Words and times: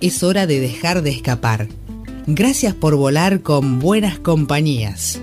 es 0.00 0.22
hora 0.22 0.46
de 0.46 0.60
dejar 0.60 1.02
de 1.02 1.10
escapar. 1.10 1.68
Gracias 2.26 2.74
por 2.74 2.96
volar 2.96 3.42
con 3.42 3.78
buenas 3.78 4.18
compañías. 4.18 5.20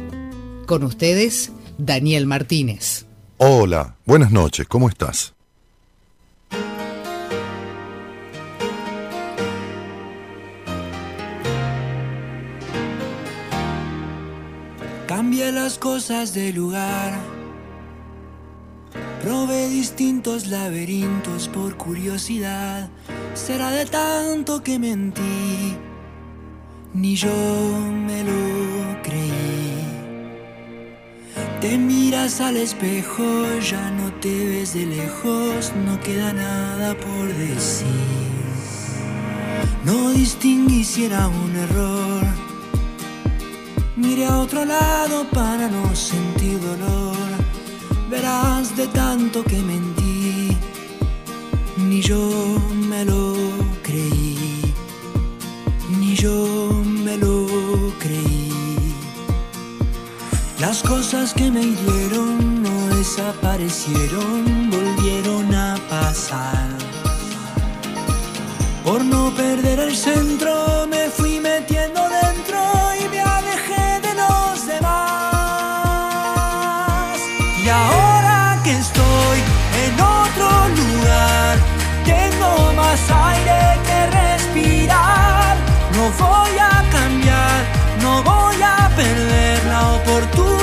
Con 0.66 0.84
ustedes, 0.84 1.52
Daniel 1.78 2.26
Martínez. 2.26 3.06
Hola, 3.38 3.96
buenas 4.06 4.32
noches, 4.32 4.68
¿cómo 4.68 4.90
estás? 4.90 5.34
Cambia 15.08 15.52
las 15.52 15.78
cosas 15.78 16.34
de 16.34 16.52
lugar. 16.52 17.37
Probé 19.22 19.70
distintos 19.70 20.48
laberintos 20.48 21.48
por 21.48 21.76
curiosidad 21.76 22.90
será 23.34 23.72
de 23.72 23.86
tanto 23.86 24.64
que 24.64 24.80
mentí, 24.80 25.76
ni 26.94 27.16
yo 27.16 27.30
me 28.08 28.23
lo 28.23 29.02
creí. 29.03 29.68
Te 31.62 31.78
miras 31.78 32.40
al 32.42 32.58
espejo, 32.58 33.23
ya 33.59 33.90
no 33.92 34.12
te 34.22 34.48
ves 34.48 34.73
de 34.73 34.86
lejos, 34.86 35.72
no 35.86 36.00
queda 36.00 36.34
nada 36.34 36.95
por 36.95 37.28
decir. 37.34 37.88
No 39.84 40.09
distinguí 40.09 40.84
si 40.84 41.06
era 41.06 41.28
un 41.28 41.56
error. 41.56 42.23
Mire 43.95 44.25
a 44.25 44.40
otro 44.40 44.66
lado 44.66 45.25
para 45.31 45.68
no 45.70 45.95
sentir 45.95 46.59
dolor. 46.59 47.06
Verás 48.09 48.75
de 48.77 48.88
tanto 48.88 49.44
que 49.44 49.58
mentí 49.58 50.55
ni 51.77 52.02
yo 52.02 52.30
me 52.89 53.03
lo 53.05 53.36
creí, 53.83 54.73
ni 56.00 56.16
yo 56.16 56.72
me 56.83 57.17
lo 57.17 57.47
creí. 58.00 58.94
Las 60.59 60.81
cosas 60.81 61.33
que 61.33 61.52
me 61.52 61.61
hirieron 61.61 62.63
no 62.63 62.95
desaparecieron, 62.95 64.69
volvieron 64.69 65.53
a 65.53 65.75
pasar. 65.89 66.69
Por 68.83 69.03
no 69.03 69.33
perder 69.35 69.80
el 69.80 69.95
centro 69.95 70.88
me 70.89 71.09
fui 71.09 71.39
metiendo 71.39 72.02
dentro 72.09 72.27
la 90.20 90.26
oportunidad. 90.26 90.56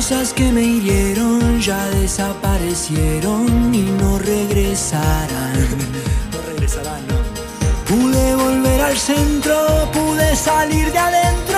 Cosas 0.00 0.32
que 0.32 0.50
me 0.50 0.62
hirieron 0.62 1.60
ya 1.60 1.84
desaparecieron 1.90 3.74
y 3.74 3.82
no 4.00 4.18
regresarán. 4.18 5.52
No 6.32 6.38
regresarán, 6.48 7.02
no. 7.06 7.16
Pude 7.86 8.34
volver 8.34 8.80
al 8.80 8.96
centro, 8.96 9.90
pude 9.92 10.34
salir 10.36 10.90
de 10.90 10.98
adentro 10.98 11.49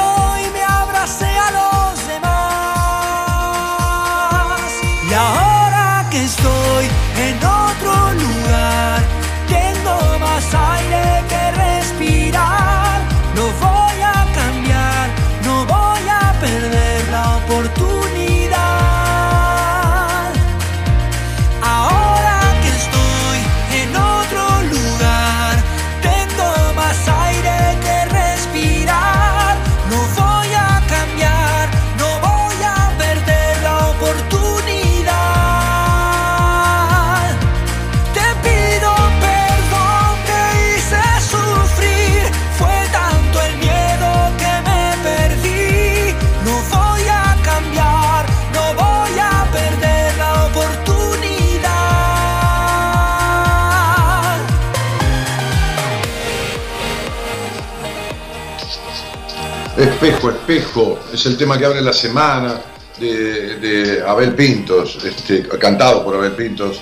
Espejo, 60.03 60.31
espejo, 60.31 60.99
es 61.13 61.27
el 61.27 61.37
tema 61.37 61.57
que 61.57 61.65
abre 61.65 61.81
la 61.81 61.93
semana 61.93 62.61
de, 62.99 63.57
de 63.61 64.03
Abel 64.03 64.35
Pintos, 64.35 64.99
este, 65.05 65.47
cantado 65.61 66.03
por 66.03 66.17
Abel 66.17 66.33
Pintos. 66.33 66.81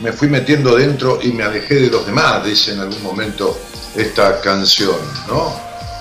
Me 0.00 0.10
fui 0.10 0.28
metiendo 0.28 0.74
dentro 0.74 1.18
y 1.22 1.32
me 1.32 1.42
alejé 1.42 1.74
de 1.74 1.90
los 1.90 2.06
demás, 2.06 2.42
dice 2.46 2.72
en 2.72 2.80
algún 2.80 3.02
momento 3.02 3.54
esta 3.94 4.40
canción, 4.40 4.96
¿no? 5.28 5.52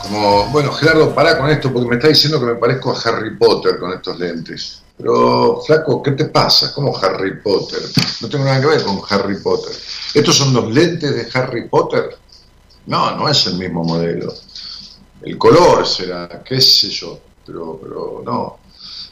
Como, 0.04 0.46
bueno, 0.46 0.72
Gerardo, 0.72 1.14
pará 1.14 1.38
con 1.38 1.50
esto 1.50 1.74
porque 1.74 1.90
me 1.90 1.96
está 1.96 2.08
diciendo 2.08 2.40
que 2.40 2.46
me 2.46 2.56
parezco 2.56 2.96
a 2.96 3.02
Harry 3.02 3.36
Potter 3.36 3.78
con 3.78 3.92
estos 3.92 4.18
lentes. 4.18 4.82
Pero, 4.98 5.62
flaco, 5.68 6.02
¿qué 6.02 6.12
te 6.12 6.26
pasa? 6.26 6.72
¿Cómo 6.74 6.98
Harry 6.98 7.42
Potter? 7.42 7.82
No 8.22 8.30
tengo 8.30 8.46
nada 8.46 8.62
que 8.62 8.68
ver 8.68 8.84
con 8.84 9.02
Harry 9.10 9.42
Potter. 9.42 9.76
¿Estos 10.14 10.38
son 10.38 10.54
los 10.54 10.72
lentes 10.72 11.14
de 11.14 11.28
Harry 11.38 11.68
Potter? 11.68 12.18
No, 12.86 13.18
no 13.18 13.28
es 13.28 13.46
el 13.48 13.56
mismo 13.56 13.84
modelo. 13.84 14.34
El 15.24 15.38
color 15.38 15.86
será, 15.88 16.42
qué 16.44 16.60
sé 16.60 16.90
yo, 16.90 17.20
pero, 17.46 17.80
pero 17.82 18.22
no, 18.26 18.60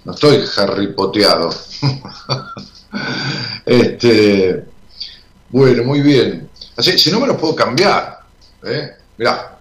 no 0.06 0.12
estoy 0.14 0.44
Harry 0.58 0.88
Poteado. 0.94 1.50
este, 3.66 4.66
bueno, 5.50 5.84
muy 5.84 6.02
bien. 6.02 6.50
Así, 6.76 6.98
si 6.98 7.12
no 7.12 7.20
me 7.20 7.28
los 7.28 7.38
puedo 7.38 7.56
cambiar, 7.56 8.20
¿eh? 8.64 8.92
Mirá, 9.18 9.60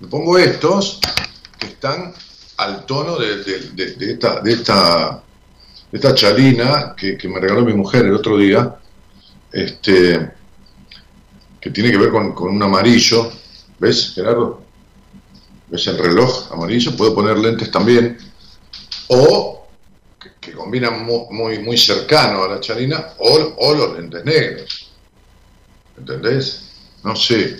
me 0.00 0.08
pongo 0.08 0.38
estos 0.38 0.98
que 1.58 1.66
están 1.66 2.12
al 2.58 2.84
tono 2.86 3.18
de- 3.18 3.42
de 3.44 4.12
esta, 4.12 4.40
de, 4.40 4.52
esta, 4.52 5.22
de 5.90 5.98
esta 5.98 6.14
chalina 6.14 6.94
que, 6.96 7.16
que 7.16 7.28
me 7.28 7.40
regaló 7.40 7.64
mi 7.64 7.74
mujer 7.74 8.06
el 8.06 8.14
otro 8.14 8.36
día, 8.38 8.74
este, 9.52 10.30
que 11.60 11.70
tiene 11.70 11.90
que 11.90 11.98
ver 11.98 12.10
con, 12.10 12.32
con 12.32 12.50
un 12.54 12.62
amarillo. 12.62 13.30
¿Ves, 13.82 14.12
Gerardo? 14.14 14.62
¿Ves 15.66 15.88
el 15.88 15.98
reloj 15.98 16.52
amarillo? 16.52 16.96
Puedo 16.96 17.16
poner 17.16 17.36
lentes 17.36 17.68
también. 17.68 18.16
O 19.08 19.66
combinan 20.56 21.04
muy, 21.04 21.58
muy, 21.58 21.76
cercano 21.76 22.44
a 22.44 22.48
la 22.48 22.60
charina, 22.60 23.14
o, 23.18 23.74
los 23.74 23.96
lentes 23.96 24.24
negros. 24.24 24.92
¿Entendés? 25.98 26.70
No 27.02 27.16
sé, 27.16 27.56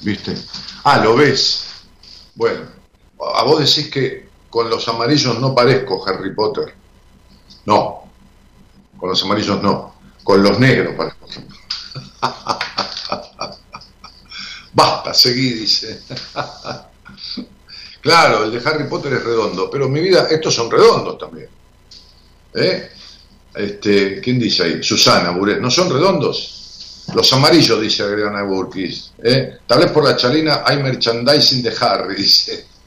¿viste? 0.00 0.34
Ah, 0.84 1.04
lo 1.04 1.14
ves. 1.16 1.66
Bueno, 2.36 2.62
a 3.34 3.42
vos 3.42 3.58
decís 3.58 3.90
que 3.90 4.30
con 4.48 4.70
los 4.70 4.88
amarillos 4.88 5.38
no 5.40 5.54
parezco 5.54 6.08
Harry 6.08 6.34
Potter. 6.34 6.74
No, 7.66 8.04
con 8.96 9.10
los 9.10 9.22
amarillos 9.22 9.62
no, 9.62 9.94
con 10.24 10.42
los 10.42 10.58
negros 10.58 10.94
parezco. 10.96 11.26
Basta, 14.72 15.12
seguí, 15.14 15.52
dice. 15.52 16.02
claro, 18.00 18.44
el 18.44 18.52
de 18.52 18.68
Harry 18.68 18.88
Potter 18.88 19.14
es 19.14 19.24
redondo, 19.24 19.68
pero 19.70 19.88
mi 19.88 20.00
vida, 20.00 20.28
estos 20.30 20.54
son 20.54 20.70
redondos 20.70 21.18
también. 21.18 21.48
¿Eh? 22.54 22.90
Este, 23.54 24.20
¿Quién 24.20 24.38
dice 24.38 24.62
ahí? 24.62 24.82
Susana 24.82 25.30
Buret, 25.30 25.60
¿no 25.60 25.70
son 25.70 25.90
redondos? 25.90 26.56
Los 27.14 27.32
amarillos, 27.32 27.80
dice 27.80 28.02
Adriana 28.04 28.42
Burkis. 28.42 29.12
¿eh? 29.22 29.58
Tal 29.66 29.80
vez 29.80 29.90
por 29.90 30.04
la 30.04 30.16
chalina 30.16 30.62
hay 30.64 30.80
merchandising 30.82 31.62
de 31.62 31.74
Harry, 31.80 32.14
dice. 32.14 32.66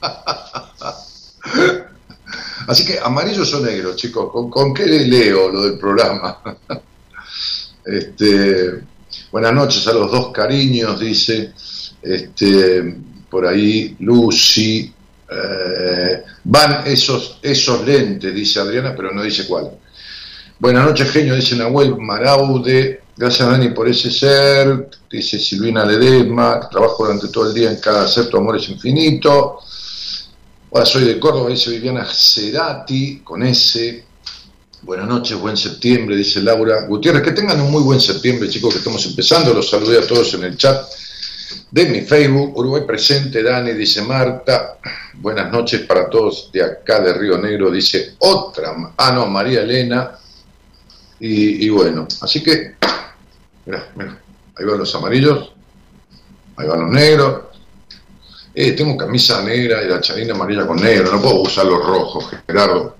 Así 2.66 2.86
que 2.86 2.98
amarillos 2.98 3.52
o 3.52 3.60
negros, 3.60 3.96
chicos. 3.96 4.32
¿Con, 4.32 4.48
¿Con, 4.50 4.72
qué 4.72 4.86
leo 4.86 5.50
lo 5.50 5.62
del 5.62 5.78
programa? 5.78 6.40
este, 7.84 8.82
buenas 9.30 9.52
noches 9.52 9.86
a 9.86 9.92
los 9.92 10.10
dos 10.10 10.32
cariños, 10.32 10.98
dice. 10.98 11.52
Este, 12.04 12.96
por 13.30 13.46
ahí 13.46 13.96
Lucy. 14.00 14.92
Eh, 15.30 16.22
van 16.44 16.86
esos, 16.86 17.38
esos 17.42 17.84
lentes, 17.86 18.34
dice 18.34 18.60
Adriana, 18.60 18.94
pero 18.94 19.12
no 19.12 19.22
dice 19.22 19.46
cuál. 19.46 19.70
Buenas 20.58 20.84
noches, 20.84 21.10
genio, 21.10 21.34
dice 21.34 21.56
Nahuel 21.56 21.96
Maraude. 21.96 23.00
Gracias, 23.16 23.48
Dani, 23.48 23.70
por 23.70 23.88
ese 23.88 24.10
ser. 24.10 24.88
Dice 25.10 25.38
Silvina 25.38 25.84
Ledesma. 25.84 26.68
Trabajo 26.68 27.04
durante 27.04 27.28
todo 27.28 27.48
el 27.48 27.54
día 27.54 27.70
en 27.70 27.80
cada 27.80 28.06
ser, 28.06 28.28
tu 28.28 28.36
amor 28.36 28.56
es 28.56 28.68
infinito. 28.68 29.58
Hola, 30.70 30.84
soy 30.84 31.04
de 31.04 31.18
Córdoba, 31.18 31.50
dice 31.50 31.70
Viviana 31.70 32.04
Cerati, 32.04 33.20
con 33.20 33.42
ese. 33.42 34.04
Buenas 34.82 35.08
noches, 35.08 35.38
buen 35.38 35.56
septiembre, 35.56 36.16
dice 36.16 36.42
Laura 36.42 36.82
Gutiérrez. 36.86 37.22
Que 37.22 37.32
tengan 37.32 37.60
un 37.60 37.70
muy 37.70 37.82
buen 37.82 38.00
septiembre, 38.00 38.48
chicos, 38.48 38.74
que 38.74 38.78
estamos 38.78 39.06
empezando. 39.06 39.54
Los 39.54 39.70
saludé 39.70 39.98
a 39.98 40.06
todos 40.06 40.34
en 40.34 40.44
el 40.44 40.56
chat 40.56 40.84
de 41.70 41.86
mi 41.86 42.00
Facebook. 42.02 42.56
Uruguay 42.56 42.82
presente, 42.86 43.42
Dani, 43.42 43.72
dice 43.72 44.02
Marta. 44.02 44.78
Buenas 45.14 45.50
noches 45.50 45.82
para 45.82 46.08
todos 46.08 46.50
de 46.52 46.62
acá 46.62 47.00
de 47.00 47.12
Río 47.14 47.38
Negro, 47.38 47.70
dice 47.70 48.14
otra. 48.18 48.74
Ah, 48.96 49.12
no, 49.12 49.26
María 49.26 49.62
Elena. 49.62 50.12
Y, 51.20 51.68
bueno, 51.70 52.06
así 52.20 52.42
que, 52.42 52.74
mira, 53.64 53.88
mira, 53.94 54.20
ahí 54.56 54.64
van 54.66 54.78
los 54.78 54.94
amarillos, 54.94 55.52
ahí 56.56 56.66
van 56.66 56.80
los 56.82 56.90
negros, 56.90 57.44
eh, 58.54 58.72
tengo 58.72 58.96
camisa 58.96 59.42
negra 59.42 59.82
y 59.82 59.88
la 59.88 60.00
charina 60.00 60.34
amarilla 60.34 60.66
con 60.66 60.76
negro, 60.76 61.10
no 61.10 61.22
puedo 61.22 61.40
usar 61.40 61.64
los 61.64 61.84
rojos, 61.84 62.26
Gerardo. 62.46 62.96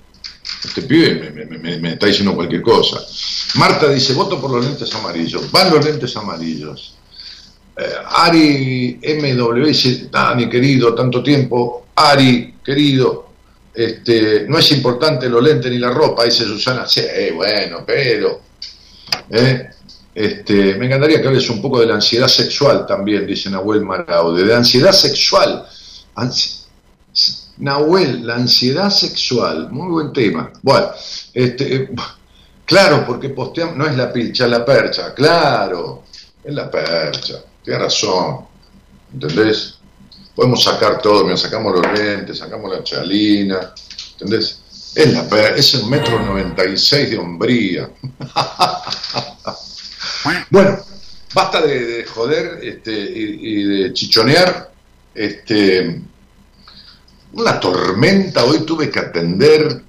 Este 0.65 0.83
pibe 0.83 1.31
me, 1.31 1.93
está 1.93 2.07
diciendo 2.07 2.35
cualquier 2.35 2.63
cosa. 2.63 2.99
Marta 3.57 3.89
dice, 3.91 4.15
voto 4.15 4.41
por 4.41 4.51
los 4.51 4.65
lentes 4.65 4.95
amarillos. 4.95 5.51
Van 5.51 5.71
los 5.71 5.85
lentes 5.85 6.17
amarillos. 6.17 6.97
Eh, 7.77 7.93
Ari 8.07 9.01
MW 9.03 9.67
dice, 9.67 10.09
Dani 10.11 10.49
querido, 10.49 10.95
tanto 10.95 11.23
tiempo. 11.23 11.87
Ari, 11.95 12.55
querido, 12.65 13.29
este, 13.75 14.47
no 14.49 14.59
es 14.59 14.71
importante 14.73 15.29
los 15.29 15.43
lentes 15.43 15.71
ni 15.71 15.79
la 15.79 15.91
ropa, 15.91 16.25
dice 16.25 16.45
Susana. 16.45 16.87
Sí, 16.87 17.03
bueno, 17.35 17.85
pero... 17.87 18.41
¿eh? 19.31 19.71
Este, 20.15 20.77
me 20.77 20.87
encantaría 20.87 21.21
que 21.21 21.27
hables 21.27 21.51
un 21.51 21.61
poco 21.61 21.81
de 21.81 21.87
la 21.87 21.95
ansiedad 21.95 22.29
sexual 22.29 22.87
también, 22.87 23.27
dice 23.27 23.51
Nahuel 23.51 23.83
Maraude, 23.83 24.45
de 24.45 24.55
ansiedad 24.55 24.93
sexual. 24.93 25.67
Nahuel, 27.59 28.25
la 28.25 28.37
ansiedad 28.37 28.91
sexual, 28.91 29.71
muy 29.73 29.89
buen 29.89 30.13
tema. 30.13 30.53
Bueno, 30.63 30.89
este, 31.33 31.75
eh, 31.75 31.89
claro, 32.65 33.05
porque 33.05 33.31
posteamos, 33.31 33.77
no 33.77 33.87
es 33.87 33.97
la 33.97 34.13
pilcha, 34.13 34.47
la 34.47 34.65
percha, 34.65 35.13
claro, 35.13 36.05
es 36.45 36.55
la 36.55 36.71
percha, 36.71 37.43
tiene 37.65 37.79
razón, 37.81 38.47
¿entendés? 39.13 39.79
Podemos 40.35 40.63
sacar 40.63 41.01
todo, 41.01 41.25
mira, 41.25 41.37
sacamos 41.37 41.75
los 41.75 41.99
lentes, 41.99 42.39
sacamos 42.39 42.71
la 42.71 42.85
chalina, 42.85 43.73
¿entendés? 44.13 44.61
Es 44.95 45.13
la 45.13 45.49
es 45.57 45.75
el 45.75 45.87
metro 45.87 46.21
96 46.21 47.11
de 47.11 47.19
hombría. 47.19 47.91
Bueno, 50.51 50.79
basta 51.35 51.61
de, 51.61 52.05
joder 52.07 52.61
este, 52.63 52.93
y, 52.93 53.65
de 53.65 53.93
chichonear. 53.93 54.73
Este, 55.15 56.01
una 57.33 57.61
tormenta, 57.61 58.45
hoy 58.45 58.61
tuve 58.61 58.91
que 58.91 59.01
atender, 59.01 59.83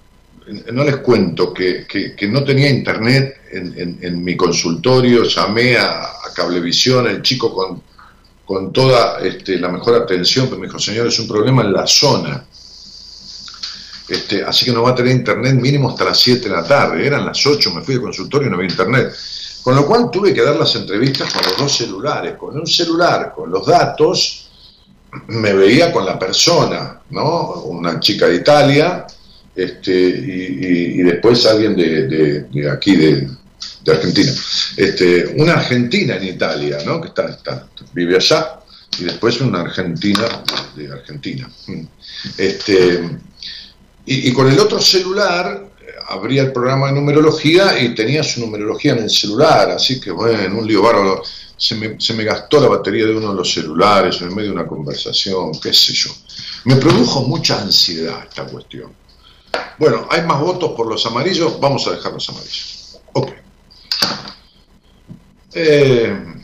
no 0.48 0.84
les 0.84 0.98
cuento, 0.98 1.54
que, 1.54 1.88
no 2.30 2.44
tenía 2.44 2.70
internet 2.70 3.42
en, 3.52 4.24
mi 4.24 4.36
consultorio, 4.36 5.24
llamé 5.24 5.78
a, 5.78 6.12
Cablevisión, 6.36 7.08
el 7.08 7.22
chico 7.22 7.54
con, 7.54 7.82
con 8.44 8.74
toda 8.74 9.20
este, 9.22 9.58
la 9.58 9.70
mejor 9.70 9.96
atención, 9.96 10.48
pero 10.48 10.60
me 10.60 10.68
dijo, 10.68 10.80
señor, 10.80 11.08
es 11.08 11.18
un 11.18 11.30
problema 11.30 11.62
en 11.62 11.72
la 11.72 11.88
zona. 11.88 12.46
Este, 14.10 14.44
así 14.44 14.66
que 14.66 14.74
no 14.74 14.84
va 14.84 14.90
a 14.90 14.96
tener 14.96 15.14
internet 15.14 15.54
mínimo 15.54 15.90
hasta 15.90 16.04
las 16.04 16.20
7 16.20 16.50
de 16.50 16.56
la 16.56 16.64
tarde. 16.64 17.08
Eran 17.08 17.26
las 17.26 17.46
8, 17.46 17.74
me 17.74 17.82
fui 17.84 17.96
al 17.96 18.02
consultorio 18.02 18.48
y 18.48 18.52
no 18.52 18.58
había 18.58 18.70
internet. 18.70 19.16
Con 19.64 19.76
lo 19.76 19.88
cual 19.88 20.12
tuve 20.12 20.34
que 20.34 20.44
dar 20.44 20.58
las 20.58 20.76
entrevistas 20.76 21.34
con 21.34 21.44
los 21.44 21.58
dos 21.58 21.78
celulares. 21.78 22.36
Con 22.38 22.60
un 22.60 22.68
celular, 22.68 23.34
con 23.34 23.50
los 23.50 23.66
datos, 23.66 24.50
me 25.28 25.54
veía 25.54 25.90
con 25.94 26.06
la 26.06 26.20
persona, 26.20 27.00
¿no? 27.12 27.54
Una 27.64 27.98
chica 28.02 28.28
de 28.28 28.36
Italia 28.36 29.08
este, 29.56 29.94
y, 29.94 31.02
después 31.04 31.46
alguien 31.46 31.76
de, 31.76 32.70
aquí, 32.70 32.96
de, 32.96 33.30
Argentina. 33.88 34.32
Este, 34.76 35.34
una 35.38 35.54
argentina 35.54 36.16
en 36.18 36.24
Italia, 36.26 36.80
¿no? 36.86 37.00
Que 37.00 37.08
está, 37.08 37.68
vive 37.94 38.16
allá, 38.16 38.60
y 39.00 39.04
después 39.04 39.40
una 39.42 39.62
argentina 39.62 40.28
de 40.76 40.92
Argentina. 40.92 41.50
Este, 42.38 43.02
y, 44.06 44.30
y, 44.30 44.34
con 44.34 44.52
el 44.52 44.60
otro 44.60 44.80
celular 44.82 45.72
abría 46.08 46.44
el 46.44 46.52
programa 46.52 46.88
de 46.88 46.94
numerología 46.94 47.82
y 47.82 47.96
tenía 47.96 48.24
su 48.24 48.42
numerología 48.42 48.94
en 48.94 49.04
el 49.04 49.10
celular, 49.10 49.72
así 49.72 50.00
que 50.00 50.12
bueno, 50.12 50.60
un 50.60 50.68
lío 50.68 50.82
bárbaro. 50.82 51.24
Se 51.58 51.74
me, 51.76 51.96
se 52.02 52.14
me 52.14 52.26
gastó 52.26 52.60
la 52.60 52.68
batería 52.68 53.06
de 53.06 53.16
uno 53.16 53.30
de 53.30 53.36
los 53.36 53.54
celulares 53.54 54.20
en 54.20 54.36
medio 54.36 54.50
de 54.50 54.56
una 54.56 54.68
conversación, 54.68 55.54
qué 55.62 55.74
sé 55.74 55.94
yo. 55.94 56.12
Me 56.66 56.76
produjo 56.76 57.24
mucha 57.24 57.62
ansiedad 57.62 58.26
esta 58.28 58.46
cuestión. 58.46 58.92
Bueno, 59.78 60.08
hay 60.10 60.22
más 60.24 60.40
votos 60.40 60.72
por 60.72 60.88
los 60.88 61.06
amarillos, 61.06 61.60
vamos 61.60 61.88
a 61.88 61.92
dejar 61.92 62.14
los 62.14 62.30
amarillos. 62.30 63.00
Ok. 63.14 63.32
Eh, 65.54 66.36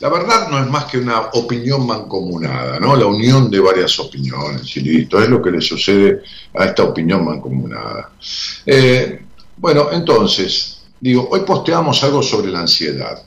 la 0.00 0.08
verdad 0.08 0.48
no 0.48 0.60
es 0.60 0.70
más 0.70 0.84
que 0.84 0.98
una 0.98 1.20
opinión 1.32 1.84
mancomunada, 1.84 2.78
¿no? 2.78 2.94
La 2.94 3.06
unión 3.06 3.50
de 3.50 3.58
varias 3.58 3.98
opiniones 3.98 4.76
y 4.76 4.80
listo, 4.80 5.20
es 5.20 5.28
lo 5.28 5.42
que 5.42 5.50
le 5.50 5.60
sucede 5.60 6.22
a 6.54 6.66
esta 6.66 6.84
opinión 6.84 7.24
mancomunada. 7.24 8.12
Eh, 8.64 9.24
bueno, 9.56 9.88
entonces, 9.90 10.82
digo, 11.00 11.28
hoy 11.30 11.40
posteamos 11.40 12.02
algo 12.04 12.22
sobre 12.22 12.52
la 12.52 12.60
ansiedad, 12.60 13.20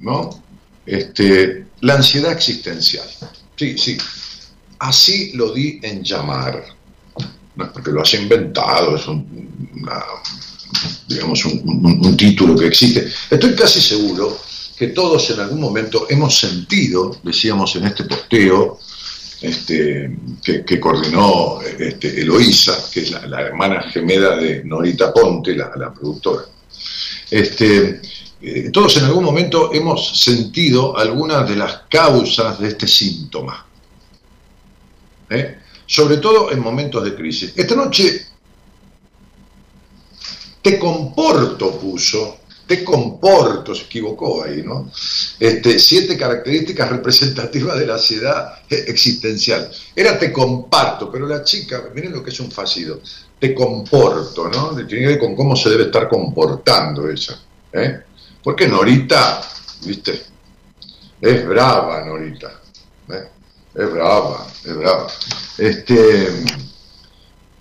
¿no? 0.00 0.42
Este, 0.84 1.66
la 1.82 1.94
ansiedad 1.94 2.32
existencial. 2.32 3.08
Sí, 3.54 3.78
sí. 3.78 3.96
Así 4.80 5.32
lo 5.34 5.52
di 5.52 5.78
en 5.82 6.02
llamar. 6.02 6.64
No 7.58 7.64
es 7.64 7.70
porque 7.72 7.90
lo 7.90 8.00
haya 8.00 8.20
inventado, 8.20 8.94
es 8.94 9.06
un, 9.08 9.82
digamos, 11.08 11.44
un 11.44 12.16
título 12.16 12.56
que 12.56 12.68
existe. 12.68 13.08
Estoy 13.28 13.56
casi 13.56 13.80
seguro 13.80 14.38
que 14.78 14.88
todos 14.88 15.28
en 15.30 15.40
algún 15.40 15.60
momento 15.60 16.06
hemos 16.08 16.38
sentido, 16.38 17.18
decíamos 17.24 17.74
en 17.74 17.86
este 17.86 18.04
posteo, 18.04 18.78
este, 19.40 20.16
que, 20.42 20.80
coordinó 20.80 21.60
este, 21.62 22.20
Eloísa, 22.20 22.88
que 22.92 23.00
es 23.00 23.10
la, 23.10 23.40
hermana 23.40 23.82
gemela 23.90 24.36
de 24.36 24.62
Norita 24.64 25.12
Ponte, 25.12 25.56
la, 25.56 25.92
productora. 25.92 26.44
Este, 27.28 28.00
eh, 28.40 28.70
todos 28.72 28.96
en 28.98 29.04
algún 29.06 29.24
momento 29.24 29.74
hemos 29.74 30.20
sentido 30.20 30.96
algunas 30.96 31.48
de 31.48 31.56
las 31.56 31.82
causas 31.90 32.60
de 32.60 32.68
este 32.68 32.86
síntoma, 32.86 33.66
¿eh? 35.30 35.58
Sobre 35.88 36.18
todo 36.18 36.52
en 36.52 36.60
momentos 36.60 37.02
de 37.02 37.16
crisis. 37.16 37.52
Esta 37.56 37.74
noche 37.74 38.26
te 40.62 40.78
comporto 40.78 41.80
puso 41.80 42.38
te 42.68 42.84
comporto, 42.84 43.74
se 43.74 43.84
equivocó 43.84 44.44
ahí, 44.44 44.62
¿no? 44.62 44.90
Este, 45.40 45.78
siete 45.78 46.18
características 46.18 46.90
representativas 46.90 47.78
de 47.78 47.86
la 47.86 47.94
ansiedad 47.94 48.58
existencial. 48.68 49.70
Era 49.96 50.18
te 50.18 50.30
comparto, 50.30 51.10
pero 51.10 51.26
la 51.26 51.42
chica, 51.42 51.84
miren 51.94 52.12
lo 52.12 52.22
que 52.22 52.28
es 52.28 52.38
un 52.40 52.50
fallido, 52.50 53.00
te 53.38 53.54
comporto, 53.54 54.50
¿no? 54.50 54.76
Tiene 54.86 54.86
que 54.86 55.06
ver 55.06 55.18
con 55.18 55.34
cómo 55.34 55.56
se 55.56 55.70
debe 55.70 55.84
estar 55.84 56.10
comportando 56.10 57.08
ella. 57.08 57.40
¿eh? 57.72 58.00
Porque 58.44 58.68
Norita, 58.68 59.40
viste, 59.86 60.20
es 61.22 61.48
brava 61.48 62.04
Norita. 62.04 62.60
¿eh? 63.08 63.28
Es 63.74 63.92
brava, 63.92 64.46
es 64.64 64.76
brava. 64.76 65.06
Este, 65.58 66.28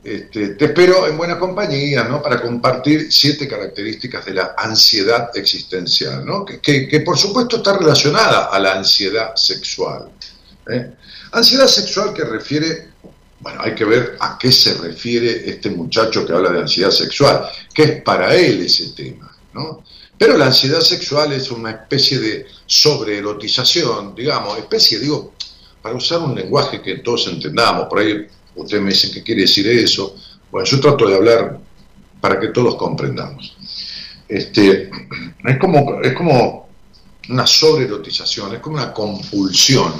este, 0.07 0.49
te 0.49 0.65
espero 0.65 1.05
en 1.05 1.17
buena 1.17 1.37
compañía, 1.37 2.05
¿no? 2.05 2.21
Para 2.21 2.41
compartir 2.41 3.11
siete 3.11 3.45
características 3.45 4.25
de 4.25 4.35
la 4.35 4.55
ansiedad 4.57 5.31
existencial, 5.35 6.25
¿no? 6.25 6.45
Que, 6.45 7.03
por 7.05 7.17
supuesto 7.17 7.57
está 7.57 7.77
relacionada 7.77 8.45
a 8.45 8.57
la 8.57 8.75
ansiedad 8.75 9.35
sexual. 9.35 10.09
¿eh? 10.71 10.93
Ansiedad 11.33 11.67
sexual 11.67 12.13
que 12.13 12.23
refiere, 12.23 12.91
bueno, 13.41 13.59
hay 13.61 13.75
que 13.75 13.83
ver 13.83 14.15
a 14.21 14.37
qué 14.39 14.49
se 14.49 14.75
refiere 14.75 15.49
este 15.49 15.71
muchacho 15.71 16.25
que 16.25 16.31
habla 16.31 16.51
de 16.51 16.61
ansiedad 16.61 16.91
sexual, 16.91 17.45
que 17.73 17.83
es 17.83 18.01
para 18.01 18.33
él 18.33 18.61
ese 18.61 18.91
tema, 18.91 19.29
¿no? 19.53 19.83
Pero 20.17 20.37
la 20.37 20.45
ansiedad 20.45 20.79
sexual 20.79 21.33
es 21.33 21.51
una 21.51 21.71
especie 21.71 22.17
de 22.19 22.47
sobreerotización, 22.65 24.15
digamos, 24.15 24.57
especie, 24.57 24.99
digo, 24.99 25.33
para 25.87 25.97
usar 25.97 26.19
un 26.19 26.35
lenguaje 26.35 26.81
que 26.81 26.97
todos 26.97 27.27
entendamos, 27.27 27.87
por 27.87 27.99
ahí 27.99 28.27
ustedes 28.55 28.83
me 28.83 28.89
dicen 28.89 29.09
qué 29.13 29.23
quiere 29.23 29.41
decir 29.43 29.65
eso, 29.69 30.17
bueno, 30.51 30.67
yo 30.67 30.81
trato 30.81 31.07
de 31.07 31.15
hablar 31.15 31.57
para 32.19 32.37
que 32.37 32.49
todos 32.49 32.75
comprendamos. 32.75 33.55
Este, 34.27 34.91
es, 35.45 35.57
como, 35.57 36.01
es 36.01 36.11
como 36.11 36.67
una 37.29 37.47
sobreerotización, 37.47 38.55
es 38.55 38.59
como 38.59 38.75
una 38.75 38.91
compulsión, 38.91 39.93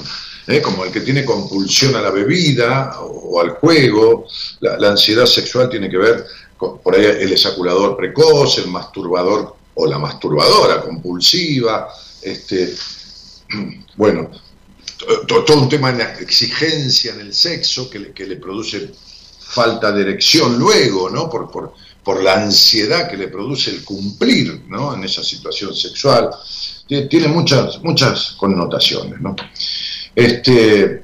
¿eh? 0.46 0.62
como 0.62 0.84
el 0.84 0.92
que 0.92 1.00
tiene 1.00 1.24
compulsión 1.24 1.96
a 1.96 2.02
la 2.02 2.12
bebida 2.12 3.00
o, 3.00 3.40
al 3.40 3.52
juego, 3.52 4.28
la, 4.60 4.90
ansiedad 4.90 5.26
sexual 5.26 5.70
tiene 5.70 5.90
que 5.90 5.98
ver 5.98 6.26
con 6.58 6.80
por 6.80 6.96
ahí 6.96 7.06
el 7.06 7.32
ejaculador 7.32 7.96
precoz, 7.96 8.58
el 8.58 8.68
masturbador 8.68 9.56
o 9.76 9.88
la 9.88 10.00
masturbadora 10.00 10.82
compulsiva, 10.82 11.88
este, 12.22 12.76
bueno, 13.96 14.30
todo 15.28 15.62
un 15.62 15.70
tema 15.70 15.92
de 15.92 16.04
exigencia 16.22 17.14
en 17.14 17.22
el 17.22 17.34
sexo 17.34 17.90
que 17.90 18.00
le, 18.00 18.12
que 18.12 18.26
le 18.26 18.36
produce 18.36 18.92
falta 19.40 19.92
de 19.92 20.02
erección 20.02 20.60
luego, 20.60 21.10
¿no? 21.10 21.30
Por, 21.30 21.50
por, 21.50 21.74
por, 22.04 22.22
la 22.22 22.42
ansiedad 22.42 23.10
que 23.10 23.16
le 23.16 23.30
produce 23.30 23.72
el 23.72 23.84
cumplir, 23.84 24.64
¿no? 24.68 24.94
En 24.94 25.04
esa 25.04 25.24
situación 25.24 25.74
sexual. 25.74 26.30
Tiene 26.88 27.28
muchas, 27.28 27.82
muchas 27.82 28.36
connotaciones, 28.38 29.20
¿no? 29.22 29.36
Este, 30.14 31.04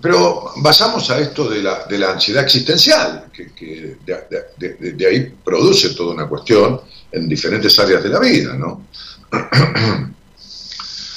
pero 0.00 0.52
basamos 0.56 1.10
a 1.10 1.18
esto 1.18 1.48
de 1.48 1.62
la, 1.62 1.84
de 1.86 1.98
la 1.98 2.12
ansiedad 2.12 2.44
existencial, 2.44 3.26
que, 3.32 3.96
de, 4.04 4.92
de, 4.92 5.06
ahí 5.06 5.34
produce 5.42 5.94
toda 5.94 6.14
una 6.14 6.28
cuestión 6.28 6.80
en 7.10 7.28
diferentes 7.28 7.78
áreas 7.78 8.02
de 8.02 8.08
la 8.08 8.20
vida, 8.20 8.54
¿no? 8.54 8.86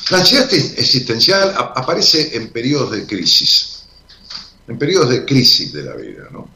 La 0.09 0.19
ansiedad 0.19 0.51
existencial 0.51 1.53
aparece 1.55 2.35
en 2.35 2.49
periodos 2.49 2.91
de 2.91 3.05
crisis, 3.05 3.83
en 4.67 4.77
periodos 4.77 5.09
de 5.09 5.23
crisis 5.23 5.71
de 5.71 5.83
la 5.83 5.95
vida, 5.95 6.27
¿no? 6.31 6.49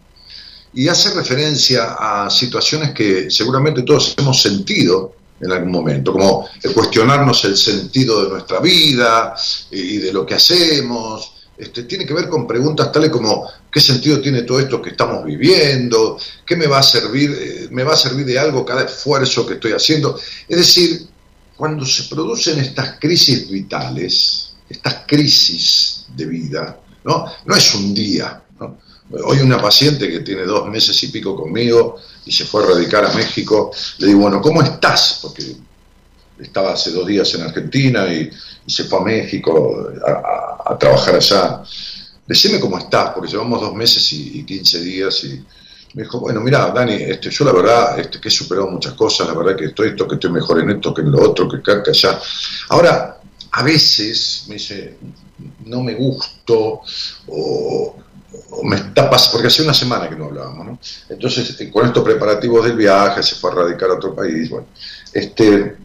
Y 0.74 0.88
hace 0.88 1.14
referencia 1.14 1.96
a 2.00 2.30
situaciones 2.32 2.92
que 2.92 3.30
seguramente 3.30 3.84
todos 3.84 4.16
hemos 4.18 4.42
sentido 4.42 5.16
en 5.40 5.52
algún 5.52 5.72
momento, 5.72 6.14
como 6.14 6.50
cuestionarnos 6.74 7.46
el 7.46 7.56
sentido 7.58 8.24
de 8.24 8.30
nuestra 8.30 8.60
vida 8.60 9.36
y 9.70 9.98
de 9.98 10.12
lo 10.12 10.26
que 10.26 10.36
hacemos, 10.36 11.34
este, 11.56 11.84
tiene 11.84 12.06
que 12.06 12.14
ver 12.14 12.28
con 12.28 12.48
preguntas 12.48 12.92
tales 12.92 13.12
como 13.12 13.48
¿qué 13.72 13.80
sentido 13.80 14.20
tiene 14.20 14.42
todo 14.42 14.60
esto 14.60 14.82
que 14.82 14.92
estamos 14.92 15.24
viviendo? 15.24 16.18
¿Qué 16.46 16.56
me 16.56 16.66
va 16.66 16.80
a 16.80 16.84
servir? 16.84 17.38
Eh, 17.40 17.68
¿Me 17.70 17.84
va 17.84 17.94
a 17.94 17.98
servir 17.98 18.26
de 18.26 18.40
algo 18.40 18.66
cada 18.66 18.84
esfuerzo 18.84 19.46
que 19.46 19.56
estoy 19.56 19.74
haciendo? 19.74 20.20
Es 20.48 20.58
decir, 20.58 21.08
cuando 21.56 21.86
se 21.86 22.04
producen 22.04 22.60
estas 22.60 23.00
crisis 23.00 23.50
vitales, 23.50 24.56
estas 24.70 25.04
crisis 25.06 26.06
de 26.16 26.26
vida, 26.26 26.80
no, 27.04 27.26
no 27.46 27.56
es 27.56 27.76
un 27.76 27.94
día. 27.94 28.42
Hoy 29.26 29.40
una 29.40 29.62
paciente 29.62 30.10
que 30.10 30.22
tiene 30.22 30.44
dos 30.44 30.68
meses 30.70 31.02
y 31.04 31.10
pico 31.10 31.36
conmigo 31.36 31.98
y 32.26 32.32
se 32.32 32.46
fue 32.46 32.64
a 32.64 32.68
radicar 32.68 33.06
a 33.06 33.14
México, 33.14 33.72
le 34.00 34.08
digo, 34.08 34.22
bueno, 34.22 34.42
¿cómo 34.42 34.62
estás? 34.64 35.20
Porque 35.22 35.56
estaba 36.40 36.74
hace 36.74 36.92
dos 36.92 37.06
días 37.06 37.34
en 37.36 37.42
Argentina 37.42 38.12
y, 38.12 38.30
se 38.66 38.86
fue 38.86 39.00
a 39.00 39.04
México 39.04 39.92
a, 40.66 40.78
trabajar 40.78 41.16
allá. 41.16 41.62
Decime 42.26 42.62
cómo 42.62 42.78
estás, 42.78 43.12
porque 43.14 43.30
llevamos 43.30 43.60
dos 43.60 43.76
meses 43.76 44.12
y, 44.14 44.44
quince 44.46 44.80
15 44.80 44.80
días 44.80 45.24
y 45.26 45.44
me 45.94 46.04
dijo, 46.04 46.20
bueno, 46.20 46.42
mira, 46.42 46.72
Dani, 46.72 46.94
este, 46.94 47.30
yo 47.30 47.46
la 47.46 47.52
verdad 47.52 48.00
este, 48.00 48.20
que 48.20 48.30
he 48.30 48.32
superado 48.32 48.68
muchas 48.68 48.94
cosas, 48.94 49.28
la 49.28 49.34
verdad 49.34 49.56
que 49.56 49.66
estoy 49.66 49.90
esto, 49.90 50.08
que 50.08 50.16
estoy 50.16 50.32
mejor 50.32 50.60
en 50.60 50.72
esto, 50.72 50.94
que 50.94 51.02
en 51.02 51.12
lo 51.12 51.30
otro, 51.30 51.48
que 51.48 51.58
acá, 51.58 51.84
que 51.84 51.92
allá. 51.92 52.20
Ahora, 52.70 53.20
a 53.52 53.64
veces 53.64 54.46
me 54.48 54.56
dice, 54.56 54.98
no 55.66 55.82
me 55.84 55.94
gusto 55.94 56.82
o, 57.28 57.96
me 58.64 58.78
está 58.78 59.10
pasando, 59.10 59.34
porque 59.34 59.48
hace 59.48 59.62
una 59.62 59.74
semana 59.74 60.10
que 60.10 60.16
no 60.16 60.26
hablábamos, 60.26 60.66
¿no? 60.66 60.80
Entonces, 61.10 61.60
eh, 61.60 61.70
con 61.70 61.86
estos 61.86 62.04
preparativos 62.04 62.66
del 62.66 62.76
viaje, 62.76 63.22
se 63.22 63.36
fue 63.36 63.52
a 63.52 63.56
radicar 63.56 63.92
a 63.92 63.96
otro 63.96 64.16
país, 64.16 64.50
bueno, 64.50 64.68
este, 65.12 65.78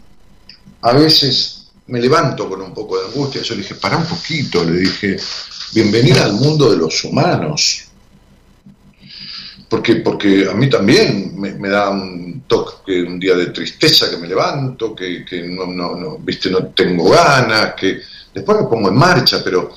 a 0.81 0.93
veces 0.93 1.67
me 1.89 2.01
levanto 2.01 2.49
con 2.49 2.61
un 2.63 2.73
poco 2.73 2.99
de 2.99 3.07
angustia. 3.09 3.43
Yo 3.43 3.55
le 3.55 3.63
dije, 3.63 3.75
para 3.75 3.97
un 3.97 4.05
poquito, 4.05 4.63
le 4.65 4.79
dije, 4.79 5.17
bienvenida 5.73 6.25
al 6.25 6.35
mundo 6.35 6.71
de 6.71 6.77
los 6.77 7.05
humanos. 7.05 7.88
Porque, 9.69 9.97
porque 9.97 10.49
a 10.49 10.55
mí 10.55 10.71
también 10.71 11.39
me, 11.39 11.69
da 11.69 11.91
un 11.91 12.45
toque, 12.47 13.03
un 13.03 13.21
día 13.21 13.35
de 13.35 13.47
tristeza 13.49 14.11
que 14.11 14.17
me 14.17 14.27
levanto, 14.27 14.95
que, 14.95 15.25
no, 15.47 15.67
no, 15.67 15.95
no, 15.95 16.19
viste, 16.19 16.51
no 16.51 16.69
tengo 16.69 17.11
ganas, 17.11 17.75
que 17.75 18.01
después 18.33 18.63
me 18.63 18.67
pongo 18.67 18.89
en 18.89 18.97
marcha, 18.97 19.43
pero 19.45 19.71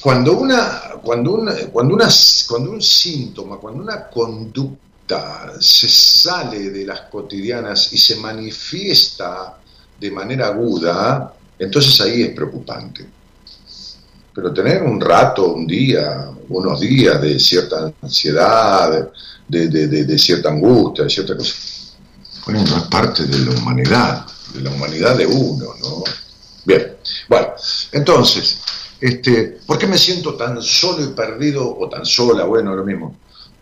cuando 0.00 0.38
una, 0.38 0.80
cuando 1.02 1.32
una, 1.32 1.54
cuando 1.70 1.94
una, 1.94 2.08
cuando 2.48 2.70
un 2.70 2.80
síntoma, 2.80 3.58
cuando 3.58 3.82
una 3.82 4.08
conducta 4.08 5.52
se 5.60 5.88
sale 5.88 6.70
de 6.70 6.86
las 6.86 7.02
cotidianas 7.02 7.92
y 7.92 7.98
se 7.98 8.16
manifiesta 8.16 9.58
de 9.98 10.10
manera 10.10 10.46
aguda, 10.46 11.34
entonces 11.58 12.00
ahí 12.00 12.22
es 12.22 12.30
preocupante. 12.30 13.19
Pero 14.40 14.54
tener 14.54 14.82
un 14.82 14.98
rato, 14.98 15.52
un 15.52 15.66
día, 15.66 16.30
unos 16.48 16.80
días 16.80 17.20
de 17.20 17.38
cierta 17.38 17.92
ansiedad, 18.00 19.10
de, 19.46 20.18
cierta 20.18 20.48
angustia, 20.48 21.04
de 21.04 21.10
cierta 21.10 21.36
cosa, 21.36 21.54
bueno, 22.46 22.64
no 22.64 22.78
es 22.78 22.82
parte 22.84 23.24
de 23.26 23.38
la 23.38 23.50
humanidad, 23.50 24.26
de 24.54 24.62
la 24.62 24.70
humanidad 24.70 25.18
de 25.18 25.26
uno, 25.26 25.74
¿no? 25.82 26.04
Bien, 26.64 26.96
bueno, 27.28 27.48
entonces, 27.92 28.60
este, 28.98 29.58
¿por 29.66 29.76
qué 29.76 29.86
me 29.86 29.98
siento 29.98 30.34
tan 30.36 30.62
solo 30.62 31.04
y 31.04 31.08
perdido, 31.08 31.76
o 31.78 31.86
tan 31.90 32.06
sola, 32.06 32.44
bueno, 32.44 32.74
lo 32.74 32.82
mismo, 32.82 33.14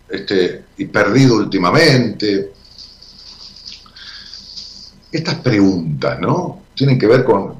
este, 0.08 0.66
y 0.76 0.84
perdido 0.84 1.34
últimamente? 1.34 2.52
estas 5.10 5.36
preguntas, 5.36 6.20
¿no? 6.20 6.67
Tienen 6.78 6.96
que 6.96 7.08
ver 7.08 7.24
con, 7.24 7.58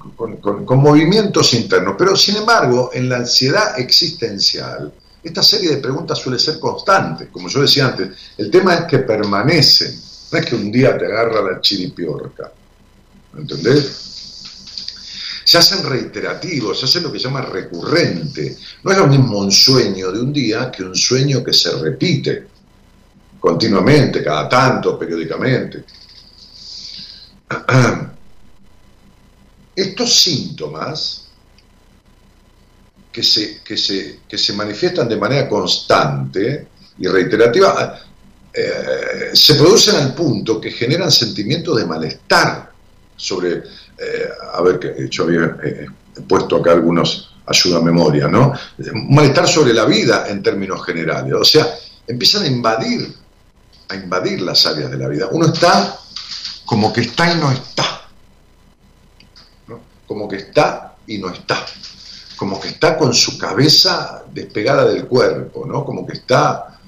movimientos 0.81 1.53
internos, 1.55 1.97
pero 1.99 2.15
sin 2.15 2.37
embargo, 2.37 2.91
en 2.93 3.09
la 3.09 3.17
ansiedad 3.17 3.77
existencial, 3.77 4.93
esta 5.25 5.43
serie 5.43 5.71
de 5.71 5.79
preguntas 5.79 6.19
suele 6.19 6.39
ser 6.39 6.61
constante, 6.61 7.27
como 7.27 7.49
yo 7.49 7.63
decía 7.63 7.89
antes, 7.89 8.11
el 8.37 8.49
tema 8.49 8.75
es 8.75 8.85
que 8.85 9.01
permanecen, 9.01 10.01
no 10.31 10.39
es 10.39 10.47
que 10.47 10.55
un 10.55 10.71
día 10.71 10.97
te 10.97 11.07
agarra 11.07 11.43
la 11.43 11.61
chiripiorca, 11.61 12.53
¿entendés? 13.37 14.09
se 15.49 15.59
hacen 15.59 15.83
reiterativos, 15.83 16.79
se 16.79 16.85
hacen 16.85 17.03
lo 17.03 17.11
que 17.11 17.19
se 17.19 17.25
llama 17.25 17.41
recurrente. 17.41 18.57
No 18.85 18.93
es 18.93 18.99
lo 18.99 19.07
mismo 19.07 19.39
un 19.39 19.51
sueño 19.51 20.13
de 20.13 20.21
un 20.21 20.31
día 20.31 20.71
que 20.71 20.85
un 20.85 20.95
sueño 20.95 21.43
que 21.43 21.55
se 21.55 21.73
repite 21.73 22.47
continuamente, 23.41 24.23
cada 24.23 24.47
tanto, 24.47 24.99
periódicamente. 24.99 25.85
Estos 29.79 30.13
síntomas 30.13 31.29
que 33.13 33.23
se, 33.23 33.61
que, 33.63 33.77
se, 33.77 34.21
que 34.29 34.37
se 34.37 34.53
manifiestan 34.53 35.09
de 35.09 35.17
manera 35.17 35.49
constante 35.49 36.69
y 36.99 37.07
reiterativa 37.07 38.01
eh, 38.53 39.31
se 39.33 39.55
producen 39.55 39.97
al 39.97 40.15
punto 40.15 40.61
que 40.61 40.73
generan 40.73 41.13
sentimientos 41.13 41.77
de 41.77 41.87
malestar 41.87 42.73
sobre, 43.17 43.59
eh, 43.97 44.29
a 44.53 44.61
ver, 44.63 44.81
que 44.81 45.09
yo 45.09 45.25
había 45.25 45.57
eh, 45.63 45.87
puesto 46.27 46.57
acá 46.57 46.73
algunos 46.73 47.37
ayuda 47.47 47.79
a 47.79 47.83
memoria, 47.83 48.27
¿no? 48.27 48.53
Malestar 49.11 49.47
sobre 49.47 49.73
la 49.73 49.85
vida 49.85 50.27
en 50.29 50.43
términos 50.43 50.85
generales, 50.85 51.33
o 51.35 51.45
sea, 51.45 51.67
empiezan 52.07 52.43
a 52.43 52.47
invadir 52.49 53.15
a 53.91 53.95
invadir 53.95 54.41
las 54.43 54.67
áreas 54.67 54.91
de 54.91 54.99
la 54.99 55.09
vida. 55.09 55.29
Uno 55.31 55.47
está 55.47 55.99
como 56.65 56.93
que 56.93 57.03
está 57.03 57.33
y 57.33 57.39
no 57.39 57.51
está. 57.51 57.98
Como 60.09 60.27
que 60.27 60.37
está 60.37 60.97
y 61.07 61.19
no 61.19 61.31
está. 61.31 61.65
Como 62.37 62.59
que 62.59 62.69
está 62.69 62.97
con 62.97 63.13
su 63.13 63.37
cabeza 63.37 64.25
despegada 64.33 64.87
del 64.87 65.07
cuerpo, 65.07 65.67
¿no? 65.67 65.85
Como 65.85 66.07
que 66.07 66.15
está. 66.15 66.81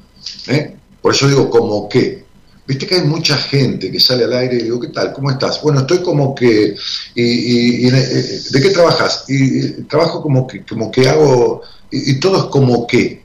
¿eh? 0.49 0.77
Por 1.03 1.15
eso 1.15 1.29
digo, 1.29 1.51
como 1.51 1.89
que. 1.89 2.25
Viste 2.67 2.87
que 2.87 2.95
hay 2.95 3.03
mucha 3.03 3.37
gente 3.37 3.91
que 3.91 3.99
sale 3.99 4.25
al 4.25 4.33
aire 4.33 4.57
y 4.57 4.63
digo, 4.63 4.79
¿qué 4.79 4.89
tal? 4.89 5.13
¿Cómo 5.13 5.31
estás? 5.31 5.61
Bueno, 5.61 5.81
estoy 5.81 5.99
como 6.03 6.35
que. 6.35 6.75
Y, 7.15 7.91
¿De 7.91 8.61
qué 8.63 8.71
trabajas? 8.71 9.25
Y, 9.29 9.83
trabajo 9.83 10.23
como 10.23 10.47
que, 10.47 10.65
como 10.65 10.91
que 10.91 11.09
hago. 11.09 11.63
Y, 11.91 12.19
todo 12.21 12.39
es 12.39 12.45
como 12.45 12.87
que. 12.87 13.25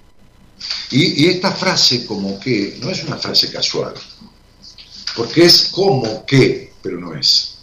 Y, 0.91 1.27
esta 1.27 1.51
frase 1.51 2.05
como 2.05 2.39
que 2.39 2.77
no 2.81 2.89
es 2.89 3.03
una 3.03 3.17
frase 3.17 3.51
casual, 3.51 3.93
porque 5.15 5.45
es 5.45 5.69
como 5.71 6.25
que, 6.25 6.73
pero 6.81 6.99
no 6.99 7.13
es. 7.13 7.54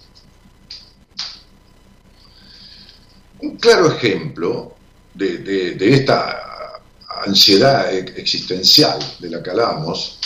Un 3.43 3.57
claro 3.57 3.93
ejemplo 3.93 4.77
de, 5.15 5.77
esta 5.81 6.81
ansiedad 7.27 7.93
existencial 7.93 8.99
de 9.19 9.31
la 9.31 9.43
que 9.43 9.51
hablamos 9.51 10.19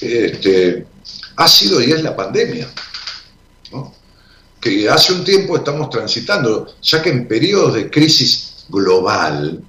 este, 0.00 0.86
ha 1.36 1.48
sido 1.48 1.82
y 1.82 1.92
es 1.92 2.02
la 2.02 2.16
pandemia, 2.16 2.68
que 4.60 4.88
hace 4.88 5.12
un 5.12 5.24
tiempo 5.24 5.58
estamos 5.58 5.90
transitando, 5.90 6.74
ya 6.80 7.02
que 7.02 7.10
en 7.10 7.28
periodos 7.28 7.74
de 7.74 7.90
crisis 7.90 8.64
global, 8.70 9.62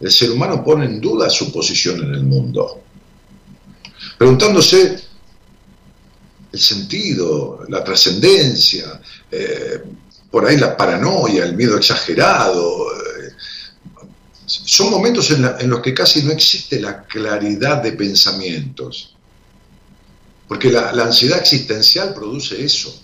el 0.00 0.10
ser 0.10 0.32
humano 0.32 0.64
pone 0.64 0.86
en 0.86 1.00
duda 1.00 1.30
su 1.30 1.52
posición 1.52 2.02
en 2.02 2.14
el 2.14 2.24
mundo, 2.24 2.82
preguntándose 4.18 4.98
el 6.50 6.60
sentido, 6.60 7.64
la 7.68 7.84
trascendencia, 7.84 9.00
eh, 9.30 9.80
por 10.32 10.46
ahí 10.46 10.56
la 10.56 10.76
paranoia, 10.76 11.44
el 11.44 11.54
miedo 11.54 11.76
exagerado. 11.76 12.86
Eh, 12.90 13.32
son 14.46 14.90
momentos 14.90 15.30
en, 15.30 15.70
los 15.70 15.80
que 15.80 15.94
casi 15.94 16.22
no 16.22 16.32
existe 16.32 16.80
la 16.80 17.04
claridad 17.04 17.82
de 17.82 17.92
pensamientos, 17.92 19.14
porque 20.48 20.72
la, 20.72 20.90
ansiedad 20.90 21.38
existencial 21.38 22.12
produce 22.14 22.64
eso, 22.64 22.98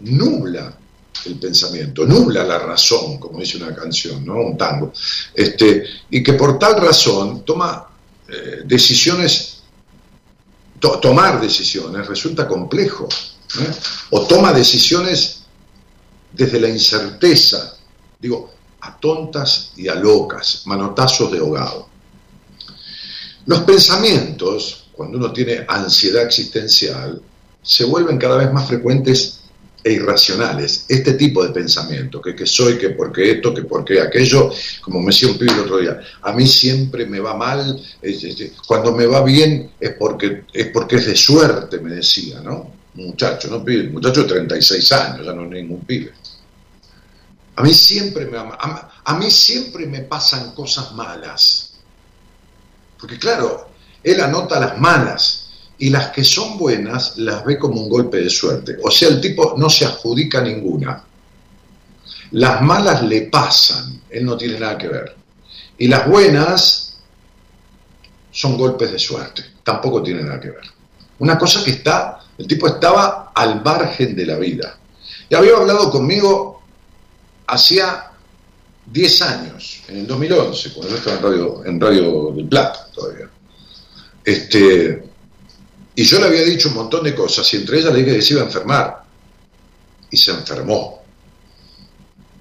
nubla 0.00 0.76
el 1.24 1.38
pensamiento, 1.38 2.04
nubla 2.04 2.44
la 2.44 2.58
razón, 2.58 3.18
como 3.18 3.40
dice 3.40 3.56
una 3.56 3.74
canción, 3.74 4.24
¿no? 4.24 4.34
un 4.42 4.58
tango, 4.58 4.92
este, 5.34 5.84
y 6.10 6.22
que 6.22 6.34
por 6.34 6.58
tal 6.58 6.80
razón 6.80 7.44
toma 7.44 7.88
eh, 8.28 8.62
decisiones 8.64 9.60
tomar 10.80 11.40
decisiones 11.40 12.06
resulta 12.06 12.48
complejo. 12.48 13.08
¿eh? 13.58 13.70
O 14.10 14.26
toma 14.26 14.52
decisiones 14.52 15.39
desde 16.32 16.60
la 16.60 16.68
incerteza, 16.68 17.76
digo, 18.18 18.52
a 18.80 18.98
tontas 18.98 19.72
y 19.76 19.88
a 19.88 19.94
locas, 19.94 20.62
manotazos 20.66 21.30
de 21.30 21.38
ahogado. 21.38 21.88
Los 23.46 23.60
pensamientos, 23.60 24.86
cuando 24.92 25.18
uno 25.18 25.32
tiene 25.32 25.64
ansiedad 25.66 26.22
existencial, 26.22 27.20
se 27.62 27.84
vuelven 27.84 28.18
cada 28.18 28.36
vez 28.36 28.52
más 28.52 28.68
frecuentes 28.68 29.40
e 29.82 29.92
irracionales. 29.92 30.84
Este 30.88 31.14
tipo 31.14 31.42
de 31.42 31.50
pensamiento, 31.50 32.20
que, 32.20 32.46
soy, 32.46 32.76
que 32.76 32.90
porque 32.90 33.32
esto, 33.32 33.54
que 33.54 33.62
porque 33.62 34.00
aquello, 34.00 34.50
como 34.82 35.00
me 35.00 35.06
decía 35.06 35.28
un 35.28 35.38
pibe 35.38 35.52
el 35.52 35.60
otro 35.60 35.78
día, 35.78 36.00
a 36.22 36.32
mí 36.32 36.46
siempre 36.46 37.06
me 37.06 37.20
va 37.20 37.34
mal, 37.34 37.80
cuando 38.66 38.94
me 38.94 39.06
va 39.06 39.22
bien 39.24 39.70
es 39.80 39.94
porque, 39.98 40.44
es 40.52 40.66
porque 40.66 40.96
es 40.96 41.06
de 41.06 41.16
suerte, 41.16 41.78
me 41.78 41.94
decía, 41.94 42.40
¿no? 42.40 42.72
Un 42.96 43.06
muchacho, 43.06 43.48
¿no? 43.48 43.64
Pibe, 43.64 43.88
muchacho 43.88 44.22
de 44.22 44.28
36 44.28 44.92
años, 44.92 45.26
ya 45.26 45.32
no 45.32 45.44
es 45.44 45.50
ningún 45.50 45.80
pibe. 45.80 46.12
A 47.60 47.62
mí 47.62 47.74
siempre 47.74 48.24
me 48.24 48.38
a, 48.38 49.14
mí 49.18 49.30
siempre 49.30 49.84
me 49.84 50.00
pasan 50.00 50.52
cosas 50.52 50.92
malas. 50.92 51.72
Porque 52.98 53.18
claro, 53.18 53.68
él 54.02 54.18
anota 54.18 54.58
las 54.58 54.78
malas, 54.78 55.50
y 55.76 55.90
las 55.90 56.08
que 56.08 56.24
son 56.24 56.56
buenas 56.56 57.18
las 57.18 57.44
ve 57.44 57.58
como 57.58 57.82
un 57.82 57.90
golpe 57.90 58.16
de 58.16 58.30
suerte. 58.30 58.78
O 58.82 58.90
sea, 58.90 59.08
el 59.08 59.20
tipo 59.20 59.56
no 59.58 59.68
se 59.68 59.84
adjudica 59.84 60.40
ninguna. 60.40 61.04
Las 62.30 62.62
malas 62.62 63.02
le 63.02 63.22
pasan, 63.22 64.04
él 64.08 64.24
no 64.24 64.38
tiene 64.38 64.58
nada 64.58 64.78
que 64.78 64.88
ver. 64.88 65.14
Y 65.76 65.86
las 65.86 66.08
buenas 66.08 66.96
son 68.30 68.56
golpes 68.56 68.90
de 68.90 68.98
suerte, 68.98 69.44
tampoco 69.62 70.02
tiene 70.02 70.22
nada 70.22 70.40
que 70.40 70.48
ver. 70.48 70.64
Una 71.18 71.36
cosa 71.36 71.62
que 71.62 71.72
está, 71.72 72.20
el 72.38 72.46
tipo 72.46 72.66
estaba 72.68 73.32
al 73.34 73.62
margen 73.62 74.16
de 74.16 74.24
la 74.24 74.38
vida. 74.38 74.78
Y 75.28 75.34
había 75.34 75.56
hablado 75.56 75.90
conmigo 75.90 76.59
hacía 77.50 78.10
10 78.86 79.22
años, 79.22 79.82
en 79.88 79.98
el 79.98 80.06
2011, 80.06 80.72
cuando 80.72 80.90
yo 80.90 80.96
estaba 80.96 81.16
en 81.16 81.22
Radio, 81.22 81.64
en 81.64 81.80
Radio 81.80 82.32
del 82.34 82.48
Plata 82.48 82.88
todavía. 82.92 83.30
Este, 84.24 85.02
y 85.94 86.04
yo 86.04 86.18
le 86.20 86.26
había 86.26 86.44
dicho 86.44 86.68
un 86.68 86.74
montón 86.76 87.04
de 87.04 87.14
cosas 87.14 87.52
y 87.52 87.56
entre 87.56 87.78
ellas 87.78 87.92
le 87.92 88.02
dije 88.02 88.16
que 88.16 88.22
se 88.22 88.34
iba 88.34 88.42
a 88.42 88.46
enfermar. 88.46 89.04
Y 90.10 90.16
se 90.16 90.32
enfermó. 90.32 91.02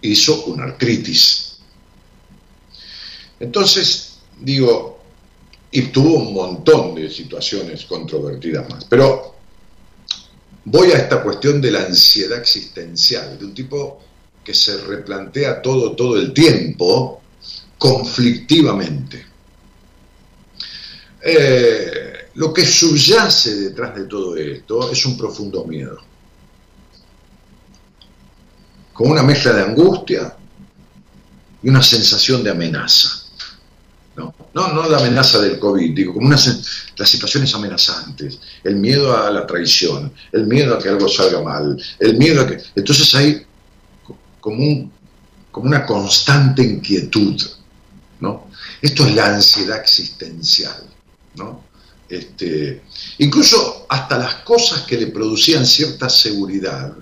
Hizo 0.02 0.46
una 0.46 0.64
artritis. 0.66 1.58
Entonces, 3.40 4.18
digo, 4.40 5.00
y 5.72 5.84
tuvo 5.84 6.16
un 6.16 6.34
montón 6.34 6.96
de 6.96 7.10
situaciones 7.10 7.86
controvertidas 7.86 8.68
más. 8.70 8.86
Pero 8.86 9.36
voy 10.66 10.92
a 10.92 10.98
esta 10.98 11.22
cuestión 11.22 11.62
de 11.62 11.72
la 11.72 11.82
ansiedad 11.82 12.40
existencial, 12.40 13.38
de 13.38 13.46
un 13.46 13.54
tipo 13.54 14.02
que 14.50 14.56
se 14.56 14.78
replantea 14.78 15.62
todo, 15.62 15.96
todo 15.96 16.18
el 16.18 16.34
tiempo, 16.34 17.22
conflictivamente. 17.78 19.24
Eh, 21.22 22.30
lo 22.34 22.52
que 22.52 22.66
subyace 22.66 23.54
detrás 23.54 23.94
de 23.94 24.06
todo 24.06 24.36
esto 24.36 24.92
es 24.92 25.06
un 25.06 25.16
profundo 25.16 25.66
miedo, 25.66 26.00
con 28.92 29.12
una 29.12 29.22
mezcla 29.22 29.54
de 29.54 29.62
angustia 29.62 30.36
y 31.62 31.70
una 31.70 31.84
sensación 31.84 32.44
de 32.44 32.50
amenaza. 32.50 33.08
No, 34.16 34.34
no, 34.74 34.90
la 34.90 34.98
amenaza 34.98 35.40
del 35.40 35.60
COVID, 35.60 35.96
digo, 35.96 36.16
como 36.16 36.32
las 36.32 37.10
situaciones 37.10 37.54
amenazantes, 37.54 38.40
el 38.64 38.78
miedo 38.78 39.16
a 39.16 39.30
la 39.30 39.46
traición, 39.46 40.12
el 40.32 40.48
miedo 40.48 40.74
a 40.74 40.80
que 40.80 40.90
algo 40.90 41.08
salga 41.08 41.40
mal, 41.40 41.80
el 42.00 42.18
miedo 42.18 42.42
a 42.42 42.48
que... 42.48 42.58
Entonces 42.76 43.14
hay 43.14 43.46
como, 44.40 44.58
un, 44.58 44.92
como 45.52 45.68
una 45.68 45.86
constante 45.86 46.64
inquietud, 46.64 47.42
¿no? 48.20 48.48
Esto 48.82 49.06
es 49.06 49.16
la 49.16 49.36
ansiedad 49.36 49.80
existencial, 49.80 50.84
¿no? 51.36 51.64
Este, 52.10 52.82
incluso 53.20 53.86
hasta 53.88 54.18
las 54.18 54.36
cosas 54.36 54.82
que 54.82 54.98
le 54.98 55.08
producían 55.08 55.66
cierta 55.66 56.10
seguridad, 56.10 56.94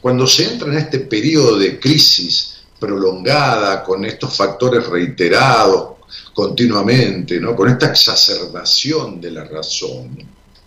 cuando 0.00 0.26
se 0.26 0.52
entra 0.52 0.68
en 0.68 0.78
este 0.78 0.98
periodo 1.00 1.56
de 1.58 1.78
crisis 1.78 2.56
prolongada, 2.78 3.82
con 3.82 4.04
estos 4.04 4.36
factores 4.36 4.86
reiterados 4.86 5.94
continuamente, 6.34 7.40
¿no? 7.40 7.54
con 7.54 7.70
esta 7.70 7.86
exacerbación 7.86 9.20
de 9.20 9.30
la 9.30 9.44
razón, 9.44 10.18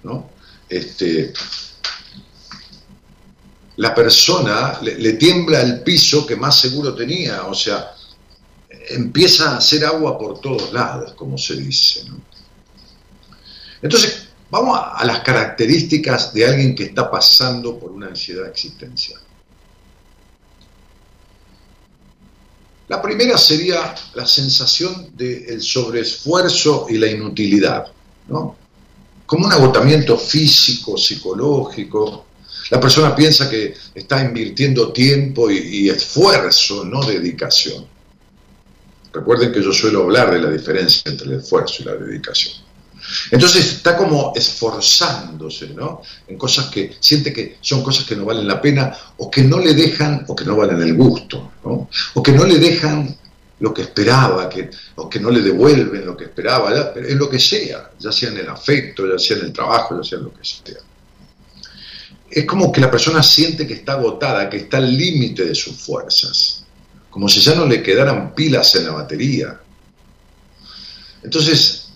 ¿no? 0.03 0.29
este, 0.67 1.33
la 3.77 3.93
persona 3.93 4.79
le, 4.81 5.13
tiembla 5.13 5.61
el 5.61 5.81
piso 5.81 6.25
que 6.25 6.35
más 6.35 6.59
seguro 6.59 6.95
tenía, 6.95 7.43
o 7.43 7.53
sea, 7.53 7.93
empieza 8.89 9.51
a 9.51 9.57
hacer 9.57 9.85
agua 9.85 10.17
por 10.17 10.41
todos 10.41 10.73
lados, 10.73 11.13
como 11.13 11.37
se 11.37 11.55
dice. 11.55 12.03
Entonces, 13.81 14.29
vamos 14.49 14.79
a, 14.81 15.05
las 15.05 15.19
características 15.19 16.33
de 16.33 16.45
alguien 16.45 16.75
que 16.75 16.85
está 16.85 17.09
pasando 17.09 17.77
por 17.77 17.91
una 17.91 18.07
ansiedad 18.07 18.47
existencial. 18.47 19.21
La 22.87 22.99
primera 23.01 23.37
sería 23.37 23.93
la 24.15 24.25
sensación 24.25 25.15
del 25.15 25.61
sobreesfuerzo 25.61 26.87
y 26.89 26.97
la 26.97 27.07
inutilidad, 27.07 27.91
¿no? 28.27 28.55
Como 29.25 29.45
un 29.45 29.51
agotamiento 29.51 30.17
físico, 30.17 30.97
psicológico. 30.97 32.25
La 32.69 32.79
persona 32.79 33.15
piensa 33.15 33.49
que 33.49 33.73
está 33.95 34.21
invirtiendo 34.21 34.91
tiempo 34.91 35.49
y, 35.49 35.89
esfuerzo, 35.89 36.83
no 36.83 37.03
dedicación. 37.03 37.85
Recuerden 39.13 39.51
que 39.51 39.63
yo 39.63 39.71
suelo 39.71 40.03
hablar 40.03 40.31
de 40.31 40.39
la 40.39 40.49
diferencia 40.49 41.03
entre 41.05 41.27
el 41.27 41.39
esfuerzo 41.39 41.83
y 41.83 41.85
la 41.85 41.95
dedicación. 41.95 42.55
Entonces 43.31 43.65
está 43.73 43.95
como 43.95 44.33
esforzándose, 44.35 45.69
¿no? 45.69 46.01
En 46.27 46.37
cosas 46.37 46.65
que 46.65 46.97
siente 46.99 47.31
que 47.31 47.57
son 47.61 47.81
cosas 47.81 48.05
que 48.05 48.15
no 48.15 48.25
valen 48.25 48.47
la 48.47 48.61
pena 48.61 48.93
o 49.17 49.31
que 49.31 49.43
no 49.43 49.59
le 49.59 49.73
dejan, 49.73 50.25
o 50.27 50.35
que 50.35 50.43
no 50.43 50.57
valen 50.57 50.81
el 50.81 50.93
gusto, 50.93 51.53
¿no? 51.63 51.89
O 52.15 52.23
que 52.23 52.33
no 52.33 52.45
le 52.45 52.57
dejan 52.57 53.15
lo 53.59 53.73
que 53.73 53.83
esperaba, 53.83 54.49
que, 54.49 54.69
o 54.95 55.09
que 55.09 55.19
no 55.19 55.31
le 55.31 55.41
devuelven 55.41 56.05
lo 56.05 56.15
que 56.15 56.25
esperaba, 56.25 56.93
en 56.95 57.17
lo 57.17 57.29
que 57.29 57.39
sea, 57.39 57.91
ya 57.97 58.11
sea 58.11 58.29
en 58.29 58.37
el 58.37 58.49
afecto, 58.49 59.07
ya 59.07 59.17
sea 59.17 59.37
en 59.37 59.45
el 59.45 59.53
trabajo, 59.53 59.99
ya 60.01 60.07
sea 60.07 60.17
en 60.19 60.25
lo 60.25 60.33
que 60.33 60.43
sea. 60.45 60.77
Es 62.29 62.45
como 62.45 62.71
que 62.71 62.81
la 62.81 62.91
persona 62.91 63.23
siente 63.23 63.65
que 63.65 63.75
está 63.75 63.93
agotada, 63.93 64.49
que 64.49 64.57
está 64.57 64.77
al 64.77 64.95
límite 64.95 65.45
de 65.45 65.55
sus 65.55 65.77
fuerzas, 65.77 66.65
como 67.09 67.29
si 67.29 67.39
ya 67.39 67.55
no 67.55 67.65
le 67.65 67.81
quedaran 67.81 68.35
pilas 68.35 68.75
en 68.75 68.85
la 68.85 68.91
batería. 68.91 69.59
Entonces, 71.23 71.87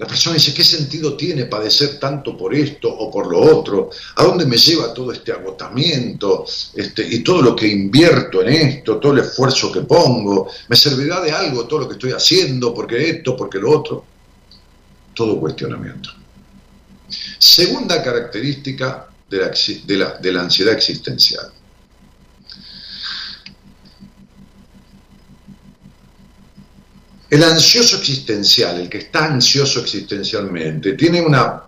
la 0.00 0.06
persona 0.06 0.36
dice, 0.36 0.54
¿qué 0.54 0.64
sentido 0.64 1.14
tiene 1.14 1.44
padecer 1.44 2.00
tanto 2.00 2.34
por 2.34 2.54
esto 2.54 2.88
o 2.88 3.10
por 3.10 3.30
lo 3.30 3.38
otro? 3.38 3.90
¿A 4.16 4.24
dónde 4.24 4.46
me 4.46 4.56
lleva 4.56 4.94
todo 4.94 5.12
este 5.12 5.30
agotamiento 5.30 6.46
este, 6.74 7.06
y 7.06 7.18
todo 7.22 7.42
lo 7.42 7.54
que 7.54 7.68
invierto 7.68 8.40
en 8.40 8.48
esto, 8.48 8.96
todo 8.96 9.12
el 9.12 9.18
esfuerzo 9.18 9.70
que 9.70 9.82
pongo? 9.82 10.48
¿Me 10.68 10.76
servirá 10.76 11.20
de 11.20 11.32
algo 11.32 11.66
todo 11.66 11.80
lo 11.80 11.86
que 11.86 11.94
estoy 11.94 12.12
haciendo? 12.12 12.72
porque 12.72 13.10
esto? 13.10 13.36
porque 13.36 13.58
lo 13.58 13.78
otro? 13.78 14.04
Todo 15.12 15.38
cuestionamiento. 15.38 16.08
Segunda 17.38 18.02
característica 18.02 19.09
de 19.30 20.32
la 20.32 20.40
ansiedad 20.40 20.74
existencial. 20.74 21.52
El 27.30 27.44
ansioso 27.44 27.98
existencial, 27.98 28.80
el 28.80 28.88
que 28.88 28.98
está 28.98 29.26
ansioso 29.26 29.80
existencialmente, 29.80 30.94
tiene 30.94 31.20
una, 31.20 31.62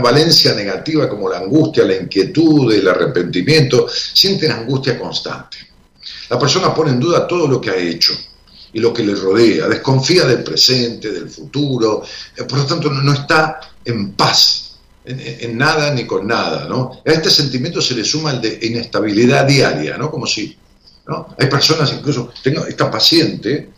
valencia 0.00 0.54
negativa 0.54 1.08
como 1.08 1.28
la 1.28 1.38
angustia, 1.38 1.84
la 1.84 1.94
inquietud, 1.94 2.72
el 2.72 2.88
arrepentimiento, 2.88 3.88
siente 3.88 4.48
la 4.48 4.56
angustia 4.56 4.98
constante. 4.98 5.58
La 6.28 6.38
persona 6.38 6.74
pone 6.74 6.90
en 6.90 6.98
duda 6.98 7.28
todo 7.28 7.46
lo 7.46 7.60
que 7.60 7.70
ha 7.70 7.76
hecho 7.76 8.12
y 8.72 8.80
lo 8.80 8.92
que 8.92 9.04
le 9.04 9.14
rodea, 9.14 9.68
desconfía 9.68 10.24
del 10.24 10.42
presente, 10.42 11.12
del 11.12 11.30
futuro, 11.30 12.02
eh, 12.36 12.42
por 12.42 12.58
lo 12.58 12.66
tanto 12.66 12.90
no, 12.90 13.12
está 13.12 13.60
en 13.84 14.12
paz 14.14 14.61
en, 15.04 15.56
nada 15.56 15.92
ni 15.92 16.06
con 16.06 16.26
nada, 16.26 16.68
¿no? 16.68 17.02
A 17.04 17.10
este 17.10 17.30
sentimiento 17.30 17.80
se 17.80 17.94
le 17.94 18.04
suma 18.04 18.32
el 18.32 18.40
de 18.40 18.58
inestabilidad 18.62 19.46
diaria, 19.46 19.96
¿no? 19.98 20.10
Como 20.10 20.26
si, 20.26 20.56
¿no? 21.06 21.34
Hay 21.38 21.48
personas, 21.48 21.92
incluso, 21.92 22.32
tengo 22.42 22.66
esta 22.66 22.90
paciente, 22.90 23.70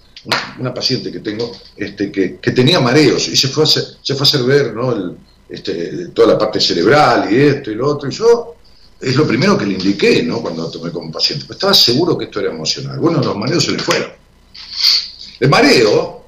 una, 0.58 0.72
paciente 0.72 1.12
que 1.12 1.20
tengo 1.20 1.52
este, 1.76 2.10
que, 2.10 2.38
tenía 2.52 2.80
mareos 2.80 3.28
y 3.28 3.37
se 3.37 3.48
fue 3.48 3.64
a 3.64 3.66
hacer, 3.66 3.84
se 4.02 4.14
fue 4.14 4.26
a 4.26 4.28
hacer 4.28 4.42
ver 4.42 4.74
¿no? 4.74 5.16
este, 5.48 6.08
toda 6.08 6.28
la 6.28 6.38
parte 6.38 6.60
cerebral 6.60 7.30
y 7.32 7.37
esto 7.37 7.70
y 7.70 7.74
lo 7.74 7.88
otro. 7.88 8.08
Y 8.08 8.12
yo 8.12 8.54
es 9.00 9.16
lo 9.16 9.26
primero 9.26 9.58
que 9.58 9.66
le 9.66 9.74
indiqué 9.74 10.22
¿no? 10.22 10.40
cuando 10.40 10.70
tomé 10.70 10.90
como 10.90 11.12
paciente. 11.12 11.44
Pues 11.46 11.56
estaba 11.56 11.74
seguro 11.74 12.16
que 12.16 12.26
esto 12.26 12.40
era 12.40 12.50
emocional. 12.50 12.98
Bueno, 12.98 13.20
los 13.20 13.37
mareos 13.37 13.64
se 13.64 13.72
le 13.72 13.78
fueron. 13.78 14.10
El 15.40 15.48
mareo, 15.50 16.26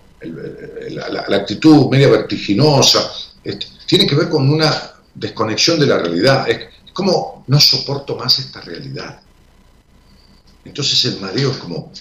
la, 0.90 1.36
actitud 1.36 1.88
media 1.88 2.08
vertiginosa, 2.08 3.10
este, 3.42 3.66
tiene 3.86 4.06
que 4.06 4.14
ver 4.14 4.28
con 4.28 4.48
una 4.48 4.92
desconexión 5.14 5.78
de 5.78 5.86
la 5.86 5.98
realidad. 5.98 6.48
Es 6.48 6.92
como 6.92 7.44
no 7.46 7.60
soporto 7.60 8.16
más 8.16 8.38
esta 8.38 8.60
realidad. 8.60 9.20
Entonces 10.64 11.04
el 11.04 11.20
mareo 11.20 11.52
es 11.52 11.58
como 11.58 11.92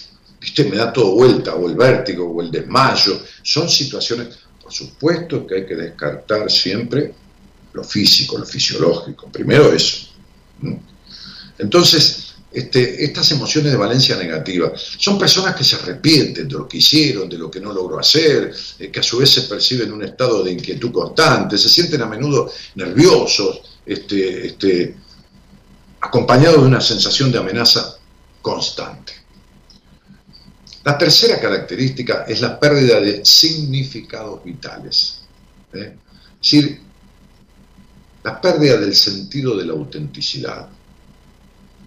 me 0.58 0.76
da 0.76 0.92
todo 0.92 1.12
vuelta, 1.12 1.54
o 1.54 1.68
el 1.68 1.74
vértigo, 1.74 2.24
o 2.24 2.42
el 2.42 2.50
desmayo. 2.50 3.20
Son 3.42 3.68
situaciones, 3.68 4.38
por 4.62 4.72
supuesto 4.72 5.46
que 5.46 5.56
hay 5.56 5.66
que 5.66 5.74
descartar 5.74 6.50
siempre 6.50 7.14
lo 7.72 7.84
físico, 7.84 8.38
lo 8.38 8.46
fisiológico. 8.46 9.28
Primero 9.28 9.72
eso. 9.72 10.08
Entonces, 11.58 12.35
este, 12.56 13.04
estas 13.04 13.30
emociones 13.32 13.70
de 13.70 13.76
valencia 13.76 14.16
negativa 14.16 14.72
son 14.74 15.18
personas 15.18 15.54
que 15.54 15.62
se 15.62 15.76
arrepienten 15.76 16.48
de 16.48 16.54
lo 16.54 16.66
que 16.66 16.78
hicieron, 16.78 17.28
de 17.28 17.36
lo 17.36 17.50
que 17.50 17.60
no 17.60 17.70
logró 17.70 17.98
hacer, 17.98 18.50
eh, 18.78 18.90
que 18.90 19.00
a 19.00 19.02
su 19.02 19.18
vez 19.18 19.28
se 19.28 19.42
perciben 19.42 19.92
un 19.92 20.02
estado 20.02 20.42
de 20.42 20.52
inquietud 20.52 20.90
constante, 20.90 21.58
se 21.58 21.68
sienten 21.68 22.00
a 22.00 22.06
menudo 22.06 22.50
nerviosos, 22.76 23.60
este, 23.84 24.46
este, 24.46 24.96
acompañados 26.00 26.62
de 26.62 26.66
una 26.68 26.80
sensación 26.80 27.30
de 27.30 27.36
amenaza 27.36 27.98
constante. 28.40 29.12
La 30.82 30.96
tercera 30.96 31.38
característica 31.38 32.24
es 32.26 32.40
la 32.40 32.58
pérdida 32.58 33.00
de 33.00 33.22
significados 33.22 34.42
vitales. 34.42 35.20
¿eh? 35.74 35.94
Es 36.40 36.50
decir, 36.50 36.80
la 38.24 38.40
pérdida 38.40 38.78
del 38.78 38.94
sentido 38.94 39.54
de 39.54 39.66
la 39.66 39.74
autenticidad. 39.74 40.70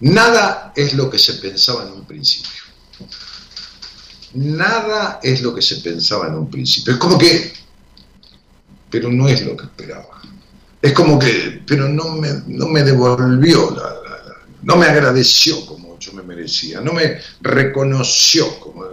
Nada 0.02 0.74
es 0.76 0.94
lo 0.94 1.10
que 1.10 1.20
se 1.20 1.34
pensaba 1.34 1.84
en 1.84 1.94
un 1.94 2.06
principio. 2.06 2.64
Nada 4.34 5.20
es 5.24 5.42
lo 5.42 5.54
que 5.54 5.62
se 5.62 5.78
pensaba 5.78 6.28
en 6.28 6.36
un 6.36 6.50
principio. 6.50 6.94
Es 6.94 7.00
como 7.00 7.18
que, 7.18 7.54
pero 8.90 9.12
no 9.12 9.28
es 9.28 9.46
lo 9.46 9.58
que 9.58 9.66
esperaba. 9.66 10.22
Es 10.82 10.94
como 10.94 11.20
que, 11.20 11.62
pero 11.68 11.90
no 11.90 12.16
me, 12.16 12.30
no 12.48 12.68
me 12.68 12.84
devolvió, 12.84 13.76
no 14.62 14.76
me 14.78 14.86
agradeció 14.86 15.66
como 15.66 15.90
yo 16.00 16.14
me 16.14 16.24
merecía, 16.24 16.82
no 16.82 16.94
me 16.94 17.20
reconoció 17.42 18.60
como... 18.60 18.86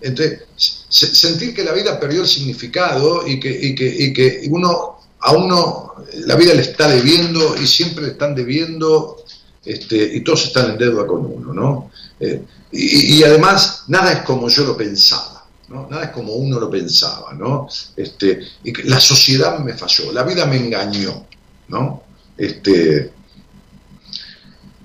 Entonces, 0.00 0.42
sentir 0.88 1.54
que 1.54 1.64
la 1.64 1.72
vida 1.72 1.98
perdió 1.98 2.22
el 2.22 2.28
significado 2.28 3.26
y 3.26 3.40
que, 3.40 3.50
y 3.50 4.12
que, 4.12 4.46
uno, 4.50 5.00
a 5.20 5.32
uno 5.32 5.94
la 6.12 6.36
vida 6.36 6.54
le 6.54 6.62
está 6.62 6.88
debiendo 6.88 7.56
y 7.60 7.66
siempre 7.66 8.04
le 8.04 8.10
están 8.12 8.34
debiendo 8.34 9.24
este, 9.66 10.16
y 10.16 10.20
todos 10.20 10.46
están 10.46 10.70
en 10.70 10.78
deuda 10.78 11.06
con 11.06 11.26
uno, 11.26 11.52
¿no? 11.52 11.90
Eh, 12.20 12.42
y, 12.72 13.22
además, 13.24 13.84
nada 13.88 14.12
es 14.12 14.18
como 14.20 14.48
yo 14.48 14.64
lo 14.64 14.76
pensaba, 14.76 15.44
¿no? 15.68 15.88
Nada 15.90 16.04
es 16.04 16.10
como 16.10 16.34
uno 16.34 16.60
lo 16.60 16.70
pensaba, 16.70 17.32
¿no? 17.34 17.68
Este, 17.96 18.40
la 18.84 19.00
sociedad 19.00 19.58
me 19.58 19.74
falló, 19.74 20.12
la 20.12 20.22
vida 20.22 20.46
me 20.46 20.56
engañó, 20.56 21.26
¿no? 21.68 22.02
Este, 22.36 23.12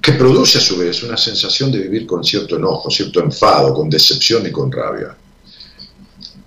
que 0.01 0.13
produce 0.13 0.57
a 0.57 0.61
su 0.61 0.77
vez 0.77 1.03
una 1.03 1.17
sensación 1.17 1.71
de 1.71 1.79
vivir 1.79 2.07
con 2.07 2.23
cierto 2.23 2.55
enojo, 2.55 2.89
cierto 2.89 3.19
enfado, 3.19 3.73
con 3.73 3.89
decepción 3.89 4.45
y 4.47 4.51
con 4.51 4.71
rabia. 4.71 5.15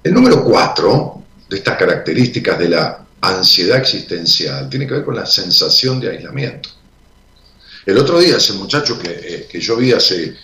El 0.02 0.12
número 0.12 0.42
cuatro 0.42 1.22
de 1.48 1.56
estas 1.58 1.78
características 1.78 2.58
de 2.58 2.68
la 2.68 3.06
ansiedad 3.20 3.78
existencial 3.78 4.68
tiene 4.68 4.86
que 4.86 4.94
ver 4.94 5.04
con 5.04 5.14
la 5.14 5.24
sensación 5.24 6.00
de 6.00 6.10
aislamiento. 6.10 6.70
El 7.86 7.98
otro 7.98 8.18
día, 8.18 8.38
ese 8.38 8.54
muchacho 8.54 8.98
que, 8.98 9.46
eh, 9.52 9.60
yo 9.60 9.76
vi 9.76 9.92
hace, 9.92 10.34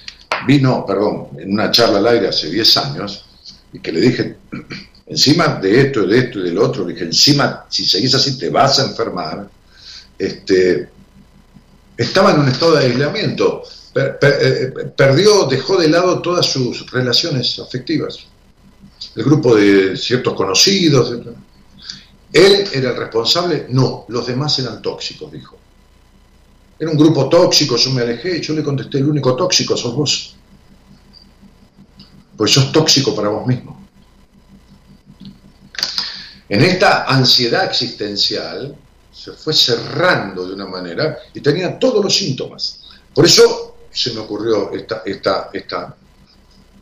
vino, 0.47 0.85
perdón, 0.87 1.29
en 1.39 1.53
una 1.53 1.71
charla 1.71 1.99
al 1.99 2.07
aire 2.09 2.29
hace 2.29 2.51
10 2.51 2.77
años, 2.77 3.25
y 3.73 3.79
que 3.81 3.93
le 3.93 4.01
dije, 4.01 4.37
encima 5.07 5.55
de 5.55 5.81
esto, 5.81 6.07
de 6.07 6.19
esto 6.19 6.41
y 6.41 6.43
del 6.43 6.59
otro, 6.59 6.87
le 6.87 6.93
dije, 6.93 7.07
encima, 7.07 7.67
si 7.69 7.87
seguís 7.87 8.15
así 8.15 8.37
te 8.39 8.51
vas 8.51 8.79
a 8.79 8.85
enfermar, 8.87 9.49
este, 10.19 10.89
estaba 11.97 12.33
en 12.33 12.41
un 12.41 12.49
estado 12.49 12.77
de 12.77 12.87
aislamiento, 12.87 13.63
eh, 13.95 14.73
perdió, 14.97 15.47
dejó 15.47 15.77
de 15.79 15.89
lado 15.89 16.21
todas 16.21 16.47
sus 16.47 16.91
relaciones 16.91 17.59
afectivas, 17.59 18.19
el 19.17 19.25
grupo 19.25 19.57
de 19.57 19.97
ciertos 19.97 20.35
conocidos. 20.35 21.13
¿Él 22.33 22.69
era 22.73 22.91
el 22.91 22.97
responsable? 22.97 23.67
No, 23.71 24.05
los 24.09 24.27
demás 24.27 24.59
eran 24.61 24.81
tóxicos, 24.81 25.33
dijo. 25.33 25.60
Era 26.81 26.91
un 26.91 26.97
grupo 26.97 27.29
tóxico, 27.29 27.77
yo 27.77 27.91
me 27.91 28.01
alejé 28.01 28.41
yo 28.41 28.55
le 28.55 28.63
contesté, 28.63 28.97
el 28.97 29.09
único 29.09 29.37
tóxico 29.37 29.77
sos 29.77 29.95
vos. 29.95 30.35
Pues 32.39 32.53
sos 32.53 32.73
tóxico 32.73 33.15
para 33.15 33.29
vos 33.29 33.47
mismo. 33.47 33.87
En 36.49 36.63
esta 36.63 37.05
ansiedad 37.05 37.67
existencial, 37.67 38.75
se 39.13 39.33
fue 39.33 39.53
cerrando 39.53 40.49
de 40.49 40.55
una 40.55 40.67
manera 40.67 41.19
y 41.35 41.41
tenía 41.41 41.79
todos 41.79 42.03
los 42.03 42.17
síntomas. 42.17 42.81
Por 43.15 43.27
eso 43.27 43.77
se 43.91 44.15
me 44.15 44.21
ocurrió 44.21 44.73
esta, 44.73 45.03
esta, 45.05 45.51
esta, 45.53 45.95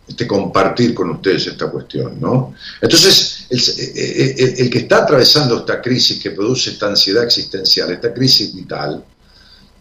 este 0.06 0.28
compartir 0.28 0.94
con 0.94 1.10
ustedes 1.10 1.48
esta 1.48 1.68
cuestión, 1.68 2.20
¿no? 2.20 2.54
Entonces, 2.80 3.46
el, 3.50 4.70
que 4.70 4.78
está 4.78 4.98
atravesando 4.98 5.58
esta 5.58 5.82
crisis 5.82 6.22
que 6.22 6.30
produce 6.30 6.70
esta 6.70 6.86
ansiedad 6.86 7.24
existencial, 7.24 7.90
esta 7.90 8.14
crisis 8.14 8.54
vital, 8.54 9.04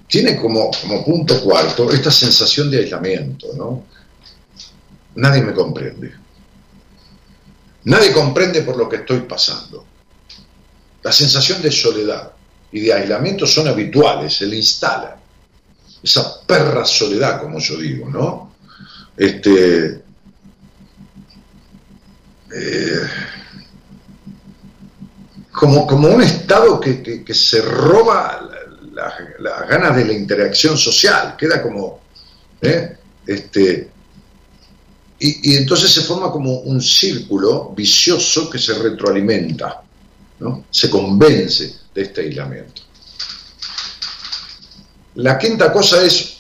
tiene 0.08 0.38
como, 0.38 0.72
como 0.72 1.04
punto 1.04 1.42
cuarto 1.42 1.92
esta 1.92 2.12
sensación 2.12 2.72
de 2.72 2.80
aislamiento, 2.80 3.48
¿no? 3.56 3.84
Nadie 5.16 5.42
me 5.42 5.54
comprende. 5.54 6.14
Nadie 7.84 8.12
comprende 8.12 8.62
por 8.62 8.78
lo 8.78 8.88
que 8.88 8.98
estoy 8.98 9.22
pasando. 9.22 9.86
La 11.04 11.12
sensación 11.12 11.62
de 11.62 11.72
soledad, 11.72 12.32
y 12.72 12.82
de 12.82 12.94
aislamiento 12.94 13.46
son 13.46 13.68
habituales, 13.68 14.36
se 14.36 14.46
le 14.46 14.58
instala. 14.58 15.18
Esa 16.04 16.42
perra 16.46 16.86
soledad, 16.86 17.42
como 17.42 17.60
yo 17.60 17.78
digo, 17.78 18.10
¿no? 18.10 18.56
Este, 19.16 20.02
eh, 22.54 23.02
como, 25.52 25.88
como 25.88 26.10
un 26.10 26.22
estado 26.22 26.80
que, 26.80 27.24
se 27.34 27.62
roba 27.62 28.48
las 29.40 29.68
ganas 29.68 29.96
de 29.96 30.06
la 30.06 30.14
interacción 30.14 30.78
social, 30.78 31.36
queda 31.38 31.62
como, 31.62 32.02
¿eh? 32.62 32.98
este, 33.26 33.90
y, 35.20 35.56
entonces 35.56 35.92
se 35.92 36.02
forma 36.02 36.32
como 36.32 36.60
un 36.60 36.82
círculo 36.82 37.74
vicioso 37.76 38.50
que 38.50 38.60
se 38.60 38.74
retroalimenta, 38.76 39.82
¿no? 40.40 40.66
se 40.70 40.90
convence 40.90 41.76
de 41.94 42.02
este 42.02 42.22
aislamiento. 42.22 42.84
La 45.16 45.38
quinta 45.38 45.72
cosa 45.74 46.04
es 46.04 46.38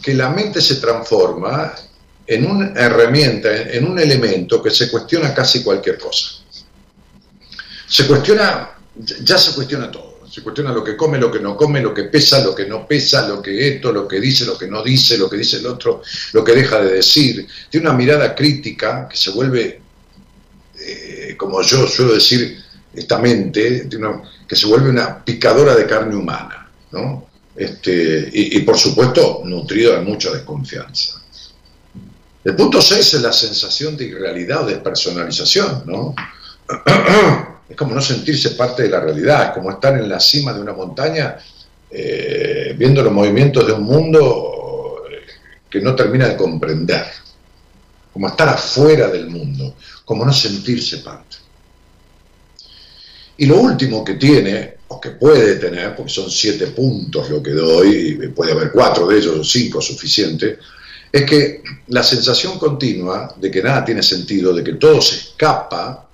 que 0.00 0.14
la 0.14 0.30
mente 0.30 0.60
se 0.60 0.76
transforma 0.76 1.74
en 2.26 2.48
una 2.48 2.72
herramienta, 2.80 3.52
en 3.52 3.90
un 3.90 3.98
elemento 3.98 4.62
que 4.62 4.70
se 4.70 4.90
cuestiona 4.90 5.34
casi 5.34 5.62
cualquier 5.62 5.98
cosa. 5.98 6.30
Se 7.88 8.06
cuestiona, 8.06 8.70
ya 8.94 9.36
se 9.36 9.52
cuestiona 9.52 9.90
todo. 9.90 10.11
Se 10.32 10.40
cuestiona 10.40 10.72
lo 10.72 10.82
que 10.82 10.96
come, 10.96 11.18
lo 11.18 11.30
que 11.30 11.40
no 11.40 11.54
come, 11.54 11.82
lo 11.82 11.92
que 11.92 12.04
pesa, 12.04 12.42
lo 12.42 12.54
que 12.54 12.64
no 12.64 12.86
pesa, 12.88 13.28
lo 13.28 13.42
que 13.42 13.68
esto, 13.68 13.92
lo 13.92 14.08
que 14.08 14.18
dice, 14.18 14.46
lo 14.46 14.56
que 14.56 14.66
no 14.66 14.82
dice, 14.82 15.18
lo 15.18 15.28
que 15.28 15.36
dice 15.36 15.58
el 15.58 15.66
otro, 15.66 16.00
lo 16.32 16.42
que 16.42 16.52
deja 16.52 16.80
de 16.80 16.94
decir. 16.94 17.46
Tiene 17.68 17.88
una 17.88 17.94
mirada 17.94 18.34
crítica 18.34 19.06
que 19.10 19.16
se 19.18 19.30
vuelve, 19.30 19.82
eh, 20.80 21.34
como 21.36 21.60
yo 21.60 21.86
suelo 21.86 22.14
decir, 22.14 22.56
esta 22.94 23.18
mente, 23.18 23.86
que 24.48 24.56
se 24.56 24.66
vuelve 24.66 24.88
una 24.88 25.22
picadora 25.22 25.74
de 25.74 25.86
carne 25.86 26.16
humana, 26.16 26.66
¿no? 26.92 27.26
Este, 27.54 28.30
y, 28.32 28.58
por 28.60 28.78
supuesto 28.78 29.42
nutrido 29.44 29.92
de 29.92 30.00
mucha 30.00 30.30
desconfianza. 30.30 31.20
El 32.42 32.56
punto 32.56 32.80
6 32.80 33.14
es 33.14 33.20
la 33.20 33.34
sensación 33.34 33.98
de 33.98 34.06
irrealidad 34.06 34.62
o 34.62 34.66
despersonalización, 34.66 35.82
¿no? 35.84 36.14
Es 37.68 37.76
como 37.76 37.94
no 37.94 38.02
sentirse 38.02 38.50
parte 38.50 38.82
de 38.82 38.90
la 38.90 39.00
realidad, 39.00 39.46
es 39.46 39.50
como 39.50 39.70
estar 39.70 39.94
en 39.98 40.08
la 40.08 40.20
cima 40.20 40.52
de 40.52 40.60
una 40.60 40.72
montaña 40.72 41.38
eh, 41.94 42.74
viendo 42.76 43.02
los 43.02 43.12
movimientos 43.12 43.66
de 43.66 43.72
un 43.74 43.82
mundo 43.82 45.02
eh, 45.10 45.26
que 45.68 45.80
no 45.80 45.94
termina 45.94 46.26
de 46.26 46.36
comprender, 46.36 47.04
como 48.12 48.28
estar 48.28 48.48
afuera 48.48 49.08
del 49.08 49.28
mundo, 49.28 49.76
como 50.04 50.24
no 50.24 50.32
sentirse 50.32 50.98
parte. 50.98 51.36
Y 53.36 53.46
lo 53.46 53.60
último 53.60 54.02
que 54.02 54.14
tiene, 54.14 54.76
o 54.88 55.00
que 55.00 55.10
puede 55.10 55.56
tener, 55.56 55.94
porque 55.94 56.12
son 56.12 56.30
siete 56.30 56.68
puntos 56.68 57.28
lo 57.28 57.42
que 57.42 57.50
doy, 57.50 58.18
y 58.22 58.28
puede 58.28 58.52
haber 58.52 58.72
cuatro 58.72 59.06
de 59.06 59.18
ellos 59.18 59.38
o 59.38 59.44
cinco 59.44 59.82
suficientes, 59.82 60.58
es 61.10 61.24
que 61.24 61.62
la 61.88 62.02
sensación 62.02 62.58
continua 62.58 63.34
de 63.36 63.50
que 63.50 63.62
nada 63.62 63.84
tiene 63.84 64.02
sentido, 64.02 64.54
de 64.54 64.64
que 64.64 64.74
todo 64.74 65.02
se 65.02 65.16
escapa 65.16 66.08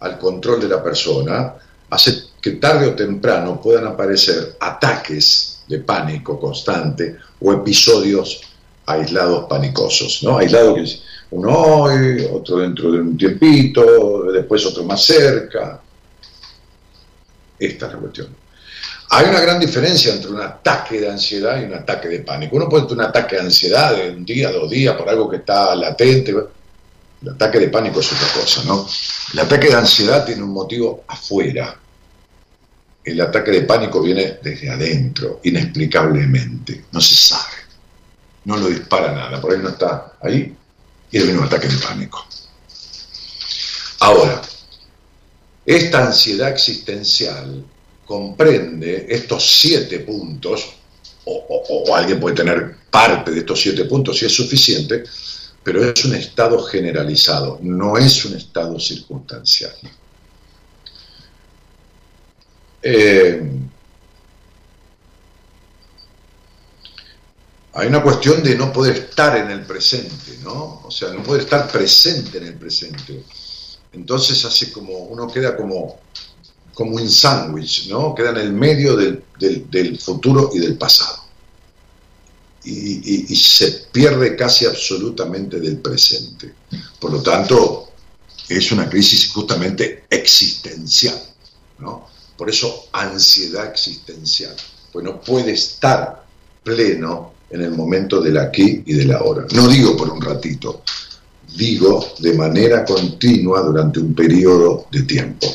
al 0.00 0.18
control 0.18 0.60
de 0.60 0.68
la 0.68 0.82
persona, 0.82 1.54
hace 1.90 2.30
que 2.40 2.52
tarde 2.52 2.88
o 2.88 2.94
temprano 2.94 3.60
puedan 3.60 3.86
aparecer 3.86 4.56
ataques 4.60 5.62
de 5.68 5.78
pánico 5.78 6.38
constante 6.40 7.16
o 7.40 7.52
episodios 7.52 8.40
aislados 8.86 9.46
panicosos, 9.48 10.22
¿no? 10.22 10.38
Aislado 10.38 10.74
que 10.74 10.84
uno 11.32 11.50
hoy, 11.50 12.26
otro 12.32 12.58
dentro 12.58 12.90
de 12.90 13.00
un 13.00 13.16
tiempito, 13.16 14.24
después 14.32 14.66
otro 14.66 14.82
más 14.84 15.04
cerca. 15.04 15.80
Esta 17.58 17.86
es 17.86 17.92
la 17.92 17.98
cuestión. 17.98 18.28
Hay 19.12 19.28
una 19.28 19.40
gran 19.40 19.58
diferencia 19.58 20.14
entre 20.14 20.30
un 20.30 20.40
ataque 20.40 21.00
de 21.00 21.10
ansiedad 21.10 21.60
y 21.60 21.64
un 21.64 21.74
ataque 21.74 22.08
de 22.08 22.20
pánico. 22.20 22.56
Uno 22.56 22.68
puede 22.68 22.84
tener 22.84 23.04
un 23.04 23.10
ataque 23.10 23.36
de 23.36 23.42
ansiedad 23.42 23.94
de 23.94 24.10
un 24.10 24.24
día, 24.24 24.50
dos 24.50 24.70
días, 24.70 24.96
por 24.96 25.08
algo 25.08 25.28
que 25.28 25.38
está 25.38 25.74
latente, 25.74 26.34
el 27.22 27.28
ataque 27.28 27.58
de 27.58 27.68
pánico 27.68 28.00
es 28.00 28.12
otra 28.12 28.28
cosa, 28.40 28.64
¿no? 28.64 28.88
El 29.32 29.38
ataque 29.40 29.68
de 29.68 29.74
ansiedad 29.74 30.24
tiene 30.24 30.42
un 30.42 30.52
motivo 30.52 31.04
afuera. 31.06 31.78
El 33.04 33.20
ataque 33.20 33.50
de 33.50 33.62
pánico 33.62 34.00
viene 34.00 34.38
desde 34.42 34.70
adentro, 34.70 35.40
inexplicablemente. 35.44 36.84
No 36.92 37.00
se 37.00 37.14
sabe. 37.14 37.56
No 38.44 38.56
lo 38.56 38.68
dispara 38.68 39.12
nada. 39.12 39.40
Por 39.40 39.52
ahí 39.52 39.58
no 39.58 39.68
está 39.68 40.14
ahí 40.20 40.54
y 41.10 41.18
viene 41.18 41.38
un 41.38 41.44
ataque 41.44 41.68
de 41.68 41.76
pánico. 41.76 42.24
Ahora, 44.00 44.40
esta 45.66 46.06
ansiedad 46.06 46.48
existencial 46.48 47.64
comprende 48.06 49.06
estos 49.08 49.60
siete 49.60 50.00
puntos, 50.00 50.68
o, 51.24 51.64
o, 51.68 51.94
alguien 51.94 52.18
puede 52.18 52.34
tener 52.34 52.76
parte 52.90 53.30
de 53.30 53.40
estos 53.40 53.60
siete 53.60 53.84
puntos 53.84 54.18
si 54.18 54.26
es 54.26 54.34
suficiente, 54.34 55.04
pero 55.62 55.84
es 55.84 56.04
un 56.04 56.14
estado 56.14 56.62
generalizado, 56.62 57.58
no 57.62 57.98
es 57.98 58.24
un 58.24 58.36
estado 58.36 58.78
circunstancial. 58.80 59.74
Eh, 62.82 63.42
hay 67.74 67.86
una 67.86 68.02
cuestión 68.02 68.42
de 68.42 68.56
no 68.56 68.72
poder 68.72 68.96
estar 68.96 69.36
en 69.36 69.50
el 69.50 69.66
presente, 69.66 70.38
¿no? 70.42 70.82
O 70.84 70.90
sea, 70.90 71.12
no 71.12 71.22
poder 71.22 71.42
estar 71.42 71.70
presente 71.70 72.38
en 72.38 72.46
el 72.46 72.54
presente. 72.54 73.22
Entonces 73.92 74.42
hace 74.44 74.72
como, 74.72 74.96
uno 74.96 75.30
queda 75.30 75.56
como, 75.56 76.00
como 76.72 76.96
un 76.96 77.08
sándwich, 77.08 77.88
¿no? 77.88 78.14
Queda 78.14 78.30
en 78.30 78.38
el 78.38 78.52
medio 78.52 78.96
del 78.96 79.98
futuro 80.00 80.50
y 80.54 80.58
del 80.58 80.78
pasado 80.78 81.19
y, 82.64 83.34
se 83.36 83.86
pierde 83.90 84.36
casi 84.36 84.66
absolutamente 84.66 85.60
del 85.60 85.78
presente. 85.78 86.54
Por 86.98 87.12
lo 87.12 87.22
tanto, 87.22 87.88
es 88.48 88.72
una 88.72 88.88
crisis 88.88 89.30
justamente 89.30 90.04
existencial, 90.10 91.20
¿no? 91.78 92.08
Por 92.36 92.50
eso 92.50 92.88
ansiedad 92.92 93.66
existencial, 93.66 94.54
pues 94.92 95.04
no 95.04 95.20
puede 95.20 95.52
estar 95.52 96.24
pleno 96.62 97.34
en 97.50 97.62
el 97.62 97.72
momento 97.72 98.20
del 98.20 98.38
aquí 98.38 98.82
y 98.86 98.94
del 98.94 99.12
ahora. 99.12 99.46
No 99.52 99.68
digo 99.68 99.96
por 99.96 100.10
un 100.10 100.20
ratito, 100.20 100.82
digo 101.56 102.14
de 102.18 102.34
manera 102.34 102.84
continua 102.84 103.60
durante 103.60 104.00
un 104.00 104.14
periodo 104.14 104.86
de 104.90 105.02
tiempo. 105.02 105.46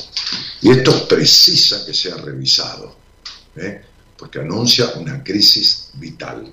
Y 0.62 0.72
esto 0.72 1.08
precisa 1.08 1.86
que 1.86 1.94
sea 1.94 2.16
revisado, 2.18 2.96
¿eh? 3.56 3.82
porque 4.18 4.40
anuncia 4.40 4.94
una 4.98 5.24
crisis 5.24 5.90
vital. 5.94 6.52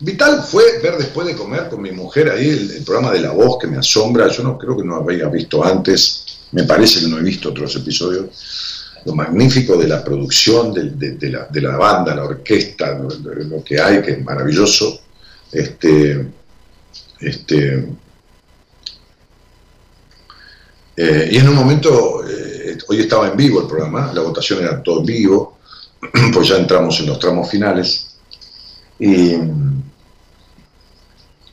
Vital 0.00 0.44
fue 0.44 0.78
ver 0.80 0.96
después 0.96 1.26
de 1.26 1.34
comer 1.34 1.68
con 1.68 1.82
mi 1.82 1.90
mujer 1.90 2.30
ahí 2.30 2.48
el, 2.48 2.84
programa 2.84 3.12
de 3.12 3.20
La 3.20 3.32
Voz 3.32 3.58
que 3.60 3.66
me 3.66 3.78
asombra. 3.78 4.28
Yo 4.28 4.44
no 4.44 4.56
creo 4.56 4.76
que 4.76 4.84
no 4.84 4.96
había 4.96 5.28
visto 5.28 5.64
antes, 5.64 6.24
me 6.52 6.62
parece 6.64 7.00
que 7.00 7.08
no 7.08 7.18
he 7.18 7.22
visto 7.22 7.50
otros 7.50 7.74
episodios. 7.74 8.76
Lo 9.04 9.14
magnífico 9.14 9.76
de 9.76 9.88
la 9.88 10.04
producción, 10.04 10.72
de, 10.72 11.60
la, 11.60 11.76
banda, 11.76 12.14
la 12.14 12.24
orquesta, 12.24 12.98
lo, 12.98 13.64
que 13.64 13.80
hay, 13.80 14.02
que 14.02 14.12
es 14.12 14.24
maravilloso. 14.24 15.00
Este, 15.50 16.26
este, 17.20 17.88
eh, 20.96 21.28
y 21.30 21.36
en 21.38 21.48
un 21.48 21.54
momento, 21.54 22.24
eh, 22.28 22.76
hoy 22.88 23.00
estaba 23.00 23.28
en 23.28 23.36
vivo 23.36 23.60
el 23.60 23.66
programa, 23.66 24.12
la 24.12 24.20
votación 24.20 24.62
era 24.62 24.82
todo 24.82 25.00
en 25.00 25.06
vivo, 25.06 25.58
pues 26.32 26.48
ya 26.48 26.56
entramos 26.56 26.98
en 27.00 27.06
los 27.06 27.18
tramos 27.18 27.48
finales. 27.48 28.07
Y, 28.98 29.34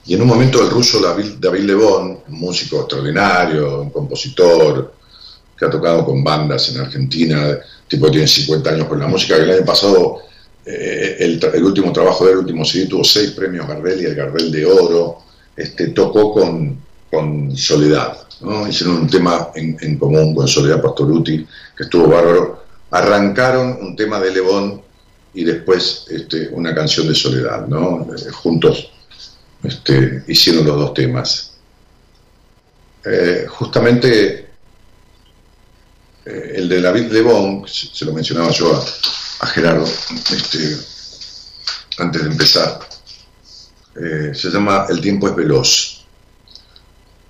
y 0.07 0.13
en 0.13 0.21
un 0.21 0.27
momento 0.27 0.61
el 0.61 0.69
ruso 0.69 0.99
David, 1.01 1.63
Lebón, 1.63 2.19
un 2.27 2.39
músico 2.39 2.81
extraordinario, 2.81 3.81
un 3.81 3.89
compositor, 3.89 4.93
que 5.57 5.65
ha 5.65 5.69
tocado 5.69 6.05
con 6.05 6.23
bandas 6.23 6.69
en 6.69 6.81
Argentina, 6.81 7.57
tipo 7.87 8.11
tiene 8.11 8.27
50 8.27 8.69
años 8.69 8.87
con 8.87 8.99
la 8.99 9.07
música, 9.07 9.35
que 9.35 9.43
el 9.43 9.51
año 9.51 9.65
pasado, 9.65 10.19
eh, 10.65 11.17
el, 11.19 11.63
último 11.63 11.91
trabajo 11.93 12.25
del 12.25 12.37
último 12.37 12.65
CD 12.65 12.87
tuvo 12.87 13.03
seis 13.03 13.31
premios 13.31 13.67
Gardel 13.67 14.01
y 14.01 14.05
el 14.05 14.15
Gardel 14.15 14.51
de 14.51 14.65
Oro, 14.65 15.19
este, 15.55 15.87
tocó 15.87 16.33
con, 16.33 16.77
con 17.09 17.55
Soledad, 17.55 18.27
¿no? 18.41 18.67
hicieron 18.67 18.97
un 18.97 19.09
tema 19.09 19.49
en, 19.55 19.97
común 19.97 20.35
con 20.35 20.47
Soledad 20.47 20.81
Pastoruti, 20.81 21.47
que 21.75 21.83
estuvo 21.83 22.09
bárbaro, 22.09 22.63
arrancaron 22.91 23.77
un 23.81 23.95
tema 23.95 24.19
de 24.19 24.31
Lebón 24.31 24.81
y 25.35 25.43
después 25.43 26.05
este, 26.09 26.47
una 26.47 26.73
canción 26.73 27.07
de 27.07 27.13
Soledad, 27.13 27.67
¿no? 27.67 28.07
Eh, 28.15 28.31
juntos 28.31 28.89
este, 29.61 30.23
hicieron 30.27 30.65
los 30.65 30.79
dos 30.79 30.93
temas. 30.93 31.51
Eh, 33.03 33.45
justamente 33.47 34.49
eh, 36.25 36.51
el 36.55 36.69
de 36.69 36.81
David 36.81 37.11
Lebón, 37.11 37.65
se 37.67 38.05
lo 38.05 38.13
mencionaba 38.13 38.49
yo 38.51 38.81
a, 39.41 39.47
Gerardo 39.47 39.85
este, 39.85 40.77
antes 41.99 42.23
de 42.23 42.29
empezar, 42.29 42.79
se 43.93 44.49
llama 44.49 44.87
El 44.89 44.99
tiempo 45.01 45.27
es 45.27 45.35
veloz. 45.35 46.05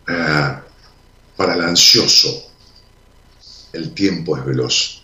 para 0.05 1.53
el 1.53 1.61
ansioso, 1.61 2.51
el 3.73 3.91
tiempo 3.93 4.37
es 4.37 4.45
veloz 4.45 5.03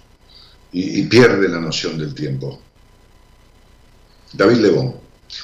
y 0.71 1.03
pierde 1.03 1.49
la 1.49 1.59
noción 1.59 1.97
del 1.97 2.13
tiempo. 2.13 2.61
David 4.33 4.57
Lebón. 4.57 4.93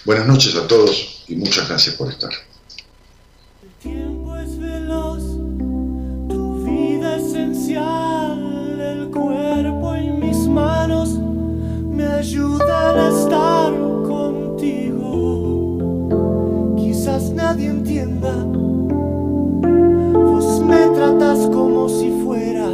Buenas 0.06 0.28
noches 0.28 0.56
a 0.56 0.66
todos 0.66 1.26
y 1.28 1.36
muchas 1.36 1.68
gracias 1.68 1.96
por 1.96 2.10
estar. 2.10 2.32
El 3.62 3.70
tiempo 3.82 4.38
es 4.38 4.58
veloz, 4.58 5.24
tu 6.30 6.64
vida 6.64 7.18
esencial, 7.18 8.80
el 8.80 9.10
cuerpo 9.10 9.94
en 9.96 10.22
mis 10.22 10.38
manos 10.48 11.20
me 11.20 12.06
ayudan 12.06 12.98
a 12.98 13.10
estar 13.10 13.74
contigo. 14.08 15.26
Quizás 16.78 17.32
nadie 17.32 17.68
entienda, 17.68 18.34
vos 20.14 20.62
me 20.62 20.88
tratas 20.96 21.40
como 21.48 21.90
si 21.90 22.10
fuera 22.24 22.68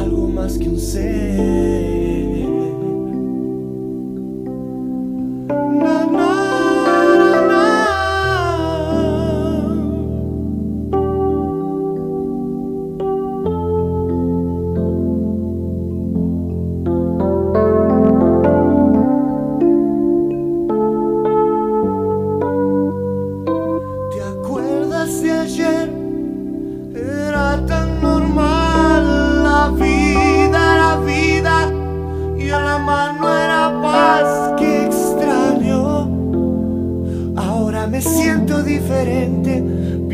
algo 0.00 0.28
más 0.28 0.56
que 0.56 0.68
un 0.68 0.78
ser. 0.78 2.29
na 5.52 6.06
na. 6.06 6.39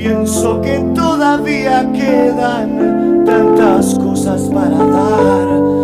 Pienso 0.06 0.60
que 0.60 0.78
todavía 0.94 1.84
quedan 1.92 3.24
tantas 3.24 3.98
cosas 3.98 4.42
para 4.52 4.76
dar. 4.76 5.75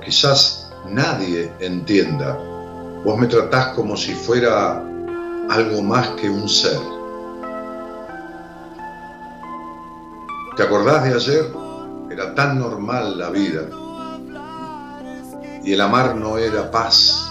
Quizás 0.00 0.70
nadie 0.88 1.52
entienda. 1.60 2.36
Vos 3.04 3.18
me 3.18 3.26
tratás 3.28 3.68
como 3.74 3.96
si 3.96 4.14
fuera 4.14 4.82
algo 5.48 5.82
más 5.82 6.08
que 6.20 6.28
un 6.28 6.48
ser. 6.48 6.80
¿Te 10.56 10.62
acordás 10.64 11.04
de 11.04 11.14
ayer? 11.14 11.52
Era 12.10 12.34
tan 12.34 12.58
normal 12.58 13.16
la 13.16 13.30
vida. 13.30 13.62
Y 15.62 15.72
el 15.72 15.80
amar 15.80 16.16
no 16.16 16.36
era 16.36 16.70
paz. 16.70 17.29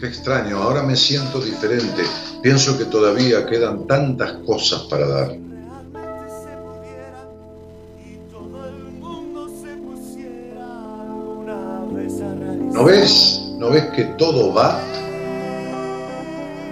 Qué 0.00 0.06
extraño, 0.06 0.56
ahora 0.56 0.82
me 0.82 0.96
siento 0.96 1.40
diferente. 1.40 2.02
Pienso 2.42 2.78
que 2.78 2.86
todavía 2.86 3.44
quedan 3.44 3.86
tantas 3.86 4.32
cosas 4.46 4.84
para 4.84 5.06
dar. 5.06 5.36
¿No 12.72 12.84
ves? 12.84 13.42
¿No 13.58 13.68
ves 13.68 13.90
que 13.94 14.04
todo 14.16 14.54
va? 14.54 14.80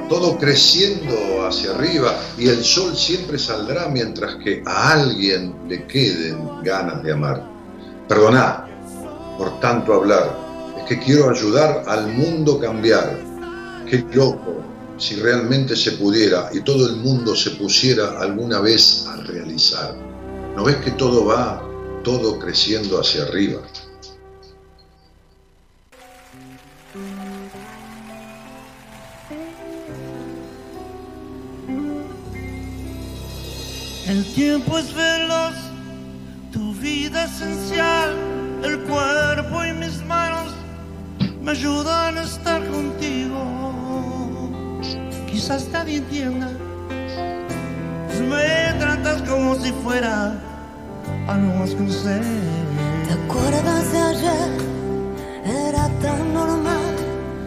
Todo 0.09 0.39
creciendo 0.39 1.47
hacia 1.47 1.73
arriba 1.73 2.17
y 2.39 2.49
el 2.49 2.65
sol 2.65 2.97
siempre 2.97 3.39
saldrá 3.39 3.89
mientras 3.89 4.37
que 4.37 4.63
a 4.65 4.93
alguien 4.93 5.55
le 5.69 5.87
queden 5.87 6.63
ganas 6.63 7.03
de 7.03 7.13
amar. 7.13 7.43
Perdoná 8.09 8.65
por 9.37 9.61
tanto 9.61 9.93
hablar, 9.93 10.48
que 10.89 10.99
quiero 10.99 11.29
ayudar 11.29 11.85
al 11.87 12.09
mundo 12.09 12.57
a 12.57 12.61
cambiar. 12.61 13.19
Qué 13.87 14.03
loco 14.15 14.65
si 14.97 15.17
realmente 15.17 15.77
se 15.77 15.93
pudiera 15.93 16.49
y 16.53 16.61
todo 16.63 16.89
el 16.89 16.97
mundo 16.97 17.37
se 17.37 17.51
pusiera 17.53 18.19
alguna 18.19 18.61
vez 18.61 19.07
a 19.07 19.17
realizar. 19.17 19.95
¿No 20.57 20.65
ves 20.65 20.77
que 20.77 20.93
todo 20.93 21.27
va, 21.27 21.63
todo 22.03 22.39
creciendo 22.39 22.99
hacia 22.99 23.25
arriba? 23.25 23.61
El 34.07 34.25
tiempo 34.35 34.79
es 34.79 34.95
veloz, 34.95 35.55
tu 36.51 36.73
vida 36.77 37.25
esencial, 37.25 38.17
el 38.65 38.81
cuerpo 38.85 39.65
y 39.67 39.73
mis 39.75 40.03
manos 40.07 40.38
me 41.49 41.53
ayudan 41.53 42.19
a 42.19 42.25
estar 42.25 42.63
contigo. 42.69 43.41
Quizás 45.31 45.67
nadie 45.73 45.97
entienda, 45.97 46.51
pues 48.07 48.21
me 48.21 48.79
tratas 48.79 49.23
como 49.23 49.55
si 49.55 49.73
fuera 49.83 50.39
algo 51.27 51.55
más 51.55 51.71
que 51.71 51.83
un 51.83 51.91
ser. 51.91 52.21
¿Te 53.07 53.15
acuerdas 53.15 53.93
de 53.93 53.99
ayer? 53.99 54.51
Era 55.71 55.89
tan 56.03 56.35
normal. 56.35 56.95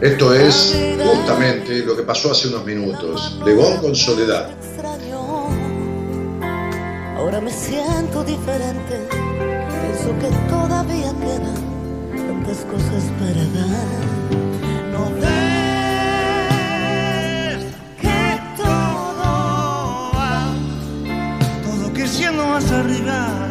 Esto 0.02 0.34
es 0.34 0.76
justamente 1.06 1.86
lo 1.86 1.96
que 1.96 2.02
pasó 2.02 2.32
hace 2.32 2.48
unos 2.48 2.66
minutos. 2.66 3.40
Legón 3.46 3.78
con 3.78 3.96
soledad. 3.96 4.50
Ahora 7.18 7.40
me 7.40 7.52
siento 7.52 8.24
diferente, 8.24 9.08
pienso 9.12 10.10
que 10.20 10.50
todavía 10.50 11.14
quedan 11.20 11.71
tantas 12.42 12.66
cosas 12.66 13.04
para 13.20 13.44
dar. 13.56 13.88
No 14.92 15.04
ves 15.16 16.42
que 18.00 18.40
todo 18.58 20.12
va, 20.16 20.54
todo 21.64 21.94
creciendo 21.94 22.46
más 22.48 22.72
arriba. 22.72 23.51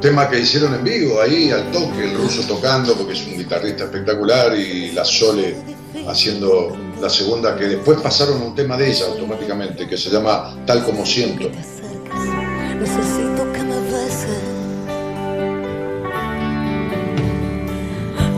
Tema 0.00 0.28
que 0.28 0.40
hicieron 0.40 0.74
en 0.74 0.84
vivo, 0.84 1.20
ahí 1.20 1.50
al 1.50 1.70
toque, 1.70 2.04
el 2.04 2.16
ruso 2.16 2.42
tocando, 2.42 2.94
porque 2.94 3.14
es 3.14 3.26
un 3.26 3.38
guitarrista 3.38 3.84
espectacular, 3.84 4.56
y 4.56 4.92
la 4.92 5.04
Sole 5.04 5.56
haciendo 6.06 6.76
la 7.00 7.10
segunda, 7.10 7.56
que 7.56 7.66
después 7.66 8.00
pasaron 8.00 8.42
un 8.42 8.54
tema 8.54 8.76
de 8.76 8.90
ella 8.90 9.06
automáticamente, 9.06 9.86
que 9.86 9.96
se 9.96 10.10
llama 10.10 10.56
Tal 10.66 10.84
como 10.84 11.04
siento. 11.04 11.48
Necesito 11.48 13.52
que 13.52 13.62
me. 13.62 13.78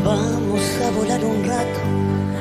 Vamos 0.04 0.62
a 0.84 0.90
volar 0.90 1.24
un 1.24 1.44
rato. 1.44 1.80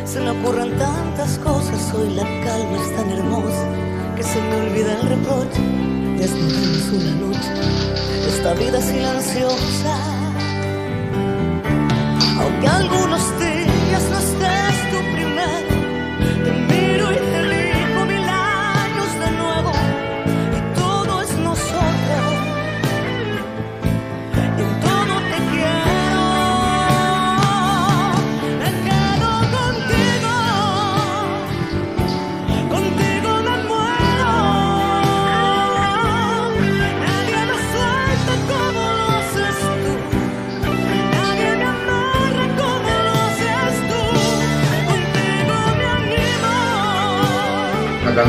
Se 0.06 0.20
me 0.20 0.32
ocurren 0.32 0.78
tantas 0.78 1.38
cosas. 1.40 1.94
Hoy 1.94 2.14
la 2.16 2.24
calma 2.24 2.82
es 2.82 2.96
tan 2.96 3.10
hermosa 3.12 3.68
que 4.16 4.24
se 4.24 4.42
me 4.42 4.56
olvida 4.56 5.00
el 5.00 5.10
reproche. 5.10 5.62
Desnudamos 6.18 6.90
una 6.90 7.12
noche 7.28 8.09
esta 8.30 8.54
vida 8.54 8.80
silenciosa. 8.82 9.96
Aunque 12.42 12.68
algunos 12.68 13.40
días 13.40 13.49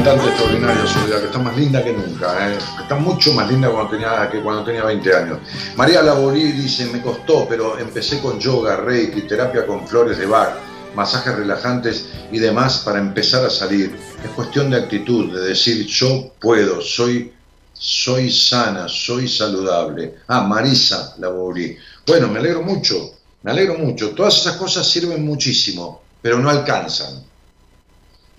cantante 0.03 0.30
extraordinaria, 0.30 0.86
Soledad, 0.86 1.20
que 1.20 1.26
está 1.26 1.38
más 1.38 1.57
linda 1.59 1.84
que 1.84 1.92
nunca, 1.92 2.48
¿eh? 2.48 2.59
está 2.80 2.94
mucho 2.94 3.34
más 3.34 3.51
linda 3.51 3.68
cuando 3.68 3.90
tenía, 3.90 4.30
que 4.30 4.40
cuando 4.40 4.64
tenía 4.64 4.84
20 4.84 5.14
años. 5.14 5.38
María 5.76 6.03
Laborí 6.03 6.53
dice, 6.53 6.86
me 6.86 7.03
costó, 7.03 7.46
pero 7.46 7.78
empecé 7.78 8.18
con 8.20 8.40
yoga, 8.40 8.76
reiki, 8.76 9.22
terapia 9.22 9.66
con 9.66 9.86
flores 9.86 10.16
de 10.16 10.24
Bach, 10.24 10.55
masajes 10.94 11.36
relajantes 11.36 12.07
y 12.32 12.38
demás 12.38 12.78
para 12.78 12.98
empezar 12.98 13.44
a 13.44 13.51
salir. 13.51 13.94
Es 14.24 14.30
cuestión 14.30 14.70
de 14.70 14.78
actitud, 14.78 15.34
de 15.34 15.48
decir, 15.48 15.84
yo 15.84 16.32
puedo, 16.40 16.80
soy 16.80 17.34
soy 17.74 18.30
sana, 18.30 18.88
soy 18.88 19.28
saludable. 19.28 20.16
Ah, 20.28 20.42
Marisa 20.42 21.14
Labori. 21.18 21.76
Bueno, 22.07 22.28
me 22.28 22.38
alegro 22.38 22.62
mucho, 22.62 23.16
me 23.42 23.51
alegro 23.51 23.74
mucho. 23.74 24.11
Todas 24.11 24.38
esas 24.38 24.57
cosas 24.57 24.88
sirven 24.88 25.24
muchísimo, 25.24 26.03
pero 26.22 26.38
no 26.38 26.48
alcanzan. 26.48 27.30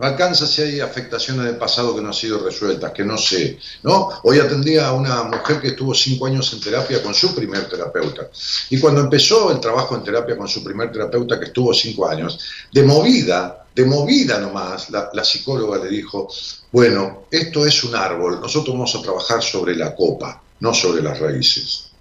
Alcanza 0.01 0.47
si 0.47 0.63
hay 0.63 0.79
afectaciones 0.79 1.45
del 1.45 1.57
pasado 1.57 1.95
que 1.95 2.01
no 2.01 2.07
han 2.07 2.13
sido 2.13 2.43
resueltas, 2.43 2.91
que 2.91 3.03
no 3.03 3.17
sé. 3.17 3.59
¿no? 3.83 4.09
Hoy 4.23 4.39
atendía 4.39 4.87
a 4.87 4.93
una 4.93 5.23
mujer 5.23 5.61
que 5.61 5.69
estuvo 5.69 5.93
cinco 5.93 6.25
años 6.25 6.51
en 6.53 6.59
terapia 6.59 7.03
con 7.03 7.13
su 7.13 7.35
primer 7.35 7.69
terapeuta. 7.69 8.29
Y 8.71 8.79
cuando 8.79 9.01
empezó 9.01 9.51
el 9.51 9.59
trabajo 9.59 9.95
en 9.95 10.03
terapia 10.03 10.35
con 10.35 10.47
su 10.47 10.63
primer 10.63 10.91
terapeuta, 10.91 11.39
que 11.39 11.45
estuvo 11.45 11.71
cinco 11.73 12.07
años, 12.07 12.39
de 12.71 12.83
movida, 12.83 13.65
de 13.75 13.85
movida 13.85 14.39
nomás, 14.39 14.89
la, 14.89 15.11
la 15.13 15.23
psicóloga 15.23 15.77
le 15.83 15.89
dijo, 15.89 16.27
bueno, 16.71 17.25
esto 17.29 17.65
es 17.65 17.83
un 17.83 17.95
árbol, 17.95 18.41
nosotros 18.41 18.73
vamos 18.73 18.95
a 18.95 19.01
trabajar 19.01 19.43
sobre 19.43 19.75
la 19.75 19.95
copa, 19.95 20.41
no 20.61 20.73
sobre 20.73 21.03
las 21.03 21.19
raíces. 21.19 21.91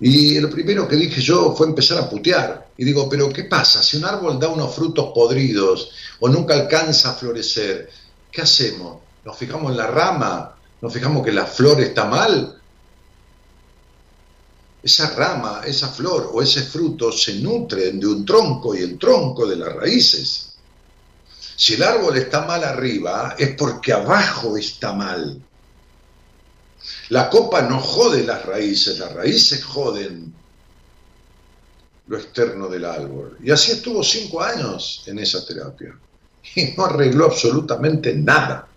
Y 0.00 0.38
lo 0.40 0.50
primero 0.50 0.86
que 0.86 0.96
dije 0.96 1.20
yo 1.20 1.54
fue 1.56 1.66
empezar 1.68 1.98
a 1.98 2.08
putear. 2.08 2.68
Y 2.76 2.84
digo, 2.84 3.08
pero 3.08 3.30
¿qué 3.30 3.44
pasa? 3.44 3.82
Si 3.82 3.96
un 3.96 4.04
árbol 4.04 4.38
da 4.38 4.48
unos 4.48 4.74
frutos 4.74 5.10
podridos 5.14 5.90
o 6.20 6.28
nunca 6.28 6.54
alcanza 6.54 7.10
a 7.10 7.14
florecer, 7.14 7.90
¿qué 8.30 8.42
hacemos? 8.42 8.98
¿Nos 9.24 9.36
fijamos 9.36 9.70
en 9.72 9.76
la 9.76 9.86
rama? 9.86 10.56
¿Nos 10.80 10.92
fijamos 10.92 11.24
que 11.24 11.32
la 11.32 11.46
flor 11.46 11.80
está 11.80 12.04
mal? 12.04 12.60
Esa 14.82 15.10
rama, 15.10 15.62
esa 15.64 15.88
flor 15.88 16.30
o 16.32 16.42
ese 16.42 16.62
fruto 16.62 17.10
se 17.10 17.34
nutren 17.34 17.98
de 17.98 18.06
un 18.06 18.24
tronco 18.24 18.74
y 18.74 18.82
el 18.82 18.98
tronco 18.98 19.46
de 19.46 19.56
las 19.56 19.72
raíces. 19.72 20.54
Si 21.56 21.74
el 21.74 21.82
árbol 21.82 22.16
está 22.18 22.42
mal 22.42 22.62
arriba, 22.62 23.34
es 23.38 23.56
porque 23.56 23.92
abajo 23.92 24.56
está 24.56 24.92
mal. 24.92 25.42
La 27.08 27.28
copa 27.28 27.62
no 27.62 27.80
jode 27.80 28.24
las 28.24 28.44
raíces, 28.44 28.98
las 28.98 29.12
raíces 29.12 29.64
joden 29.64 30.34
lo 32.06 32.16
externo 32.16 32.68
del 32.68 32.84
árbol. 32.84 33.36
Y 33.42 33.50
así 33.50 33.72
estuvo 33.72 34.02
cinco 34.02 34.42
años 34.42 35.02
en 35.06 35.18
esa 35.18 35.44
terapia. 35.44 35.96
Y 36.54 36.74
no 36.76 36.84
arregló 36.84 37.26
absolutamente 37.26 38.14
nada. 38.14 38.68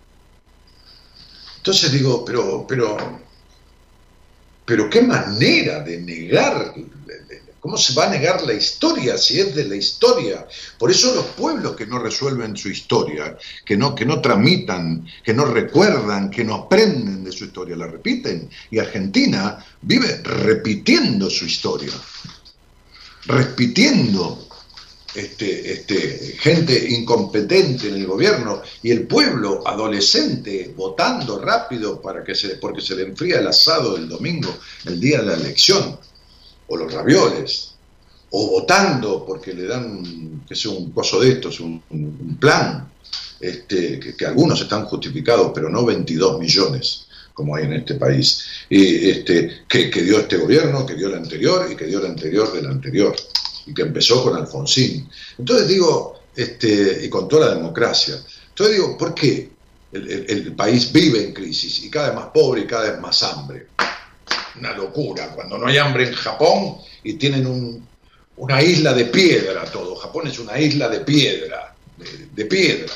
Entonces 1.57 1.91
digo, 1.91 2.25
pero, 2.25 2.65
pero, 2.67 2.97
pero 4.65 4.89
qué 4.89 5.01
manera 5.01 5.81
de 5.81 5.99
negar 6.01 6.73
¿Cómo 7.59 7.77
se 7.77 7.93
va 7.93 8.05
a 8.05 8.09
negar 8.09 8.41
la 8.43 8.53
historia 8.53 9.17
si 9.17 9.39
es 9.39 9.53
de 9.53 9.65
la 9.65 9.75
historia? 9.75 10.47
Por 10.77 10.91
eso 10.91 11.13
los 11.13 11.25
pueblos 11.25 11.75
que 11.75 11.85
no 11.85 11.99
resuelven 11.99 12.55
su 12.55 12.69
historia, 12.69 13.37
que 13.65 13.75
no, 13.75 13.93
que 13.93 14.05
no 14.05 14.21
tramitan, 14.21 15.05
que 15.23 15.33
no 15.33 15.45
recuerdan, 15.45 16.29
que 16.29 16.45
no 16.45 16.55
aprenden 16.55 17.23
de 17.23 17.31
su 17.33 17.45
historia, 17.45 17.75
la 17.75 17.87
repiten. 17.87 18.49
Y 18.71 18.79
Argentina 18.79 19.63
vive 19.81 20.21
repitiendo 20.23 21.29
su 21.29 21.45
historia, 21.45 21.91
repitiendo 23.25 24.47
este, 25.15 25.73
este, 25.73 26.37
gente 26.39 26.91
incompetente 26.91 27.89
en 27.89 27.95
el 27.95 28.05
gobierno 28.05 28.61
y 28.83 28.91
el 28.91 29.07
pueblo 29.07 29.67
adolescente 29.67 30.73
votando 30.75 31.39
rápido 31.39 32.01
para 32.01 32.23
que 32.23 32.35
se, 32.35 32.49
porque 32.57 32.81
se 32.81 32.95
le 32.95 33.03
enfría 33.03 33.39
el 33.39 33.47
asado 33.47 33.95
del 33.95 34.07
domingo, 34.07 34.55
el 34.85 34.99
día 34.99 35.19
de 35.19 35.25
la 35.25 35.33
elección 35.33 35.99
o 36.67 36.77
los 36.77 36.93
ravioles, 36.93 37.71
o 38.29 38.51
votando 38.51 39.25
porque 39.25 39.53
le 39.53 39.65
dan, 39.65 40.45
que 40.47 40.55
sea 40.55 40.71
un 40.71 40.91
coso 40.91 41.19
de 41.19 41.31
estos, 41.31 41.59
un, 41.59 41.81
un 41.89 42.37
plan, 42.39 42.89
este, 43.39 43.99
que, 43.99 44.25
algunos 44.25 44.61
están 44.61 44.85
justificados, 44.85 45.51
pero 45.55 45.69
no 45.69 45.85
22 45.85 46.39
millones 46.39 47.07
como 47.39 47.55
hay 47.55 47.63
en 47.63 47.71
este 47.71 47.95
país, 47.95 48.45
este, 48.69 49.61
que, 49.65 49.89
dio 50.03 50.19
este 50.19 50.35
gobierno, 50.35 50.85
que 50.85 50.95
dio 50.95 51.07
el 51.07 51.13
anterior 51.13 51.71
y 51.71 51.75
que 51.77 51.85
dio 51.85 51.99
el 51.99 52.07
anterior 52.07 52.51
del 52.51 52.65
anterior, 52.65 53.15
y 53.65 53.73
que 53.73 53.83
empezó 53.83 54.21
con 54.21 54.35
Alfonsín. 54.35 55.09
Entonces 55.37 55.69
digo, 55.69 56.19
este, 56.35 57.05
y 57.05 57.07
con 57.07 57.29
toda 57.29 57.47
la 57.47 57.55
democracia, 57.55 58.15
entonces 58.49 58.75
digo, 58.75 58.97
¿por 58.97 59.15
qué 59.15 59.51
el, 59.93 60.53
país 60.53 60.91
vive 60.91 61.23
en 61.23 61.33
crisis 61.33 61.81
y 61.85 61.89
cada 61.89 62.07
vez 62.09 62.15
más 62.17 62.27
pobre 62.33 62.63
y 62.63 62.67
cada 62.67 62.91
vez 62.91 62.99
más 62.99 63.23
hambre? 63.23 63.67
una 64.59 64.73
locura. 64.73 65.31
Cuando 65.33 65.57
no 65.57 65.67
hay 65.67 65.77
hambre 65.77 66.09
en 66.09 66.13
Japón 66.13 66.75
y 67.01 67.13
tienen 67.13 67.87
una 68.35 68.61
isla 68.61 68.93
de 68.93 69.05
piedra 69.05 69.63
todo. 69.63 69.95
Japón 69.95 70.27
es 70.27 70.39
una 70.39 70.59
isla 70.59 70.89
de 70.89 70.99
piedra, 70.99 71.73
de, 72.35 72.45
piedra. 72.45 72.93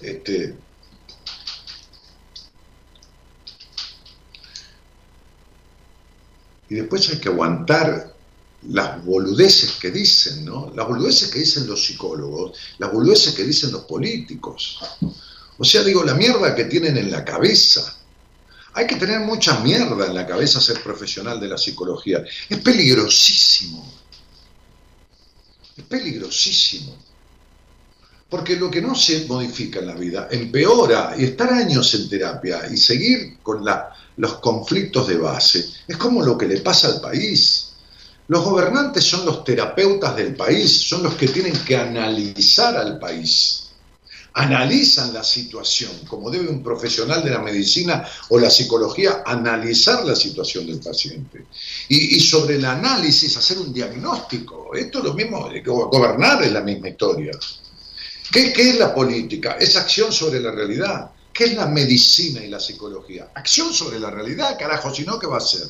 Este, 0.00 0.54
y 6.68 6.74
después 6.74 7.08
hay 7.10 7.18
que 7.18 7.28
aguantar 7.28 8.14
las 8.68 9.04
boludeces 9.04 9.72
que 9.72 9.90
dicen, 9.90 10.44
¿no? 10.44 10.72
Las 10.74 10.86
boludeces 10.86 11.28
que 11.28 11.38
dicen 11.38 11.66
los 11.66 11.84
psicólogos, 11.84 12.58
las 12.78 12.92
boludeces 12.92 13.34
que 13.34 13.44
dicen 13.44 13.72
los 13.72 13.84
políticos. 13.84 14.78
O 15.58 15.64
sea, 15.64 15.82
digo, 15.82 16.04
la 16.04 16.14
mierda 16.14 16.54
que 16.54 16.64
tienen 16.64 16.96
en 16.96 17.10
la 17.10 17.24
cabeza. 17.24 17.96
Hay 18.74 18.86
que 18.86 18.96
tener 18.96 19.20
mucha 19.20 19.58
mierda 19.60 20.06
en 20.06 20.14
la 20.14 20.26
cabeza 20.26 20.60
ser 20.60 20.82
profesional 20.82 21.40
de 21.40 21.48
la 21.48 21.58
psicología. 21.58 22.22
Es 22.48 22.58
peligrosísimo. 22.58 23.92
Es 25.76 25.84
peligrosísimo. 25.84 26.96
Porque 28.28 28.56
lo 28.56 28.70
que 28.70 28.82
no 28.82 28.94
se 28.94 29.24
modifica 29.26 29.78
en 29.78 29.86
la 29.86 29.94
vida 29.94 30.28
empeora 30.30 31.14
y 31.16 31.24
estar 31.24 31.50
años 31.50 31.94
en 31.94 32.08
terapia 32.08 32.68
y 32.70 32.76
seguir 32.76 33.38
con 33.42 33.64
la, 33.64 33.90
los 34.18 34.34
conflictos 34.34 35.08
de 35.08 35.16
base 35.16 35.64
es 35.86 35.96
como 35.96 36.22
lo 36.22 36.36
que 36.36 36.46
le 36.46 36.60
pasa 36.60 36.88
al 36.88 37.00
país. 37.00 37.70
Los 38.28 38.44
gobernantes 38.44 39.04
son 39.04 39.24
los 39.24 39.42
terapeutas 39.42 40.14
del 40.14 40.36
país, 40.36 40.82
son 40.82 41.02
los 41.02 41.14
que 41.14 41.28
tienen 41.28 41.54
que 41.64 41.76
analizar 41.76 42.76
al 42.76 42.98
país 42.98 43.68
analizan 44.38 45.12
la 45.12 45.24
situación, 45.24 45.90
como 46.06 46.30
debe 46.30 46.48
un 46.48 46.62
profesional 46.62 47.24
de 47.24 47.30
la 47.30 47.40
medicina 47.40 48.06
o 48.28 48.38
la 48.38 48.48
psicología 48.48 49.22
analizar 49.26 50.04
la 50.04 50.14
situación 50.14 50.66
del 50.66 50.78
paciente. 50.78 51.46
Y, 51.88 52.20
sobre 52.20 52.54
el 52.54 52.64
análisis 52.64 53.36
hacer 53.36 53.58
un 53.58 53.72
diagnóstico. 53.72 54.70
Esto 54.74 54.98
es 54.98 55.04
lo 55.04 55.14
mismo, 55.14 55.48
gobernar 55.64 56.42
es 56.42 56.52
la 56.52 56.60
misma 56.60 56.88
historia. 56.88 57.32
¿Qué, 58.30 58.52
¿Qué 58.52 58.70
es 58.70 58.78
la 58.78 58.94
política? 58.94 59.56
Es 59.58 59.76
acción 59.76 60.12
sobre 60.12 60.38
la 60.40 60.52
realidad. 60.52 61.10
¿Qué 61.38 61.44
es 61.44 61.54
la 61.54 61.66
medicina 61.66 62.40
y 62.42 62.48
la 62.48 62.58
psicología? 62.58 63.30
Acción 63.32 63.72
sobre 63.72 64.00
la 64.00 64.10
realidad, 64.10 64.58
carajo, 64.58 64.92
si 64.92 65.04
no, 65.04 65.20
¿qué 65.20 65.28
va 65.28 65.36
a 65.36 65.38
hacer? 65.38 65.68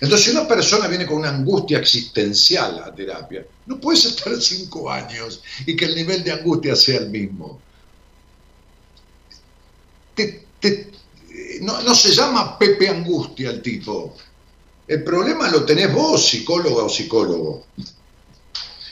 Entonces, 0.00 0.24
si 0.24 0.30
una 0.32 0.48
persona 0.48 0.88
viene 0.88 1.06
con 1.06 1.18
una 1.18 1.28
angustia 1.28 1.78
existencial 1.78 2.82
a 2.84 2.92
terapia, 2.92 3.46
no 3.66 3.78
puedes 3.78 4.06
estar 4.06 4.34
cinco 4.40 4.90
años 4.90 5.40
y 5.66 5.76
que 5.76 5.84
el 5.84 5.94
nivel 5.94 6.24
de 6.24 6.32
angustia 6.32 6.74
sea 6.74 6.98
el 6.98 7.10
mismo. 7.10 7.60
no, 11.60 11.94
se 11.94 12.12
llama 12.12 12.58
Pepe 12.58 12.88
Angustia 12.88 13.50
el 13.50 13.62
tipo. 13.62 14.16
El 14.88 15.04
problema 15.04 15.48
lo 15.48 15.64
tenés 15.64 15.94
vos, 15.94 16.28
psicóloga 16.28 16.82
o 16.82 16.88
psicólogo. 16.88 17.66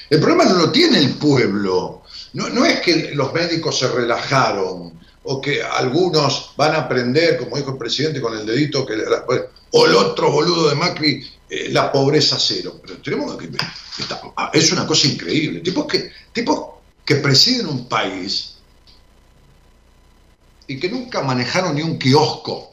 El 0.09 0.21
problema 0.21 0.45
no 0.45 0.55
lo 0.55 0.71
tiene 0.71 0.99
el 0.99 1.15
pueblo. 1.15 2.05
No, 2.35 2.49
no 2.51 2.65
es 2.65 2.79
que 2.79 3.11
los 3.13 3.33
médicos 3.33 3.77
se 3.77 3.89
relajaron 3.89 5.03
o 5.25 5.41
que 5.41 5.63
algunos 5.63 6.53
van 6.57 6.75
a 6.75 6.81
aprender, 6.81 7.39
como 7.39 7.57
dijo 7.57 7.73
el 7.73 7.79
presidente 7.79 8.21
con 8.21 8.37
el 8.37 8.47
dedito, 8.47 8.85
que 8.85 8.95
o 9.71 9.87
el 9.87 9.95
otro 9.95 10.31
boludo 10.31 10.69
de 10.69 10.77
Macri, 10.77 11.27
eh, 11.49 11.69
la 11.71 11.91
pobreza 11.91 12.37
cero. 12.39 12.81
Pero 12.81 12.99
tenemos 12.99 13.37
que. 13.37 13.51
Ah, 14.37 14.51
es 14.53 14.71
una 14.73 14.87
cosa 14.87 15.09
increíble. 15.09 15.61
Tipos 15.61 15.87
que, 15.87 16.11
tipos 16.33 16.61
que 17.05 17.17
presiden 17.17 17.67
un 17.67 17.89
país 17.89 18.55
y 20.67 20.79
que 20.79 20.89
nunca 20.89 21.23
manejaron 21.23 21.75
ni 21.75 21.83
un 21.83 21.99
kiosco. 21.99 22.73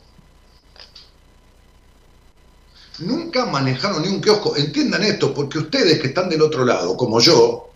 Nunca 2.99 3.45
manejaron 3.45 4.03
ni 4.03 4.09
un 4.09 4.21
kiosco. 4.21 4.55
Entiendan 4.55 5.03
esto, 5.03 5.33
porque 5.33 5.57
ustedes 5.57 5.99
que 5.99 6.07
están 6.07 6.29
del 6.29 6.41
otro 6.41 6.65
lado, 6.65 6.95
como 6.95 7.19
yo, 7.19 7.70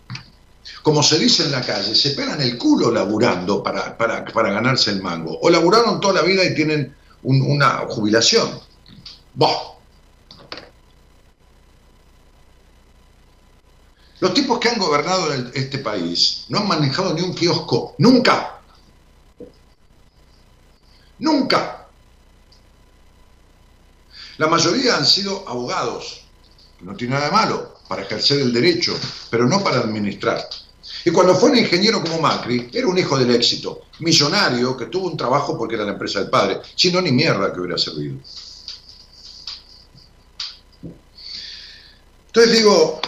como 0.82 1.02
se 1.02 1.18
dice 1.18 1.44
en 1.44 1.52
la 1.52 1.62
calle, 1.62 1.94
se 1.94 2.10
pegan 2.10 2.40
el 2.40 2.56
culo 2.56 2.90
laburando 2.90 3.62
para, 3.62 3.96
para, 3.96 4.24
para 4.24 4.52
ganarse 4.52 4.90
el 4.90 5.02
mango. 5.02 5.38
O 5.40 5.50
laburaron 5.50 6.00
toda 6.00 6.14
la 6.14 6.22
vida 6.22 6.44
y 6.44 6.54
tienen 6.54 6.94
una 7.22 7.78
jubilación. 7.88 8.60
Los 14.20 14.32
tipos 14.32 14.58
que 14.58 14.68
han 14.68 14.78
gobernado 14.78 15.32
este 15.54 15.78
país 15.78 16.46
no 16.48 16.60
han 16.60 16.68
manejado 16.68 17.12
ni 17.14 17.20
un 17.20 17.34
kiosco, 17.34 17.94
nunca. 17.98 18.60
Nunca. 21.18 21.86
La 24.38 24.46
mayoría 24.48 24.96
han 24.96 25.06
sido 25.06 25.48
abogados, 25.48 26.22
no 26.80 26.94
tiene 26.94 27.14
nada 27.14 27.26
de 27.26 27.32
malo, 27.32 27.75
para 27.88 28.02
ejercer 28.02 28.40
el 28.40 28.52
derecho, 28.52 28.98
pero 29.30 29.46
no 29.46 29.62
para 29.62 29.78
administrar. 29.78 30.48
Y 31.04 31.10
cuando 31.10 31.34
fue 31.34 31.50
un 31.50 31.58
ingeniero 31.58 32.02
como 32.02 32.20
Macri, 32.20 32.68
era 32.72 32.86
un 32.86 32.98
hijo 32.98 33.18
del 33.18 33.34
éxito, 33.34 33.82
millonario, 34.00 34.76
que 34.76 34.86
tuvo 34.86 35.06
un 35.08 35.16
trabajo 35.16 35.56
porque 35.56 35.76
era 35.76 35.84
la 35.84 35.92
empresa 35.92 36.20
del 36.20 36.30
padre, 36.30 36.60
si 36.74 36.90
no, 36.90 37.00
ni 37.00 37.12
mierda 37.12 37.52
que 37.52 37.60
hubiera 37.60 37.78
servido. 37.78 38.16
Entonces 42.26 42.58
digo, 42.58 43.00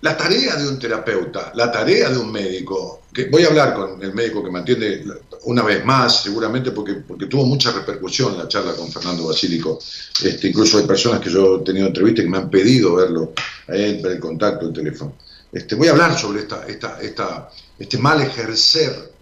la 0.00 0.16
tarea 0.16 0.56
de 0.56 0.68
un 0.68 0.78
terapeuta, 0.78 1.52
la 1.54 1.72
tarea 1.72 2.10
de 2.10 2.18
un 2.18 2.30
médico, 2.30 3.02
que 3.12 3.24
voy 3.30 3.44
a 3.44 3.48
hablar 3.48 3.74
con 3.74 4.02
el 4.02 4.12
médico 4.12 4.44
que 4.44 4.50
me 4.50 4.58
atiende 4.60 5.04
una 5.44 5.62
vez 5.62 5.84
más, 5.84 6.22
seguramente 6.22 6.70
porque, 6.70 6.94
porque 6.94 7.26
tuvo 7.26 7.46
mucha 7.46 7.72
repercusión 7.72 8.36
la 8.36 8.46
charla 8.46 8.74
con 8.74 8.92
Fernando 8.92 9.26
Basílico. 9.26 9.78
Este, 10.22 10.48
incluso 10.48 10.78
hay 10.78 10.86
personas 10.86 11.20
que 11.20 11.30
yo 11.30 11.56
he 11.56 11.64
tenido 11.64 11.86
entrevistas 11.86 12.24
que 12.24 12.30
me 12.30 12.38
han 12.38 12.50
pedido 12.50 12.96
verlo, 12.96 13.32
él, 13.68 14.00
ver 14.02 14.12
el 14.12 14.20
contacto, 14.20 14.66
el 14.66 14.72
teléfono. 14.72 15.14
Este, 15.50 15.74
voy 15.74 15.88
a 15.88 15.92
hablar 15.92 16.18
sobre 16.18 16.40
esta, 16.40 16.66
esta, 16.66 17.00
esta, 17.00 17.50
este 17.78 17.96
mal 17.98 18.20
ejercer 18.20 19.12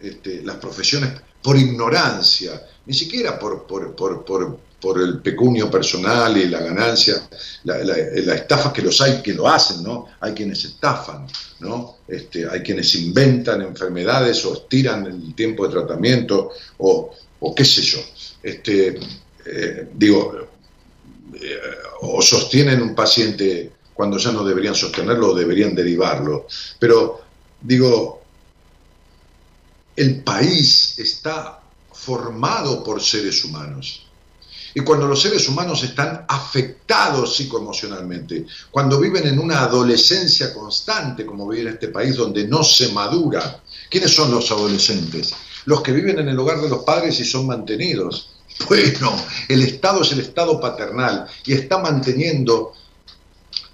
este, 0.00 0.42
las 0.42 0.56
profesiones 0.56 1.10
por 1.42 1.56
ignorancia, 1.56 2.62
ni 2.84 2.94
siquiera 2.94 3.38
por, 3.38 3.66
por, 3.66 3.94
por, 3.94 4.58
el 4.80 5.20
pecunio 5.20 5.70
personal 5.70 6.36
y 6.36 6.48
la 6.48 6.60
ganancia, 6.60 7.28
la, 7.64 7.78
estafa 8.34 8.72
que 8.72 8.82
los 8.82 9.00
hay 9.00 9.20
que 9.22 9.34
lo 9.34 9.48
hacen, 9.48 9.82
¿no? 9.82 10.06
Hay 10.20 10.32
quienes 10.32 10.64
estafan, 10.64 11.26
¿no? 11.60 11.98
Este, 12.06 12.48
hay 12.48 12.60
quienes 12.62 12.94
inventan 12.94 13.62
enfermedades 13.62 14.44
o 14.44 14.54
estiran 14.54 15.06
el 15.06 15.34
tiempo 15.34 15.66
de 15.66 15.72
tratamiento 15.74 16.50
o, 16.78 17.12
o 17.40 17.54
qué 17.54 17.64
sé 17.64 17.82
yo. 17.82 17.98
Este, 18.42 18.98
eh, 19.44 19.88
digo, 19.94 20.48
eh, 21.34 21.58
o 22.02 22.22
sostienen 22.22 22.80
un 22.80 22.94
paciente 22.94 23.72
cuando 23.94 24.16
ya 24.18 24.30
no 24.30 24.44
deberían 24.44 24.74
sostenerlo 24.74 25.30
o 25.30 25.34
deberían 25.34 25.74
derivarlo. 25.74 26.46
Pero 26.78 27.20
digo, 27.60 28.22
el 29.96 30.22
país 30.22 30.98
está 30.98 31.60
formado 31.92 32.84
por 32.84 33.02
seres 33.02 33.44
humanos. 33.44 34.07
Y 34.74 34.80
cuando 34.80 35.06
los 35.06 35.20
seres 35.20 35.48
humanos 35.48 35.82
están 35.82 36.24
afectados 36.28 37.36
psicoemocionalmente, 37.36 38.46
cuando 38.70 38.98
viven 39.00 39.26
en 39.26 39.38
una 39.38 39.60
adolescencia 39.60 40.52
constante, 40.52 41.24
como 41.24 41.48
vive 41.48 41.62
en 41.62 41.74
este 41.74 41.88
país 41.88 42.16
donde 42.16 42.46
no 42.46 42.62
se 42.62 42.92
madura, 42.92 43.60
¿quiénes 43.90 44.14
son 44.14 44.30
los 44.30 44.50
adolescentes? 44.50 45.34
Los 45.64 45.82
que 45.82 45.92
viven 45.92 46.18
en 46.18 46.28
el 46.28 46.38
hogar 46.38 46.60
de 46.60 46.68
los 46.68 46.84
padres 46.84 47.18
y 47.20 47.24
son 47.24 47.46
mantenidos. 47.46 48.30
Bueno, 48.68 49.14
el 49.48 49.62
Estado 49.62 50.02
es 50.02 50.12
el 50.12 50.20
Estado 50.20 50.58
paternal 50.60 51.26
y 51.44 51.52
está 51.52 51.78
manteniendo 51.78 52.72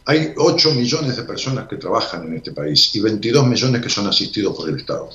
hay 0.06 0.34
8 0.36 0.72
millones 0.72 1.16
de 1.16 1.22
personas 1.22 1.66
que 1.66 1.76
trabajan 1.76 2.26
en 2.26 2.36
este 2.36 2.52
país 2.52 2.94
y 2.94 3.00
22 3.00 3.46
millones 3.46 3.80
que 3.80 3.88
son 3.88 4.06
asistidos 4.06 4.54
por 4.54 4.68
el 4.68 4.76
Estado. 4.76 5.08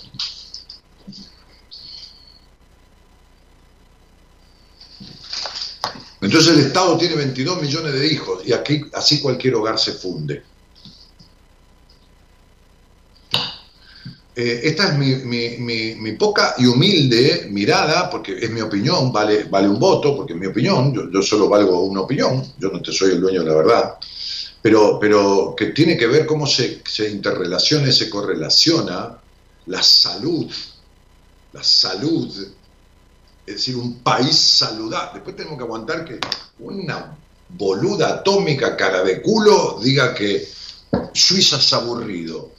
Entonces 6.21 6.53
el 6.53 6.59
Estado 6.59 6.97
tiene 6.97 7.15
22 7.15 7.61
millones 7.61 7.93
de 7.93 8.07
hijos 8.07 8.45
y 8.45 8.53
aquí 8.53 8.81
así 8.93 9.21
cualquier 9.21 9.55
hogar 9.55 9.79
se 9.79 9.93
funde. 9.93 10.43
Eh, 14.35 14.61
esta 14.63 14.89
es 14.89 14.97
mi, 14.97 16.11
poca 16.13 16.55
y 16.57 16.65
humilde 16.65 17.47
mirada, 17.49 18.09
porque 18.09 18.37
es 18.39 18.49
mi 18.49 18.61
opinión, 18.61 19.11
vale, 19.11 19.45
vale 19.45 19.67
un 19.67 19.79
voto, 19.79 20.15
porque 20.15 20.33
es 20.33 20.39
mi 20.39 20.47
opinión, 20.47 20.93
yo, 21.11 21.21
solo 21.21 21.49
valgo 21.49 21.81
una 21.81 22.01
opinión, 22.01 22.53
yo 22.57 22.69
no 22.69 22.81
te 22.81 22.93
soy 22.93 23.11
el 23.11 23.21
dueño 23.21 23.41
de 23.41 23.49
la 23.49 23.55
verdad 23.55 23.95
pero, 24.61 24.99
pero 24.99 25.53
que 25.57 25.67
tiene 25.67 25.97
que 25.97 26.07
ver 26.07 26.25
cómo 26.25 26.45
se, 26.45 26.81
se 26.85 27.09
interrelaciona 27.09 27.91
se 27.91 28.09
correlaciona 28.09 29.17
la 29.67 29.83
salud, 29.83 30.51
la 31.53 31.63
salud, 31.63 32.47
es 33.49 33.55
decir, 33.55 33.77
un 33.77 33.99
país 34.03 34.37
saludable. 34.37 35.15
Después 35.15 35.35
tenemos 35.35 35.57
que 35.57 35.63
aguantar 35.63 36.05
que 36.05 36.19
una 36.59 37.17
boluda 37.49 38.09
atómica 38.09 38.77
cara 38.77 39.03
de 39.03 39.23
culo 39.23 39.79
diga 39.81 40.13
que 40.13 40.47
Suiza 41.13 41.57
es 41.57 41.73
aburrido. 41.73 42.51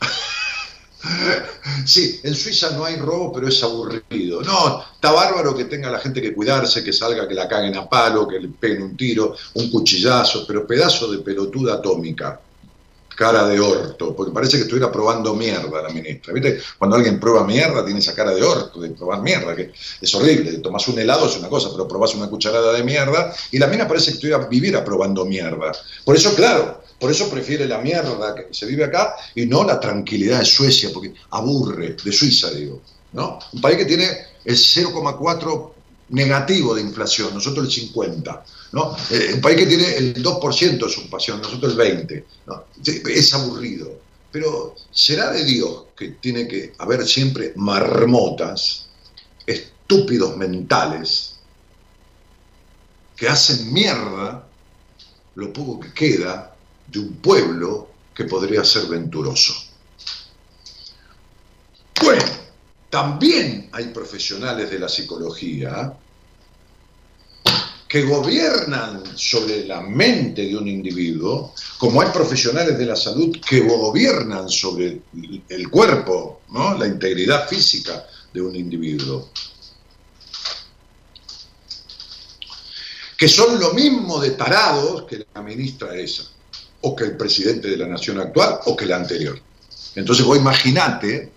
Sí, 1.86 2.20
en 2.22 2.34
Suiza 2.34 2.70
no 2.72 2.84
hay 2.84 2.96
robo, 2.96 3.32
pero 3.32 3.48
es 3.48 3.62
aburrido. 3.62 4.42
No, 4.42 4.84
está 4.94 5.12
bárbaro 5.12 5.56
que 5.56 5.64
tenga 5.64 5.90
la 5.90 6.00
gente 6.00 6.20
que 6.20 6.34
cuidarse, 6.34 6.82
que 6.82 6.92
salga, 6.92 7.26
que 7.26 7.34
la 7.34 7.48
caguen 7.48 7.76
a 7.76 7.88
palo, 7.88 8.26
que 8.26 8.40
le 8.40 8.48
peguen 8.48 8.82
un 8.82 8.96
tiro, 8.96 9.34
un 9.54 9.70
cuchillazo, 9.70 10.46
pero 10.46 10.66
pedazo 10.66 11.10
de 11.10 11.18
pelotuda 11.18 11.74
atómica. 11.74 12.40
Cara 13.18 13.48
de 13.48 13.58
orto, 13.58 14.14
porque 14.14 14.30
parece 14.30 14.58
que 14.58 14.62
estuviera 14.62 14.92
probando 14.92 15.34
mierda 15.34 15.82
la 15.82 15.88
ministra. 15.88 16.32
¿Viste? 16.32 16.60
Cuando 16.78 16.94
alguien 16.94 17.18
prueba 17.18 17.44
mierda, 17.44 17.84
tiene 17.84 17.98
esa 17.98 18.14
cara 18.14 18.32
de 18.32 18.44
orto, 18.44 18.80
de 18.80 18.90
probar 18.90 19.22
mierda, 19.22 19.56
que 19.56 19.72
es 20.00 20.14
horrible. 20.14 20.52
Tomás 20.58 20.86
un 20.86 21.00
helado 21.00 21.26
es 21.26 21.36
una 21.36 21.48
cosa, 21.48 21.68
pero 21.72 21.88
probás 21.88 22.14
una 22.14 22.28
cucharada 22.28 22.72
de 22.72 22.84
mierda 22.84 23.34
y 23.50 23.58
la 23.58 23.66
mina 23.66 23.88
parece 23.88 24.12
que 24.12 24.14
estuviera, 24.14 24.46
viviera 24.46 24.84
probando 24.84 25.24
mierda. 25.24 25.72
Por 26.04 26.14
eso, 26.14 26.32
claro, 26.36 26.80
por 27.00 27.10
eso 27.10 27.28
prefiere 27.28 27.66
la 27.66 27.78
mierda 27.78 28.36
que 28.36 28.54
se 28.54 28.66
vive 28.66 28.84
acá 28.84 29.16
y 29.34 29.46
no 29.46 29.64
la 29.64 29.80
tranquilidad 29.80 30.38
de 30.38 30.44
Suecia, 30.44 30.90
porque 30.94 31.12
aburre, 31.30 31.96
de 32.02 32.12
Suiza 32.12 32.52
digo. 32.52 32.82
¿no? 33.14 33.40
Un 33.52 33.60
país 33.60 33.78
que 33.78 33.84
tiene 33.84 34.06
el 34.44 34.56
0,4 34.56 35.72
negativo 36.10 36.72
de 36.72 36.82
inflación, 36.82 37.34
nosotros 37.34 37.66
el 37.66 37.92
50%. 37.92 38.42
¿No? 38.72 38.96
Eh, 39.10 39.38
país 39.42 39.56
que 39.56 39.66
tiene 39.66 39.96
el 39.96 40.22
2% 40.22 40.84
de 40.84 40.90
su 40.90 41.00
inflación, 41.00 41.40
nosotros 41.40 41.72
el 41.72 42.06
20%. 42.06 42.24
¿no? 42.46 42.64
Es 42.84 43.34
aburrido. 43.34 44.00
Pero 44.30 44.74
será 44.90 45.32
de 45.32 45.44
Dios 45.44 45.84
que 45.96 46.08
tiene 46.08 46.46
que 46.46 46.74
haber 46.78 47.06
siempre 47.06 47.52
marmotas, 47.56 48.88
estúpidos 49.46 50.36
mentales, 50.36 51.36
que 53.16 53.28
hacen 53.28 53.72
mierda 53.72 54.46
lo 55.34 55.52
poco 55.52 55.80
que 55.80 55.92
queda 55.92 56.54
de 56.86 56.98
un 56.98 57.14
pueblo 57.16 57.90
que 58.14 58.24
podría 58.24 58.64
ser 58.64 58.86
venturoso. 58.86 59.54
Bueno, 62.02 62.24
también 62.90 63.68
hay 63.72 63.86
profesionales 63.86 64.70
de 64.70 64.78
la 64.78 64.88
psicología 64.88 65.96
que 67.88 68.02
gobiernan 68.02 69.02
sobre 69.16 69.64
la 69.64 69.80
mente 69.80 70.42
de 70.42 70.54
un 70.54 70.68
individuo, 70.68 71.54
como 71.78 72.02
hay 72.02 72.10
profesionales 72.10 72.76
de 72.76 72.84
la 72.84 72.94
salud 72.94 73.34
que 73.40 73.60
gobiernan 73.60 74.48
sobre 74.50 75.00
el 75.48 75.70
cuerpo, 75.70 76.42
¿no? 76.50 76.76
la 76.76 76.86
integridad 76.86 77.48
física 77.48 78.06
de 78.32 78.42
un 78.42 78.54
individuo. 78.54 79.30
Que 83.16 83.26
son 83.26 83.58
lo 83.58 83.72
mismo 83.72 84.20
de 84.20 84.32
tarados 84.32 85.04
que 85.04 85.26
la 85.34 85.42
ministra 85.42 85.96
esa 85.96 86.24
o 86.82 86.94
que 86.94 87.04
el 87.04 87.16
presidente 87.16 87.68
de 87.68 87.76
la 87.78 87.88
nación 87.88 88.20
actual 88.20 88.60
o 88.66 88.76
que 88.76 88.84
el 88.84 88.92
anterior. 88.92 89.40
Entonces 89.94 90.24
vos 90.24 90.36
imaginate, 90.36 91.32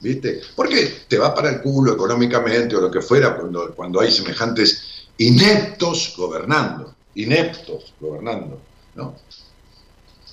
¿viste? 0.00 0.40
Porque 0.54 1.04
te 1.08 1.18
va 1.18 1.34
para 1.34 1.50
el 1.50 1.60
culo 1.60 1.92
económicamente 1.92 2.76
o 2.76 2.80
lo 2.80 2.90
que 2.90 3.02
fuera 3.02 3.36
cuando, 3.36 3.74
cuando 3.74 4.00
hay 4.00 4.10
semejantes 4.10 4.95
ineptos 5.18 6.14
gobernando, 6.16 6.94
ineptos 7.14 7.94
gobernando, 8.00 8.60
¿no? 8.94 9.16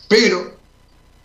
Pero, 0.08 0.58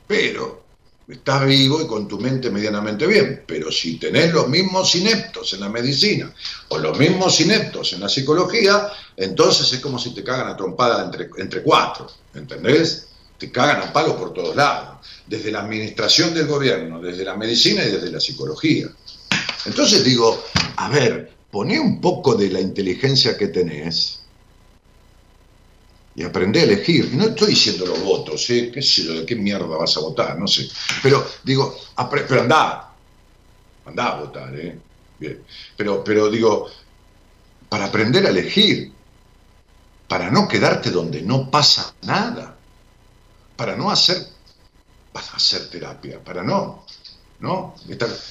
pero, 0.07 0.63
estás 1.09 1.47
vivo 1.47 1.81
y 1.83 1.87
con 1.87 2.07
tu 2.07 2.19
mente 2.19 2.51
medianamente 2.51 3.07
bien, 3.07 3.45
pero 3.47 3.73
si 3.73 3.99
tenés 3.99 4.33
los 4.33 4.49
mismos 4.49 4.95
ineptos 4.95 5.55
en 5.55 5.61
la 5.61 5.69
medicina 5.69 6.33
o 6.69 6.79
los 6.79 6.99
mismos 6.99 7.41
ineptos 7.41 7.93
en 7.95 8.01
la 8.01 8.09
psicología, 8.09 8.91
entonces 9.17 9.73
es 9.73 9.81
como 9.81 9.99
si 9.99 10.15
te 10.15 10.23
cagan 10.23 10.49
a 10.49 10.57
trompada 10.57 11.05
entre, 11.05 11.29
entre 11.39 11.63
cuatro, 11.63 12.11
¿entendés? 12.35 13.09
te 13.39 13.53
cagan 13.53 13.83
a 13.83 13.93
palo 13.93 14.19
por 14.19 14.35
todos 14.35 14.55
lados, 14.57 14.99
desde 15.27 15.53
la 15.53 15.61
administración 15.61 16.35
del 16.35 16.47
gobierno, 16.47 17.01
desde 17.01 17.25
la 17.25 17.37
medicina 17.37 17.85
y 17.85 17.93
desde 17.93 18.11
la 18.11 18.21
psicología. 18.21 18.89
Entonces 19.65 20.05
digo, 20.05 20.45
a 20.77 20.89
ver, 20.89 21.38
poné 21.51 21.79
un 21.79 22.01
poco 22.01 22.35
de 22.35 22.51
la 22.51 22.61
inteligencia 22.61 23.37
que 23.37 23.49
tenés 23.49 24.23
y 26.15 26.23
aprende 26.25 26.61
a 26.61 26.65
elegir. 26.65 27.15
No 27.15 27.27
estoy 27.27 27.49
diciendo 27.49 27.87
los 27.87 28.03
votos, 28.03 28.49
¿eh? 28.51 28.71
¿Qué 28.73 28.83
sé 28.83 29.05
yo? 29.05 29.15
¿De 29.15 29.27
qué 29.27 29.37
mierda 29.37 29.67
vas 29.77 29.97
a 29.97 30.01
votar? 30.01 30.39
No 30.39 30.47
sé. 30.47 30.69
Pero 31.03 31.27
digo, 31.45 31.77
pero 32.11 32.41
andá, 32.43 32.93
andá 33.87 34.07
a 34.07 34.21
votar, 34.21 34.59
¿eh? 34.59 34.79
Bien. 35.19 35.45
Pero, 35.77 36.03
pero 36.05 36.31
digo, 36.31 36.69
para 37.69 37.87
aprender 37.87 38.27
a 38.27 38.31
elegir, 38.31 38.93
para 40.07 40.31
no 40.31 40.49
quedarte 40.49 40.91
donde 40.91 41.23
no 41.23 41.51
pasa 41.51 41.95
nada 42.03 42.59
para 43.59 43.75
no 43.75 43.91
hacer, 43.91 44.25
para 45.13 45.27
hacer 45.33 45.69
terapia, 45.69 46.23
para 46.23 46.45
no, 46.45 46.87
¿no? 47.41 47.74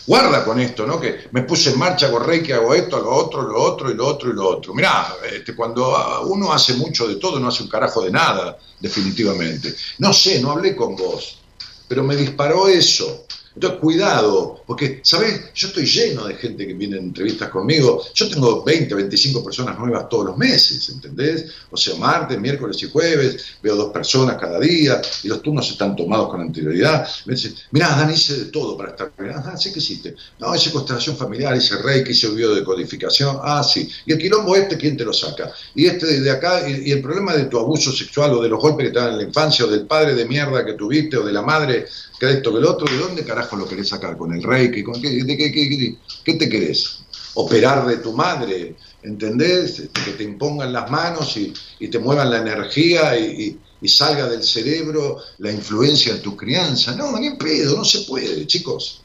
guarda 0.05 0.43
con 0.43 0.59
esto, 0.59 0.85
¿no? 0.85 0.99
Que 0.99 1.27
me 1.31 1.43
puse 1.43 1.71
en 1.71 1.79
marcha, 1.79 2.07
hago 2.07 2.19
reiki, 2.19 2.51
hago 2.51 2.73
esto, 2.73 2.99
lo 2.99 3.11
otro, 3.11 3.41
lo 3.41 3.61
otro, 3.61 3.89
y 3.89 3.93
lo 3.93 4.05
otro, 4.05 4.29
y 4.29 4.33
lo 4.33 4.47
otro. 4.47 4.73
Mirá, 4.73 5.15
este, 5.31 5.55
cuando 5.55 6.23
uno 6.27 6.51
hace 6.51 6.73
mucho 6.73 7.07
de 7.07 7.15
todo, 7.15 7.39
no 7.39 7.47
hace 7.47 7.63
un 7.63 7.69
carajo 7.69 8.01
de 8.01 8.11
nada, 8.11 8.57
definitivamente. 8.79 9.73
No 9.99 10.11
sé, 10.11 10.41
no 10.41 10.51
hablé 10.51 10.75
con 10.75 10.95
vos. 10.95 11.39
pero 11.87 12.03
me 12.03 12.17
disparó 12.17 12.67
eso. 12.67 13.26
Entonces, 13.57 13.79
cuidado, 13.79 14.61
porque, 14.67 14.99
¿sabes? 15.01 15.51
Yo 15.55 15.69
estoy 15.69 15.87
lleno 15.87 16.25
de 16.25 16.35
gente 16.35 16.67
que 16.67 16.75
viene 16.75 16.97
en 16.97 17.05
entrevistas 17.05 17.49
conmigo. 17.49 18.03
Yo 18.13 18.29
tengo 18.29 18.63
20, 18.63 18.93
25 18.93 19.43
personas 19.43 19.79
nuevas 19.79 20.07
todos 20.07 20.27
los 20.27 20.37
meses, 20.37 20.87
¿entendés? 20.89 21.45
O 21.71 21.75
sea, 21.75 21.95
martes, 21.95 22.39
miércoles 22.39 22.83
y 22.83 22.89
jueves, 22.91 23.57
veo 23.63 23.75
dos 23.75 23.91
personas 23.91 24.37
cada 24.39 24.59
día 24.59 25.01
y 25.23 25.27
los 25.27 25.41
turnos 25.41 25.71
están 25.71 25.95
tomados 25.95 26.29
con 26.29 26.41
anterioridad. 26.41 27.07
Me 27.25 27.33
dicen, 27.33 27.55
mirá, 27.71 27.89
Dan, 27.95 28.13
hice 28.13 28.37
de 28.37 28.45
todo 28.51 28.77
para 28.77 28.91
estar 28.91 29.11
bien. 29.17 29.33
Ah, 29.35 29.57
sí 29.57 29.73
que 29.73 29.79
hiciste. 29.79 30.15
No, 30.37 30.55
hice 30.55 30.71
constelación 30.71 31.17
familiar, 31.17 31.57
hice 31.57 31.77
reiki, 31.81 32.11
hice 32.11 32.29
de 32.29 32.63
codificación. 32.63 33.39
Ah, 33.41 33.63
sí. 33.63 33.89
Y 34.05 34.13
el 34.13 34.19
quilombo 34.19 34.55
este, 34.55 34.77
¿quién 34.77 34.95
te 34.95 35.03
lo 35.03 35.13
saca? 35.13 35.51
Y 35.73 35.87
este 35.87 36.21
de 36.21 36.29
acá, 36.29 36.69
y, 36.69 36.91
el 36.91 37.01
problema 37.01 37.33
de 37.33 37.45
tu 37.45 37.57
abuso 37.57 37.91
sexual 37.91 38.33
o 38.33 38.41
de 38.43 38.49
los 38.49 38.61
golpes 38.61 38.85
que 38.85 38.93
te 38.93 38.99
dan 38.99 39.13
en 39.13 39.17
la 39.17 39.23
infancia 39.23 39.65
o 39.65 39.67
del 39.67 39.87
padre 39.87 40.13
de 40.13 40.25
mierda 40.25 40.63
que 40.63 40.73
tuviste 40.73 41.17
o 41.17 41.25
de 41.25 41.33
la 41.33 41.41
madre 41.41 41.87
que 42.20 42.32
esto, 42.32 42.51
que 42.51 42.57
el 42.57 42.65
otro, 42.65 42.88
¿de 42.88 42.97
dónde 42.97 43.24
carajo 43.24 43.55
lo 43.55 43.68
querés 43.68 43.89
sacar? 43.89 44.18
¿Con 44.18 44.34
el 44.34 44.43
reiki? 44.43 44.84
¿Con 44.84 45.01
qué, 45.01 45.24
de 45.24 45.38
qué, 45.38 46.34
te 46.34 46.49
querés? 46.49 46.99
¿Operar 47.36 47.86
de 47.86 47.97
tu 47.97 48.13
madre? 48.13 48.76
¿Entendés? 49.03 49.80
Este, 49.80 50.01
que 50.03 50.11
te 50.11 50.24
impongan 50.24 50.74
las 50.74 50.89
manos 50.89 51.38
y, 51.38 51.53
te 51.88 51.99
muevan 51.99 52.32
la 52.32 52.39
energía 52.39 53.18
y, 53.18 53.59
salga 53.86 54.28
del 54.28 54.43
cerebro 54.43 55.20
la 55.38 55.51
influencia 55.51 56.15
de 56.15 56.20
tu 56.20 56.36
crianza. 56.36 56.95
No, 56.95 57.18
ni 57.20 57.28
en 57.28 57.38
pedo, 57.38 57.78
no 57.78 57.86
se 57.86 58.01
puede, 58.01 58.47
chicos. 58.47 59.03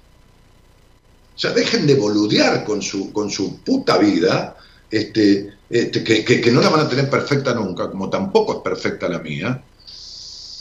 O 1.35 1.39
sea, 1.39 1.53
dejen 1.53 1.87
de 1.87 1.95
boludear 1.95 2.65
con 2.65 2.83
su, 2.83 3.13
con 3.13 3.31
su 3.31 3.59
puta 3.59 3.99
vida, 3.99 4.57
este, 4.91 5.55
este, 5.69 6.03
que, 6.05 6.25
que, 6.25 6.51
no 6.51 6.61
la 6.61 6.69
van 6.69 6.87
a 6.87 6.89
tener 6.89 7.09
perfecta 7.09 7.55
nunca, 7.55 7.91
como 7.91 8.11
tampoco 8.11 8.55
es 8.55 8.59
perfecta 8.61 9.09
la 9.09 9.19
mía, 9.19 9.63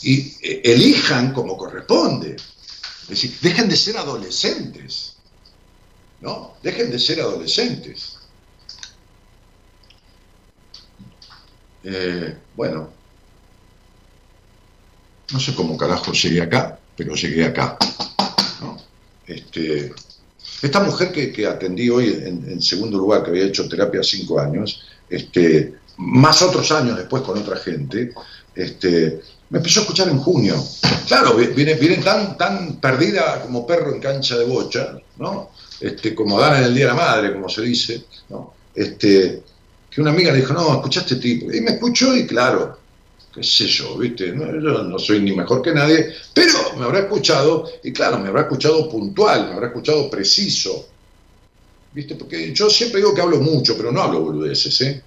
y 0.02 0.38
eh, 0.42 0.62
elijan 0.64 1.34
como 1.34 1.58
corresponde. 1.58 2.36
Es 3.04 3.10
decir, 3.10 3.38
dejen 3.42 3.70
de 3.70 3.78
ser 3.78 3.98
adolescentes. 3.98 5.16
¿No? 6.22 6.56
Dejen 6.62 6.92
de 6.92 7.00
ser 7.00 7.22
adolescentes. 7.22 8.18
Eh, 11.84 12.38
bueno, 12.56 12.92
no 15.32 15.40
sé 15.40 15.56
cómo 15.56 15.76
carajo 15.78 16.12
llegué 16.12 16.42
acá, 16.42 16.80
pero 16.96 17.16
llegué 17.16 17.46
acá. 17.46 17.78
Este, 19.26 19.94
esta 20.62 20.82
mujer 20.82 21.12
que, 21.12 21.48
atendí 21.48 21.90
hoy 21.90 22.10
en, 22.10 22.62
segundo 22.62 22.98
lugar, 22.98 23.24
que 23.24 23.32
había 23.32 23.46
hecho 23.46 23.68
terapia 23.68 24.04
cinco 24.04 24.40
años, 24.40 24.84
este, 25.10 25.76
más 25.98 26.42
otros 26.42 26.72
años 26.72 26.98
después 26.98 27.24
con 27.24 27.38
otra 27.38 27.58
gente, 27.58 28.14
este, 28.56 29.22
me 29.52 29.58
empezó 29.58 29.82
a 29.82 29.84
escuchar 29.84 30.08
en 30.08 30.18
junio. 30.18 30.56
Claro, 31.08 31.36
viene, 31.36 31.76
tan, 31.98 32.38
tan 32.38 32.78
perdida 32.78 33.42
como 33.42 33.68
perro 33.68 33.94
en 33.94 34.00
cancha 34.00 34.38
de 34.38 34.46
bocha, 34.46 34.98
¿no? 35.18 35.52
Este, 35.80 36.16
como 36.16 36.40
dan 36.40 36.58
en 36.58 36.64
el 36.64 36.76
Día 36.76 36.86
de 36.86 36.92
la 36.92 36.98
Madre, 36.98 37.34
como 37.34 37.50
se 37.50 37.62
dice, 37.62 38.06
¿no? 38.30 38.54
Este, 38.74 39.44
que 39.90 40.02
una 40.02 40.12
amiga 40.12 40.32
le 40.32 40.40
dijo, 40.40 40.54
no, 40.54 40.76
escuchaste 40.76 41.16
este 41.16 41.28
tipo. 41.28 41.54
Y 41.54 41.60
me 41.60 41.72
escuchó 41.72 42.16
y 42.16 42.26
claro, 42.26 42.80
qué 43.34 43.44
sé 43.44 43.68
yo, 43.68 43.98
¿viste? 43.98 44.28
yo 44.28 44.84
no 44.84 44.98
soy 44.98 45.22
ni 45.22 45.36
mejor 45.36 45.62
que 45.62 45.74
nadie, 45.74 46.14
pero 46.34 46.54
me 46.78 46.86
habrá 46.86 47.00
escuchado, 47.00 47.70
y 47.84 47.92
claro, 47.92 48.20
me 48.20 48.30
habrá 48.30 48.44
escuchado 48.44 48.88
puntual, 48.90 49.48
me 49.48 49.54
habrá 49.54 49.68
escuchado 49.68 50.10
preciso. 50.10 50.88
¿Viste? 51.94 52.16
Porque 52.16 52.54
yo 52.54 52.70
siempre 52.70 53.02
digo 53.02 53.14
que 53.14 53.20
hablo 53.20 53.42
mucho, 53.42 53.76
pero 53.76 53.92
no 53.92 54.02
hablo 54.02 54.22
boludeces, 54.22 54.80
¿eh? 54.80 55.04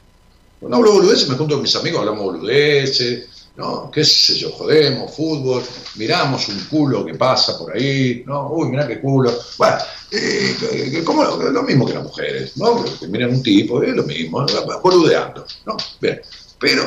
Cuando 0.61 0.77
hablo 0.77 0.93
boludeces 0.93 1.31
me 1.31 1.37
junto 1.37 1.55
con 1.55 1.63
mis 1.63 1.77
amigos, 1.77 2.01
hablamos 2.01 2.25
boludeces, 2.25 3.29
¿no? 3.57 3.91
¿Qué 3.91 4.05
sé 4.05 4.37
yo? 4.37 4.51
Jodemos, 4.51 5.15
fútbol, 5.15 5.63
miramos 5.97 6.49
un 6.49 6.59
culo 6.65 7.05
que 7.05 7.15
pasa 7.15 7.57
por 7.59 7.77
ahí, 7.77 8.25
¿no? 8.27 8.51
Uy, 8.51 8.69
mirá 8.69 8.87
qué 8.87 9.01
culo. 9.01 9.33
Bueno, 9.59 9.77
eh, 10.11 11.03
como 11.05 11.25
lo, 11.25 11.63
mismo 11.63 11.87
que 11.87 11.95
las 11.95 12.03
mujeres, 12.03 12.57
¿no? 12.57 12.85
Que 12.99 13.07
miran 13.07 13.31
un 13.31 13.43
tipo, 13.43 13.83
es 13.83 13.95
lo 13.95 14.03
mismo, 14.03 14.45
boludeando, 14.83 15.47
¿no? 15.67 15.77
Bien, 16.01 16.21
pero 16.59 16.83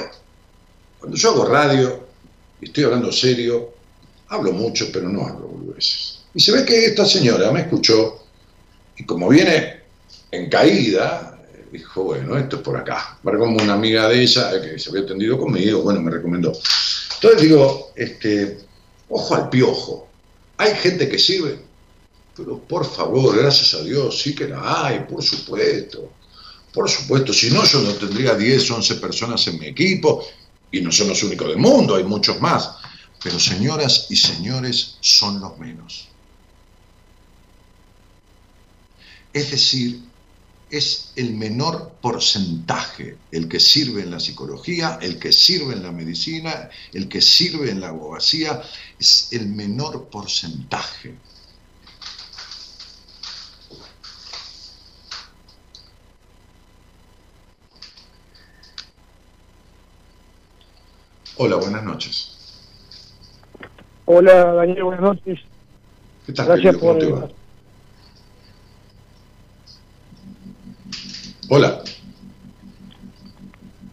cuando 0.99 1.17
yo 1.17 1.29
hago 1.31 1.45
radio 1.45 2.07
y 2.61 2.65
estoy 2.65 2.83
hablando 2.83 3.11
serio, 3.11 3.73
hablo 4.29 4.51
mucho, 4.51 4.87
pero 4.91 5.07
no 5.09 5.25
hablo 5.25 5.47
boludeces. 5.47 6.19
Y 6.33 6.39
se 6.39 6.51
ve 6.51 6.65
que 6.65 6.85
esta 6.85 7.05
señora 7.05 7.51
me 7.51 7.61
escuchó 7.61 8.23
y 8.97 9.05
como 9.05 9.29
viene 9.29 9.81
en 10.31 10.49
caída, 10.49 11.36
dijo, 11.71 12.03
bueno, 12.03 12.37
esto 12.37 12.57
es 12.57 12.61
por 12.61 12.77
acá. 12.77 13.17
Para 13.23 13.37
como 13.37 13.57
una 13.57 13.73
amiga 13.73 14.07
de 14.07 14.21
ella 14.21 14.61
que 14.61 14.79
se 14.79 14.89
había 14.89 15.03
atendido 15.03 15.37
conmigo, 15.37 15.81
bueno, 15.81 16.01
me 16.01 16.11
recomendó. 16.11 16.53
Entonces 17.15 17.41
digo, 17.41 17.91
este, 17.95 18.59
ojo 19.09 19.35
al 19.35 19.49
piojo. 19.49 20.07
Hay 20.57 20.75
gente 20.75 21.07
que 21.07 21.19
sirve, 21.19 21.59
pero 22.35 22.59
por 22.59 22.85
favor, 22.85 23.37
gracias 23.37 23.73
a 23.73 23.83
Dios, 23.83 24.21
sí 24.21 24.33
que 24.33 24.47
la 24.47 24.85
hay, 24.85 24.99
por 25.01 25.23
supuesto. 25.23 26.11
Por 26.73 26.89
supuesto, 26.89 27.33
si 27.33 27.49
no, 27.49 27.63
yo 27.63 27.81
no 27.81 27.91
tendría 27.93 28.35
10, 28.35 28.69
11 28.69 28.95
personas 28.95 29.47
en 29.47 29.59
mi 29.59 29.67
equipo, 29.67 30.23
y 30.71 30.81
no 30.81 30.91
son 30.91 31.09
los 31.09 31.23
únicos 31.23 31.47
del 31.47 31.57
mundo, 31.57 31.95
hay 31.95 32.03
muchos 32.03 32.39
más. 32.41 32.71
Pero 33.23 33.39
señoras 33.39 34.07
y 34.09 34.15
señores, 34.15 34.97
son 34.99 35.39
los 35.39 35.57
menos. 35.57 36.07
Es 39.33 39.51
decir, 39.51 40.01
es 40.69 41.13
el 41.15 41.33
menor 41.33 41.93
porcentaje, 42.01 43.17
el 43.31 43.47
que 43.47 43.59
sirve 43.59 44.01
en 44.01 44.11
la 44.11 44.19
psicología, 44.19 44.99
el 45.01 45.17
que 45.19 45.31
sirve 45.31 45.73
en 45.73 45.83
la 45.83 45.91
medicina, 45.91 46.69
el 46.93 47.07
que 47.07 47.21
sirve 47.21 47.71
en 47.71 47.79
la 47.79 47.89
abogacía, 47.89 48.61
es 48.99 49.31
el 49.31 49.47
menor 49.47 50.09
porcentaje. 50.09 51.15
Hola, 61.39 61.57
buenas 61.57 61.83
noches. 61.83 62.33
Hola, 64.05 64.53
Daniel, 64.53 64.83
buenas 64.83 65.01
noches. 65.01 65.39
¿Qué 66.25 66.33
tal, 66.33 66.47
Gracias 66.47 66.77
por, 66.77 66.97
Hola. 71.49 71.81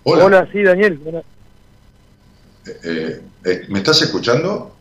Hola. 0.02 0.24
Hola, 0.24 0.48
sí, 0.50 0.62
Daniel. 0.62 1.00
Eh, 2.66 2.80
eh, 2.82 3.22
eh, 3.44 3.62
¿Me 3.68 3.78
estás 3.78 4.02
escuchando? 4.02 4.74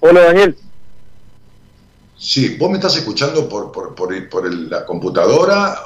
Hola, 0.00 0.20
Daniel. 0.22 0.56
Sí, 2.16 2.56
vos 2.58 2.70
me 2.70 2.76
estás 2.76 2.96
escuchando 2.96 3.48
por, 3.48 3.70
por, 3.70 3.94
por, 3.94 4.54
la 4.54 4.84
computadora, 4.84 5.78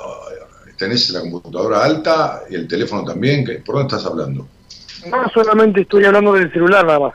tenés 0.76 1.10
la 1.10 1.20
computadora 1.20 1.84
alta 1.84 2.42
y 2.50 2.54
el 2.56 2.66
teléfono 2.66 3.04
también, 3.04 3.44
¿por 3.64 3.76
dónde 3.76 3.94
estás 3.94 4.10
hablando? 4.10 4.48
No, 5.08 5.28
solamente 5.32 5.82
estoy 5.82 6.04
hablando 6.04 6.32
del 6.32 6.52
celular 6.52 6.84
nada 6.84 6.98
más. 6.98 7.14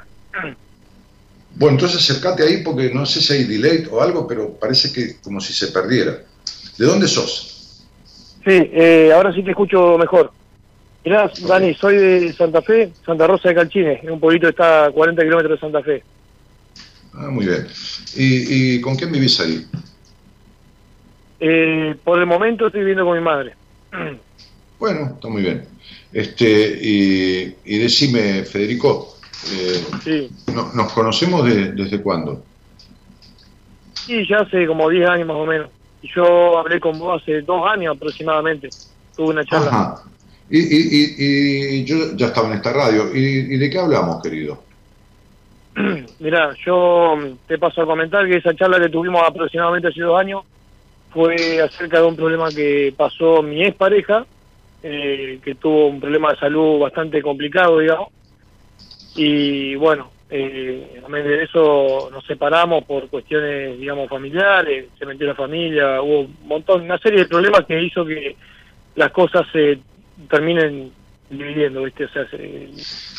Bueno, 1.56 1.76
entonces 1.76 2.00
acercate 2.00 2.44
ahí 2.44 2.64
porque 2.64 2.94
no 2.94 3.06
sé 3.06 3.22
si 3.22 3.34
hay 3.34 3.44
delay 3.44 3.86
o 3.92 4.02
algo, 4.02 4.26
pero 4.26 4.54
parece 4.54 4.94
que 4.94 5.20
como 5.20 5.42
si 5.42 5.52
se 5.52 5.68
perdiera. 5.68 6.24
¿De 6.80 6.86
dónde 6.86 7.10
sos? 7.10 7.86
Sí, 8.46 8.70
eh, 8.72 9.12
ahora 9.14 9.34
sí 9.34 9.44
te 9.44 9.50
escucho 9.50 9.98
mejor. 9.98 10.32
Mirá, 11.04 11.30
Dani, 11.46 11.74
soy 11.74 11.98
de 11.98 12.34
Santa 12.34 12.62
Fe, 12.62 12.94
Santa 13.06 13.28
Rosa 13.28 13.50
de 13.50 13.56
Calchines, 13.56 14.02
en 14.02 14.12
un 14.12 14.20
pueblito 14.20 14.48
que 14.48 14.52
está 14.52 14.86
a 14.86 14.92
40 14.92 15.22
kilómetros 15.22 15.52
de 15.52 15.60
Santa 15.60 15.84
Fe. 15.84 16.04
Ah, 17.14 17.28
muy 17.30 17.46
bien. 17.46 17.68
¿Y, 18.16 18.80
con 18.80 18.96
quién 18.96 19.12
vivís 19.12 19.42
ahí? 19.42 19.66
Eh, 21.42 21.96
por 22.02 22.18
el 22.18 22.26
momento 22.26 22.68
estoy 22.68 22.80
viviendo 22.80 23.06
con 23.06 23.18
mi 23.18 23.24
madre. 23.24 23.54
Bueno, 24.80 25.12
está 25.16 25.28
muy 25.28 25.42
bien. 25.42 25.68
Este, 26.14 26.80
y, 26.82 27.58
y 27.66 27.78
decime, 27.80 28.44
Federico, 28.46 29.18
eh, 29.52 29.84
sí. 30.02 30.32
¿nos 30.74 30.94
conocemos 30.94 31.44
desde 31.44 32.02
cuándo? 32.02 32.46
Sí, 33.94 34.26
ya 34.26 34.38
hace 34.38 34.66
como 34.66 34.90
10 34.90 35.10
años 35.10 35.28
más 35.28 35.36
o 35.36 35.46
menos 35.46 35.70
yo 36.04 36.58
hablé 36.58 36.80
con 36.80 36.98
vos 36.98 37.22
hace 37.22 37.42
dos 37.42 37.66
años 37.70 37.96
aproximadamente. 37.96 38.70
Tuve 39.16 39.30
una 39.30 39.46
charla. 39.46 39.70
Ajá. 39.70 40.04
Y, 40.50 40.60
y, 40.60 41.16
y, 41.78 41.86
yo 41.86 42.16
ya 42.16 42.28
estaba 42.28 42.48
en 42.48 42.56
esta 42.56 42.74
radio. 42.74 43.16
¿Y, 43.16 43.58
de 43.58 43.70
qué 43.70 43.78
hablamos, 43.78 44.22
querido? 44.22 44.64
Mira, 46.20 46.56
yo 46.66 47.18
te 47.48 47.60
paso 47.60 47.84
a 47.84 47.86
comentar 47.86 48.28
que 48.28 48.38
esa 48.38 48.56
charla 48.56 48.80
que 48.80 48.90
tuvimos 48.90 49.22
aproximadamente 49.26 49.90
hace 49.90 50.02
dos 50.02 50.20
años 50.20 50.44
fue 51.12 51.62
acerca 51.62 52.00
de 52.00 52.08
un 52.08 52.16
problema 52.16 52.50
que 52.50 52.94
pasó 52.98 53.44
mi 53.44 53.64
ex 53.64 53.76
pareja, 53.76 54.26
eh, 54.82 55.40
que 55.44 55.56
tuvo 55.56 55.88
un 55.88 56.00
problema 56.00 56.32
de 56.32 56.40
salud 56.40 56.80
bastante 56.80 57.22
complicado, 57.22 57.78
digamos. 57.78 58.08
Y 59.16 59.76
bueno, 59.76 60.10
eh, 60.30 61.02
de 61.12 61.44
eso 61.44 62.10
nos 62.12 62.26
separamos 62.26 62.84
por 62.84 63.10
cuestiones, 63.10 63.80
digamos, 63.80 64.10
familiares, 64.10 64.86
se 64.98 65.06
metió 65.06 65.26
la 65.26 65.36
familia, 65.36 66.02
hubo 66.02 66.22
un 66.22 66.38
montón, 66.46 66.84
una 66.84 67.00
serie 67.00 67.20
de 67.20 67.26
problemas 67.26 67.66
que 67.66 67.82
hizo 67.82 68.06
que 68.06 68.36
las 68.96 69.12
cosas 69.12 69.48
se 69.52 69.80
terminen 70.30 70.92
dividiendo, 71.30 71.84
¿viste? 71.84 72.06
O 72.06 72.10
sea, 72.10 72.28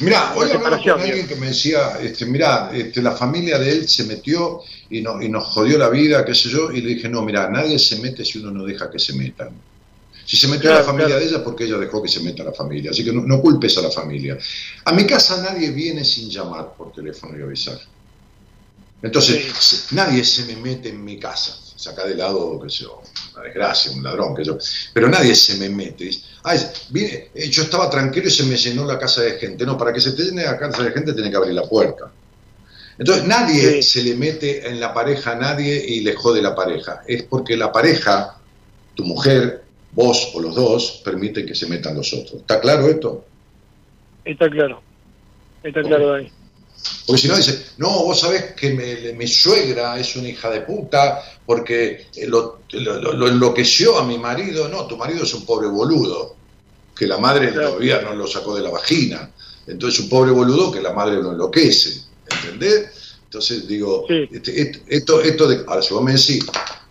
Mirá, 0.01 0.35
hoy 0.35 0.51
hablaba 0.51 0.79
con 0.79 1.01
alguien 1.01 1.29
que 1.29 1.37
me 1.37 1.49
decía, 1.49 2.01
este, 2.01 2.27
mirá, 2.27 2.71
este, 2.73 3.03
la 3.03 3.13
familia 3.13 3.59
de 3.59 3.71
él 3.71 3.89
se 3.89 4.05
metió 4.05 4.61
y, 4.89 5.01
no, 5.01 5.23
y 5.23 5.29
nos 5.29 5.45
jodió 5.45 5.79
la 5.79 5.89
vida, 5.89 6.25
qué 6.25 6.35
sé 6.35 6.49
yo, 6.49 6.73
y 6.73 6.81
le 6.81 6.95
dije, 6.95 7.09
no, 7.09 7.23
mira, 7.23 7.49
nadie 7.49 7.79
se 7.79 8.01
mete 8.01 8.25
si 8.25 8.39
uno 8.39 8.51
no 8.51 8.65
deja 8.65 8.91
que 8.91 8.99
se 8.99 9.17
metan. 9.17 9.51
Si 10.25 10.37
se 10.37 10.49
metió 10.49 10.71
a 10.71 10.77
la 10.77 10.85
familia 10.85 11.17
de 11.17 11.25
ella, 11.25 11.43
porque 11.43 11.65
ella 11.65 11.77
dejó 11.79 12.03
que 12.03 12.09
se 12.09 12.21
meta 12.21 12.43
a 12.43 12.47
la 12.47 12.53
familia. 12.53 12.91
Así 12.91 13.05
que 13.05 13.13
no, 13.13 13.41
culpes 13.41 13.77
a 13.79 13.83
la 13.83 13.91
familia. 13.91 14.39
A 14.85 14.93
mi 14.93 15.07
casa 15.07 15.43
nadie 15.43 15.71
viene 15.71 16.05
sin 16.05 16.31
llamar 16.31 16.75
por 16.77 16.93
teléfono 16.93 17.39
y 17.39 17.43
avisar. 17.43 17.79
Entonces, 19.03 19.89
nadie 19.93 20.25
se 20.25 20.45
me 20.45 20.57
mete 20.57 20.91
en 20.91 21.03
mi 21.05 21.19
casa. 21.19 21.57
Saca 21.77 22.07
de 22.07 22.15
lado, 22.15 22.61
qué 22.63 22.69
sé 22.69 22.85
yo, 22.85 23.01
una 23.35 23.45
desgracia, 23.45 23.91
un 23.93 24.03
ladrón, 24.03 24.37
qué 24.37 24.45
sé 24.45 24.51
yo. 24.51 24.59
Pero 24.93 25.09
nadie 25.09 25.35
se 25.35 25.57
me 25.57 25.71
mete. 25.71 26.11
Ay, 26.43 26.61
viene, 26.91 27.31
eh, 27.35 27.49
yo 27.49 27.63
estaba 27.63 27.89
tranquilo 27.89 28.29
y 28.29 28.31
se 28.31 28.45
me 28.45 28.57
llenó 28.57 28.85
la 28.85 28.99
casa 28.99 29.23
de 29.23 29.39
gente. 29.39 29.65
No, 29.65 29.79
para 29.79 29.93
que 29.93 30.01
se 30.01 30.13
te 30.13 30.25
llene 30.25 30.45
la 30.45 30.59
casa 30.59 30.83
de 30.83 30.93
gente 30.93 31.15
tiene 31.15 31.31
que 31.31 31.37
abrir 31.37 31.55
la 31.55 31.63
puerta. 31.63 32.13
Entonces 33.01 33.25
nadie 33.25 33.83
se 33.83 34.03
le 34.03 34.15
mete 34.15 34.69
en 34.69 34.79
la 34.79 34.93
pareja 34.93 35.33
a 35.33 35.35
nadie 35.35 35.83
y 35.83 36.01
le 36.01 36.15
jode 36.15 36.43
la 36.43 36.55
pareja. 36.55 37.03
Es 37.07 37.23
porque 37.23 37.57
la 37.57 37.73
pareja, 37.73 38.39
tu 38.95 39.05
mujer, 39.05 39.65
vos 39.93 40.31
o 40.35 40.41
los 40.41 40.55
dos 40.55 41.03
permiten 41.05 41.47
que 41.47 41.55
se 41.55 41.67
metan 41.67 41.97
los 41.97 42.13
otros. 42.13 42.41
¿Está 42.43 42.61
claro 42.61 42.89
esto? 42.89 43.25
Está 44.25 44.49
claro. 44.49 44.83
Está 45.63 45.83
claro, 45.83 46.13
Dani. 46.13 46.31
Porque 47.07 47.23
si 47.23 47.29
no 47.29 47.37
dice, 47.37 47.67
no, 47.77 48.05
vos 48.05 48.21
sabés 48.21 48.55
que 48.55 49.15
mi 49.17 49.27
suegra 49.27 49.99
es 49.99 50.17
una 50.17 50.29
hija 50.29 50.51
de 50.51 50.63
puta 50.63 51.23
porque 51.45 52.07
lo, 52.27 52.61
enloqueció 52.73 53.99
a 53.99 54.07
mi 54.07 54.19
marido. 54.19 54.69
No, 54.69 54.87
tu 54.87 54.97
marido 54.97 55.25
es 55.25 55.35
un 55.35 55.45
pobre 55.45 55.69
boludo, 55.69 56.37
que 56.97 57.07
la 57.07 57.19
madre 57.19 57.53
todavía 57.53 58.01
no 58.01 58.15
lo 58.15 58.27
sacó 58.27 58.57
de 58.57 58.63
la 58.63 58.71
vagina. 58.71 59.31
Entonces 59.67 60.01
un 60.01 60.09
pobre 60.09 60.31
boludo 60.31 60.73
que 60.73 60.81
la 60.81 60.93
madre 60.93 61.17
lo 61.17 61.33
enloquece. 61.33 62.03
¿Entendés? 62.31 63.17
Entonces 63.25 63.67
digo, 63.69 64.07
este, 64.09 64.73
esto, 64.89 65.21
esto 65.21 65.49
de, 65.49 65.65
ahora 65.67 65.83
si 65.83 65.95
vos 65.95 66.03
me 66.03 66.13
decís, 66.13 66.45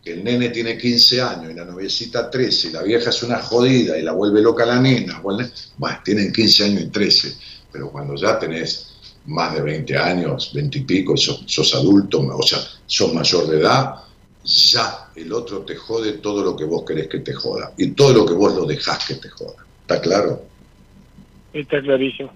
que 0.10 0.16
el 0.16 0.24
nene 0.24 0.50
tiene 0.50 0.76
15 0.76 1.22
años 1.22 1.52
y 1.52 1.54
la 1.54 1.66
noviecita 1.66 2.32
13 2.32 2.70
y 2.70 2.72
la 2.72 2.82
vieja 2.82 3.12
es 3.12 3.22
una 3.22 3.38
jodida 3.38 3.96
y 3.96 4.02
la 4.02 4.12
vuelve 4.12 4.42
loca 4.42 4.66
la 4.66 4.80
nena, 4.80 5.20
bueno, 5.20 5.48
tienen 6.04 6.34
15 6.34 6.66
años 6.66 6.82
y 6.82 6.88
13, 6.88 7.36
pero 7.72 7.92
cuando 7.92 8.16
ya 8.16 8.40
tenés 8.40 8.88
más 9.28 9.54
de 9.54 9.62
20 9.62 9.98
años, 10.00 10.52
20 10.52 10.80
y 10.80 10.82
pico, 10.82 11.16
sos, 11.16 11.44
sos 11.46 11.76
adulto, 11.76 12.22
o 12.22 12.42
sea, 12.42 12.58
sos 12.88 13.14
mayor 13.14 13.50
de 13.50 13.60
edad, 13.60 13.98
ya 14.44 15.12
el 15.16 15.32
otro 15.32 15.60
te 15.60 15.76
jode 15.76 16.14
todo 16.14 16.44
lo 16.44 16.56
que 16.56 16.64
vos 16.64 16.84
querés 16.88 17.08
que 17.08 17.20
te 17.20 17.34
joda 17.34 17.72
y 17.78 17.92
todo 17.92 18.12
lo 18.12 18.26
que 18.26 18.34
vos 18.34 18.56
lo 18.56 18.66
dejás 18.66 19.06
que 19.06 19.14
te 19.14 19.30
joda. 19.30 19.64
¿Está 19.82 20.02
claro? 20.02 20.44
Está 21.54 21.84
clarísimo. 21.84 22.34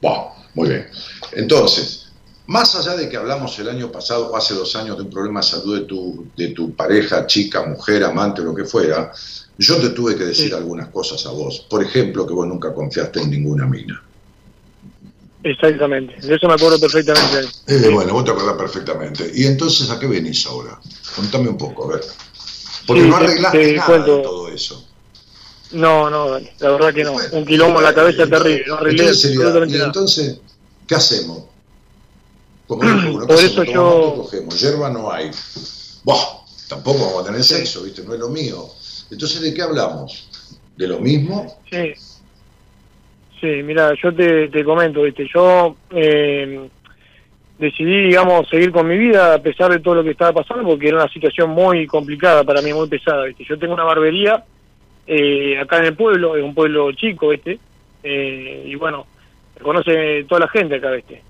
Bueno, 0.00 0.32
muy 0.54 0.70
bien. 0.70 0.86
Entonces, 1.32 2.03
más 2.46 2.74
allá 2.74 2.96
de 2.96 3.08
que 3.08 3.16
hablamos 3.16 3.58
el 3.58 3.68
año 3.68 3.90
pasado 3.90 4.30
o 4.30 4.36
hace 4.36 4.54
dos 4.54 4.76
años 4.76 4.96
de 4.96 5.04
un 5.04 5.10
problema 5.10 5.40
de 5.40 5.46
salud 5.46 5.80
de 5.80 5.86
tu, 5.86 6.26
de 6.36 6.48
tu 6.48 6.74
pareja, 6.74 7.26
chica, 7.26 7.62
mujer, 7.62 8.04
amante, 8.04 8.42
lo 8.42 8.54
que 8.54 8.64
fuera, 8.64 9.12
yo 9.58 9.76
te 9.76 9.90
tuve 9.90 10.16
que 10.16 10.24
decir 10.24 10.54
algunas 10.54 10.88
cosas 10.88 11.24
a 11.26 11.30
vos. 11.30 11.60
Por 11.70 11.82
ejemplo, 11.82 12.26
que 12.26 12.34
vos 12.34 12.46
nunca 12.46 12.74
confiaste 12.74 13.20
en 13.20 13.30
ninguna 13.30 13.66
mina. 13.66 14.02
Exactamente, 15.42 16.26
de 16.26 16.34
eso 16.34 16.48
me 16.48 16.54
acuerdo 16.54 16.80
perfectamente. 16.80 17.48
Eh, 17.66 17.90
bueno, 17.92 18.14
vos 18.14 18.24
te 18.24 18.30
acordás 18.30 18.56
perfectamente. 18.56 19.30
¿Y 19.34 19.44
entonces 19.44 19.90
a 19.90 19.98
qué 19.98 20.06
venís 20.06 20.46
ahora? 20.46 20.78
Contame 21.14 21.48
un 21.48 21.58
poco, 21.58 21.84
a 21.84 21.96
ver. 21.96 22.04
Porque 22.86 23.02
no 23.02 23.16
arreglaste 23.16 23.76
nada 23.76 23.98
de 23.98 24.04
todo 24.04 24.48
eso. 24.48 24.86
No, 25.72 26.08
no, 26.08 26.38
la 26.38 26.70
verdad 26.70 26.94
que 26.94 27.04
no. 27.04 27.16
un 27.32 27.44
quilombo 27.44 27.78
en 27.78 27.84
la 27.84 27.94
cabeza 27.94 28.26
terrible. 28.26 28.64
No 28.66 28.74
arreglé 28.74 29.10
y 29.68 29.80
entonces, 29.80 30.40
¿qué 30.86 30.94
hacemos? 30.94 31.53
Por 32.78 33.36
eso 33.38 33.64
yo... 33.64 34.14
Cogemos, 34.16 34.60
hierba 34.60 34.90
no 34.90 35.10
hay. 35.10 35.30
tampoco 36.68 37.06
vamos 37.06 37.22
a 37.22 37.26
tener 37.26 37.42
sexo, 37.42 37.82
¿viste? 37.82 38.02
No 38.02 38.14
es 38.14 38.20
lo 38.20 38.28
mío. 38.28 38.68
Entonces, 39.10 39.40
¿de 39.40 39.54
qué 39.54 39.62
hablamos? 39.62 40.28
¿De 40.76 40.88
lo 40.88 40.98
mismo? 40.98 41.58
Sí. 41.70 41.92
Sí, 43.40 43.62
mira, 43.62 43.92
yo 44.02 44.14
te, 44.14 44.48
te 44.48 44.64
comento, 44.64 45.02
¿viste? 45.02 45.28
Yo 45.32 45.76
eh, 45.90 46.68
decidí, 47.58 48.08
digamos, 48.08 48.48
seguir 48.48 48.72
con 48.72 48.88
mi 48.88 48.96
vida 48.96 49.34
a 49.34 49.38
pesar 49.38 49.70
de 49.70 49.80
todo 49.80 49.96
lo 49.96 50.04
que 50.04 50.10
estaba 50.10 50.32
pasando 50.32 50.64
porque 50.64 50.88
era 50.88 50.96
una 50.96 51.12
situación 51.12 51.50
muy 51.50 51.86
complicada 51.86 52.42
para 52.44 52.62
mí, 52.62 52.72
muy 52.72 52.88
pesada, 52.88 53.24
¿viste? 53.24 53.44
Yo 53.44 53.58
tengo 53.58 53.74
una 53.74 53.84
barbería 53.84 54.44
eh, 55.06 55.58
acá 55.58 55.78
en 55.78 55.86
el 55.86 55.96
pueblo, 55.96 56.36
es 56.36 56.42
un 56.42 56.54
pueblo 56.54 56.90
chico, 56.92 57.28
¿viste? 57.28 57.58
Eh, 58.02 58.64
y 58.66 58.74
bueno, 58.76 59.06
conoce 59.62 60.24
toda 60.24 60.42
la 60.42 60.48
gente 60.48 60.76
acá, 60.76 60.90
¿viste? 60.92 61.22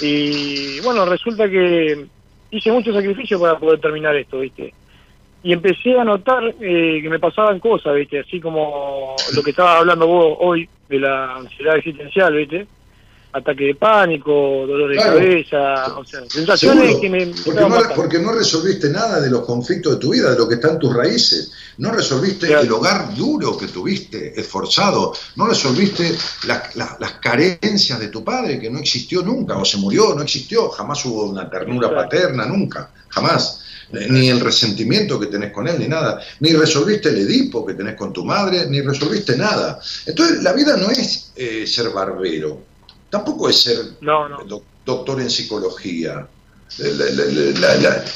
Y 0.00 0.80
bueno, 0.80 1.04
resulta 1.04 1.48
que 1.48 2.06
hice 2.50 2.72
mucho 2.72 2.92
sacrificio 2.92 3.40
para 3.40 3.58
poder 3.58 3.80
terminar 3.80 4.16
esto, 4.16 4.40
¿viste? 4.40 4.72
Y 5.42 5.52
empecé 5.52 5.98
a 5.98 6.04
notar 6.04 6.54
eh, 6.60 7.00
que 7.02 7.08
me 7.08 7.18
pasaban 7.18 7.58
cosas, 7.60 7.94
¿viste? 7.94 8.20
Así 8.20 8.40
como 8.40 9.16
lo 9.34 9.42
que 9.42 9.50
estaba 9.50 9.78
hablando 9.78 10.06
vos 10.06 10.36
hoy 10.40 10.68
de 10.88 10.98
la 10.98 11.36
ansiedad 11.36 11.76
existencial, 11.76 12.34
¿viste? 12.34 12.66
Ataque 13.32 13.64
de 13.64 13.74
pánico, 13.74 14.66
dolor 14.66 14.90
de 14.90 14.96
cabeza, 14.96 15.96
o 15.96 16.04
sea, 16.04 16.20
sensaciones 16.28 16.96
que 16.96 17.08
me... 17.08 17.26
Porque 17.26 17.60
no, 17.60 17.78
porque 17.94 18.18
no, 18.18 18.32
resolviste 18.32 18.90
nada 18.90 19.20
de 19.20 19.30
los 19.30 19.44
conflictos 19.44 19.94
de 19.94 19.98
tu 19.98 20.10
vida, 20.10 20.30
de 20.30 20.38
lo 20.38 20.48
que 20.48 20.56
está 20.56 20.70
en 20.70 20.78
tus 20.78 20.94
raíces, 20.94 21.52
no 21.78 21.92
resolviste 21.92 22.52
el 22.52 22.70
hogar 22.72 23.14
duro 23.14 23.56
que 23.56 23.68
tuviste, 23.68 24.38
esforzado, 24.38 25.14
no 25.36 25.46
resolviste 25.46 26.12
las 26.44 27.12
carencias 27.22 28.00
de 28.00 28.08
tu 28.08 28.24
padre, 28.24 28.58
que 28.58 28.70
no 28.70 28.78
existió 28.78 29.22
nunca, 29.22 29.56
o 29.56 29.64
se 29.64 29.78
murió, 29.78 30.14
no 30.14 30.22
existió, 30.22 30.68
jamás 30.70 31.04
hubo 31.04 31.24
una 31.26 31.48
ternura 31.48 31.94
paterna, 31.94 32.46
nunca, 32.46 32.90
jamás. 33.08 33.64
Ni 33.92 34.28
el 34.28 34.38
resentimiento 34.38 35.18
que 35.18 35.26
tenés 35.26 35.52
con 35.52 35.66
él, 35.66 35.76
ni 35.80 35.88
nada, 35.88 36.20
ni 36.38 36.52
resolviste 36.52 37.08
el 37.08 37.18
Edipo 37.18 37.66
que 37.66 37.74
tenés 37.74 37.96
con 37.96 38.12
tu 38.12 38.24
madre, 38.24 38.66
ni 38.68 38.80
resolviste 38.82 39.36
nada. 39.36 39.80
Entonces, 40.06 40.44
la 40.44 40.52
vida 40.52 40.76
no 40.76 40.90
es 40.90 41.32
eh, 41.34 41.66
ser 41.66 41.90
barbero, 41.90 42.69
Tampoco 43.10 43.48
es 43.48 43.62
ser 43.62 43.98
doctor 44.84 45.20
en 45.20 45.30
psicología. 45.30 46.26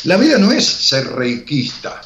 La, 0.05 0.17
vida 0.17 0.39
no 0.39 0.53
es 0.53 0.65
ser 0.65 1.07
reikista 1.09 2.01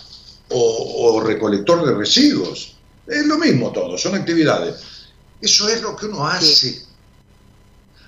o, 0.49 1.20
recolector 1.22 1.86
de 1.86 1.95
residuos. 1.95 2.74
Es 3.07 3.26
lo 3.26 3.39
mismo 3.39 3.70
todo, 3.72 3.97
son 3.99 4.14
actividades. 4.14 4.76
Eso 5.41 5.68
es 5.68 5.82
lo 5.82 5.95
que 5.95 6.07
uno 6.07 6.26
hace. 6.26 6.82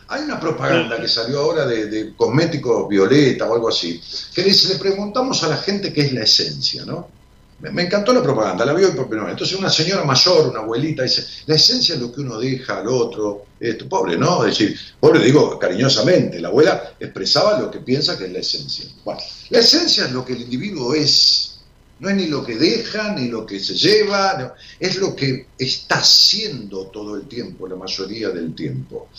Hay 0.09 0.22
una 0.22 0.41
propaganda 0.41 1.01
que 1.01 1.07
salió 1.07 1.41
ahora 1.41 1.66
de, 1.66 1.87
de 1.87 2.16
cosméticos 2.16 2.89
violeta 2.89 3.47
o 3.47 3.55
algo 3.55 3.68
así, 3.68 4.03
que 4.35 4.43
dice, 4.43 4.72
le 4.72 4.81
preguntamos 4.81 5.45
a 5.45 5.49
la 5.49 5.57
gente 5.59 5.93
qué 5.93 6.01
es 6.01 6.12
la 6.12 6.24
esencia, 6.24 6.85
¿no? 6.85 7.19
Me, 7.61 7.82
encantó 7.82 8.14
la 8.14 8.22
propaganda, 8.22 8.64
la 8.64 8.72
vio 8.72 8.88
y 8.88 8.92
por 8.92 9.08
primera 9.08 9.30
Entonces 9.30 9.58
una 9.58 9.68
señora 9.68 10.02
mayor, 10.04 10.48
una 10.48 10.61
abuelita, 10.61 11.02
dice, 11.02 11.26
la 11.46 11.56
esencia 11.56 11.94
es 11.94 12.00
lo 12.00 12.11
que 12.11 12.22
uno 12.22 12.38
deja 12.38 12.78
al 12.78 12.88
otro. 12.88 13.46
Esto, 13.61 13.86
pobre, 13.86 14.16
¿no? 14.16 14.46
Es 14.46 14.58
decir, 14.58 14.78
pobre 14.98 15.22
digo 15.22 15.58
cariñosamente, 15.58 16.40
la 16.40 16.48
abuela 16.48 16.94
expresaba 16.98 17.61
lo 17.61 17.70
que 17.70 17.80
piensa 17.80 18.16
que 18.16 18.24
es 18.24 18.32
la 18.32 18.38
esencia. 18.38 18.86
Bueno, 19.04 19.20
la 19.50 19.58
esencia 19.58 20.06
es 20.06 20.12
lo 20.12 20.24
que 20.24 20.32
el 20.32 20.42
individuo 20.42 20.94
es. 20.94 21.58
No 21.98 22.08
es 22.08 22.16
ni 22.16 22.28
lo 22.28 22.42
que 22.42 22.56
deja, 22.56 23.12
ni 23.12 23.28
lo 23.28 23.44
que 23.44 23.61
se 23.61 23.74
lleva, 23.74 24.54
es 24.78 24.96
lo 24.96 25.14
que 25.14 25.48
está 25.58 25.96
haciendo 25.96 26.86
todo 26.86 27.14
el 27.16 27.28
tiempo, 27.28 27.68
la 27.68 27.76
mayoría 27.76 28.30
del 28.30 28.54
tiempo. 28.54 29.11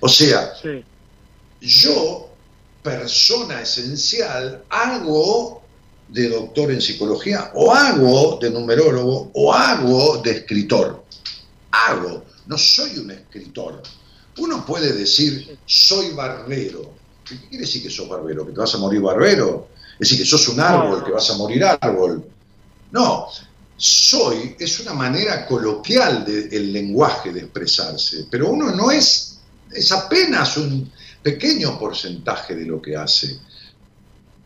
O 0.00 0.08
sea, 0.08 0.54
yo, 1.60 2.30
persona 2.82 3.60
esencial, 3.60 4.64
hago 4.70 5.59
de 6.12 6.28
doctor 6.28 6.70
en 6.72 6.80
psicología, 6.80 7.52
o 7.54 7.72
hago 7.72 8.38
de 8.40 8.50
numerólogo, 8.50 9.30
o 9.34 9.52
hago 9.52 10.18
de 10.18 10.32
escritor. 10.32 11.04
Hago, 11.70 12.24
no 12.46 12.58
soy 12.58 12.98
un 12.98 13.10
escritor. 13.12 13.82
Uno 14.38 14.64
puede 14.66 14.92
decir, 14.92 15.58
soy 15.66 16.10
barbero. 16.10 16.94
¿Qué 17.24 17.36
quiere 17.48 17.64
decir 17.64 17.82
que 17.82 17.90
sos 17.90 18.08
barbero? 18.08 18.44
¿Que 18.46 18.52
te 18.52 18.58
vas 18.60 18.74
a 18.74 18.78
morir 18.78 19.00
barbero? 19.00 19.68
Es 19.94 20.08
decir, 20.08 20.18
que 20.18 20.24
sos 20.24 20.48
un 20.48 20.60
árbol, 20.60 21.04
que 21.04 21.12
vas 21.12 21.30
a 21.30 21.36
morir 21.36 21.64
árbol. 21.64 22.24
No, 22.90 23.28
soy 23.76 24.56
es 24.58 24.80
una 24.80 24.92
manera 24.92 25.46
coloquial 25.46 26.24
del 26.24 26.72
lenguaje 26.72 27.32
de 27.32 27.40
expresarse, 27.40 28.26
pero 28.30 28.50
uno 28.50 28.70
no 28.72 28.90
es, 28.90 29.38
es 29.72 29.92
apenas 29.92 30.56
un 30.56 30.90
pequeño 31.22 31.78
porcentaje 31.78 32.54
de 32.54 32.66
lo 32.66 32.82
que 32.82 32.96
hace. 32.96 33.38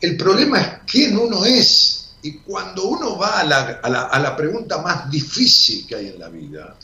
El 0.04 0.18
problema 0.18 0.60
es 0.60 0.68
quién 0.86 1.16
uno 1.16 1.46
es. 1.46 2.14
Y 2.22 2.34
cuando 2.38 2.84
uno 2.84 3.16
va 3.16 3.40
a 3.40 4.18
la, 4.18 4.36
pregunta 4.36 4.82
más 4.82 5.10
difícil 5.10 5.86
que 5.86 5.94
hay 5.94 6.08
en 6.08 6.18
la 6.18 6.28
vida, 6.28 6.76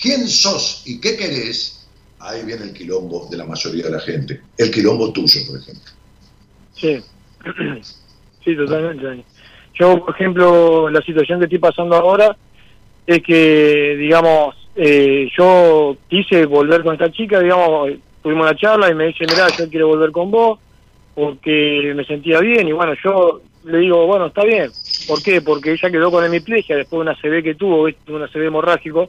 ¿quién 0.00 0.28
sos 0.28 0.82
y 0.86 1.00
qué 1.00 1.16
querés? 1.16 1.84
Ahí 2.20 2.44
viene 2.44 2.66
el 2.66 2.72
quilombo 2.72 3.26
de 3.28 3.36
la 3.36 3.44
mayoría 3.44 3.86
de 3.86 3.90
la 3.90 3.98
gente. 3.98 4.40
El 4.56 4.70
quilombo 4.70 5.12
tuyo, 5.12 5.40
por 5.48 5.58
ejemplo. 5.58 5.92
Sí, 6.74 7.02
sí, 8.44 8.56
totalmente. 8.56 9.24
Yo, 9.74 10.04
por 10.04 10.14
ejemplo, 10.14 10.88
la 10.90 11.02
situación 11.02 11.40
que 11.40 11.46
estoy 11.46 11.58
pasando 11.58 11.96
ahora 11.96 12.36
es 13.04 13.20
que, 13.20 13.96
digamos, 13.98 14.54
eh, 14.76 15.28
yo 15.36 15.96
quise 16.08 16.46
volver 16.46 16.84
con 16.84 16.94
esta 16.94 17.10
chica, 17.10 17.40
digamos, 17.40 17.90
tuvimos 18.22 18.44
una 18.44 18.56
charla 18.56 18.90
y 18.90 18.94
me 18.94 19.06
dice, 19.06 19.24
mira, 19.28 19.48
yo 19.58 19.68
quiero 19.68 19.88
volver 19.88 20.12
con 20.12 20.30
vos 20.30 20.60
porque 21.14 21.92
me 21.94 22.04
sentía 22.04 22.40
bien 22.40 22.68
y 22.68 22.72
bueno, 22.72 22.94
yo 23.02 23.40
le 23.64 23.78
digo, 23.78 24.06
bueno, 24.06 24.26
está 24.26 24.44
bien. 24.44 24.70
¿Por 25.06 25.22
qué? 25.22 25.40
Porque 25.40 25.72
ella 25.72 25.90
quedó 25.90 26.10
con 26.10 26.24
hemiplegia 26.24 26.76
después 26.76 26.98
de 26.98 27.10
una 27.10 27.20
CB 27.20 27.42
que 27.42 27.54
tuvo, 27.54 27.82
un 27.82 28.22
ACV 28.22 28.42
hemorrágico, 28.42 29.08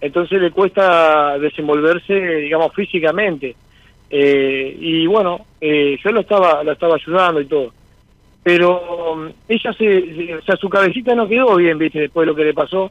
entonces 0.00 0.40
le 0.40 0.50
cuesta 0.50 1.38
desenvolverse, 1.38 2.14
digamos, 2.14 2.74
físicamente. 2.74 3.54
Eh, 4.10 4.76
y 4.78 5.06
bueno, 5.06 5.46
eh, 5.60 5.98
yo 6.02 6.10
lo 6.10 6.20
estaba, 6.20 6.62
la 6.64 6.72
estaba 6.72 6.96
ayudando 6.96 7.40
y 7.40 7.46
todo. 7.46 7.72
Pero 8.42 9.12
um, 9.12 9.30
ella 9.48 9.72
se, 9.72 10.34
o 10.34 10.42
sea, 10.42 10.56
su 10.56 10.68
cabecita 10.68 11.14
no 11.14 11.28
quedó 11.28 11.54
bien, 11.56 11.78
viste, 11.78 12.00
después 12.00 12.26
de 12.26 12.32
lo 12.32 12.36
que 12.36 12.44
le 12.44 12.54
pasó. 12.54 12.90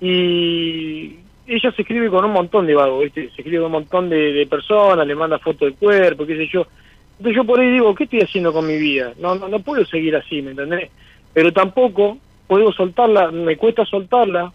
Y 0.00 1.16
ella 1.46 1.72
se 1.72 1.82
escribe 1.82 2.08
con 2.08 2.24
un 2.24 2.32
montón 2.32 2.66
de 2.66 2.74
vagos, 2.74 3.04
¿viste? 3.04 3.30
Se 3.34 3.42
escribe 3.42 3.58
con 3.58 3.66
un 3.66 3.72
montón 3.72 4.08
de, 4.08 4.32
de 4.32 4.46
personas, 4.46 5.06
le 5.06 5.14
manda 5.14 5.38
fotos 5.38 5.68
del 5.68 5.74
cuerpo, 5.74 6.26
qué 6.26 6.36
sé 6.36 6.48
yo. 6.50 6.66
Entonces 7.18 7.36
yo 7.36 7.44
por 7.44 7.58
ahí 7.58 7.70
digo, 7.72 7.94
¿qué 7.94 8.04
estoy 8.04 8.20
haciendo 8.20 8.52
con 8.52 8.66
mi 8.66 8.76
vida? 8.76 9.12
No, 9.18 9.34
no, 9.34 9.48
no 9.48 9.60
puedo 9.60 9.84
seguir 9.84 10.14
así, 10.14 10.40
¿me 10.40 10.52
entendés? 10.52 10.90
Pero 11.34 11.52
tampoco 11.52 12.18
puedo 12.46 12.72
soltarla, 12.72 13.30
me 13.32 13.56
cuesta 13.56 13.84
soltarla, 13.84 14.52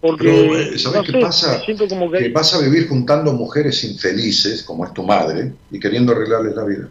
porque 0.00 0.24
Pero, 0.24 0.58
eh, 0.58 0.78
¿sabés 0.78 1.02
qué 1.10 1.20
pasa? 1.20 1.62
como 1.88 2.10
que... 2.10 2.18
Que 2.18 2.28
vas 2.30 2.54
a 2.54 2.60
vivir 2.62 2.88
juntando 2.88 3.32
mujeres 3.32 3.84
infelices, 3.84 4.62
como 4.62 4.84
es 4.84 4.92
tu 4.92 5.04
madre, 5.04 5.52
y 5.70 5.78
queriendo 5.78 6.12
arreglarles 6.12 6.56
la 6.56 6.64
vida. 6.64 6.88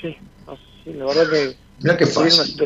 Sí, 0.00 0.16
sí 0.84 0.92
la 0.92 1.06
verdad 1.06 1.30
que... 1.30 1.56
Mira 1.82 1.96
qué 1.96 2.06
fácil. 2.06 2.56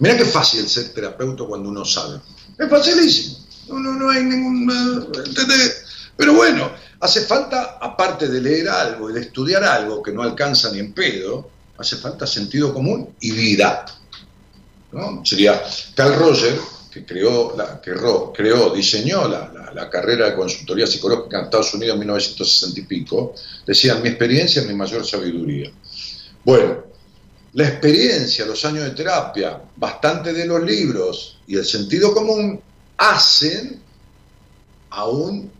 Mira 0.00 0.16
qué 0.18 0.24
fácil 0.24 0.66
ser 0.66 0.92
terapeuta 0.92 1.44
cuando 1.44 1.70
uno 1.70 1.84
sabe. 1.84 2.18
Es 2.58 2.68
facilísimo. 2.68 3.38
No, 3.68 3.78
no, 3.78 3.94
no 3.94 4.10
hay 4.10 4.22
ningún... 4.22 4.70
¿entendés? 5.26 5.83
Pero 6.16 6.34
bueno, 6.34 6.70
hace 7.00 7.22
falta, 7.22 7.78
aparte 7.80 8.28
de 8.28 8.40
leer 8.40 8.68
algo 8.68 9.10
y 9.10 9.12
de 9.14 9.20
estudiar 9.20 9.64
algo 9.64 10.02
que 10.02 10.12
no 10.12 10.22
alcanza 10.22 10.70
ni 10.70 10.78
en 10.78 10.92
pedo, 10.92 11.50
hace 11.78 11.96
falta 11.96 12.26
sentido 12.26 12.72
común 12.72 13.14
y 13.20 13.32
vida. 13.32 13.84
¿no? 14.92 15.24
Sería 15.24 15.60
Carl 15.94 16.14
Roger, 16.14 16.56
que 16.92 17.04
creó, 17.04 17.56
que 17.82 17.92
creó 18.32 18.70
diseñó 18.70 19.26
la, 19.28 19.50
la- 19.52 19.64
la 19.74 19.90
carrera 19.90 20.26
de 20.30 20.36
consultoría 20.36 20.86
psicológica 20.86 21.38
en 21.40 21.44
Estados 21.46 21.74
Unidos 21.74 21.94
en 21.94 21.98
1960 21.98 22.78
y 22.78 22.82
pico, 22.84 23.34
decía, 23.66 23.96
mi 23.96 24.08
experiencia 24.10 24.62
es 24.62 24.68
mi 24.68 24.74
mayor 24.74 25.04
sabiduría. 25.04 25.72
Bueno, 26.44 26.84
la 27.54 27.66
experiencia, 27.68 28.46
los 28.46 28.64
años 28.64 28.84
de 28.84 28.90
terapia, 28.92 29.60
bastante 29.74 30.32
de 30.32 30.46
los 30.46 30.62
libros 30.62 31.38
y 31.48 31.56
el 31.56 31.64
sentido 31.64 32.14
común 32.14 32.60
hacen 32.98 33.80
a 34.90 35.06
un 35.08 35.50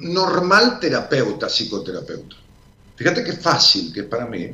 normal 0.00 0.78
terapeuta, 0.80 1.48
psicoterapeuta. 1.48 2.36
Fíjate 2.96 3.22
qué 3.24 3.32
fácil 3.34 3.92
que 3.92 4.00
es 4.00 4.06
para 4.06 4.26
mí 4.26 4.50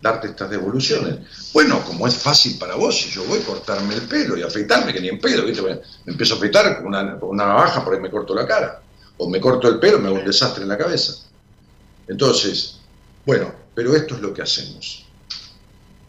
darte 0.00 0.28
estas 0.28 0.50
devoluciones. 0.50 1.50
Bueno, 1.52 1.84
como 1.84 2.06
es 2.06 2.14
fácil 2.16 2.56
para 2.58 2.74
vos, 2.76 2.96
si 3.00 3.10
yo 3.10 3.24
voy 3.24 3.40
a 3.40 3.44
cortarme 3.44 3.94
el 3.94 4.02
pelo 4.02 4.36
y 4.36 4.42
afeitarme, 4.42 4.92
que 4.92 5.00
ni 5.00 5.08
en 5.08 5.20
¿viste? 5.20 5.62
Me 5.62 5.74
me 5.74 6.12
empiezo 6.12 6.34
a 6.34 6.36
afeitar 6.36 6.76
con 6.78 6.86
una, 6.86 7.18
con 7.18 7.30
una 7.30 7.46
navaja, 7.46 7.84
por 7.84 7.94
ahí 7.94 8.00
me 8.00 8.10
corto 8.10 8.34
la 8.34 8.46
cara. 8.46 8.82
O 9.16 9.28
me 9.28 9.40
corto 9.40 9.68
el 9.68 9.80
pelo, 9.80 9.98
me 9.98 10.08
hago 10.08 10.18
un 10.18 10.24
desastre 10.24 10.62
en 10.62 10.68
la 10.68 10.78
cabeza. 10.78 11.14
Entonces, 12.06 12.76
bueno, 13.26 13.52
pero 13.74 13.94
esto 13.94 14.14
es 14.14 14.20
lo 14.20 14.32
que 14.32 14.42
hacemos. 14.42 15.04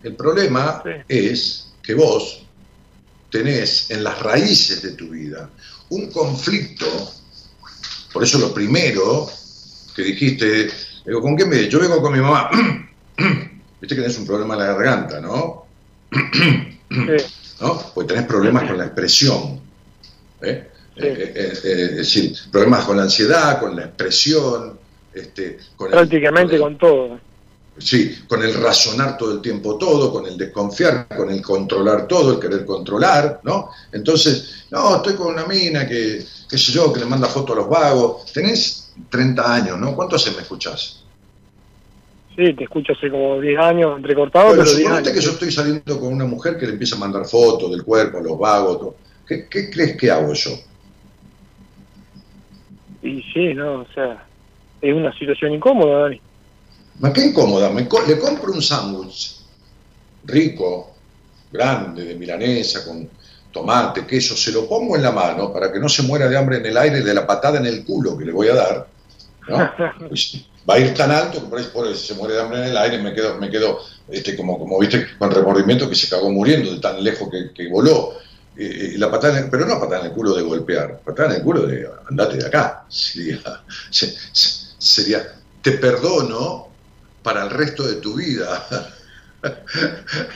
El 0.03 0.15
problema 0.15 0.81
Sí. 0.83 0.91
es 1.07 1.67
que 1.81 1.93
vos 1.95 2.43
tenés 3.29 3.89
en 3.91 4.03
las 4.03 4.19
raíces 4.19 4.81
de 4.81 4.91
tu 4.91 5.09
vida 5.09 5.49
un 5.89 6.11
conflicto, 6.11 6.85
por 8.13 8.23
eso 8.23 8.37
lo 8.39 8.53
primero 8.53 9.27
que 9.95 10.01
dijiste, 10.03 10.69
digo, 11.05 11.21
¿con 11.21 11.35
qué 11.35 11.45
me? 11.45 11.67
Yo 11.69 11.79
vengo 11.79 12.01
con 12.01 12.13
mi 12.13 12.19
mamá. 12.19 12.49
Viste 13.81 13.95
que 13.95 14.01
tenés 14.01 14.17
un 14.17 14.25
problema 14.27 14.53
en 14.55 14.59
la 14.59 14.65
garganta, 14.67 15.19
¿no? 15.21 15.65
Sí. 16.11 17.25
¿no? 17.61 17.81
Pues 17.93 18.07
tenés 18.07 18.25
problemas 18.25 18.67
con 18.67 18.77
la 18.77 18.85
expresión. 18.85 19.59
¿eh? 20.41 20.69
Sí. 20.97 21.05
Eh, 21.05 21.33
eh, 21.35 21.53
eh, 21.63 21.87
es 21.91 21.95
decir, 21.97 22.35
problemas 22.51 22.83
con 22.85 22.97
la 22.97 23.03
ansiedad, 23.03 23.59
con 23.59 23.75
la 23.75 23.85
expresión, 23.85 24.77
este, 25.13 25.59
con 25.77 25.87
el- 25.87 25.93
Prácticamente 25.93 26.55
el- 26.55 26.61
con 26.61 26.77
todo. 26.77 27.19
Sí, 27.79 28.23
con 28.27 28.43
el 28.43 28.53
razonar 28.53 29.17
todo 29.17 29.33
el 29.33 29.41
tiempo 29.41 29.77
todo, 29.77 30.11
con 30.11 30.25
el 30.25 30.37
desconfiar, 30.37 31.07
con 31.07 31.29
el 31.31 31.41
controlar 31.41 32.07
todo, 32.07 32.33
el 32.33 32.39
querer 32.39 32.65
controlar, 32.65 33.39
¿no? 33.43 33.69
Entonces, 33.91 34.65
no, 34.69 34.97
estoy 34.97 35.15
con 35.15 35.27
una 35.33 35.45
mina 35.45 35.87
que, 35.87 36.25
qué 36.49 36.57
sé 36.57 36.71
yo, 36.73 36.91
que 36.91 36.99
le 36.99 37.05
manda 37.05 37.27
fotos 37.27 37.55
a 37.55 37.59
los 37.61 37.69
vagos. 37.69 38.31
Tenés 38.33 38.91
30 39.09 39.53
años, 39.55 39.79
¿no? 39.79 39.95
¿Cuánto 39.95 40.17
hace 40.17 40.31
me 40.31 40.41
escuchás? 40.41 41.03
Sí, 42.35 42.53
te 42.53 42.63
escucho 42.65 42.93
hace 42.93 43.09
como 43.09 43.39
10 43.39 43.59
años, 43.59 43.97
entrecortado, 43.97 44.47
Bueno, 44.49 44.63
pero 44.63 44.75
10 44.75 44.81
suponete 44.83 45.09
años. 45.09 45.19
que 45.19 45.25
yo 45.25 45.31
estoy 45.31 45.51
saliendo 45.51 45.99
con 45.99 46.13
una 46.13 46.25
mujer 46.25 46.57
que 46.57 46.65
le 46.65 46.73
empieza 46.73 46.95
a 46.95 46.99
mandar 46.99 47.25
fotos 47.25 47.71
del 47.71 47.83
cuerpo, 47.83 48.19
los 48.19 48.37
vagos, 48.37 48.79
todo. 48.79 48.95
¿Qué, 49.27 49.47
qué 49.49 49.69
crees 49.69 49.95
que 49.95 50.09
hago 50.11 50.33
yo? 50.33 50.51
Y 53.01 53.21
sí, 53.33 53.53
no, 53.53 53.81
o 53.81 53.87
sea, 53.93 54.25
es 54.81 54.93
una 54.93 55.17
situación 55.17 55.53
incómoda, 55.53 56.01
Dani. 56.01 56.21
¿Ma 56.99 57.13
qué 57.13 57.25
incómoda? 57.27 57.69
Me 57.69 57.87
co- 57.87 58.05
le 58.05 58.17
compro 58.19 58.51
un 58.51 58.61
sándwich 58.61 59.37
rico, 60.23 60.95
grande, 61.51 62.03
de 62.03 62.15
milanesa, 62.15 62.85
con 62.85 63.09
tomate, 63.51 64.05
queso, 64.05 64.35
se 64.35 64.51
lo 64.51 64.67
pongo 64.67 64.95
en 64.95 65.01
la 65.03 65.11
mano 65.11 65.51
para 65.51 65.71
que 65.71 65.79
no 65.79 65.89
se 65.89 66.03
muera 66.03 66.27
de 66.27 66.37
hambre 66.37 66.57
en 66.57 66.65
el 66.67 66.77
aire 66.77 67.01
de 67.01 67.13
la 67.13 67.25
patada 67.25 67.57
en 67.59 67.65
el 67.65 67.83
culo 67.85 68.17
que 68.17 68.25
le 68.25 68.31
voy 68.31 68.47
a 68.49 68.55
dar. 68.55 68.87
¿no? 69.47 69.71
Pues 70.09 70.45
va 70.69 70.75
a 70.75 70.79
ir 70.79 70.93
tan 70.93 71.09
alto 71.11 71.41
que 71.41 71.47
por 71.47 71.59
eso, 71.59 71.71
por 71.71 71.87
eso 71.87 71.95
se 72.05 72.13
muere 72.13 72.35
de 72.35 72.41
hambre 72.41 72.59
en 72.59 72.65
el 72.65 72.77
aire, 72.77 72.97
me 73.01 73.13
quedo, 73.13 73.37
me 73.39 73.49
quedo 73.49 73.79
este, 74.07 74.35
como, 74.35 74.59
como 74.59 74.77
viste, 74.79 75.07
con 75.17 75.31
remordimiento 75.31 75.89
que 75.89 75.95
se 75.95 76.09
cagó 76.09 76.29
muriendo 76.29 76.71
de 76.71 76.79
tan 76.79 77.03
lejos 77.03 77.29
que, 77.31 77.51
que 77.53 77.69
voló. 77.69 78.13
Eh, 78.55 78.93
la 78.97 79.09
patada 79.09 79.37
en 79.37 79.45
el- 79.45 79.49
pero 79.49 79.65
no 79.65 79.79
patada 79.79 80.01
en 80.01 80.07
el 80.07 80.11
culo 80.13 80.33
de 80.35 80.43
golpear, 80.43 81.01
patada 81.03 81.29
en 81.29 81.35
el 81.37 81.43
culo 81.43 81.65
de 81.65 81.87
andate 82.09 82.37
de 82.37 82.45
acá. 82.47 82.85
Sería, 82.89 83.39
se- 83.91 84.13
se- 84.33 84.75
sería 84.77 85.23
te 85.61 85.71
perdono 85.73 86.68
para 87.23 87.43
el 87.43 87.49
resto 87.49 87.87
de 87.87 87.95
tu 87.95 88.15
vida. 88.15 88.67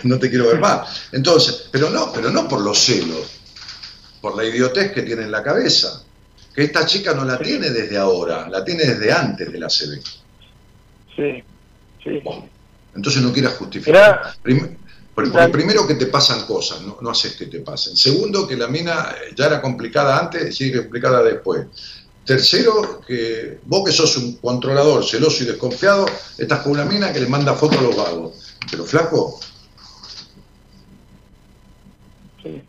no 0.03 0.17
te 0.19 0.29
quiero 0.29 0.47
ver 0.47 0.59
más. 0.59 1.07
Entonces, 1.11 1.67
pero 1.71 1.89
no, 1.89 2.11
pero 2.13 2.29
no 2.29 2.47
por 2.47 2.61
los 2.61 2.79
celos, 2.79 3.27
por 4.21 4.36
la 4.36 4.45
idiotez 4.45 4.91
que 4.91 5.01
tiene 5.01 5.23
en 5.23 5.31
la 5.31 5.43
cabeza. 5.43 6.03
Que 6.53 6.63
esta 6.65 6.86
chica 6.86 7.13
no 7.13 7.25
la 7.25 7.38
tiene 7.39 7.69
desde 7.71 7.97
ahora, 7.97 8.47
la 8.47 8.63
tiene 8.63 8.86
desde 8.86 9.11
antes 9.11 9.51
de 9.51 9.59
la 9.59 9.67
CB. 9.67 10.01
Sí, 11.15 11.43
sí. 12.03 12.19
Bueno, 12.23 12.47
entonces 12.95 13.21
no 13.21 13.34
quieras 13.34 13.53
justificar. 13.53 14.36
Prim- 14.41 14.77
porque 15.15 15.38
primero 15.51 15.86
que 15.86 15.93
te 15.93 16.07
pasan 16.07 16.43
cosas, 16.45 16.81
no, 16.81 16.97
no 17.01 17.09
haces 17.11 17.36
que 17.36 17.45
te 17.45 17.59
pasen. 17.59 17.95
Segundo, 17.95 18.47
que 18.47 18.57
la 18.57 18.67
mina 18.67 19.13
ya 19.36 19.45
era 19.45 19.61
complicada 19.61 20.17
antes, 20.17 20.55
sigue 20.55 20.79
complicada 20.81 21.21
después. 21.21 21.67
Tercero, 22.26 23.01
que 23.05 23.59
vos 23.65 23.84
que 23.84 23.91
sos 23.91 24.15
un 24.17 24.38
controlador 24.38 25.03
celoso 25.05 25.43
y 25.43 25.47
desconfiado, 25.47 26.05
estás 26.38 26.59
con 26.61 26.71
una 26.71 26.86
mina 26.86 27.11
que 27.11 27.19
le 27.19 27.28
manda 27.28 27.53
fotos 27.53 27.80
a 27.80 27.82
los 27.82 27.97
vagos. 27.97 28.55
Pero 28.71 28.86
flaco, 28.86 29.39
sí. 32.41 32.61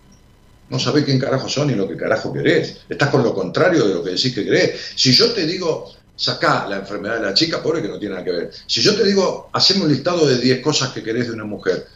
no 0.68 0.78
sabés 0.78 1.04
quién 1.04 1.20
carajo 1.20 1.48
son 1.48 1.68
ni 1.68 1.74
lo 1.74 1.88
que 1.88 1.96
carajo 1.96 2.32
querés. 2.32 2.80
Estás 2.88 3.10
con 3.10 3.22
lo 3.22 3.32
contrario 3.32 3.86
de 3.86 3.94
lo 3.94 4.02
que 4.02 4.10
decís 4.10 4.34
que 4.34 4.44
querés. 4.44 4.92
Si 4.96 5.12
yo 5.12 5.32
te 5.32 5.46
digo, 5.46 5.92
sacá 6.16 6.66
la 6.68 6.76
enfermedad 6.78 7.20
de 7.20 7.26
la 7.26 7.34
chica, 7.34 7.62
pobre 7.62 7.80
que 7.80 7.88
no 7.88 7.98
tiene 7.98 8.14
nada 8.14 8.24
que 8.24 8.32
ver. 8.32 8.50
Si 8.66 8.80
yo 8.80 8.96
te 8.96 9.04
digo, 9.04 9.50
hacemos 9.52 9.84
un 9.84 9.92
listado 9.92 10.26
de 10.26 10.38
10 10.38 10.62
cosas 10.62 10.90
que 10.90 11.02
querés 11.02 11.28
de 11.28 11.32
una 11.32 11.44
mujer, 11.44 11.86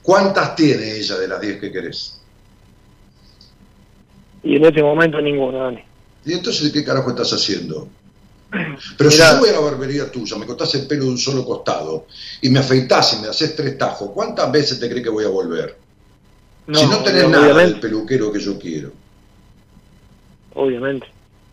¿cuántas 0.00 0.54
tiene 0.54 0.96
ella 0.96 1.18
de 1.18 1.26
las 1.26 1.40
10 1.40 1.60
que 1.60 1.72
querés? 1.72 2.20
Y 4.44 4.56
en 4.56 4.64
este 4.64 4.80
momento 4.80 5.20
ninguno, 5.20 5.58
Dani. 5.58 5.89
¿Y 6.24 6.32
entonces 6.34 6.70
qué 6.72 6.84
carajo 6.84 7.10
estás 7.10 7.32
haciendo? 7.32 7.88
Pero 8.50 9.10
Mirá. 9.10 9.26
si 9.28 9.34
yo 9.34 9.38
voy 9.40 9.48
a 9.48 9.52
la 9.52 9.60
barbería 9.60 10.10
tuya, 10.10 10.36
me 10.36 10.46
cortás 10.46 10.74
el 10.74 10.86
pelo 10.86 11.04
de 11.04 11.10
un 11.10 11.18
solo 11.18 11.44
costado 11.44 12.06
y 12.42 12.48
me 12.50 12.58
afeitás 12.58 13.14
y 13.14 13.22
me 13.22 13.28
haces 13.28 13.54
tres 13.54 13.78
tajos, 13.78 14.10
¿cuántas 14.12 14.50
veces 14.50 14.78
te 14.80 14.88
crees 14.88 15.04
que 15.04 15.10
voy 15.10 15.24
a 15.24 15.28
volver? 15.28 15.78
si 16.72 16.86
no 16.86 17.02
tenés 17.02 17.28
nada 17.28 17.52
del 17.54 17.80
peluquero 17.80 18.30
que 18.32 18.38
yo 18.38 18.56
quiero. 18.58 18.92
obviamente. 20.54 21.06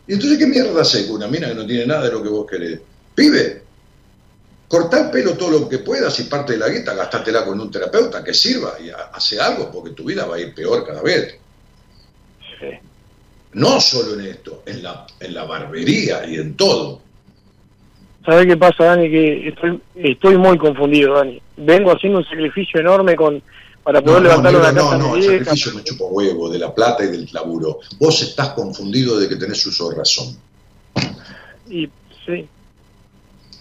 ¿Y 0.06 0.14
entonces 0.14 0.38
qué 0.38 0.46
mierda 0.46 0.80
haces 0.80 1.06
con 1.06 1.16
una 1.16 1.26
mina 1.28 1.48
que 1.48 1.54
no 1.54 1.66
tiene 1.66 1.86
nada 1.86 2.04
de 2.04 2.12
lo 2.12 2.22
que 2.22 2.28
vos 2.28 2.46
querés? 2.48 2.80
Pibe, 3.14 3.62
cortá 4.68 5.00
el 5.06 5.10
pelo 5.10 5.36
todo 5.36 5.50
lo 5.50 5.68
que 5.68 5.78
puedas 5.78 6.18
y 6.20 6.24
parte 6.24 6.52
de 6.52 6.58
la 6.60 6.68
guita, 6.68 6.94
gastátela 6.94 7.44
con 7.44 7.60
un 7.60 7.70
terapeuta 7.70 8.22
que 8.22 8.32
sirva 8.32 8.78
y 8.80 8.90
ha- 8.90 9.10
hace 9.12 9.40
algo 9.40 9.70
porque 9.72 9.90
tu 9.90 10.04
vida 10.04 10.24
va 10.24 10.36
a 10.36 10.40
ir 10.40 10.54
peor 10.54 10.86
cada 10.86 11.02
vez. 11.02 11.34
Sí. 12.60 12.66
No 13.52 13.80
solo 13.80 14.20
en 14.20 14.26
esto, 14.26 14.62
en 14.66 14.82
la, 14.82 15.06
en 15.20 15.34
la 15.34 15.44
barbería 15.44 16.26
y 16.26 16.36
en 16.36 16.54
todo. 16.54 17.00
¿Sabes 18.24 18.46
qué 18.46 18.56
pasa, 18.56 18.84
Dani? 18.84 19.08
Que 19.08 19.48
estoy, 19.48 19.80
estoy 19.94 20.36
muy 20.36 20.58
confundido, 20.58 21.14
Dani. 21.14 21.40
Vengo 21.56 21.92
haciendo 21.92 22.18
un 22.18 22.24
sacrificio 22.24 22.80
enorme 22.80 23.16
con, 23.16 23.42
para 23.82 24.02
poder 24.02 24.24
levantar 24.24 24.54
una 24.54 24.70
no, 24.70 24.82
casa 24.82 24.98
no, 24.98 25.08
no, 25.08 25.16
el 25.16 25.22
sacrificio 25.22 25.72
me 25.74 25.82
chupa 25.82 26.04
huevo, 26.04 26.50
de 26.50 26.58
la 26.58 26.74
plata 26.74 27.04
y 27.04 27.08
del 27.08 27.26
laburo. 27.32 27.78
Vos 27.98 28.20
estás 28.20 28.50
confundido 28.50 29.18
de 29.18 29.30
que 29.30 29.36
tenés 29.36 29.64
uso 29.64 29.88
de 29.88 29.96
razón. 29.96 30.36
Y 31.70 31.88
sí. 32.26 32.46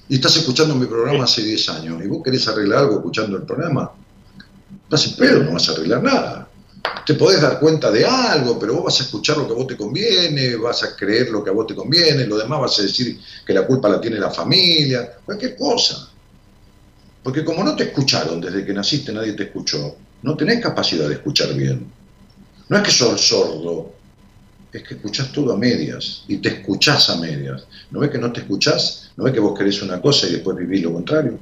Y 0.10 0.16
estás 0.16 0.36
escuchando 0.36 0.76
mi 0.76 0.86
programa 0.86 1.24
hace 1.24 1.44
10 1.44 1.70
años, 1.70 2.04
y 2.04 2.08
vos 2.08 2.22
querés 2.24 2.46
arreglar 2.50 2.80
algo 2.80 2.98
escuchando 2.98 3.38
el 3.38 3.44
programa. 3.44 3.92
Estás 4.84 5.08
en 5.08 5.16
pedo, 5.16 5.44
no 5.44 5.54
vas 5.54 5.70
a 5.70 5.72
arreglar 5.74 6.04
nada. 6.04 6.47
Te 7.06 7.14
podés 7.14 7.42
dar 7.42 7.60
cuenta 7.60 7.90
de 7.90 8.06
algo, 8.06 8.60
pero 8.60 8.76
vos 8.76 8.86
vas 8.86 9.00
a 9.00 9.04
escuchar 9.04 9.38
lo 9.38 9.48
que 9.48 9.54
a 9.54 9.56
vos 9.56 9.68
te 9.68 9.78
conviene, 9.78 10.56
vas 10.58 10.84
a 10.84 10.96
creer 10.96 11.30
lo 11.30 11.44
que 11.44 11.50
a 11.50 11.54
vos 11.54 11.66
te 11.66 11.76
conviene, 11.76 12.26
lo 12.26 12.38
demás 12.38 12.60
vas 12.60 12.80
a 12.80 12.84
decir 12.84 13.20
que 13.46 13.54
la 13.54 13.66
culpa 13.66 13.88
la 13.88 14.02
tiene 14.02 14.20
la 14.20 14.30
familia, 14.30 15.20
cualquier 15.26 15.56
cosa. 15.56 16.10
Porque 17.24 17.46
como 17.46 17.64
no 17.64 17.76
te 17.76 17.86
escucharon 17.86 18.42
desde 18.42 18.66
que 18.66 18.74
naciste, 18.74 19.14
nadie 19.14 19.34
te 19.34 19.44
escuchó, 19.44 19.96
no 20.22 20.36
tenés 20.36 20.62
capacidad 20.62 21.08
de 21.08 21.16
escuchar 21.16 21.54
bien. 21.54 21.90
No 22.70 22.78
es 22.78 22.84
que 22.84 22.92
sos 22.92 23.22
sordo, 23.22 23.94
es 24.72 24.84
que 24.84 24.96
escuchás 24.96 25.32
todo 25.32 25.54
a 25.54 25.58
medias 25.58 26.24
y 26.28 26.38
te 26.38 26.50
escuchás 26.50 27.10
a 27.10 27.18
medias. 27.18 27.66
¿No 27.92 28.02
ves 28.02 28.12
que 28.12 28.18
no 28.18 28.32
te 28.32 28.42
escuchás? 28.42 29.12
¿No 29.16 29.24
ves 29.24 29.34
que 29.34 29.40
vos 29.40 29.58
querés 29.58 29.82
una 29.82 30.02
cosa 30.02 30.28
y 30.28 30.34
después 30.34 30.58
vivís 30.58 30.84
lo 30.84 30.94
contrario? 30.94 31.40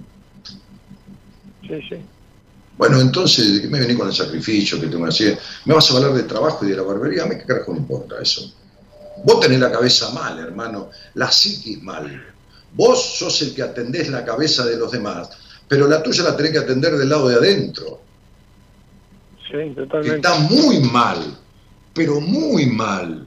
Sí, 1.62 1.82
sí. 1.90 1.96
Bueno, 2.78 3.00
entonces, 3.00 3.54
¿de 3.54 3.62
qué 3.62 3.68
me 3.68 3.80
venís 3.80 3.98
con 3.98 4.08
el 4.08 4.14
sacrificio 4.14 4.80
que 4.80 4.88
tengo 4.88 5.06
que 5.06 5.10
hacer? 5.10 5.40
¿Me 5.64 5.74
vas 5.74 5.90
a 5.90 5.96
hablar 5.96 6.14
de 6.14 6.24
trabajo 6.24 6.66
y 6.66 6.70
de 6.70 6.76
la 6.76 6.82
barbería? 6.82 7.24
A 7.24 7.26
mí 7.28 7.36
qué 7.38 7.46
carajo 7.46 7.72
me 7.72 7.80
importa 7.80 8.16
eso. 8.22 8.52
Vos 9.24 9.40
tenés 9.40 9.60
la 9.60 9.72
cabeza 9.72 10.10
mal, 10.12 10.38
hermano, 10.40 10.90
la 11.14 11.32
psiquis 11.32 11.82
mal. 11.82 12.24
Vos 12.74 13.18
sos 13.18 13.42
el 13.44 13.56
que 13.56 13.62
atendés 13.62 14.10
la 14.10 14.26
cabeza 14.26 14.66
de 14.66 14.76
los 14.76 14.92
demás, 14.92 15.30
pero 15.68 15.88
la 15.88 16.04
tuya 16.04 16.24
la 16.24 16.36
tenés 16.36 16.52
que 16.52 16.60
atender 16.60 16.98
del 16.98 17.08
lado 17.08 17.30
de 17.30 17.36
adentro. 17.36 18.02
Sí, 19.50 19.74
totalmente. 19.74 20.16
Está 20.18 20.38
muy 20.40 20.80
mal, 20.80 21.38
pero 21.94 22.20
muy 22.20 22.66
mal. 22.66 23.26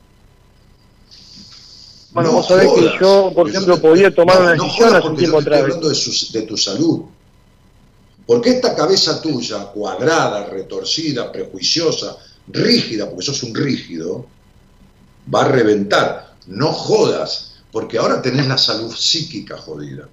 Bueno, 2.11 2.33
vos 2.33 2.49
sabés 2.49 2.71
que 2.73 2.99
yo, 3.01 3.33
por 3.35 3.49
ejemplo, 3.49 3.81
podía 3.81 4.15
tomar 4.15 4.41
una 4.41 4.53
decisión 4.53 4.95
hace 4.95 5.09
un 5.09 5.17
tiempo 5.17 5.39
atrás. 5.39 5.61
Estoy 5.61 5.73
hablando 5.73 5.89
de, 5.89 6.41
de 6.41 6.47
tu 6.47 6.57
salud. 6.57 7.01
Porque 8.29 8.51
esta 8.51 8.77
cabeza 8.77 9.23
tuya, 9.23 9.57
cuadrada, 9.73 10.45
retorcida, 10.45 11.33
prejuiciosa, 11.33 12.19
rígida, 12.47 13.09
porque 13.09 13.25
sos 13.25 13.43
un 13.43 13.55
rígido, 13.55 14.27
va 15.35 15.47
a 15.47 15.49
reventar. 15.49 16.35
No 16.47 16.71
jodas, 16.71 17.55
porque 17.73 17.97
ahora 17.97 18.21
tenés 18.21 18.47
la 18.47 18.59
salud 18.59 18.95
psíquica 18.95 19.57
jodida. 19.57 20.11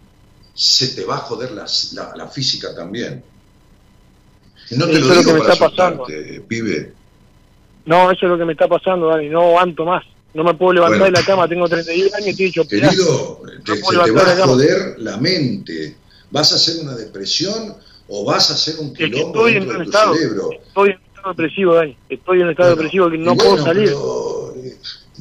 Se 0.54 0.96
te 0.96 1.04
va 1.04 1.16
a 1.16 1.28
joder 1.28 1.52
la, 1.52 1.66
la, 2.16 2.28
física 2.30 2.74
también. 2.74 3.22
No 4.72 4.86
te 4.86 4.98
lo 4.98 5.08
digo 5.10 5.14
lo 5.14 5.22
que 5.22 5.34
me 5.34 5.40
para 5.40 5.54
está 5.54 5.70
pasando. 5.70 6.06
pibe. 6.48 6.94
No, 7.86 8.10
eso 8.12 8.26
es 8.28 8.32
lo 8.32 8.38
que 8.38 8.46
me 8.46 8.54
está 8.54 8.70
pasando, 8.70 9.10
Dani. 9.10 9.28
No 9.28 9.42
aguanto 9.42 9.84
más. 9.84 10.06
No 10.34 10.46
me 10.46 10.54
puedo 10.54 10.72
levantar 10.72 11.00
Bueno. 11.00 11.16
de 11.18 11.22
la 11.22 11.28
cama, 11.28 11.50
tengo 11.50 11.68
31 11.68 12.16
años 12.16 12.28
y 12.28 12.30
estoy 12.30 12.46
hecho. 12.46 12.66
Querido, 12.66 13.42
te, 13.66 13.76
se 13.76 13.82
te 13.82 14.12
va 14.12 14.22
a 14.22 14.48
joder 14.48 14.96
la 15.00 15.18
mente. 15.18 15.98
Vas 16.32 16.54
a 16.54 16.56
hacer 16.56 16.78
una 16.82 16.96
depresión 16.96 17.76
o 18.08 18.26
vas 18.26 18.52
a 18.52 18.54
hacer 18.54 18.76
un 18.80 18.88
Es 18.88 18.94
que 18.98 19.06
quilombo 19.12 19.48
estoy 19.48 19.54
en 19.54 19.60
dentro 19.60 19.78
un 19.80 19.80
de 19.80 19.84
tu 19.86 19.98
estado, 19.98 20.16
cerebro. 20.16 20.50
estoy 20.52 20.90
en 20.90 20.96
un 20.98 21.04
estado 21.16 21.30
depresivo, 21.34 21.76
Dani. 21.76 21.98
Estoy 22.10 22.38
en 22.38 22.44
un 22.46 22.50
estado 22.52 22.70
Bueno, 22.70 22.82
depresivo 22.82 23.10
que 23.10 23.18
no 23.18 23.34
y 23.34 23.36
puedo 23.38 23.50
bueno, 23.52 23.66
salir. 23.66 23.86
pero, 23.86 24.54
eh, 24.64 24.76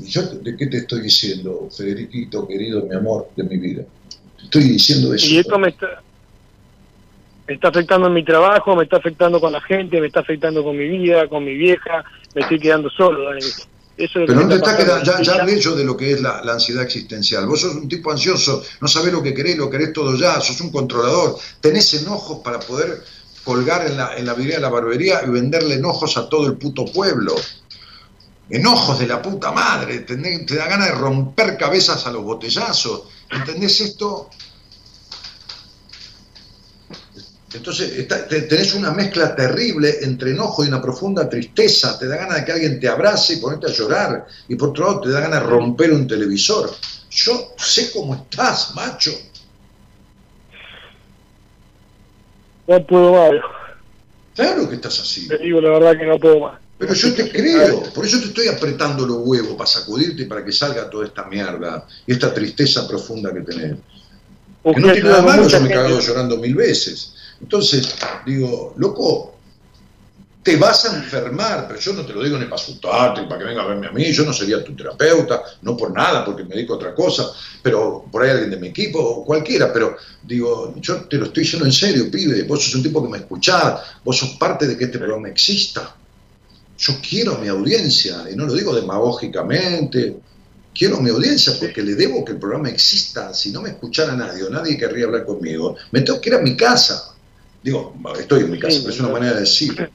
yo, 0.07 0.23
¿De 0.23 0.57
qué 0.57 0.67
te 0.67 0.77
estoy 0.79 1.01
diciendo, 1.01 1.69
Federiquito, 1.77 2.47
querido, 2.49 2.85
mi 2.85 2.95
amor 2.95 3.29
de 3.37 3.45
mi 3.45 3.57
vida? 3.59 3.85
Te 4.39 4.45
estoy 4.45 4.63
diciendo 4.65 5.15
eso. 5.15 5.27
Y 5.27 5.39
esto 5.39 5.59
me 5.59 5.69
está, 5.69 6.03
me 7.47 7.55
está 7.55 7.69
afectando 7.69 8.09
en 8.09 8.13
mi 8.15 8.25
trabajo, 8.25 8.75
me 8.77 8.85
está 8.85 8.97
afectando 8.97 9.41
con 9.41 9.53
la 9.53 9.61
gente, 9.61 10.01
me 10.01 10.09
está 10.09 10.21
afectando 10.21 10.63
con 10.65 10.77
mi 10.77 10.89
vida, 10.89 11.29
con 11.29 11.45
mi 11.45 11.55
vieja, 11.55 12.05
me 12.35 12.43
estoy 12.43 12.59
quedando 12.59 12.91
solo, 12.91 13.25
Dani. 13.31 13.41
Eso 13.97 14.21
es 14.21 14.27
lo 14.29 14.35
Pero 14.35 14.41
no 14.41 14.49
te 14.49 14.55
está 14.57 14.77
quedando, 14.77 15.05
ya, 15.05 15.23
ya 15.23 15.35
hablé 15.41 15.61
yo 15.61 15.77
de 15.77 15.85
lo 15.85 15.97
que 15.97 16.13
es 16.13 16.21
la, 16.21 16.43
la 16.43 16.55
ansiedad 16.55 16.83
existencial. 16.83 17.47
Vos 17.47 17.61
sos 17.61 17.75
un 17.77 17.89
tipo 17.89 18.11
ansioso, 18.11 18.63
no 18.81 18.89
sabés 18.89 19.13
lo 19.13 19.23
que 19.23 19.33
querés, 19.35 19.57
lo 19.57 19.71
querés 19.71 19.93
todo 19.93 20.17
ya, 20.17 20.41
sos 20.41 20.61
un 20.61 20.71
controlador, 20.73 21.39
tenés 21.61 21.95
enojos 21.95 22.39
para 22.43 22.59
poder 22.59 23.05
colgar 23.45 23.87
en 23.87 23.97
la, 23.97 24.17
en 24.17 24.27
la 24.27 24.35
vidriera 24.35 24.57
de 24.59 24.63
la 24.63 24.71
barbería 24.71 25.21
y 25.25 25.31
venderle 25.31 25.75
enojos 25.77 26.17
a 26.17 26.29
todo 26.29 26.47
el 26.47 26.55
puto 26.57 26.87
pueblo. 26.87 27.35
Enojos 28.51 28.99
de 28.99 29.07
la 29.07 29.23
puta 29.23 29.53
madre, 29.53 30.05
tenés- 30.07 30.45
te 30.47 30.57
da 30.57 30.67
ganas 30.67 30.89
de 30.89 30.95
romper 30.97 31.57
cabezas 31.57 32.07
a 32.07 32.11
los 32.13 32.23
botellazos. 32.23 33.05
¿Entendés 33.31 33.81
esto? 33.81 34.29
Entonces 37.55 37.93
está- 37.99 38.27
te- 38.27 38.43
tenés 38.43 38.75
una 38.75 38.91
mezcla 38.91 39.35
terrible 39.37 39.99
entre 40.03 40.33
enojo 40.33 40.65
y 40.65 40.69
una 40.69 40.83
profunda 40.83 41.29
tristeza. 41.29 41.99
Te 41.99 42.07
da 42.09 42.17
ganas 42.17 42.37
de 42.39 42.45
que 42.45 42.53
alguien 42.53 42.81
te 42.81 42.89
abrace 42.89 43.35
y 43.35 43.37
ponerte 43.37 43.67
a 43.69 43.71
llorar. 43.73 44.27
Y 44.49 44.57
por 44.57 44.71
otro 44.71 44.87
lado 44.87 45.01
te 45.01 45.11
da 45.11 45.21
ganas 45.21 45.41
de 45.43 45.47
romper 45.47 45.93
un 45.93 46.07
televisor. 46.07 46.71
Yo 47.11 47.55
sé 47.57 47.93
cómo 47.93 48.15
estás, 48.15 48.75
macho. 48.75 49.13
No 52.67 52.87
puedo 52.87 53.13
más, 53.13 53.41
Claro 54.35 54.69
que 54.69 54.75
estás 54.77 54.99
así. 54.99 55.29
te 55.29 55.39
digo 55.39 55.61
la 55.61 55.71
verdad 55.71 55.97
que 55.99 56.07
no 56.07 56.19
puedo 56.19 56.41
más. 56.41 56.61
Pero 56.77 56.93
yo 56.93 57.15
te 57.15 57.31
creo. 57.31 57.85
Por 57.93 58.05
eso 58.05 58.19
te 58.19 58.27
estoy 58.27 58.49
apretando 58.49 59.07
los 59.07 59.19
huevos 59.19 59.55
para 59.55 59.67
sacudirte 59.71 60.23
y 60.23 60.25
para 60.27 60.45
que 60.45 60.51
salga 60.51 60.91
toda 60.91 61.07
esta 61.07 61.25
mierda 61.27 61.87
y 62.07 62.13
esta 62.13 62.35
tristeza 62.35 62.89
profunda 62.89 63.33
que 63.33 63.41
tenés. 63.43 63.77
Que 64.65 64.81
no 64.81 64.93
tiene 64.93 65.09
nada 65.09 65.23
malo, 65.23 65.47
yo 65.47 65.61
me 65.61 65.69
he 65.69 65.73
cagado 65.73 66.01
llorando 66.01 66.37
mil 66.39 66.55
veces. 66.55 67.14
Entonces, 67.45 67.95
digo, 68.25 68.73
loco, 68.79 69.35
te 70.43 70.57
vas 70.57 70.87
a 70.87 70.97
enfermar, 70.97 71.69
pero 71.69 71.79
yo 71.79 71.93
no 71.93 72.07
te 72.07 72.15
lo 72.15 72.23
digo 72.23 72.39
ni 72.39 72.45
para 72.45 72.57
asustarte, 72.57 73.21
ni 73.21 73.27
para 73.27 73.41
que 73.41 73.45
venga 73.45 73.63
a 73.63 73.67
verme 73.67 73.87
a 73.87 73.93
mí, 73.93 74.11
yo 74.13 74.25
no 74.25 74.33
sería 74.33 74.65
tu 74.65 74.75
terapeuta, 74.75 75.43
no 75.61 75.77
por 75.77 75.93
nada, 75.93 76.25
porque 76.25 76.43
me 76.43 76.55
dedico 76.55 76.73
a 76.73 76.77
otra 76.77 76.95
cosa, 76.95 77.31
pero 77.63 78.07
por 78.11 78.23
ahí 78.23 78.31
alguien 78.31 78.51
de 78.51 78.57
mi 78.57 78.69
equipo, 78.69 78.99
o 78.99 79.25
cualquiera, 79.27 79.71
pero 79.75 79.95
digo, 80.23 80.75
yo 80.81 81.03
te 81.03 81.19
lo 81.19 81.27
estoy 81.27 81.43
diciendo 81.43 81.67
en 81.67 81.73
serio, 81.73 82.11
pibe, 82.11 82.45
vos 82.45 82.65
sos 82.65 82.77
un 82.77 82.83
tipo 82.83 83.03
que 83.03 83.11
me 83.11 83.19
escuchás, 83.19 83.79
vos 84.03 84.17
sos 84.17 84.31
parte 84.39 84.67
de 84.67 84.79
que 84.79 84.85
este 84.85 84.99
programa 84.99 85.29
exista. 85.29 85.95
Yo 86.79 86.95
quiero 87.07 87.37
mi 87.37 87.49
audiencia, 87.49 88.25
y 88.33 88.37
no 88.37 88.47
lo 88.47 88.55
digo 88.55 88.75
demagógicamente, 88.75 90.17
quiero 90.75 90.99
mi 90.99 91.11
audiencia 91.11 91.53
porque 91.61 91.83
le 91.83 91.95
debo 91.95 92.25
que 92.25 92.33
el 92.33 92.39
programa 92.39 92.71
exista. 92.71 93.33
Si 93.33 93.53
no 93.53 93.63
me 93.63 93.71
escuchara 93.71 94.17
nadie 94.17 94.43
o 94.45 94.51
nadie 94.51 94.79
querría 94.79 95.05
hablar 95.05 95.27
conmigo, 95.27 95.77
me 95.93 96.01
tengo 96.01 96.21
que 96.21 96.31
ir 96.31 96.35
a 96.37 96.41
mi 96.41 96.57
casa. 96.57 97.14
Digo, 97.65 97.97
estoy 98.21 98.43
en 98.43 98.51
mi 98.51 98.59
casa, 98.59 98.75
Sí, 98.75 98.81
pero 98.83 98.93
es 98.93 99.01
una 99.01 99.09
manera 99.09 99.33
de 99.33 99.41
decir. 99.41 99.91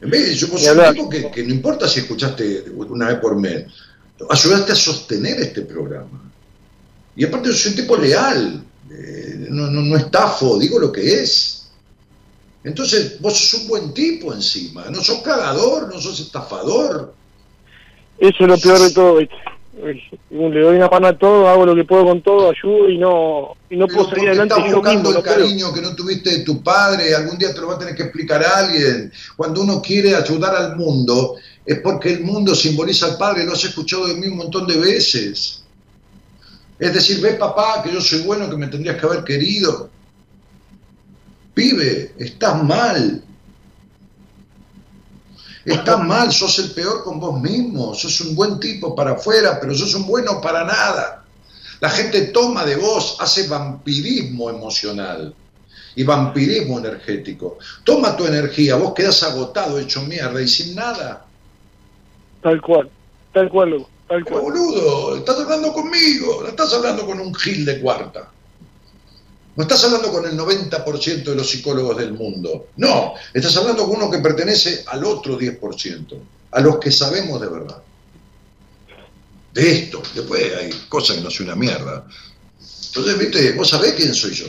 En 0.00 0.10
vez 0.10 0.26
de 0.26 0.34
yo 0.34 0.48
tipo 0.92 1.10
que, 1.10 1.30
que 1.30 1.42
no 1.44 1.52
importa 1.52 1.86
si 1.86 2.00
escuchaste 2.00 2.64
una 2.74 3.08
vez 3.08 3.18
por 3.18 3.38
mes, 3.38 3.66
ayudaste 4.30 4.72
a 4.72 4.74
sostener 4.74 5.40
este 5.40 5.60
programa. 5.60 6.32
Y 7.14 7.24
aparte 7.24 7.48
yo 7.50 7.54
soy 7.54 7.72
un 7.72 7.76
tipo 7.76 7.96
leal, 7.98 8.64
eh, 8.90 9.46
no, 9.50 9.70
no, 9.70 9.82
no 9.82 9.96
estafo, 9.96 10.58
digo 10.58 10.78
lo 10.78 10.90
que 10.90 11.22
es. 11.22 11.68
Entonces, 12.64 13.20
vos 13.20 13.38
sos 13.38 13.60
un 13.60 13.68
buen 13.68 13.92
tipo 13.92 14.32
encima, 14.32 14.86
no 14.88 15.04
sos 15.04 15.18
cagador, 15.18 15.92
no 15.92 16.00
sos 16.00 16.18
estafador. 16.18 17.14
Eso 18.18 18.36
es 18.40 18.48
lo 18.48 18.56
peor 18.56 18.78
de 18.80 18.90
todo, 18.90 19.16
¿viste? 19.16 19.34
Le 19.82 20.60
doy 20.60 20.76
una 20.76 20.88
mano 20.88 21.08
a 21.08 21.18
todo, 21.18 21.48
hago 21.48 21.66
lo 21.66 21.74
que 21.74 21.84
puedo 21.84 22.04
con 22.04 22.22
todo, 22.22 22.50
ayudo 22.50 22.88
y 22.88 22.96
no, 22.96 23.56
y 23.68 23.76
no 23.76 23.86
Pero 23.86 23.98
puedo 23.98 24.10
salir 24.10 24.28
adelante 24.28 24.54
estás 24.54 24.70
yo 24.70 24.76
buscando 24.76 25.10
mismo. 25.10 25.18
el 25.18 25.24
cariño 25.24 25.74
que 25.74 25.82
no 25.82 25.96
tuviste 25.96 26.30
de 26.30 26.44
tu 26.44 26.62
padre, 26.62 27.14
algún 27.14 27.36
día 27.38 27.52
te 27.52 27.60
lo 27.60 27.68
va 27.68 27.74
a 27.74 27.78
tener 27.78 27.96
que 27.96 28.04
explicar 28.04 28.42
a 28.44 28.58
alguien. 28.58 29.12
Cuando 29.36 29.62
uno 29.62 29.82
quiere 29.82 30.14
ayudar 30.14 30.54
al 30.54 30.76
mundo, 30.76 31.36
es 31.66 31.80
porque 31.80 32.12
el 32.12 32.20
mundo 32.20 32.54
simboliza 32.54 33.06
al 33.06 33.18
padre, 33.18 33.44
lo 33.44 33.52
has 33.52 33.64
escuchado 33.64 34.06
de 34.06 34.14
mí 34.14 34.28
un 34.28 34.36
montón 34.36 34.66
de 34.66 34.76
veces. 34.76 35.64
Es 36.78 36.94
decir, 36.94 37.20
ve 37.20 37.34
papá, 37.34 37.82
que 37.82 37.92
yo 37.92 38.00
soy 38.00 38.22
bueno, 38.22 38.48
que 38.48 38.56
me 38.56 38.68
tendrías 38.68 38.96
que 38.96 39.06
haber 39.06 39.24
querido. 39.24 39.90
Pibe, 41.54 42.14
estás 42.18 42.62
mal. 42.62 43.22
Estás 45.64 46.04
mal, 46.04 46.30
sos 46.30 46.58
el 46.58 46.72
peor 46.72 47.02
con 47.02 47.18
vos 47.18 47.40
mismo, 47.40 47.94
sos 47.94 48.20
un 48.20 48.34
buen 48.34 48.60
tipo 48.60 48.94
para 48.94 49.12
afuera, 49.12 49.58
pero 49.60 49.74
sos 49.74 49.94
un 49.94 50.06
bueno 50.06 50.40
para 50.40 50.64
nada. 50.64 51.24
La 51.80 51.88
gente 51.88 52.26
toma 52.26 52.64
de 52.64 52.76
vos, 52.76 53.16
hace 53.20 53.48
vampirismo 53.48 54.50
emocional 54.50 55.34
y 55.96 56.02
vampirismo 56.04 56.78
energético. 56.78 57.58
Toma 57.82 58.16
tu 58.16 58.26
energía, 58.26 58.76
vos 58.76 58.92
quedás 58.94 59.22
agotado, 59.22 59.78
hecho 59.78 60.02
mierda 60.02 60.40
y 60.40 60.48
sin 60.48 60.74
nada. 60.74 61.24
Tal 62.42 62.60
cual, 62.60 62.90
tal 63.32 63.48
cual, 63.48 63.86
tal 64.06 64.22
Pero 64.24 64.40
cual. 64.40 64.52
boludo, 64.52 65.16
estás 65.16 65.40
hablando 65.40 65.72
conmigo, 65.72 66.46
estás 66.46 66.74
hablando 66.74 67.06
con 67.06 67.20
un 67.20 67.34
gil 67.34 67.64
de 67.64 67.80
cuarta. 67.80 68.30
No 69.56 69.62
estás 69.62 69.84
hablando 69.84 70.10
con 70.10 70.24
el 70.26 70.36
90% 70.36 71.22
de 71.22 71.34
los 71.34 71.48
psicólogos 71.48 71.96
del 71.96 72.12
mundo. 72.12 72.68
No, 72.76 73.14
estás 73.32 73.56
hablando 73.56 73.86
con 73.86 73.96
uno 73.96 74.10
que 74.10 74.18
pertenece 74.18 74.84
al 74.86 75.04
otro 75.04 75.38
10%, 75.38 76.18
a 76.50 76.60
los 76.60 76.78
que 76.78 76.90
sabemos 76.90 77.40
de 77.40 77.48
verdad. 77.48 77.82
De 79.52 79.72
esto, 79.72 80.02
después 80.14 80.52
hay 80.56 80.70
cosas 80.88 81.16
que 81.16 81.22
no 81.22 81.30
soy 81.30 81.46
una 81.46 81.54
mierda. 81.54 82.06
Entonces, 82.86 83.18
viste, 83.18 83.52
vos 83.52 83.68
sabés 83.68 83.92
quién 83.92 84.12
soy 84.12 84.32
yo 84.32 84.46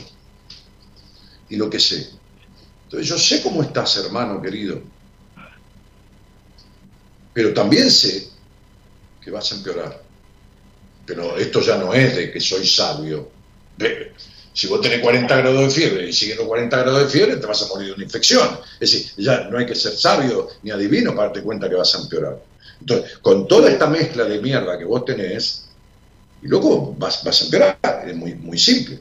y 1.49 1.55
lo 1.55 1.69
que 1.69 1.79
sé. 1.79 2.09
Entonces 2.85 3.07
yo 3.07 3.17
sé 3.17 3.41
cómo 3.41 3.61
estás, 3.61 3.97
hermano 3.97 4.41
querido. 4.41 4.81
Pero 7.33 7.53
también 7.53 7.91
sé 7.91 8.29
que 9.21 9.31
vas 9.31 9.51
a 9.51 9.55
empeorar. 9.55 10.01
Pero 11.05 11.37
esto 11.37 11.61
ya 11.61 11.77
no 11.77 11.93
es 11.93 12.15
de 12.15 12.31
que 12.31 12.39
soy 12.39 12.65
sabio. 12.65 13.29
Si 14.55 14.67
vos 14.67 14.79
tenés 14.79 15.01
40 15.01 15.35
grados 15.35 15.61
de 15.61 15.69
fiebre 15.69 16.09
y 16.09 16.13
siguiendo 16.13 16.47
40 16.47 16.77
grados 16.77 17.01
de 17.01 17.09
fiebre, 17.09 17.35
te 17.35 17.45
vas 17.45 17.61
a 17.61 17.67
morir 17.67 17.89
de 17.89 17.93
una 17.93 18.03
infección. 18.05 18.57
Es 18.79 18.91
decir, 18.91 19.11
ya 19.17 19.49
no 19.49 19.57
hay 19.57 19.65
que 19.65 19.75
ser 19.75 19.91
sabio 19.91 20.47
ni 20.63 20.71
adivino 20.71 21.11
para 21.11 21.27
darte 21.27 21.43
cuenta 21.43 21.69
que 21.69 21.75
vas 21.75 21.93
a 21.93 21.99
empeorar. 21.99 22.41
Entonces, 22.79 23.17
con 23.21 23.47
toda 23.47 23.69
esta 23.69 23.87
mezcla 23.87 24.23
de 24.23 24.41
mierda 24.41 24.77
que 24.79 24.85
vos 24.85 25.03
tenés, 25.03 25.65
y 26.41 26.47
luego 26.47 26.95
vas, 26.97 27.21
vas 27.23 27.41
a 27.41 27.45
empeorar. 27.45 28.05
Es 28.07 28.15
muy, 28.15 28.33
muy 28.35 28.57
simple 28.57 28.99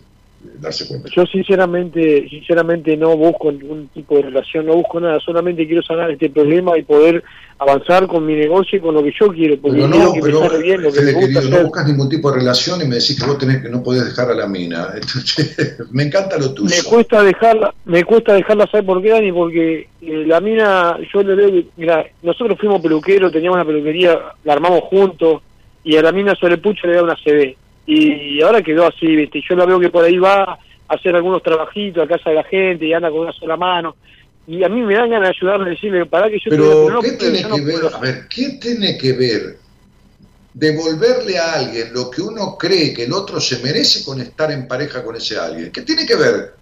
darse 0.60 0.86
cuenta. 0.86 1.08
Yo 1.14 1.24
sinceramente, 1.26 2.28
sinceramente 2.28 2.96
no 2.96 3.16
busco 3.16 3.50
ningún 3.50 3.88
tipo 3.88 4.16
de 4.16 4.22
relación, 4.22 4.66
no 4.66 4.74
busco 4.74 5.00
nada, 5.00 5.18
solamente 5.20 5.66
quiero 5.66 5.82
sanar 5.82 6.10
este 6.10 6.30
problema 6.30 6.76
y 6.78 6.82
poder 6.82 7.22
avanzar 7.58 8.06
con 8.06 8.26
mi 8.26 8.34
negocio 8.34 8.78
y 8.78 8.80
con 8.80 8.94
lo 8.94 9.02
que 9.02 9.12
yo 9.18 9.28
quiero. 9.28 9.58
Porque 9.60 9.78
pero 9.78 9.88
no, 9.88 10.12
pero, 10.20 10.58
bien, 10.58 10.82
lo 10.82 10.92
que 10.92 11.00
querido, 11.04 11.42
no 11.42 11.62
buscas 11.64 11.86
ningún 11.86 12.08
tipo 12.08 12.30
de 12.30 12.38
relación 12.38 12.80
y 12.82 12.84
me 12.84 12.96
decís 12.96 13.18
que 13.18 13.26
vos 13.26 13.38
tenés 13.38 13.62
que 13.62 13.68
no 13.68 13.82
podés 13.82 14.04
dejar 14.04 14.30
a 14.30 14.34
la 14.34 14.46
mina. 14.46 14.88
me 15.90 16.04
encanta 16.04 16.38
lo 16.38 16.52
tuyo. 16.52 16.74
Me 16.74 16.82
cuesta 16.88 17.22
dejarla, 17.22 17.74
me 17.84 18.04
cuesta 18.04 18.34
dejarla, 18.34 18.66
¿sabes 18.70 18.86
por 18.86 19.02
qué, 19.02 19.10
Dani? 19.10 19.32
Porque 19.32 19.88
eh, 20.02 20.24
la 20.26 20.40
mina, 20.40 20.98
yo 21.12 21.22
le 21.22 21.34
veo, 21.34 21.64
mira, 21.76 22.04
nosotros 22.22 22.58
fuimos 22.58 22.80
peluqueros, 22.80 23.32
teníamos 23.32 23.56
una 23.56 23.64
peluquería, 23.64 24.18
la 24.44 24.52
armamos 24.52 24.82
juntos 24.84 25.42
y 25.82 25.96
a 25.96 26.02
la 26.02 26.12
mina 26.12 26.34
sobre 26.34 26.54
el 26.54 26.60
pucho 26.60 26.86
le 26.86 26.94
da 26.94 27.02
una 27.02 27.16
CB 27.16 27.63
y 27.86 28.42
ahora 28.42 28.62
quedó 28.62 28.86
así, 28.86 29.06
¿viste? 29.06 29.42
Yo 29.48 29.56
la 29.56 29.66
veo 29.66 29.78
que 29.78 29.90
por 29.90 30.04
ahí 30.04 30.18
va 30.18 30.42
a 30.42 30.58
hacer 30.88 31.14
algunos 31.14 31.42
trabajitos 31.42 32.04
a 32.04 32.08
casa 32.08 32.30
de 32.30 32.36
la 32.36 32.44
gente 32.44 32.86
y 32.86 32.92
anda 32.92 33.10
con 33.10 33.20
una 33.20 33.32
sola 33.32 33.56
mano. 33.56 33.96
Y 34.46 34.62
a 34.62 34.68
mí 34.68 34.82
me 34.82 34.94
dan 34.94 35.10
ganas 35.10 35.30
de 35.30 35.36
ayudarle 35.36 35.66
a 35.66 35.70
decirle, 35.70 36.06
para 36.06 36.28
que 36.28 36.38
yo... 36.38 36.50
Pero, 36.50 37.00
¿qué 37.00 37.12
tiene 37.12 37.42
que 37.42 37.60
ver? 37.62 37.80
A 37.92 37.98
ver, 37.98 38.28
¿qué 38.28 38.58
tiene 38.60 38.98
que 38.98 39.12
ver 39.14 39.58
devolverle 40.52 41.38
a 41.38 41.54
alguien 41.54 41.92
lo 41.92 42.10
que 42.10 42.22
uno 42.22 42.56
cree 42.56 42.94
que 42.94 43.04
el 43.04 43.12
otro 43.12 43.40
se 43.40 43.58
merece 43.58 44.04
con 44.04 44.20
estar 44.20 44.52
en 44.52 44.68
pareja 44.68 45.02
con 45.02 45.16
ese 45.16 45.38
alguien? 45.38 45.72
¿Qué 45.72 45.82
tiene 45.82 46.06
que 46.06 46.14
ver 46.14 46.54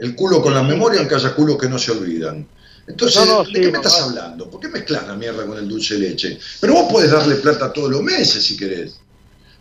el 0.00 0.14
culo 0.16 0.42
con 0.42 0.54
la 0.54 0.62
memoria, 0.62 1.02
haya 1.02 1.34
culos 1.34 1.56
que 1.56 1.68
no 1.68 1.78
se 1.78 1.92
olvidan? 1.92 2.46
Entonces, 2.86 3.26
¿de 3.52 3.60
qué 3.60 3.70
me 3.70 3.78
estás 3.78 4.02
hablando? 4.02 4.50
¿Por 4.50 4.60
qué 4.60 4.68
mezclas 4.68 5.06
la 5.06 5.14
mierda 5.14 5.46
con 5.46 5.56
el 5.56 5.68
dulce 5.68 5.94
de 5.94 6.00
leche? 6.00 6.38
Pero 6.60 6.74
vos 6.74 6.92
podés 6.92 7.12
darle 7.12 7.36
plata 7.36 7.72
todos 7.72 7.90
los 7.90 8.02
meses 8.02 8.44
si 8.44 8.56
querés. 8.56 9.00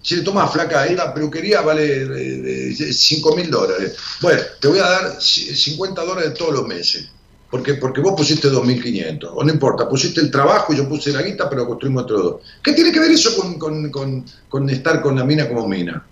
Si 0.04 0.18
le 0.18 0.22
tomas 0.22 0.52
flaca, 0.52 0.86
esta 0.86 1.14
peluquería 1.14 1.62
vale 1.62 2.76
5 2.76 3.32
eh, 3.32 3.36
mil 3.38 3.50
dólares. 3.50 3.96
Bueno, 4.22 4.42
te 4.60 4.68
voy 4.68 4.80
a 4.80 4.90
dar 4.90 5.22
50 5.22 6.04
dólares 6.04 6.34
todos 6.34 6.54
los 6.54 6.68
meses. 6.68 7.10
Porque, 7.50 7.76
porque 7.76 8.02
vos 8.02 8.14
pusiste 8.18 8.50
2.500. 8.50 9.32
O 9.34 9.44
no 9.44 9.54
importa, 9.54 9.88
pusiste 9.88 10.20
el 10.20 10.30
trabajo 10.30 10.74
y 10.74 10.78
yo 10.78 10.90
puse 10.90 11.14
la 11.14 11.22
guita, 11.22 11.50
pero 11.50 11.66
construimos 11.66 12.04
otro 12.04 12.18
dos. 12.22 12.42
¿Qué 12.62 12.74
tiene 12.74 12.92
que 12.92 13.00
ver 13.00 13.12
eso 13.12 13.32
con, 13.58 14.70
estar 14.70 15.02
con 15.02 15.16
la 15.16 15.24
mina 15.24 15.48
como 15.48 15.68
mina? 15.70 16.06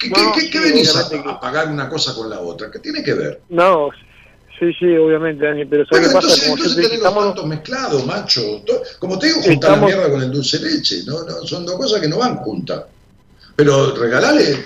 ¿Qué, 0.00 0.60
venís 0.60 0.96
a, 0.96 1.38
pagar 1.38 1.68
una 1.68 1.90
cosa 1.90 2.14
con 2.14 2.30
la 2.30 2.40
otra? 2.40 2.70
¿Qué 2.70 2.78
tiene 2.78 3.02
que 3.02 3.12
ver? 3.12 3.42
No, 3.50 3.90
Sí, 4.58 4.72
sí, 4.78 4.86
obviamente, 4.96 5.44
Dani, 5.44 5.64
pero 5.64 5.84
¿sabes 5.86 6.06
qué 6.06 6.14
pasa? 6.14 6.40
Como 6.44 6.56
entonces 6.56 6.76
tenés 6.76 6.92
estamos... 6.92 7.46
mezclados, 7.46 8.06
macho. 8.06 8.62
Como 9.00 9.18
te 9.18 9.26
digo, 9.26 9.42
juntar 9.42 9.72
la 9.72 9.86
mierda 9.86 10.08
con 10.08 10.22
el 10.22 10.30
dulce 10.30 10.60
leche. 10.60 11.02
¿no? 11.04 11.24
no, 11.24 11.44
son 11.44 11.66
dos 11.66 11.76
cosas 11.76 12.00
que 12.00 12.06
no 12.06 12.18
van 12.18 12.36
juntas. 12.36 12.84
Pero 13.56 13.94
regalale 13.94 14.64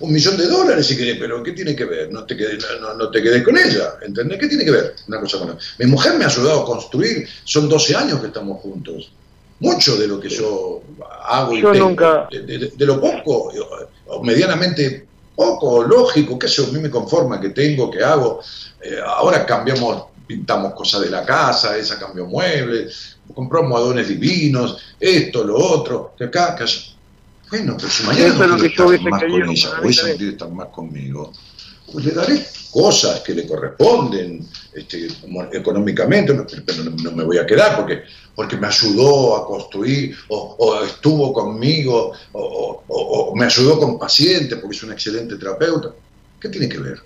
un 0.00 0.12
millón 0.12 0.36
de 0.36 0.46
dólares 0.46 0.86
si 0.86 0.96
querés, 0.96 1.16
pero 1.18 1.42
¿qué 1.42 1.52
tiene 1.52 1.74
que 1.74 1.84
ver? 1.84 2.12
No 2.12 2.24
te 2.24 2.36
quedes, 2.36 2.64
no, 2.80 3.10
te 3.10 3.22
quedes 3.22 3.42
con 3.42 3.56
ella, 3.56 3.94
¿entendés? 4.02 4.38
¿Qué 4.38 4.48
tiene 4.48 4.64
que 4.64 4.70
ver 4.70 4.94
una 5.08 5.20
cosa 5.20 5.38
con 5.38 5.50
otra? 5.50 5.64
Mi 5.78 5.86
mujer 5.86 6.14
me 6.18 6.24
ha 6.24 6.28
ayudado 6.28 6.62
a 6.62 6.66
construir, 6.66 7.26
son 7.44 7.68
12 7.68 7.96
años 7.96 8.20
que 8.20 8.26
estamos 8.26 8.60
juntos. 8.60 9.10
Mucho 9.58 9.96
de 9.96 10.06
lo 10.06 10.20
que 10.20 10.28
yo 10.28 10.82
hago 11.24 11.56
y 11.56 11.62
tengo, 11.62 12.28
de, 12.30 12.86
lo 12.86 13.00
poco, 13.00 13.52
o 14.06 14.22
medianamente 14.22 15.06
poco, 15.34 15.82
lógico, 15.82 16.38
que 16.38 16.46
eso 16.46 16.66
a 16.66 16.72
mí 16.72 16.78
me 16.78 16.90
conforma, 16.90 17.40
que 17.40 17.50
tengo, 17.50 17.90
que 17.90 18.04
hago. 18.04 18.40
Eh, 18.82 18.98
ahora 19.02 19.46
cambiamos, 19.46 20.08
pintamos 20.26 20.74
cosas 20.74 21.02
de 21.02 21.10
la 21.10 21.24
casa, 21.24 21.74
esa 21.74 21.98
cambió 21.98 22.26
muebles, 22.26 23.16
compramos 23.34 23.78
adones 23.78 24.08
divinos, 24.08 24.76
esto, 25.00 25.42
lo 25.42 25.56
otro, 25.56 26.12
que 26.18 26.24
acá, 26.24 26.54
que 26.54 26.64
allá. 26.64 26.95
Bueno, 27.56 27.76
pero 27.78 27.88
si 27.88 28.04
mañana 28.04 28.46
no 28.46 28.56
quiere 28.58 28.68
estar 28.68 29.00
más 29.00 29.22
con 29.22 29.50
ella, 29.50 29.70
o 29.82 29.88
ella 29.88 30.02
no 30.02 30.16
quiere 30.16 30.32
estar 30.32 30.50
más 30.50 30.68
conmigo, 30.68 31.32
pues 31.90 32.04
le 32.04 32.12
daré 32.12 32.46
cosas 32.70 33.20
que 33.20 33.34
le 33.34 33.46
corresponden 33.46 34.46
este, 34.74 35.08
económicamente, 35.52 36.34
pero 36.66 36.84
no, 36.84 37.12
me 37.12 37.24
voy 37.24 37.38
a 37.38 37.46
quedar 37.46 37.76
porque, 37.76 38.02
porque 38.34 38.58
me 38.58 38.66
ayudó 38.66 39.36
a 39.36 39.46
construir, 39.46 40.14
o, 40.28 40.82
estuvo 40.84 41.32
conmigo, 41.32 42.12
o, 42.32 43.32
me 43.34 43.46
ayudó 43.46 43.78
con 43.80 43.98
pacientes 43.98 44.58
porque 44.58 44.76
es 44.76 44.82
un 44.82 44.92
excelente 44.92 45.36
terapeuta. 45.36 45.92
¿Qué 46.38 46.50
tiene 46.50 46.68
que 46.68 46.78
ver? 46.78 47.00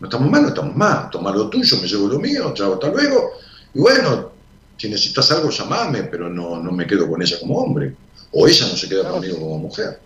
No 0.00 0.06
estamos 0.06 0.30
mal, 0.30 0.42
no 0.42 0.48
estamos 0.48 0.74
mal. 0.74 1.10
Toma 1.10 1.30
lo 1.30 1.50
tuyo, 1.50 1.76
me 1.76 1.86
llevo 1.86 2.08
lo 2.08 2.18
mío, 2.18 2.54
chao, 2.54 2.72
hasta 2.72 2.88
luego. 2.88 3.32
Y 3.74 3.80
bueno, 3.80 4.30
si 4.78 4.88
necesitas 4.88 5.30
algo, 5.32 5.50
llamame, 5.50 6.04
pero 6.04 6.30
no, 6.30 6.58
no 6.58 6.72
me 6.72 6.86
quedo 6.86 7.06
con 7.06 7.20
ella 7.20 7.38
como 7.38 7.58
hombre. 7.58 7.94
O 8.32 8.46
ella 8.48 8.66
no 8.66 8.76
se 8.76 8.88
queda 8.88 9.08
conmigo 9.08 9.38
como 9.38 9.58
mujer. 9.58 9.98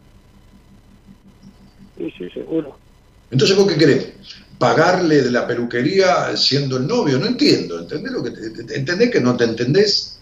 Sí, 1.97 2.13
sí, 2.19 2.29
seguro. 2.31 2.77
Entonces, 3.31 3.57
¿vos 3.57 3.67
qué 3.67 3.79
querés? 3.79 4.13
¿Pagarle 4.59 5.23
de 5.23 5.31
la 5.31 5.47
peluquería 5.47 6.37
siendo 6.37 6.77
el 6.77 6.87
novio? 6.87 7.19
No 7.19 7.27
entiendo. 7.27 7.79
¿Entendés, 7.79 8.13
lo 8.13 8.23
que 8.23 8.31
te, 8.31 8.77
¿entendés 8.77 9.11
que 9.11 9.21
no 9.21 9.37
te 9.37 9.45
entendés? 9.45 10.21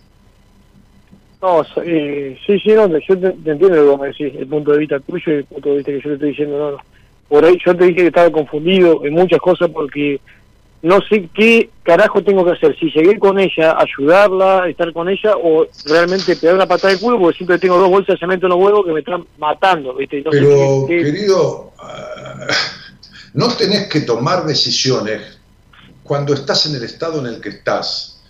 No, 1.40 1.62
eh, 1.84 2.38
sí, 2.46 2.58
sí, 2.58 2.72
no, 2.72 2.86
yo 2.86 3.18
te, 3.18 3.26
entiendo 3.26 3.68
lo 3.68 3.96
que 3.96 4.02
me 4.02 4.08
decís, 4.08 4.32
el 4.34 4.46
punto 4.46 4.72
de 4.72 4.78
vista 4.78 4.98
tuyo 5.00 5.24
y 5.26 5.34
el 5.36 5.44
punto 5.44 5.68
de 5.68 5.76
vista 5.76 5.92
que 5.92 6.00
yo 6.00 6.08
te 6.08 6.14
estoy 6.14 6.28
diciendo, 6.30 6.58
no, 6.58 6.70
no. 6.72 6.78
Por 7.28 7.44
ahí 7.44 7.58
yo 7.64 7.76
te 7.76 7.84
dije 7.84 8.00
que 8.00 8.06
estaba 8.06 8.30
confundido 8.30 9.04
en 9.04 9.12
muchas 9.14 9.40
cosas 9.40 9.70
porque 9.70 10.20
no 10.84 11.00
sé 11.08 11.30
qué 11.34 11.70
carajo 11.82 12.22
tengo 12.22 12.44
que 12.44 12.50
hacer, 12.50 12.78
si 12.78 12.90
seguir 12.90 13.18
con 13.18 13.40
ella, 13.40 13.74
ayudarla, 13.78 14.68
estar 14.68 14.92
con 14.92 15.08
ella, 15.08 15.34
o 15.42 15.66
realmente 15.86 16.36
pegar 16.36 16.56
una 16.56 16.68
patada 16.68 16.92
de 16.92 17.00
culo, 17.00 17.18
porque 17.18 17.38
siempre 17.38 17.58
tengo 17.58 17.78
dos 17.78 17.88
bolsas 17.88 18.16
de 18.16 18.18
cemento 18.18 18.46
en 18.46 18.50
los 18.50 18.58
huevos 18.58 18.84
que 18.84 18.92
me 18.92 19.00
están 19.00 19.26
matando. 19.38 19.94
¿viste? 19.94 20.22
Pero, 20.30 20.84
querido, 20.86 21.72
ah, 21.78 22.46
no 23.32 23.48
tenés 23.56 23.88
que 23.88 24.02
tomar 24.02 24.44
decisiones 24.44 25.38
cuando 26.02 26.34
estás 26.34 26.66
en 26.66 26.74
el 26.74 26.82
estado 26.82 27.18
en 27.20 27.34
el 27.34 27.40
que 27.40 27.48
estás. 27.48 28.20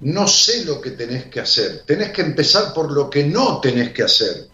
No 0.00 0.26
sé 0.26 0.64
lo 0.64 0.80
que 0.80 0.92
tenés 0.92 1.26
que 1.26 1.40
hacer. 1.40 1.82
Tenés 1.84 2.12
que 2.12 2.22
empezar 2.22 2.72
por 2.72 2.90
lo 2.90 3.10
que 3.10 3.24
no 3.24 3.60
tenés 3.60 3.90
que 3.92 4.04
hacer. 4.04 4.46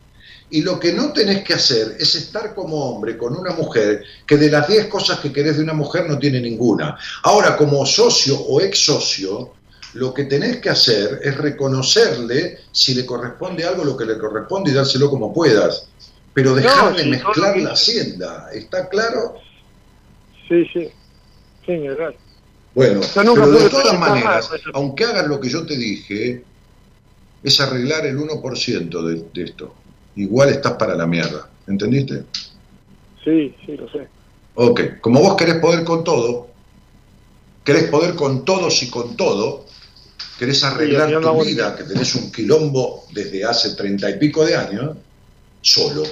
Y 0.49 0.63
lo 0.63 0.79
que 0.79 0.93
no 0.93 1.13
tenés 1.13 1.43
que 1.43 1.55
hacer 1.55 1.97
es 1.99 2.15
estar 2.15 2.55
como 2.55 2.77
hombre 2.77 3.19
con 3.19 3.37
una 3.37 3.53
mujer 3.53 4.05
que 4.25 4.37
de 4.37 4.49
las 4.49 4.69
10 4.69 4.87
cosas 4.87 5.19
que 5.19 5.33
querés 5.33 5.57
de 5.57 5.65
una 5.65 5.73
mujer 5.73 6.09
no 6.09 6.19
tiene 6.19 6.41
ninguna. 6.41 6.97
Ahora, 7.25 7.57
como 7.57 7.85
socio 7.85 8.39
o 8.39 8.61
ex 8.61 8.79
socio, 8.79 9.55
lo 9.95 10.15
que 10.15 10.25
tenés 10.25 10.59
que 10.59 10.71
hacer 10.71 11.21
es 11.23 11.37
reconocerle 11.37 12.61
si 12.71 12.95
le 12.95 13.05
corresponde 13.05 13.65
algo 13.65 13.85
lo 13.85 13.97
que 13.97 14.05
le 14.05 14.18
corresponde 14.18 14.71
y 14.71 14.75
dárselo 14.75 15.11
como 15.11 15.35
puedas. 15.35 15.89
Pero 16.33 16.55
dejar 16.55 16.95
de 16.95 17.07
mezclar 17.07 17.57
la 17.57 17.73
hacienda, 17.73 18.49
¿está 18.53 18.89
claro? 18.89 19.37
Sí, 20.49 20.64
sí, 20.73 20.89
sí, 21.64 21.79
verdad. 21.79 22.14
Bueno, 22.75 23.01
pero 23.14 23.51
de 23.51 23.71
todas 23.71 23.99
maneras, 23.99 24.51
aunque 24.75 25.05
hagas 25.05 25.27
lo 25.27 25.41
que 25.41 25.49
yo 25.49 25.67
te 25.67 25.77
dije, 25.77 26.45
es 27.43 27.61
arreglar 27.61 28.07
el 28.07 28.18
1% 28.18 29.07
de, 29.07 29.25
de 29.33 29.45
esto 29.49 29.75
igual 30.17 30.51
estás 30.51 30.72
para 30.72 30.95
la 30.95 31.07
mierda. 31.07 31.49
¿Entendiste? 31.67 32.25
Sí, 33.25 33.55
sí, 33.64 33.76
lo 33.76 33.88
sé. 33.91 34.09
Ok, 34.55 35.01
como 35.01 35.21
vos 35.21 35.37
querés 35.37 35.57
poder 35.57 35.84
con 35.84 36.03
todo, 36.05 36.49
querés 37.64 37.91
poder 37.91 38.14
con 38.14 38.45
todos 38.45 38.83
y 38.83 38.88
con 38.88 39.17
todo, 39.17 39.67
querés 40.38 40.63
arreglar 40.64 41.21
tu 41.21 41.45
vida, 41.45 41.76
que 41.76 41.84
tenés 41.84 42.14
un 42.14 42.30
quilombo 42.30 43.05
desde 43.13 43.45
hace 43.45 43.75
treinta 43.75 44.09
y 44.09 44.18
pico 44.18 44.45
de 44.45 44.57
años, 44.57 44.97
solo, 45.61 46.05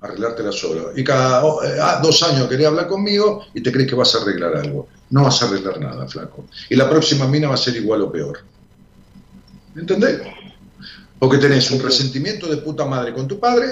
arreglártela 0.00 0.52
solo. 0.52 0.92
Y 0.96 1.04
cada 1.04 1.40
eh, 1.40 1.78
ah, 1.80 2.00
dos 2.02 2.22
años 2.22 2.48
querés 2.48 2.66
hablar 2.66 2.86
conmigo 2.88 3.46
y 3.54 3.62
te 3.62 3.72
crees 3.72 3.88
que 3.88 3.94
vas 3.94 4.14
a 4.14 4.22
arreglar 4.22 4.56
algo. 4.56 4.88
No 5.10 5.22
vas 5.22 5.40
a 5.42 5.46
arreglar 5.46 5.80
nada, 5.80 6.06
flaco. 6.08 6.46
Y 6.68 6.76
la 6.76 6.90
próxima 6.90 7.28
mina 7.28 7.48
va 7.48 7.54
a 7.54 7.58
ser 7.58 7.76
igual 7.76 8.02
o 8.02 8.12
peor. 8.12 8.40
¿Entendés? 9.76 10.20
Porque 11.18 11.38
tenés 11.38 11.70
un 11.70 11.80
resentimiento 11.80 12.46
de 12.46 12.58
puta 12.58 12.84
madre 12.84 13.12
con 13.12 13.26
tu 13.26 13.38
padre 13.38 13.66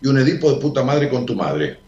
y 0.00 0.08
un 0.08 0.18
edipo 0.18 0.52
de 0.52 0.60
puta 0.60 0.82
madre 0.82 1.08
con 1.08 1.24
tu 1.24 1.34
madre. 1.34 1.78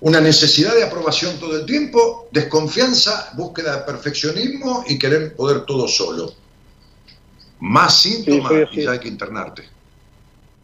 Una 0.00 0.20
necesidad 0.20 0.74
de 0.74 0.84
aprobación 0.84 1.38
todo 1.38 1.56
el 1.56 1.66
tiempo, 1.66 2.28
desconfianza, 2.30 3.32
búsqueda 3.36 3.78
de 3.78 3.82
perfeccionismo 3.84 4.84
y 4.86 4.98
querer 4.98 5.34
poder 5.34 5.64
todo 5.64 5.88
solo. 5.88 6.32
Más 7.60 8.02
síntomas 8.02 8.52
y 8.72 8.82
ya 8.82 8.92
hay 8.92 8.98
que 8.98 9.08
internarte. 9.08 9.64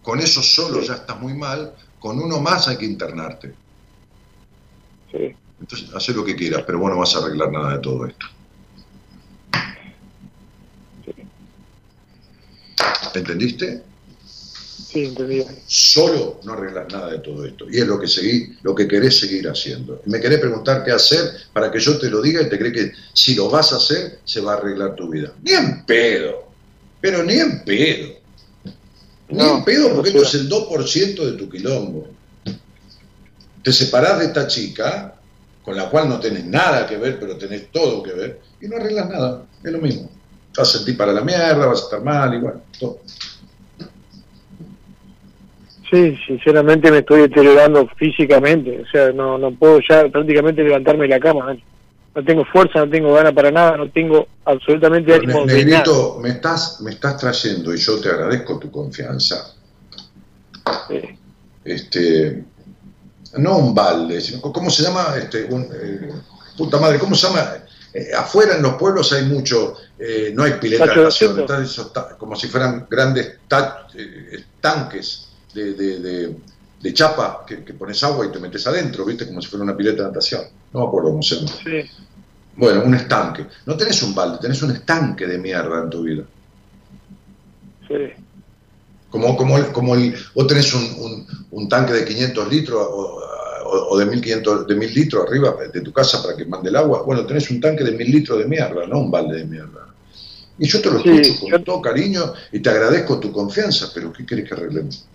Con 0.03 0.21
eso 0.21 0.43
solo 0.43 0.81
ya 0.83 0.95
estás 0.95 1.19
muy 1.21 1.35
mal, 1.35 1.75
con 1.99 2.19
uno 2.21 2.41
más 2.41 2.69
hay 2.69 2.77
que 2.77 2.85
internarte. 2.85 3.55
Entonces, 5.61 5.95
haz 5.95 6.09
lo 6.09 6.25
que 6.25 6.35
quieras, 6.35 6.65
pero 6.67 6.79
vos 6.79 6.91
no 6.91 6.99
vas 6.99 7.15
a 7.15 7.21
arreglar 7.21 7.53
nada 7.53 7.75
de 7.75 7.79
todo 7.79 8.07
esto. 8.07 8.27
¿Entendiste? 13.15 13.83
Sí, 14.93 15.05
entendí. 15.05 15.43
Solo 15.67 16.41
no 16.45 16.53
arreglas 16.53 16.93
nada 16.93 17.11
de 17.11 17.19
todo 17.19 17.47
esto. 17.47 17.67
Y 17.71 17.79
es 17.79 17.87
lo 17.87 17.99
que 17.99 18.07
seguí, 18.07 18.57
lo 18.63 18.75
que 18.75 18.87
querés 18.87 19.19
seguir 19.19 19.49
haciendo. 19.49 20.03
Me 20.05 20.21
querés 20.21 20.39
preguntar 20.39 20.85
qué 20.85 20.93
hacer 20.93 21.33
para 21.53 21.71
que 21.71 21.81
yo 21.81 21.99
te 21.99 22.11
lo 22.11 22.21
diga 22.21 22.43
y 22.43 22.49
te 22.49 22.59
crees 22.59 22.75
que 22.75 22.93
si 23.13 23.35
lo 23.35 23.49
vas 23.49 23.73
a 23.73 23.77
hacer, 23.77 24.19
se 24.25 24.41
va 24.41 24.55
a 24.55 24.57
arreglar 24.59 24.95
tu 24.95 25.09
vida. 25.09 25.33
Ni 25.43 25.53
en 25.53 25.85
pedo. 25.87 26.49
Pero 27.01 27.23
ni 27.23 27.35
en 27.35 27.65
pedo. 27.65 28.15
Ni 29.31 29.43
en 29.43 29.65
pedo 29.65 29.95
porque 29.95 30.11
esto 30.11 30.23
es 30.23 30.35
el 30.35 30.49
2% 30.49 31.25
de 31.25 31.33
tu 31.39 31.49
quilombo. 31.49 32.09
Te 33.63 33.73
separás 33.73 34.19
de 34.19 34.27
esta 34.27 34.47
chica, 34.47 35.15
con 35.65 35.77
la 35.77 35.89
cual 35.89 36.09
no 36.09 36.21
tenés 36.21 36.45
nada 36.45 36.87
que 36.87 36.97
ver, 36.97 37.19
pero 37.19 37.39
tenés 37.39 37.71
todo 37.71 38.03
que 38.03 38.13
ver, 38.13 38.41
y 38.61 38.69
no 38.69 38.77
arreglas 38.77 39.09
nada. 39.09 39.47
Es 39.63 39.73
lo 39.73 39.79
mismo. 39.79 40.11
Vas 40.57 40.69
a 40.69 40.79
sentir 40.79 40.97
para 40.97 41.13
la 41.13 41.23
mierda, 41.23 41.67
vas 41.67 41.81
a 41.81 41.85
estar 41.85 42.03
mal, 42.03 42.35
igual, 42.35 42.63
todo. 42.79 43.01
Sí, 45.91 46.17
sinceramente 46.27 46.91
me 46.91 46.99
estoy 46.99 47.23
deteriorando 47.23 47.87
físicamente, 47.97 48.83
o 48.83 48.87
sea, 48.91 49.13
no, 49.13 49.37
no 49.37 49.51
puedo 49.53 49.79
ya 49.87 50.09
prácticamente 50.09 50.63
levantarme 50.63 51.03
de 51.03 51.11
la 51.11 51.21
cama, 51.21 51.55
no 52.15 52.25
tengo 52.25 52.45
fuerza, 52.47 52.81
no 52.81 52.91
tengo 52.91 53.13
ganas 53.13 53.33
para 53.33 53.51
nada, 53.51 53.77
no 53.77 53.91
tengo 53.91 54.27
absolutamente 54.45 55.15
ánimo 55.15 55.45
nada. 55.45 55.59
me 56.21 56.29
estás, 56.31 56.81
me 56.81 56.91
estás 56.91 57.19
trayendo 57.19 57.75
y 57.75 57.79
yo 57.79 58.01
te 58.01 58.09
agradezco 58.09 58.59
tu 58.59 58.71
confianza. 58.71 59.55
Este, 61.65 62.45
no 63.39 63.59
un 63.59 63.75
balde, 63.75 64.21
sino, 64.21 64.41
¿cómo 64.41 64.71
se 64.71 64.83
llama? 64.83 65.15
Este, 65.17 65.45
eh, 65.45 66.13
puta 66.57 66.79
madre, 66.79 66.99
¿cómo 66.99 67.15
se 67.15 67.27
llama? 67.27 67.55
Eh, 67.95 68.11
afuera 68.17 68.57
en 68.57 68.63
los 68.63 68.75
pueblos 68.75 69.13
hay 69.13 69.25
mucho, 69.25 69.77
eh, 70.05 70.33
no 70.35 70.43
hay 70.43 70.55
pileta 70.55 70.85
de 70.87 71.69
como 72.19 72.35
si 72.35 72.49
fueran 72.49 72.89
grandes 72.91 73.39
tanques 74.61 75.29
de, 75.55 75.75
de, 75.75 76.93
chapa 76.93 77.45
que, 77.47 77.59
pones 77.75 78.03
agua 78.03 78.27
y 78.27 78.33
te 78.33 78.41
metes 78.41 78.67
adentro, 78.67 79.05
¿viste? 79.05 79.29
Como 79.29 79.41
si 79.41 79.47
fuera 79.47 79.63
una 79.63 79.77
pileta 79.77 80.03
de 80.03 80.09
natación. 80.09 80.43
No 80.73 80.81
me 80.81 80.87
acuerdo 80.87 81.11
cómo 81.11 81.23
se 81.23 81.37
llama. 81.37 81.53
Sí. 81.63 81.91
Bueno, 82.57 82.83
un 82.85 82.95
estanque. 82.97 83.47
No 83.65 83.77
tenés 83.77 84.03
un 84.03 84.13
balde, 84.13 84.39
tenés 84.41 84.61
un 84.63 84.73
estanque 84.73 85.25
de 85.25 85.39
mierda 85.39 85.83
en 85.83 85.91
tu 85.91 86.03
vida. 86.03 86.25
Sí. 87.87 88.25
Como, 89.09 89.37
como, 89.37 89.73
como 89.73 89.95
el, 89.95 90.17
vos 90.35 90.47
tenés 90.49 90.75
un, 90.75 91.27
un, 91.53 91.69
tanque 91.69 91.93
de 91.93 92.05
500 92.05 92.49
litros 92.51 92.81
o, 92.91 93.21
o, 93.91 93.99
de, 93.99 94.07
1500, 94.07 94.67
de 94.67 94.75
1000 94.75 94.95
litros 94.95 95.27
arriba 95.29 95.55
de 95.73 95.81
tu 95.81 95.93
casa 95.93 96.21
para 96.21 96.37
que 96.37 96.45
mande 96.45 96.71
el 96.71 96.77
agua. 96.77 97.03
Bueno, 97.03 97.25
tenés 97.25 97.49
un 97.53 97.61
tanque 97.61 97.85
de 97.85 97.93
1000 97.93 98.11
litros 98.11 98.39
de 98.39 98.47
mierda, 98.47 98.85
no 98.89 98.99
un 98.99 99.11
balde 99.11 99.37
de 99.37 99.45
mierda. 99.45 99.92
Y 100.59 100.67
yo 100.67 100.81
te 100.81 100.91
lo 100.91 100.99
escucho 100.99 101.51
con 101.51 101.65
todo 101.65 101.81
cariño 101.81 102.33
y 102.53 102.61
te 102.61 102.71
agradezco 102.71 103.19
tu 103.19 103.33
confianza, 103.33 103.91
pero 103.95 104.13
¿qué 104.13 104.25
querés 104.27 104.49
que 104.49 104.55
arreglemos? 104.55 105.07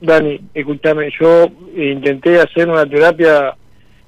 Dani, 0.00 0.40
escúchame, 0.52 1.10
yo 1.18 1.50
intenté 1.76 2.40
hacer 2.40 2.68
una 2.68 2.86
terapia 2.86 3.56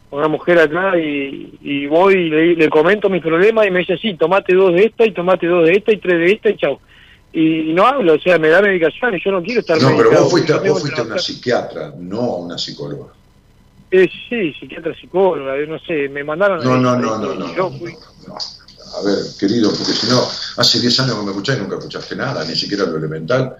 con 0.08 0.20
una 0.20 0.28
mujer 0.28 0.58
acá 0.58 0.96
y, 0.98 1.86
voy 1.86 2.14
y 2.14 2.54
le, 2.56 2.68
comento 2.68 3.08
mis 3.08 3.22
problemas 3.22 3.66
y 3.66 3.70
me 3.70 3.80
dice, 3.80 3.96
sí, 3.98 4.14
tomate 4.14 4.54
dos 4.54 4.72
de 4.72 4.84
esta 4.84 5.04
y 5.04 5.12
tomate 5.12 5.46
dos 5.46 5.66
de 5.66 5.72
esta 5.72 5.92
y 5.92 5.96
tres 5.98 6.18
de 6.18 6.32
esta 6.32 6.50
y 6.50 6.56
chao. 6.56 6.80
Y, 7.32 7.72
no 7.74 7.86
hablo, 7.86 8.14
o 8.14 8.18
sea, 8.18 8.38
me 8.38 8.48
da 8.48 8.62
medicación 8.62 9.14
y 9.14 9.22
yo 9.22 9.32
no 9.32 9.42
quiero 9.42 9.60
estar 9.60 9.80
No, 9.80 9.96
pero 9.96 10.10
vos 10.10 10.30
fuiste, 10.30 10.52
vos 10.54 10.80
fuiste 10.80 11.02
una 11.02 11.18
psiquiatra, 11.18 11.92
no 11.98 12.36
una 12.36 12.56
psicóloga. 12.56 13.12
Eh, 13.90 14.08
sí, 14.28 14.52
psiquiatra, 14.58 14.94
psicóloga, 14.94 15.54
no 15.66 15.78
sé, 15.80 16.08
me 16.08 16.24
mandaron... 16.24 16.62
No, 16.62 16.76
no, 16.76 16.96
no, 16.96 17.18
no, 17.18 17.34
no, 17.34 17.54
no, 17.54 17.70
A 18.96 19.02
ver, 19.02 19.18
querido, 19.38 19.70
porque 19.70 19.92
si 19.92 20.06
no, 20.06 20.26
hace 20.56 20.80
10 20.80 21.00
años 21.00 21.16
que 21.16 21.22
me 21.22 21.30
escuchás 21.30 21.56
y 21.58 21.60
nunca 21.60 21.76
escuchaste 21.76 22.16
nada, 22.16 22.44
ni 22.44 22.56
siquiera 22.56 22.84
lo 22.84 22.96
elemental. 22.96 23.56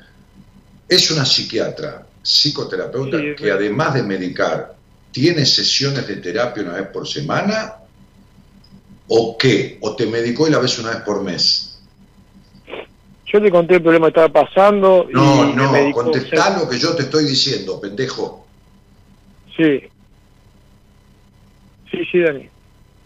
Es 0.88 1.10
una 1.10 1.26
psiquiatra, 1.26 2.06
psicoterapeuta 2.22 3.18
que 3.36 3.50
además 3.50 3.94
de 3.94 4.02
medicar, 4.02 4.74
tiene 5.12 5.44
sesiones 5.44 6.06
de 6.06 6.16
terapia 6.16 6.62
una 6.62 6.74
vez 6.74 6.88
por 6.88 7.06
semana 7.06 7.74
o 9.08 9.36
qué? 9.38 9.78
¿O 9.80 9.94
te 9.94 10.06
medicó 10.06 10.48
y 10.48 10.50
la 10.50 10.58
ves 10.58 10.78
una 10.78 10.90
vez 10.90 11.00
por 11.00 11.22
mes? 11.22 11.78
Yo 13.26 13.42
te 13.42 13.50
conté 13.50 13.76
el 13.76 13.82
problema 13.82 14.06
que 14.06 14.20
estaba 14.20 14.44
pasando. 14.44 15.08
No, 15.10 15.52
no, 15.52 15.92
contestá 15.92 16.58
lo 16.58 16.68
que 16.68 16.78
yo 16.78 16.94
te 16.94 17.02
estoy 17.02 17.24
diciendo, 17.24 17.80
pendejo. 17.80 18.46
Sí. 19.56 19.82
Sí, 21.90 21.98
sí, 22.10 22.20
Dani. 22.20 22.48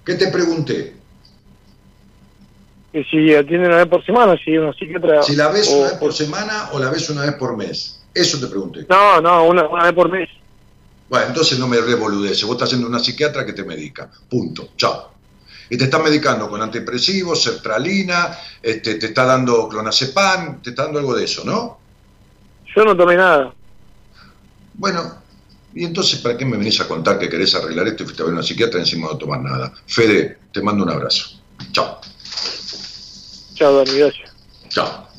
¿Qué 0.05 0.15
te 0.15 0.29
pregunté? 0.29 1.00
Que 2.93 3.05
si 3.05 3.35
atiende 3.35 3.69
una 3.69 3.77
vez 3.77 3.87
por 3.87 4.05
semana, 4.05 4.37
si 4.45 4.57
una 4.57 4.73
psiquiatra... 4.73 5.23
Si 5.23 5.37
la 5.37 5.49
ves 5.49 5.69
una 5.69 5.91
vez 5.91 5.99
por 5.99 6.13
semana 6.13 6.71
o 6.73 6.79
la 6.79 6.91
ves 6.91 7.09
una 7.11 7.23
vez 7.23 7.35
por 7.35 7.57
mes. 7.57 8.01
Eso 8.13 8.41
te 8.41 8.49
pregunté. 8.49 8.87
No, 8.89 9.21
no, 9.21 9.45
una, 9.45 9.63
vez 9.85 9.93
por 9.93 10.11
mes. 10.11 10.29
Bueno, 11.09 11.27
entonces 11.27 11.59
no 11.59 11.69
me 11.69 11.81
revoludeces. 11.81 12.43
Vos 12.45 12.55
estás 12.55 12.69
haciendo 12.69 12.89
una 12.89 12.99
psiquiatra 12.99 13.47
que 13.47 13.53
te 13.53 13.65
medica. 13.65 14.11
Punto. 14.29 14.71
Chao. 14.77 15.11
Y 15.69 15.77
te 15.77 15.85
está 15.85 16.01
medicando 16.01 16.49
con 16.51 16.61
antidepresivos, 16.61 17.43
sertralina, 17.43 18.37
este, 18.61 18.97
te 18.97 19.07
está 19.07 19.25
dando 19.25 19.69
clonazepam, 19.69 20.61
te 20.61 20.71
está 20.71 20.85
dando 20.85 20.99
algo 20.99 21.15
de 21.15 21.25
eso, 21.25 21.45
¿no? 21.45 21.79
Yo 22.75 22.85
no 22.85 22.97
tomé 22.97 23.17
nada. 23.17 23.55
Bueno, 24.75 25.21
y 25.75 25.85
entonces, 25.85 26.19
¿para 26.19 26.37
qué 26.37 26.45
me 26.45 26.57
venís 26.57 26.81
a 26.81 26.89
contar 26.89 27.19
que 27.19 27.29
querés 27.29 27.55
arreglar 27.55 27.87
esto 27.87 28.03
y 28.03 28.07
fuiste 28.07 28.23
a 28.23 28.27
ver 28.27 28.35
una 28.35 28.43
psiquiatra 28.43 28.79
y 28.79 28.83
encima 28.83 29.09
no 29.09 29.17
tomar 29.17 29.41
nada? 29.41 29.73
Fede, 29.87 30.39
te 30.53 30.61
mando 30.61 30.83
un 30.83 30.91
abrazo. 30.91 31.41
Chao. 31.71 32.01
Chao, 33.61 33.77
Dani, 33.77 33.99
gracias. 33.99 34.31
Chao, 34.71 35.10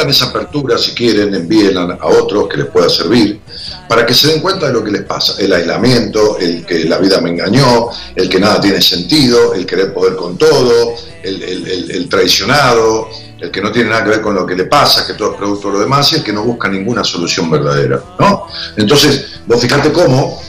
Compartan 0.00 0.10
esa 0.10 0.30
apertura 0.30 0.78
si 0.78 0.92
quieren, 0.92 1.34
envíen 1.34 1.76
a 1.76 2.06
otros 2.06 2.48
que 2.48 2.56
les 2.56 2.66
pueda 2.68 2.88
servir, 2.88 3.40
para 3.86 4.06
que 4.06 4.14
se 4.14 4.28
den 4.28 4.40
cuenta 4.40 4.68
de 4.68 4.72
lo 4.72 4.82
que 4.82 4.90
les 4.90 5.02
pasa. 5.02 5.34
El 5.38 5.52
aislamiento, 5.52 6.38
el 6.38 6.64
que 6.64 6.84
la 6.84 6.96
vida 6.96 7.20
me 7.20 7.30
engañó, 7.30 7.90
el 8.16 8.26
que 8.26 8.40
nada 8.40 8.60
tiene 8.62 8.80
sentido, 8.80 9.52
el 9.52 9.66
querer 9.66 9.92
poder 9.92 10.16
con 10.16 10.38
todo, 10.38 10.94
el, 11.22 12.08
traicionado, 12.08 13.10
el 13.38 13.50
que 13.50 13.60
no 13.60 13.70
tiene 13.70 13.90
nada 13.90 14.04
que 14.04 14.10
ver 14.10 14.20
con 14.22 14.34
lo 14.34 14.46
que 14.46 14.54
le 14.54 14.64
pasa, 14.64 15.06
que 15.06 15.12
todo 15.12 15.32
es 15.32 15.36
producto 15.36 15.68
de 15.68 15.74
lo 15.74 15.80
demás, 15.80 16.10
y 16.12 16.16
el 16.16 16.22
que 16.22 16.32
no 16.32 16.44
busca 16.44 16.68
ninguna 16.68 17.04
solución 17.04 17.50
verdadera. 17.50 18.02
¿no? 18.18 18.46
Entonces, 18.78 19.26
vos 19.46 19.60
fijate 19.60 19.92
cómo 19.92 20.40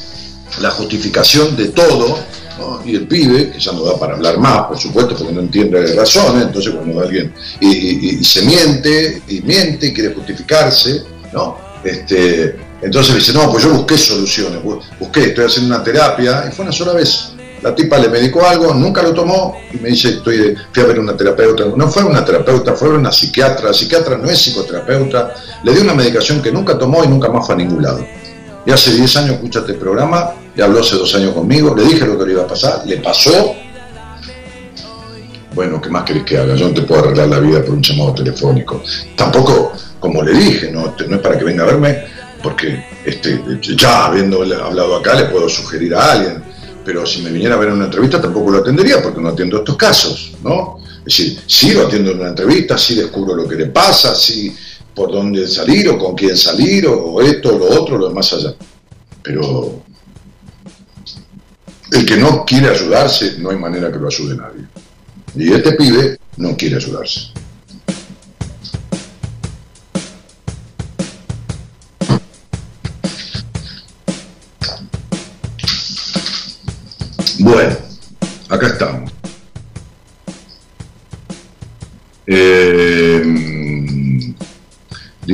la 0.61 0.72
justificación 0.72 1.57
de 1.57 1.69
todo 1.69 2.19
y 2.86 2.96
el 2.96 3.08
pibe, 3.08 3.52
que 3.52 3.60
ya 3.60 3.72
no 3.72 3.84
da 3.84 3.98
para 4.00 4.16
hablar 4.16 4.38
más, 4.38 4.68
por 4.68 4.78
supuesto, 4.78 5.16
porque 5.16 5.34
no 5.34 5.42
entiende 5.42 5.94
razones, 5.96 6.44
entonces 6.44 6.74
cuando 6.74 7.02
alguien 7.02 7.34
y, 7.60 8.24
se 8.24 8.42
miente, 8.44 9.22
y 9.28 9.42
miente, 9.42 9.88
y 9.88 9.94
quiere 9.94 10.14
justificarse, 10.14 11.04
¿no? 11.34 11.58
Este, 11.84 12.56
entonces 12.82 13.16
dice, 13.16 13.34
no, 13.34 13.52
pues 13.52 13.64
yo 13.64 13.74
busqué 13.74 13.98
soluciones, 13.98 14.62
busqué, 15.00 15.26
estoy 15.26 15.46
haciendo 15.46 15.76
una 15.76 15.84
terapia, 15.84 16.46
y 16.50 16.56
fue 16.56 16.66
una 16.66 16.72
sola 16.72 16.94
vez. 16.94 17.34
La 17.62 17.76
tipa 17.76 18.00
le 18.00 18.10
medicó 18.10 18.44
algo, 18.44 18.74
nunca 18.74 19.04
lo 19.04 19.14
tomó, 19.14 19.56
y 19.72 19.78
me 19.78 19.90
dice, 19.90 20.10
estoy, 20.10 20.56
fui 20.72 20.84
a 20.84 20.88
ver 20.88 21.00
una 21.00 21.16
terapeuta. 21.16 21.66
No 21.76 21.88
fue 21.90 22.04
una 22.04 22.26
terapeuta, 22.26 22.74
fue 22.74 22.90
una 22.90 23.12
psiquiatra. 23.12 23.68
La 23.68 23.74
psiquiatra 23.74 24.18
no 24.18 24.28
es 24.28 24.40
psicoterapeuta. 24.40 25.36
Le 25.64 25.72
dio 25.72 25.84
una 25.84 25.94
medicación 25.94 26.42
que 26.42 26.52
nunca 26.52 26.76
tomó 26.76 27.04
y 27.04 27.08
nunca 27.08 27.30
más 27.30 27.46
fue 27.46 27.54
a 27.54 27.58
ningún 27.60 27.84
lado. 27.84 28.04
Y 28.66 28.72
hace 28.72 28.94
10 28.94 29.18
años 29.18 29.32
escucha 29.32 29.60
este 29.60 29.74
programa 29.74 30.36
le 30.56 30.64
habló 30.64 30.82
hace 30.82 30.96
dos 30.96 31.14
años 31.16 31.34
conmigo, 31.34 31.74
le 31.76 31.84
dije 31.84 32.06
lo 32.06 32.18
que 32.18 32.26
le 32.26 32.34
iba 32.34 32.44
a 32.44 32.48
pasar, 32.48 32.84
le 32.86 32.98
pasó. 32.98 33.56
Bueno, 35.54 35.82
¿qué 35.82 35.90
más 35.90 36.04
querés 36.04 36.24
que 36.24 36.38
haga? 36.38 36.56
Yo 36.56 36.68
no 36.68 36.74
te 36.74 36.82
puedo 36.82 37.02
arreglar 37.04 37.28
la 37.28 37.40
vida 37.40 37.62
por 37.62 37.76
un 37.76 37.82
llamado 37.82 38.14
telefónico. 38.14 38.82
Tampoco, 39.16 39.74
como 40.00 40.24
le 40.24 40.34
dije, 40.34 40.72
no, 40.72 40.96
es 40.98 41.18
para 41.20 41.38
que 41.38 41.44
venga 41.44 41.64
a 41.64 41.68
verme, 41.68 42.06
porque 42.42 42.84
este, 43.06 43.42
ya 43.76 44.06
habiendo 44.06 44.42
hablado 44.42 44.96
acá 44.98 45.16
le 45.16 45.26
puedo 45.26 45.50
sugerir 45.50 45.96
a 45.96 46.14
alguien, 46.14 46.44
pero 46.84 47.06
si 47.06 47.22
me 47.22 47.30
viniera 47.30 47.56
a 47.56 47.58
ver 47.58 47.70
en 47.70 47.76
una 47.76 47.86
entrevista 47.86 48.22
tampoco 48.22 48.52
lo 48.52 48.60
atendería 48.60 49.02
porque 49.02 49.22
no 49.22 49.30
atiendo 49.30 49.58
estos 49.58 49.76
casos, 49.76 50.34
¿no? 50.44 50.80
Es 51.06 51.18
decir, 51.18 51.40
sí 51.48 51.74
lo 51.74 51.88
atiendo 51.88 52.12
en 52.12 52.20
una 52.20 52.30
entrevista, 52.30 52.78
sí 52.78 52.96
descubro 52.96 53.36
lo 53.36 53.48
que 53.48 53.56
le 53.56 53.68
pasa, 53.68 54.16
sí 54.16 54.56
por 54.95 55.11
dónde 55.11 55.47
salir 55.47 55.89
o 55.89 55.97
con 55.97 56.15
quién 56.15 56.35
salir 56.35 56.88
o 56.88 57.22
esto 57.22 57.55
o 57.55 57.57
lo 57.57 57.81
otro, 57.81 57.97
lo 57.97 58.09
demás 58.09 58.34
allá. 58.34 58.53
Pero 59.23 59.84
el 61.91 62.05
que 62.05 62.18
no 62.18 62.45
quiere 62.45 62.69
ayudarse, 62.69 63.38
no 63.39 63.49
hay 63.49 63.57
manera 63.57 63.91
que 63.91 63.99
lo 63.99 64.07
ayude 64.07 64.35
nadie. 64.35 64.65
Y 65.35 65.53
este 65.53 65.73
pibe 65.73 66.19
no 66.38 66.55
quiere 66.55 66.77
ayudarse. 66.77 67.31
Bueno, 77.39 77.76
acá 78.49 78.68
estamos. 78.68 79.01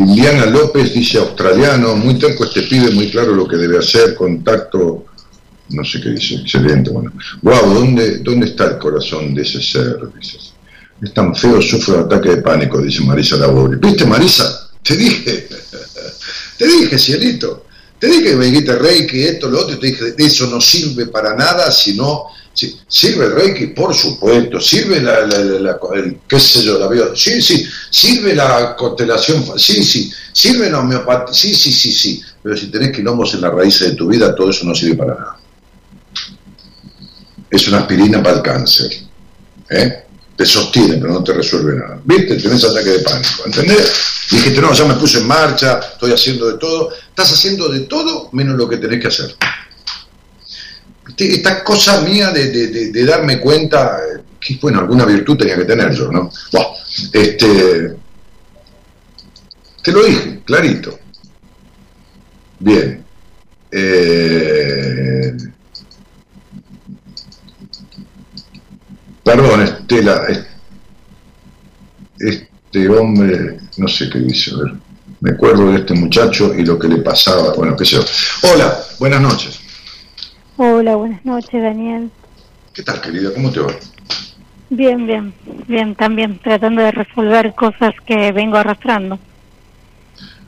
Liliana 0.05 0.45
López 0.45 0.93
dice 0.93 1.17
australiano, 1.17 1.95
muy 1.95 2.17
terco 2.19 2.43
este 2.43 2.63
pibe, 2.63 2.91
muy 2.91 3.09
claro 3.09 3.33
lo 3.33 3.47
que 3.47 3.57
debe 3.57 3.77
hacer, 3.77 4.15
contacto 4.15 5.05
no 5.69 5.83
sé 5.83 6.01
qué 6.01 6.09
dice, 6.09 6.35
excelente, 6.35 6.89
bueno. 6.89 7.11
Wow, 7.41 7.73
¿dónde, 7.73 8.19
¿dónde 8.19 8.47
está 8.47 8.65
el 8.65 8.77
corazón 8.77 9.33
de 9.33 9.41
ese 9.41 9.61
ser? 9.61 9.97
Es 11.01 11.13
tan 11.13 11.35
feo, 11.35 11.61
sufre 11.61 11.95
un 11.95 12.01
ataque 12.01 12.29
de 12.29 12.37
pánico, 12.37 12.81
dice 12.81 13.03
Marisa 13.03 13.35
Labori. 13.35 13.77
¿Viste, 13.77 14.05
Marisa? 14.05 14.69
Te 14.81 14.95
dije, 14.95 15.47
te 16.57 16.67
dije, 16.67 16.97
cielito. 16.97 17.65
Te 17.99 18.07
dije 18.07 18.23
que 18.23 18.35
dijiste 18.35 18.75
Reiki, 18.75 19.23
esto, 19.23 19.49
lo 19.49 19.61
otro, 19.61 19.77
te 19.79 19.87
dije, 19.87 20.13
eso 20.17 20.47
no 20.47 20.61
sirve 20.61 21.07
para 21.07 21.35
nada, 21.35 21.71
sino, 21.71 22.25
sirve 22.53 23.25
el 23.25 23.31
Reiki, 23.33 23.67
por 23.67 23.95
supuesto, 23.95 24.59
sirve 24.59 25.01
la, 25.01 25.19
el, 25.95 26.19
qué 26.27 26.39
sé 26.39 26.63
yo, 26.63 26.77
la 26.77 26.87
veo, 26.87 27.15
sí, 27.15 27.41
sí, 27.41 27.65
sirve 27.89 28.35
la 28.35 28.75
constelación, 28.75 29.43
sí, 29.57 29.83
sí, 29.83 30.11
sirve 30.31 30.69
la 30.69 30.79
homeopatía, 30.79 31.33
sí, 31.33 31.55
sí, 31.55 31.71
sí, 31.71 31.91
sí, 31.91 32.21
pero 32.43 32.55
si 32.55 32.67
tenés 32.67 32.95
quilombos 32.95 33.33
en 33.33 33.41
las 33.41 33.53
raíces 33.53 33.89
de 33.89 33.95
tu 33.95 34.07
vida, 34.07 34.35
todo 34.35 34.51
eso 34.51 34.65
no 34.65 34.75
sirve 34.75 34.95
para 34.95 35.15
nada 35.15 35.37
es 37.49 37.67
una 37.67 37.79
aspirina 37.79 38.21
para 38.21 38.37
el 38.37 38.41
cáncer. 38.41 38.91
¿eh? 39.69 40.03
Te 40.35 40.45
sostiene, 40.45 40.97
pero 40.97 41.13
no 41.13 41.23
te 41.23 41.33
resuelve 41.33 41.75
nada. 41.75 41.99
¿Viste? 42.03 42.35
Tenés 42.35 42.63
ataque 42.63 42.89
de 42.89 42.99
pánico. 42.99 43.43
¿Entendés? 43.45 43.91
Dijiste, 44.29 44.61
no, 44.61 44.73
ya 44.73 44.85
me 44.85 44.95
puse 44.95 45.19
en 45.19 45.27
marcha, 45.27 45.79
estoy 45.79 46.11
haciendo 46.11 46.51
de 46.51 46.57
todo. 46.57 46.91
Estás 46.91 47.31
haciendo 47.33 47.69
de 47.69 47.81
todo 47.81 48.29
menos 48.33 48.57
lo 48.57 48.67
que 48.67 48.77
tenés 48.77 49.01
que 49.01 49.07
hacer. 49.07 49.35
Esta 51.17 51.63
cosa 51.63 52.01
mía 52.01 52.31
de, 52.31 53.05
darme 53.05 53.39
cuenta, 53.39 53.97
que 54.39 54.59
bueno, 54.61 54.79
alguna 54.79 55.05
virtud 55.05 55.37
tenía 55.37 55.55
que 55.55 55.65
tener 55.65 55.91
yo, 55.93 56.11
¿no? 56.11 56.29
este, 57.13 57.95
te 59.81 59.91
lo 59.91 60.03
dije, 60.03 60.41
clarito. 60.45 60.99
Bien. 62.59 63.05
Eh, 63.71 65.37
Perdón, 69.27 69.61
Estela, 69.61 70.25
este 72.17 72.87
hombre, 72.87 73.59
no 73.77 73.87
sé 73.87 74.09
qué 74.09 74.19
dice, 74.19 74.51
a 74.53 74.63
ver, 74.63 74.73
me 75.21 75.31
acuerdo 75.31 75.71
de 75.71 75.79
este 75.79 75.93
muchacho 75.93 76.53
y 76.53 76.65
lo 76.65 76.77
que 76.77 76.87
le 76.87 76.97
pasaba, 76.97 77.53
bueno, 77.53 77.75
qué 77.75 77.85
sé 77.85 77.95
yo. 77.95 78.05
Hola, 78.53 78.79
buenas 78.99 79.21
noches. 79.21 79.59
Hola, 80.57 80.95
buenas 80.95 81.23
noches, 81.25 81.61
Daniel. 81.61 82.09
¿Qué 82.73 82.83
tal, 82.83 83.01
querida? 83.01 83.33
¿Cómo 83.33 83.51
te 83.51 83.59
va? 83.59 83.73
Bien, 84.69 85.07
bien, 85.07 85.33
bien, 85.67 85.95
también 85.95 86.39
tratando 86.43 86.81
de 86.81 86.91
resolver 86.91 87.53
cosas 87.55 87.93
que 88.05 88.31
vengo 88.31 88.57
arrastrando. 88.57 89.17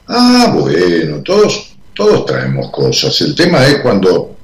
Ah, 0.08 0.52
bueno, 0.54 1.22
todos, 1.24 1.76
todos 1.94 2.26
traemos 2.26 2.72
cosas. 2.72 3.22
El 3.22 3.36
tema 3.36 3.66
es 3.66 3.80
cuando 3.80 4.36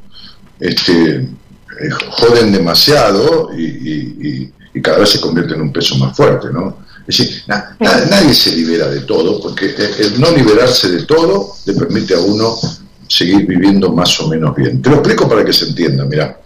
este, 0.60 1.16
eh, 1.16 1.90
joden 2.10 2.52
demasiado 2.52 3.49
y, 3.57 4.52
cada 4.82 4.99
vez 4.99 5.10
se 5.10 5.22
convierte 5.22 5.53
en 5.53 5.62
un 5.62 5.72
peso 5.72 5.98
más 5.98 6.16
fuerte, 6.16 6.49
¿no? 6.52 6.80
Es 7.07 7.18
decir, 7.18 7.44
nadie 7.48 8.34
se 8.34 8.56
libera 8.56 8.88
de 8.90 9.02
todo, 9.02 9.40
porque 9.40 9.76
el, 9.99 10.19
no 10.19 10.32
liberarse 10.32 10.90
de 10.90 11.03
todo 11.03 11.56
le 11.65 11.73
permite 11.73 12.15
a 12.15 12.19
uno 12.19 12.57
seguir 13.07 13.45
viviendo 13.45 13.91
más 13.91 14.19
o 14.22 14.27
menos 14.27 14.56
bien. 14.56 14.82
Te 14.82 14.90
lo 14.90 14.98
explico 14.98 15.30
para 15.30 15.45
que 15.45 15.53
se 15.53 15.65
entienda, 15.65 16.06
mira. 16.06 16.41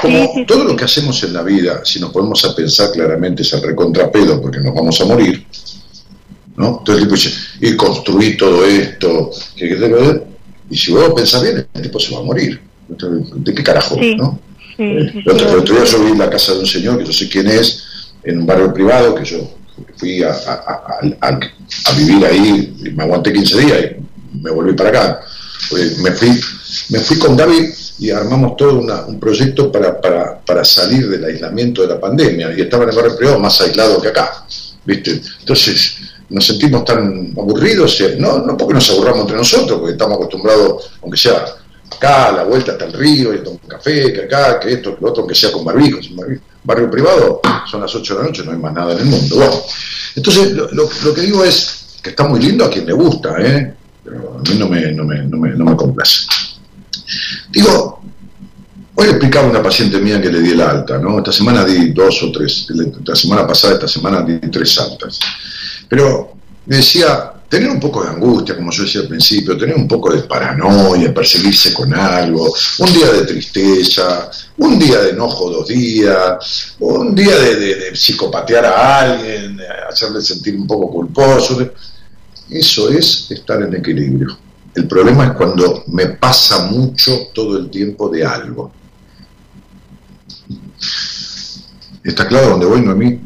Como 0.00 0.44
todo 0.46 0.64
lo 0.64 0.74
que 0.74 0.84
hacemos 0.84 1.22
en 1.22 1.32
la 1.32 1.42
vida, 1.42 1.82
si 1.84 2.00
nos 2.00 2.10
ponemos 2.10 2.44
a 2.44 2.54
pensar 2.56 2.90
claramente, 2.92 3.42
es 3.42 3.52
el 3.52 3.62
recontrapedo 3.62 4.40
porque 4.40 4.58
nos 4.58 4.74
vamos 4.74 5.00
a 5.00 5.04
morir, 5.04 5.46
¿no? 6.56 6.82
Entonces 6.84 7.38
y 7.60 7.76
construir 7.76 8.36
todo 8.36 8.64
esto, 8.64 9.30
y 10.70 10.76
si 10.76 10.92
vos 10.92 11.12
pensás 11.14 11.42
bien, 11.42 11.66
el 11.72 11.82
tipo 11.82 12.00
se 12.00 12.12
va 12.14 12.20
a 12.20 12.24
morir. 12.24 12.60
¿De 12.88 13.54
qué 13.54 13.62
carajo, 13.62 13.96
no? 14.16 14.40
el 14.76 15.22
otro, 15.28 15.60
día 15.60 15.84
yo 15.84 16.04
vi 16.04 16.18
la 16.18 16.28
casa 16.28 16.52
de 16.52 16.60
un 16.60 16.66
señor, 16.66 16.98
que 16.98 17.06
yo 17.06 17.12
sé 17.12 17.28
quién 17.28 17.46
es, 17.46 17.84
en 18.24 18.40
un 18.40 18.46
barrio 18.46 18.72
privado, 18.74 19.14
que 19.14 19.24
yo 19.24 19.53
fui 19.96 20.22
a, 20.22 20.34
vivir 21.96 22.24
ahí, 22.26 22.92
me 22.94 23.04
aguanté 23.04 23.32
15 23.32 23.58
días 23.60 23.78
y 23.82 24.38
me 24.42 24.50
volví 24.50 24.72
para 24.74 24.90
acá. 24.90 25.20
Me 26.02 26.10
fui, 26.12 26.40
me 26.90 26.98
fui 27.00 27.18
con 27.18 27.36
David 27.36 27.70
y 27.98 28.10
armamos 28.10 28.56
todo 28.56 28.80
un 29.06 29.20
proyecto 29.20 29.70
para, 29.72 30.00
para, 30.00 30.64
salir 30.64 31.08
del 31.08 31.24
aislamiento 31.24 31.82
de 31.82 31.88
la 31.88 32.00
pandemia 32.00 32.52
y 32.56 32.60
estaba 32.60 32.84
en 32.84 32.90
el 32.90 32.96
barrio 32.96 33.16
privado 33.16 33.38
más 33.38 33.60
aislado 33.60 34.00
que 34.00 34.08
acá. 34.08 34.44
¿viste? 34.84 35.20
Entonces 35.40 35.96
nos 36.28 36.46
sentimos 36.46 36.84
tan 36.84 37.32
aburridos, 37.36 38.00
eh, 38.00 38.16
no, 38.18 38.38
no 38.38 38.56
porque 38.56 38.74
nos 38.74 38.90
aburramos 38.90 39.22
entre 39.22 39.36
nosotros, 39.36 39.78
porque 39.78 39.92
estamos 39.92 40.16
acostumbrados, 40.16 40.90
aunque 41.02 41.18
sea 41.18 41.44
acá, 41.96 42.28
a 42.28 42.32
la 42.32 42.44
vuelta 42.44 42.72
hasta 42.72 42.86
el 42.86 42.92
río, 42.92 43.34
y 43.34 43.38
tomar 43.38 43.60
un 43.62 43.68
café, 43.68 44.12
que 44.12 44.22
acá, 44.22 44.58
que 44.58 44.72
esto, 44.72 44.96
que 44.96 45.02
lo 45.02 45.10
otro, 45.10 45.22
aunque 45.22 45.34
sea 45.34 45.52
con 45.52 45.64
barbijo, 45.64 45.98
Barrio 46.64 46.90
privado, 46.90 47.40
son 47.70 47.82
las 47.82 47.94
8 47.94 48.14
de 48.14 48.20
la 48.20 48.26
noche, 48.26 48.42
no 48.44 48.52
hay 48.52 48.58
más 48.58 48.72
nada 48.72 48.92
en 48.92 48.98
el 49.00 49.04
mundo. 49.04 49.64
entonces 50.16 50.52
lo, 50.72 51.14
que 51.14 51.20
digo 51.20 51.44
es 51.44 51.98
que 52.02 52.10
está 52.10 52.24
muy 52.24 52.40
lindo 52.40 52.64
a 52.64 52.70
quien 52.70 52.86
le 52.86 52.92
gusta, 52.92 53.36
¿eh? 53.38 53.74
pero 54.02 54.38
a 54.38 54.50
mí 54.50 54.58
no 54.58 54.68
me, 54.68 54.92
no 54.92 55.04
me, 55.04 55.22
no 55.24 55.36
me, 55.36 55.50
no 55.50 55.64
me 55.64 55.76
complace. 55.76 56.26
Digo, 57.50 57.94
Hoy 58.96 59.06
le 59.06 59.10
explicaba 59.12 59.48
a 59.48 59.50
una 59.50 59.62
paciente 59.62 59.98
mía 59.98 60.22
que 60.22 60.30
le 60.30 60.40
di 60.40 60.52
el 60.52 60.60
alta, 60.60 60.98
¿no? 60.98 61.18
Esta 61.18 61.32
semana 61.32 61.64
di 61.64 61.90
dos 61.92 62.22
o 62.22 62.30
tres, 62.30 62.68
la 63.04 63.16
semana 63.16 63.44
pasada, 63.44 63.74
esta 63.74 63.88
semana 63.88 64.22
di 64.22 64.38
tres 64.50 64.78
altas. 64.78 65.18
Pero 65.88 66.36
me 66.66 66.76
decía, 66.76 67.32
tener 67.54 67.70
un 67.70 67.78
poco 67.78 68.02
de 68.02 68.10
angustia, 68.10 68.56
como 68.56 68.72
yo 68.72 68.82
decía 68.82 69.02
al 69.02 69.06
principio, 69.06 69.56
tener 69.56 69.76
un 69.76 69.86
poco 69.86 70.12
de 70.12 70.22
paranoia, 70.22 71.14
perseguirse 71.14 71.72
con 71.72 71.94
algo, 71.94 72.52
un 72.78 72.92
día 72.92 73.12
de 73.12 73.24
tristeza, 73.26 74.28
un 74.56 74.76
día 74.76 75.00
de 75.02 75.10
enojo 75.10 75.50
dos 75.50 75.68
días, 75.68 76.74
un 76.80 77.14
día 77.14 77.38
de, 77.38 77.94
psicopatear 77.94 78.66
a 78.66 78.98
alguien, 78.98 79.60
hacerle 79.88 80.20
sentir 80.20 80.56
un 80.56 80.66
poco 80.66 80.90
culposo. 80.90 81.70
Eso 82.50 82.88
es 82.90 83.30
estar 83.30 83.62
en 83.62 83.76
equilibrio. 83.76 84.36
El 84.74 84.88
problema 84.88 85.26
es 85.26 85.32
cuando 85.34 85.84
me 85.86 86.06
pasa 86.06 86.66
mucho 86.66 87.28
todo 87.32 87.56
el 87.56 87.70
tiempo 87.70 88.08
de 88.08 88.24
algo. 88.24 88.72
¿Está 92.02 92.26
claro 92.26 92.50
dónde 92.50 92.66
voy, 92.66 92.80
Noemí? 92.80 93.20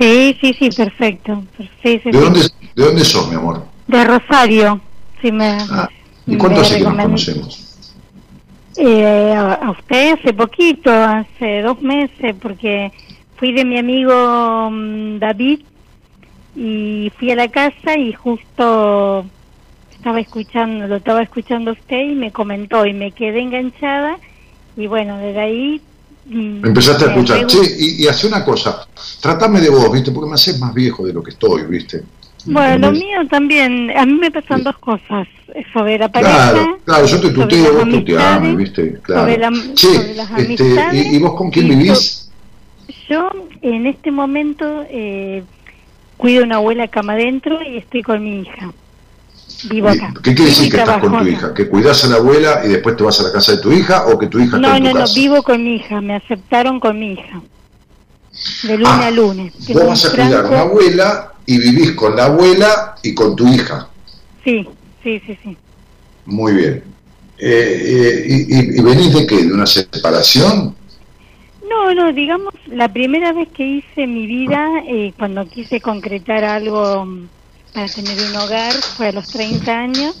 Sí, 0.00 0.36
sí, 0.40 0.54
sí, 0.58 0.70
perfecto. 0.70 1.44
¿De, 1.82 2.00
Dónde, 2.12 2.40
¿De 2.78 2.84
dónde 2.84 3.04
sos, 3.04 3.28
mi 3.28 3.34
amor? 3.34 3.64
De 3.88 4.04
Rosario. 4.04 4.80
Si 5.20 5.32
me, 5.32 5.58
ah, 5.68 5.88
¿Y 6.24 6.36
cuánto 6.36 6.60
hace 6.60 6.78
que 6.78 6.84
nos 6.84 6.94
conocemos? 6.94 7.90
Eh, 8.76 9.34
a, 9.34 9.72
usted 9.72 10.12
hace 10.12 10.32
poquito, 10.32 10.88
hace 10.92 11.62
dos 11.62 11.82
meses, 11.82 12.36
porque 12.40 12.92
fui 13.34 13.52
de 13.52 13.64
mi 13.64 13.78
amigo 13.78 14.70
mm, 14.70 15.18
David 15.18 15.62
y 16.54 17.10
fui 17.18 17.32
a 17.32 17.34
la 17.34 17.48
casa 17.48 17.98
y 17.98 18.12
justo 18.12 19.26
estaba 19.90 20.20
escuchando, 20.20 20.86
lo 20.86 20.96
estaba 20.96 21.22
escuchando 21.22 21.72
usted 21.72 22.10
y 22.10 22.14
me 22.14 22.30
comentó 22.30 22.86
y 22.86 22.92
me 22.92 23.10
quedé 23.10 23.40
enganchada 23.40 24.20
y 24.76 24.86
bueno, 24.86 25.18
desde 25.18 25.40
ahí... 25.40 25.82
Mm, 26.26 26.64
Empezaste 26.64 27.06
a 27.06 27.08
escuchar. 27.08 27.50
Sí, 27.50 27.96
y, 27.98 28.06
hace 28.06 28.28
una 28.28 28.44
cosa, 28.44 28.86
tratame 29.20 29.60
de 29.60 29.68
vos, 29.68 29.90
¿viste? 29.90 30.12
Porque 30.12 30.28
me 30.28 30.36
haces 30.36 30.60
más 30.60 30.72
viejo 30.72 31.04
de 31.04 31.12
lo 31.12 31.24
que 31.24 31.30
estoy, 31.30 31.62
¿viste? 31.62 32.04
Bueno, 32.52 32.90
lo 32.90 32.92
mío 32.92 33.26
también, 33.30 33.90
a 33.96 34.06
mí 34.06 34.14
me 34.14 34.30
pasan 34.30 34.62
dos 34.62 34.78
cosas, 34.78 35.28
sobre 35.72 35.98
la 35.98 36.10
pareja... 36.10 36.52
Claro, 36.52 36.78
claro, 36.84 37.06
yo 37.06 37.20
te 37.20 37.30
tuteo, 37.30 37.74
vos 37.74 37.88
tuteame, 37.88 38.56
¿viste? 38.56 38.98
Claro. 39.02 39.22
Sobre, 39.74 40.14
la, 40.14 40.28
este, 40.38 40.96
¿y, 41.12 41.18
vos 41.18 41.34
con 41.34 41.50
quién 41.50 41.68
vivís? 41.68 42.30
Yo, 43.08 43.30
en 43.62 43.86
este 43.86 44.10
momento, 44.10 44.84
eh, 44.90 45.42
cuido 46.16 46.44
una 46.44 46.56
abuela 46.56 46.88
cama 46.88 47.14
adentro 47.14 47.58
y 47.62 47.78
estoy 47.78 48.02
con 48.02 48.22
mi 48.22 48.40
hija. 48.42 48.72
Vivo 49.70 49.88
acá. 49.88 50.12
¿Qué 50.22 50.34
quiere 50.34 50.50
decir 50.50 50.70
que 50.70 50.78
estás 50.78 50.98
con 50.98 51.18
tu 51.18 51.26
hija? 51.26 51.54
¿Que 51.54 51.68
cuidas 51.68 52.04
a 52.04 52.08
la 52.08 52.16
abuela 52.16 52.60
y 52.64 52.68
después 52.68 52.96
te 52.96 53.02
vas 53.02 53.18
a 53.20 53.24
la 53.24 53.32
casa 53.32 53.52
de 53.52 53.62
tu 53.62 53.72
hija 53.72 54.06
o 54.06 54.18
que 54.18 54.26
tu 54.26 54.38
hija 54.38 54.58
no, 54.58 54.68
está 54.68 54.76
en 54.76 54.82
tu 54.84 54.88
no? 54.90 54.94
No, 54.94 55.06
no, 55.06 55.14
vivo 55.14 55.42
con 55.42 55.64
mi 55.64 55.76
hija, 55.76 56.00
me 56.00 56.14
aceptaron 56.14 56.78
con 56.78 56.98
mi 56.98 57.12
hija. 57.12 57.40
De 58.62 58.76
lunes 58.76 58.92
ah, 58.92 59.06
a 59.06 59.10
lunes. 59.10 59.52
Vos 59.68 59.86
vas 59.86 60.04
a 60.06 60.10
cuidar 60.10 60.44
a 60.44 60.48
una 60.48 60.60
abuela 60.60 61.32
y 61.46 61.58
vivís 61.58 61.92
con 61.92 62.16
la 62.16 62.26
abuela 62.26 62.94
y 63.02 63.14
con 63.14 63.34
tu 63.34 63.48
hija. 63.48 63.88
Sí, 64.44 64.66
sí, 65.02 65.20
sí, 65.26 65.38
sí. 65.42 65.56
Muy 66.26 66.52
bien. 66.54 66.84
Eh, 67.38 67.44
eh, 67.48 68.46
y, 68.48 68.78
y, 68.78 68.82
venís 68.82 69.14
de 69.14 69.26
qué? 69.26 69.44
¿De 69.44 69.52
una 69.52 69.66
separación? 69.66 70.74
No, 71.68 71.94
no, 71.94 72.12
digamos, 72.12 72.52
la 72.66 72.92
primera 72.92 73.32
vez 73.32 73.48
que 73.54 73.64
hice 73.64 74.06
mi 74.06 74.26
vida, 74.26 74.68
eh, 74.88 75.12
cuando 75.16 75.46
quise 75.46 75.80
concretar 75.80 76.44
algo 76.44 77.06
para 77.72 77.86
tener 77.86 78.18
un 78.30 78.36
hogar, 78.36 78.72
fue 78.72 79.08
a 79.08 79.12
los 79.12 79.28
30 79.28 79.70
años 79.70 80.20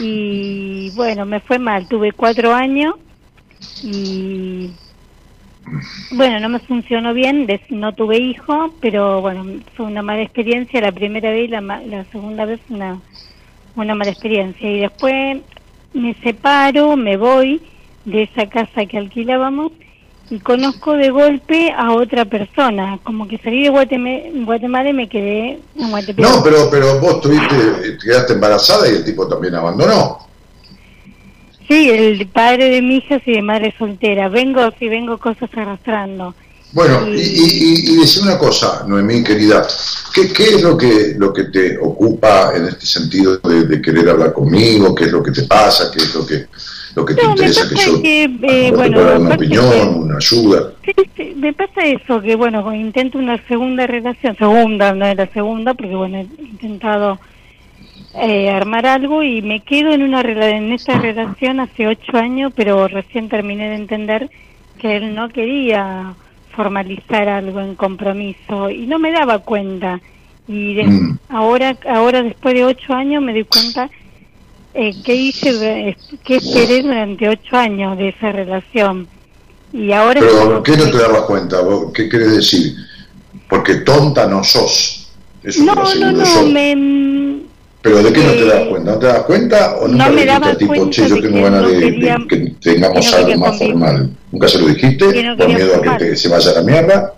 y 0.00 0.90
bueno, 0.90 1.24
me 1.24 1.40
fue 1.40 1.58
mal, 1.58 1.86
tuve 1.88 2.12
cuatro 2.12 2.52
años 2.52 2.94
y 3.82 4.70
bueno, 6.12 6.40
no 6.40 6.48
me 6.48 6.58
funcionó 6.60 7.14
bien, 7.14 7.46
no 7.70 7.92
tuve 7.92 8.18
hijo, 8.18 8.74
pero 8.80 9.20
bueno, 9.20 9.44
fue 9.76 9.86
una 9.86 10.02
mala 10.02 10.22
experiencia 10.22 10.80
la 10.80 10.92
primera 10.92 11.30
vez 11.30 11.44
y 11.44 11.48
la, 11.48 11.60
la 11.60 12.04
segunda 12.12 12.44
vez 12.44 12.60
una, 12.68 13.00
una 13.76 13.94
mala 13.94 14.10
experiencia. 14.10 14.70
Y 14.70 14.80
después 14.80 15.38
me 15.92 16.14
separo, 16.22 16.96
me 16.96 17.16
voy 17.16 17.60
de 18.04 18.22
esa 18.22 18.48
casa 18.48 18.86
que 18.86 18.98
alquilábamos 18.98 19.72
y 20.30 20.38
conozco 20.38 20.94
de 20.94 21.10
golpe 21.10 21.72
a 21.76 21.92
otra 21.92 22.24
persona, 22.24 23.00
como 23.02 23.26
que 23.26 23.38
salí 23.38 23.64
de 23.64 23.68
Guatemala, 23.68 24.88
y 24.88 24.92
me 24.92 25.08
quedé 25.08 25.58
en 25.76 25.90
Guatemala. 25.90 26.36
No, 26.36 26.42
pero, 26.42 26.70
pero 26.70 27.00
vos 27.00 27.20
tuviste, 27.20 27.98
quedaste 28.02 28.34
embarazada 28.34 28.88
y 28.88 28.96
el 28.96 29.04
tipo 29.04 29.26
también 29.26 29.56
abandonó. 29.56 30.29
Sí, 31.70 31.88
el 31.88 32.26
padre 32.26 32.68
de 32.68 32.82
mi 32.82 32.96
hija 32.96 33.22
y 33.24 33.32
de 33.32 33.42
madre 33.42 33.72
soltera. 33.78 34.28
Vengo, 34.28 34.60
sí, 34.76 34.88
vengo 34.88 35.18
cosas 35.18 35.48
arrastrando. 35.54 36.34
Bueno, 36.72 37.06
y, 37.08 37.20
y, 37.20 37.94
y, 37.94 38.20
una 38.22 38.36
cosa, 38.36 38.84
Noemí, 38.88 39.22
querida, 39.22 39.64
¿qué, 40.12 40.32
¿qué, 40.32 40.56
es 40.56 40.62
lo 40.62 40.76
que, 40.76 41.14
lo 41.16 41.32
que 41.32 41.44
te 41.44 41.78
ocupa 41.78 42.52
en 42.56 42.66
este 42.66 42.86
sentido 42.86 43.38
de, 43.38 43.66
de 43.66 43.80
querer 43.80 44.08
hablar 44.08 44.32
conmigo? 44.32 44.92
¿Qué 44.96 45.04
es 45.04 45.12
lo 45.12 45.22
que 45.22 45.30
te 45.30 45.42
pasa? 45.44 45.92
¿Qué 45.92 45.98
es 46.02 46.12
lo 46.12 46.26
que 46.26 46.46
lo 46.96 47.04
que 47.04 47.14
te 47.14 47.24
interesa 47.24 47.68
que 47.68 47.76
yo 47.76 48.02
que, 48.02 48.24
eh, 48.24 48.72
bueno, 48.74 49.16
una 49.16 49.34
opinión, 49.36 49.94
una 49.94 50.16
ayuda. 50.16 50.72
Sí, 50.84 51.34
me 51.36 51.52
pasa 51.52 51.84
eso, 51.84 52.20
que 52.20 52.34
bueno, 52.34 52.74
intento 52.74 53.18
una 53.18 53.40
segunda 53.46 53.86
relación, 53.86 54.36
segunda, 54.36 54.92
no 54.92 55.06
es 55.06 55.16
la 55.16 55.28
segunda, 55.28 55.74
porque 55.74 55.94
bueno, 55.94 56.18
he 56.18 56.42
intentado 56.42 57.20
eh, 58.14 58.50
armar 58.50 58.86
algo 58.86 59.22
y 59.22 59.42
me 59.42 59.60
quedo 59.60 59.92
en 59.92 60.02
una 60.02 60.20
en 60.20 60.72
esta 60.72 60.98
relación 60.98 61.60
hace 61.60 61.86
ocho 61.86 62.16
años, 62.16 62.52
pero 62.56 62.88
recién 62.88 63.28
terminé 63.28 63.68
de 63.68 63.76
entender 63.76 64.30
que 64.78 64.96
él 64.96 65.14
no 65.14 65.28
quería 65.28 66.14
formalizar 66.54 67.28
algo 67.28 67.60
en 67.60 67.76
compromiso 67.76 68.70
y 68.70 68.86
no 68.86 68.98
me 68.98 69.12
daba 69.12 69.38
cuenta 69.38 70.00
y 70.48 70.82
mm. 70.82 71.18
ahora 71.28 71.76
ahora 71.88 72.22
después 72.22 72.54
de 72.54 72.64
ocho 72.64 72.92
años 72.92 73.22
me 73.22 73.32
di 73.32 73.44
cuenta 73.44 73.88
eh, 74.74 74.92
qué 75.04 75.14
hice, 75.14 75.96
qué 76.24 76.36
esperé 76.36 76.82
durante 76.82 77.28
ocho 77.28 77.56
años 77.56 77.98
de 77.98 78.08
esa 78.10 78.30
relación. 78.32 79.08
Y 79.72 79.92
ahora 79.92 80.20
Pero, 80.20 80.62
¿qué 80.62 80.76
no 80.76 80.90
te 80.90 80.98
dabas 80.98 81.22
cuenta? 81.22 81.58
¿Qué 81.94 82.08
quieres 82.08 82.36
decir? 82.36 82.74
Porque 83.48 83.76
tonta 83.76 84.26
no 84.26 84.44
sos. 84.44 85.12
Eso 85.42 85.64
no, 85.64 85.74
no, 85.74 86.12
no, 86.12 86.42
me... 86.46 87.40
¿Pero 87.82 88.02
de 88.02 88.12
qué 88.12 88.22
no 88.22 88.32
te 88.32 88.44
das 88.44 88.68
cuenta? 88.68 88.92
¿No 88.92 88.98
te 88.98 89.06
das 89.06 89.22
cuenta 89.22 89.76
o 89.76 89.88
no 89.88 90.10
me 90.10 90.26
daba 90.26 90.54
tipo, 90.54 90.90
che, 90.90 91.08
yo 91.08 91.20
tengo 91.20 91.42
ganas 91.42 91.66
de, 91.66 92.26
que 92.28 92.36
tengamos 92.60 93.14
algo 93.14 93.36
más 93.38 93.58
formal? 93.58 94.10
¿Nunca 94.30 94.48
se 94.48 94.58
lo 94.58 94.66
dijiste? 94.68 95.04
¿Por 95.36 95.48
miedo 95.48 95.76
a 95.76 95.82
que 95.82 96.04
te, 96.04 96.16
se 96.16 96.28
vaya 96.28 96.50
a 96.50 96.54
la 96.54 96.62
mierda? 96.62 97.14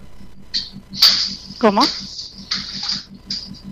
¿Cómo? 1.59 1.83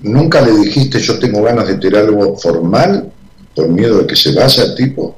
¿Nunca 0.03 0.41
le 0.41 0.53
dijiste 0.53 0.99
yo 0.99 1.19
tengo 1.19 1.43
ganas 1.43 1.69
de 1.69 1.75
tener 1.77 1.99
algo 2.01 2.37
formal? 2.37 3.12
por 3.55 3.69
miedo 3.69 3.99
de 3.99 4.07
que 4.07 4.17
se 4.17 4.35
vaya 4.35 4.65
el 4.65 4.75
tipo? 4.75 5.17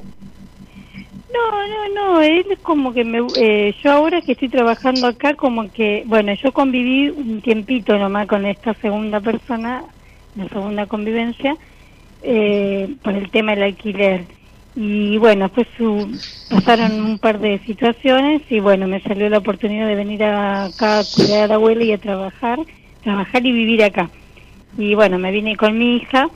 No, 1.32 1.68
no, 1.68 1.94
no, 1.94 2.22
él 2.22 2.44
es 2.50 2.58
como 2.60 2.92
que 2.92 3.04
me, 3.04 3.20
eh, 3.36 3.74
yo 3.82 3.92
ahora 3.92 4.20
que 4.20 4.32
estoy 4.32 4.48
trabajando 4.48 5.06
acá, 5.06 5.34
como 5.34 5.70
que, 5.72 6.04
bueno, 6.06 6.32
yo 6.42 6.52
conviví 6.52 7.08
un 7.10 7.40
tiempito 7.40 7.96
nomás 7.96 8.26
con 8.26 8.46
esta 8.46 8.74
segunda 8.74 9.20
persona, 9.20 9.84
la 10.36 10.48
segunda 10.48 10.86
convivencia, 10.86 11.56
eh, 12.22 12.94
por 13.02 13.14
el 13.14 13.30
tema 13.30 13.54
del 13.54 13.64
alquiler. 13.64 14.24
Y 14.74 15.18
bueno, 15.18 15.50
pues 15.50 15.66
su, 15.76 16.18
pasaron 16.48 17.04
un 17.04 17.18
par 17.18 17.38
de 17.38 17.58
situaciones 17.66 18.42
y 18.48 18.60
bueno, 18.60 18.86
me 18.86 19.02
salió 19.02 19.28
la 19.28 19.38
oportunidad 19.38 19.86
de 19.86 19.94
venir 19.94 20.24
acá 20.24 21.00
a 21.00 21.04
cuidar 21.04 21.44
a 21.44 21.46
la 21.48 21.54
abuela 21.56 21.84
y 21.84 21.92
a 21.92 21.98
trabajar, 21.98 22.58
trabajar 23.02 23.44
y 23.44 23.52
vivir 23.52 23.84
acá. 23.84 24.08
Y 24.78 24.94
bueno, 24.94 25.18
me 25.18 25.30
vine 25.30 25.56
con 25.56 25.76
mi 25.76 25.96
hija 25.96 26.30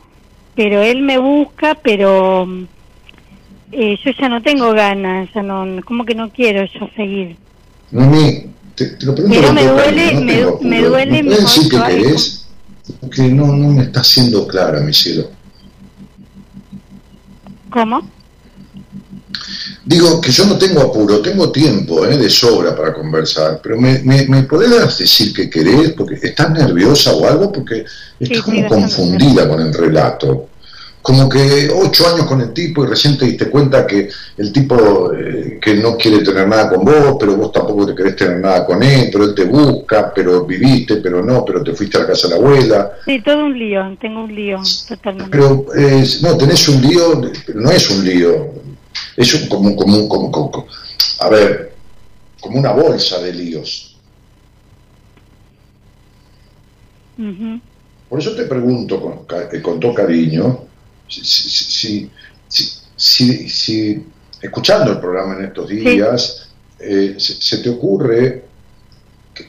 pero 0.57 0.83
él 0.83 1.03
me 1.03 1.19
busca, 1.19 1.75
pero 1.75 2.49
eh, 3.71 3.97
yo 4.03 4.11
ya 4.19 4.29
no 4.29 4.43
tengo 4.43 4.73
ganas, 4.73 5.29
ya 5.35 5.43
no, 5.43 5.67
como 5.85 6.05
que 6.05 6.15
no 6.15 6.31
quiero 6.31 6.65
yo 6.65 6.89
seguir. 6.97 7.37
Mami, 7.93 8.47
te, 8.75 8.87
te 8.87 9.07
lo 9.07 9.15
pregunto. 9.15 9.39
Pero 9.39 9.53
me 9.53 9.67
duele, 9.67 10.13
me, 10.15 10.69
me, 10.69 10.83
duele. 10.83 11.23
¿No 11.23 11.31
decir 11.37 11.69
que 11.69 11.77
querés? 11.79 12.46
Porque 13.01 13.23
no, 13.23 13.47
no 13.47 13.69
me 13.69 13.85
está 13.85 14.03
siendo 14.03 14.47
clara, 14.47 14.81
mi 14.81 14.93
cielo. 14.93 15.31
¿Cómo? 17.71 18.09
Digo 19.85 20.21
que 20.21 20.33
yo 20.33 20.47
no 20.47 20.59
tengo 20.59 20.81
apuro, 20.81 21.21
tengo 21.21 21.53
tiempo 21.53 22.05
eh, 22.05 22.17
de 22.17 22.29
sobra 22.29 22.75
para 22.75 22.93
conversar, 22.93 23.61
pero 23.63 23.81
me, 23.81 24.01
me, 24.01 24.27
me 24.27 24.43
podés 24.43 24.99
decir 24.99 25.33
que 25.33 25.49
querés, 25.49 25.93
porque 25.93 26.15
estás 26.21 26.51
nerviosa 26.51 27.15
o 27.15 27.27
algo, 27.27 27.53
porque 27.53 27.85
estás 28.19 28.43
como 28.43 28.67
confundida 28.67 29.49
con 29.49 29.61
el 29.61 29.73
relato. 29.73 30.49
Como 31.07 31.29
que 31.29 31.71
ocho 31.73 32.05
años 32.09 32.27
con 32.27 32.41
el 32.41 32.53
tipo 32.53 32.85
y 32.85 32.89
recién 32.89 33.17
te 33.17 33.27
diste 33.27 33.49
cuenta 33.49 33.87
que 33.87 34.09
el 34.39 34.53
tipo 34.53 35.13
eh, 35.13 35.57
que 35.63 35.75
no 35.77 35.97
quiere 35.97 36.25
tener 36.25 36.49
nada 36.49 36.69
con 36.69 36.85
vos, 36.85 37.17
pero 37.21 37.37
vos 37.37 37.53
tampoco 37.53 37.87
te 37.87 37.95
querés 37.95 38.17
tener 38.17 38.41
nada 38.41 38.67
con 38.67 38.83
él, 38.83 39.09
pero 39.13 39.23
él 39.23 39.33
te 39.33 39.45
busca, 39.45 40.13
pero 40.13 40.45
viviste, 40.45 40.97
pero 40.97 41.23
no, 41.23 41.45
pero 41.45 41.63
te 41.63 41.75
fuiste 41.75 41.97
a 41.97 42.01
la 42.01 42.07
casa 42.09 42.27
de 42.27 42.35
la 42.35 42.41
abuela. 42.41 42.91
Sí, 43.05 43.23
todo 43.23 43.45
un 43.45 43.57
lío, 43.57 43.97
tengo 44.01 44.25
un 44.25 44.35
lío 44.35 44.61
totalmente. 44.89 45.31
Pero 45.31 45.67
eh, 45.77 46.05
no, 46.23 46.37
tenés 46.37 46.69
un 46.69 46.83
lío, 46.83 47.31
pero 47.47 47.61
no 47.61 47.71
es 47.71 47.89
un 47.89 48.05
lío, 48.05 48.49
es 49.17 49.33
un, 49.33 49.49
como, 49.49 49.77
como, 49.77 50.09
como, 50.09 50.33
como, 50.33 50.67
a 51.21 51.29
ver, 51.29 51.73
como 52.41 52.59
una 52.59 52.73
bolsa 52.73 53.21
de 53.21 53.33
líos. 53.33 53.97
Por 58.09 58.19
eso 58.19 58.35
te 58.35 58.43
pregunto 58.43 59.01
con, 59.01 59.21
eh, 59.53 59.63
con 59.63 59.79
todo 59.79 59.95
cariño, 59.95 60.67
si, 61.09 61.25
si, 61.25 62.11
si, 62.49 62.71
si- 62.97 63.49
si- 63.49 64.05
escuchando 64.41 64.93
el 64.93 64.99
programa 65.01 65.35
en 65.39 65.47
estos 65.47 65.69
días, 65.69 66.51
eh, 66.79 67.15
se, 67.19 67.35
se 67.35 67.59
te 67.59 67.71
ocurre 67.71 68.45
qué, 69.35 69.47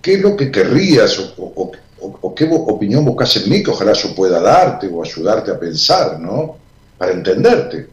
qué 0.00 0.14
es 0.14 0.20
lo 0.22 0.36
que 0.36 0.50
querrías 0.50 1.18
o, 1.18 1.34
o- 1.36 1.72
o- 2.00 2.18
o 2.22 2.34
qué 2.34 2.48
opinión 2.50 3.04
buscas 3.04 3.36
en 3.36 3.48
mí 3.50 3.62
que 3.62 3.70
ojalá 3.70 3.92
yo 3.92 4.14
pueda 4.14 4.40
darte 4.40 4.88
o 4.88 5.02
ayudarte 5.02 5.50
a 5.52 5.58
pensar, 5.60 6.18
¿no? 6.18 6.56
Para 6.98 7.12
entenderte. 7.12 7.88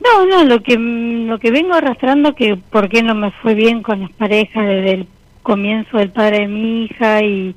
No, 0.00 0.24
no, 0.26 0.44
lo 0.44 0.62
que 0.62 0.76
lo 0.78 1.38
que 1.38 1.50
vengo 1.50 1.74
arrastrando 1.74 2.34
que 2.34 2.56
por 2.56 2.88
qué 2.88 3.02
no 3.02 3.14
me 3.14 3.30
fue 3.42 3.54
bien 3.54 3.82
con 3.82 4.00
las 4.00 4.12
parejas 4.12 4.66
desde 4.66 4.92
el 4.92 5.08
comienzo 5.42 5.98
del 5.98 6.10
padre 6.10 6.40
de 6.40 6.48
mi 6.48 6.84
hija 6.84 7.22
y 7.22 7.54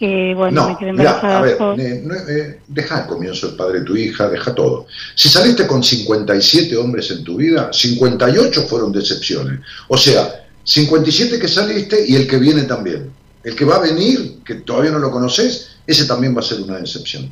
que 0.00 0.34
bueno, 0.34 0.64
me 0.66 0.72
No, 0.72 0.78
quedé 0.78 0.92
mira, 0.92 1.02
embarazada 1.10 1.38
a 1.38 1.42
ver, 1.42 1.56
por- 1.58 1.78
eh, 1.78 2.02
eh, 2.30 2.60
deja 2.66 3.02
el 3.02 3.06
comienzo 3.06 3.50
el 3.50 3.54
padre 3.54 3.80
de 3.80 3.84
tu 3.84 3.94
hija, 3.96 4.30
deja 4.30 4.54
todo. 4.54 4.86
Si 5.14 5.28
saliste 5.28 5.66
con 5.66 5.82
57 5.84 6.74
hombres 6.78 7.10
en 7.10 7.22
tu 7.22 7.36
vida, 7.36 7.68
58 7.70 8.62
fueron 8.66 8.90
decepciones. 8.92 9.60
O 9.88 9.98
sea, 9.98 10.46
57 10.64 11.38
que 11.38 11.46
saliste 11.48 12.02
y 12.08 12.16
el 12.16 12.26
que 12.26 12.38
viene 12.38 12.62
también. 12.62 13.10
El 13.44 13.54
que 13.54 13.64
va 13.66 13.76
a 13.76 13.80
venir, 13.80 14.38
que 14.44 14.54
todavía 14.56 14.90
no 14.90 14.98
lo 14.98 15.10
conoces, 15.10 15.76
ese 15.86 16.06
también 16.06 16.34
va 16.34 16.40
a 16.40 16.44
ser 16.44 16.62
una 16.62 16.78
decepción. 16.78 17.30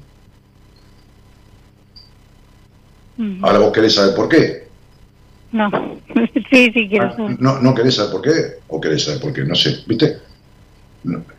Ahora 3.43 3.59
vos 3.59 3.73
querés 3.73 3.95
saber 3.95 4.15
por 4.15 4.29
qué. 4.29 4.69
No, 5.53 5.71
sí, 6.51 6.71
sí 6.73 6.89
quiero 6.89 7.07
Ah, 7.07 7.17
saber. 7.17 7.41
No, 7.41 7.59
no 7.61 7.75
querés 7.75 7.95
saber 7.95 8.13
por 8.13 8.23
qué, 8.23 8.59
o 8.69 8.79
querés 8.81 9.05
saber 9.05 9.21
por 9.21 9.33
qué, 9.33 9.45
no 9.45 9.55
sé, 9.55 9.81
¿viste? 9.87 10.19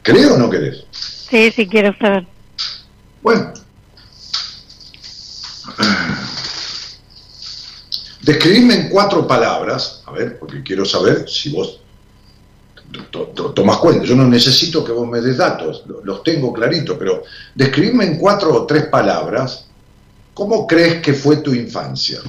¿Querés 0.04 0.28
o 0.32 0.38
no 0.38 0.50
querés? 0.50 0.86
Sí, 1.30 1.52
sí 1.52 1.68
quiero 1.68 1.96
saber. 1.98 2.26
Bueno. 3.22 3.54
Describirme 8.22 8.74
en 8.76 8.90
cuatro 8.90 9.26
palabras, 9.26 10.04
a 10.06 10.12
ver, 10.12 10.38
porque 10.38 10.62
quiero 10.62 10.86
saber 10.86 11.28
si 11.30 11.50
vos 11.52 11.80
to- 13.12 13.28
to- 13.28 13.52
tomás 13.52 13.78
cuenta. 13.78 14.04
Yo 14.06 14.16
no 14.16 14.28
necesito 14.28 14.84
que 14.84 14.92
vos 14.92 15.08
me 15.08 15.22
des 15.22 15.38
datos, 15.38 15.84
lo- 15.88 16.04
los 16.04 16.24
tengo 16.24 16.52
claritos, 16.52 16.98
pero 17.00 17.24
describirme 17.56 18.06
en 18.06 18.18
cuatro 18.18 18.54
o 18.54 18.66
tres 18.66 18.86
palabras, 18.88 19.66
¿cómo 20.34 20.68
crees 20.68 21.02
que 21.02 21.14
fue 21.14 21.38
tu 21.38 21.54
infancia? 21.54 22.20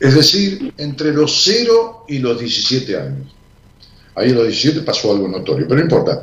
Es 0.00 0.14
decir, 0.14 0.74
entre 0.76 1.12
los 1.12 1.42
0 1.44 2.04
y 2.08 2.18
los 2.18 2.38
17 2.38 2.98
años. 2.98 3.32
Ahí 4.14 4.30
a 4.32 4.34
los 4.34 4.44
17 4.48 4.80
pasó 4.80 5.12
algo 5.12 5.28
notorio, 5.28 5.66
pero 5.68 5.76
no 5.78 5.82
importa. 5.84 6.22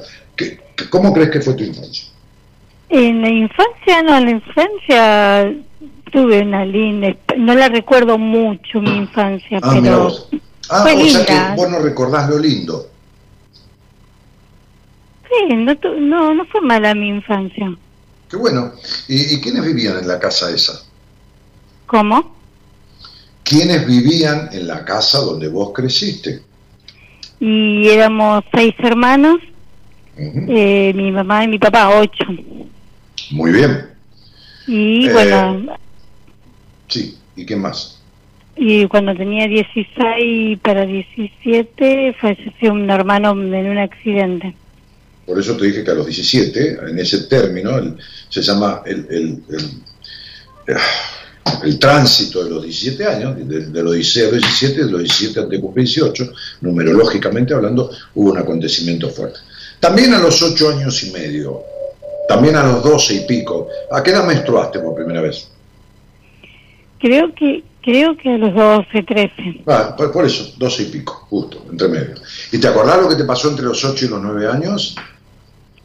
¿Qué- 0.76 0.84
qué- 0.86 0.90
¿Cómo 0.90 1.14
crees 1.14 1.30
que 1.32 1.42
fue 1.42 1.54
tu 1.54 1.64
infancia? 1.64 2.06
En 2.90 3.22
la 3.22 3.30
infancia, 3.30 4.04
no, 4.04 4.18
en 4.18 4.26
la 4.26 4.32
infancia 4.32 5.54
tuve 6.12 6.42
una 6.44 6.64
linda, 6.66 7.16
no 7.38 7.56
la 7.56 7.70
recuerdo 7.70 8.18
mucho 8.20 8.80
mi 8.82 8.96
infancia, 8.98 9.60
Ah, 9.64 9.80
pero 9.82 10.04
vos. 10.04 10.28
Ah, 10.70 10.84
fue 10.84 10.94
o 10.94 10.98
sea 11.00 11.06
linda. 11.06 11.26
que 11.26 11.56
vos 11.62 11.70
no 11.70 11.80
recordás 11.80 12.30
lo 12.30 12.38
lindo. 12.38 12.88
sí, 15.30 15.56
no, 15.56 15.76
tu- 15.78 16.00
no, 16.00 16.34
no 16.34 16.46
fue 16.46 16.62
mala 16.62 16.94
mi 16.94 17.08
infancia. 17.10 17.76
Qué 18.30 18.38
bueno. 18.38 18.72
¿Y, 19.08 19.36
y 19.36 19.42
quiénes 19.42 19.64
vivían 19.66 19.98
en 19.98 20.08
la 20.08 20.20
casa 20.20 20.52
esa? 20.52 20.74
¿Cómo? 21.88 22.36
¿Quiénes 23.44 23.86
vivían 23.88 24.50
en 24.54 24.68
la 24.68 24.86
casa 24.86 25.20
donde 25.20 25.48
vos 25.48 25.72
creciste? 25.74 26.42
Y 27.40 27.88
éramos 27.90 28.44
seis 28.54 28.74
hermanos, 28.80 29.38
Eh, 30.18 30.94
mi 30.96 31.12
mamá 31.12 31.44
y 31.44 31.48
mi 31.48 31.60
papá, 31.60 31.90
ocho. 32.00 32.24
Muy 33.32 33.52
bien. 33.52 33.88
Y 34.68 35.08
Eh. 35.08 35.14
bueno, 35.14 35.78
Sí. 36.88 37.18
¿Y 37.36 37.46
qué 37.46 37.56
más? 37.56 38.00
y 38.56 38.86
cuando 38.86 39.16
tenía 39.16 39.48
16 39.48 40.60
para 40.60 40.86
17 40.86 42.14
falleció 42.22 42.72
un 42.74 42.88
hermano 42.88 43.32
en 43.32 43.68
un 43.72 43.78
accidente. 43.80 44.54
Por 45.26 45.40
eso 45.40 45.58
te 45.58 45.66
dije 45.66 45.84
que 45.84 45.90
a 45.90 45.96
los 45.96 46.06
17, 46.06 46.78
en 46.88 47.00
ese 47.00 47.24
término, 47.24 47.76
el- 47.80 47.96
se 48.30 48.42
llama 48.44 48.84
el, 48.86 49.08
el- 49.10 49.44
el- 49.50 50.76
ah, 50.76 51.62
el 51.64 51.80
tránsito 51.80 52.44
de 52.44 52.50
los 52.52 52.64
17 52.64 53.06
años, 53.08 53.36
de, 53.38 53.66
de 53.68 53.84
los 53.84 53.94
16 53.96 54.28
a 54.28 54.32
los 54.32 54.42
17, 54.42 54.86
de 54.86 54.92
los 54.92 55.00
17 55.02 55.40
antes 55.40 55.52
de 55.58 55.62
cumplir 55.62 55.86
18, 55.88 56.32
numerológicamente 56.62 57.54
hablando, 57.56 57.90
hubo 58.14 58.32
un 58.34 58.38
acontecimiento 58.38 59.10
fuerte. 59.10 59.40
También 59.84 60.14
a 60.14 60.20
los 60.20 60.42
8 60.42 60.70
años 60.70 61.04
y 61.04 61.12
medio, 61.12 61.62
también 62.26 62.56
a 62.56 62.64
los 62.64 62.82
12 62.82 63.16
y 63.16 63.20
pico, 63.28 63.68
¿a 63.92 64.02
qué 64.02 64.12
edad 64.12 64.26
menstruaste 64.26 64.80
por 64.80 64.96
primera 64.96 65.20
vez? 65.20 65.50
Creo 67.02 67.36
que 67.36 67.66
creo 67.82 68.16
que 68.16 68.30
a 68.34 68.38
los 68.38 68.56
12, 68.56 69.04
13. 69.04 69.64
Ah, 69.68 69.94
por, 69.98 70.14
por 70.14 70.24
eso, 70.24 70.54
12 70.56 70.84
y 70.84 70.86
pico, 70.86 71.28
justo, 71.30 71.66
entre 71.70 71.90
medio. 71.90 72.16
¿Y 72.54 72.60
te 72.60 72.68
acordás 72.70 73.02
lo 73.02 73.10
que 73.10 73.18
te 73.18 73.26
pasó 73.26 73.50
entre 73.50 73.66
los 73.66 73.84
8 73.84 74.06
y 74.06 74.08
los 74.08 74.22
9 74.22 74.48
años? 74.48 74.96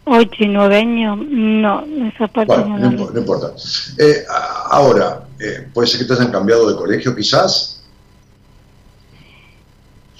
8 0.05 0.31
y 0.39 0.47
9 0.47 0.77
años, 0.77 1.19
no, 1.29 1.85
esa 2.15 2.29
parte 2.29 2.55
Bueno, 2.55 2.79
no 2.79 2.91
no, 2.93 3.19
importa. 3.19 3.51
Eh, 3.99 4.25
ahora, 4.70 5.25
eh, 5.41 5.66
puede 5.75 5.89
ser 5.89 5.99
que 5.99 6.07
te 6.07 6.12
hayan 6.12 6.31
cambiado 6.31 6.70
de 6.70 6.77
colegio 6.77 7.16
quizás. 7.16 7.77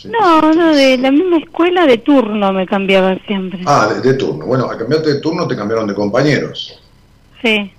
Sí. 0.01 0.09
No, 0.09 0.53
no, 0.53 0.75
de 0.77 0.97
la 0.97 1.11
misma 1.11 1.39
escuela 1.39 1.85
de 1.85 1.99
turno 1.99 2.53
me 2.53 2.67
cambiaba 2.67 3.19
siempre. 3.27 3.61
Ah, 3.67 3.89
de, 3.93 4.01
de 4.01 4.15
turno. 4.17 4.47
Bueno, 4.47 4.71
al 4.71 4.79
cambiarte 4.79 5.15
de 5.15 5.21
turno 5.21 5.47
te 5.49 5.57
cambiaron 5.57 5.89
de 5.89 5.95
compañeros. 5.95 6.79
Sí. 7.43 7.73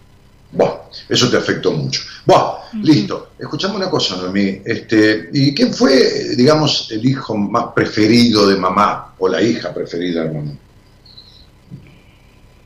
Buah, 0.51 0.73
eso 1.07 1.29
te 1.29 1.37
afectó 1.37 1.71
mucho. 1.71 2.01
Buah, 2.25 2.55
listo. 2.81 3.29
Escuchame 3.39 3.75
una 3.77 3.89
cosa, 3.89 4.17
Noemí. 4.17 4.61
Este, 4.65 5.29
¿Y 5.31 5.53
quién 5.55 5.73
fue, 5.73 6.35
digamos, 6.35 6.91
el 6.91 7.05
hijo 7.05 7.37
más 7.37 7.67
preferido 7.73 8.47
de 8.49 8.57
mamá 8.57 9.13
o 9.17 9.29
la 9.29 9.41
hija 9.41 9.73
preferida 9.73 10.23
de 10.25 10.31
mamá? 10.33 10.51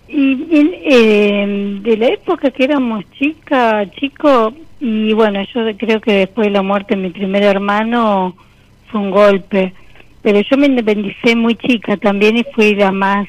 Y 0.08 0.32
en- 0.58 0.74
eh, 0.84 1.80
de 1.82 1.98
la 1.98 2.08
época 2.08 2.52
que 2.52 2.64
éramos 2.64 3.04
chica, 3.18 3.90
chico, 4.00 4.54
y 4.80 5.14
bueno, 5.14 5.42
yo 5.54 5.62
creo 5.78 6.02
que 6.02 6.14
después 6.14 6.46
de 6.48 6.52
la 6.52 6.62
muerte 6.62 6.96
de 6.96 7.02
mi 7.02 7.10
primer 7.10 7.44
hermano 7.44 8.36
fue 8.94 9.02
un 9.02 9.12
golpe. 9.12 9.74
Pero 10.22 10.40
yo 10.40 10.58
me 10.58 10.68
independicé 10.68 11.36
muy 11.36 11.56
chica 11.56 11.98
también 11.98 12.38
y 12.38 12.46
fui 12.56 12.76
la 12.76 12.94
más, 12.94 13.28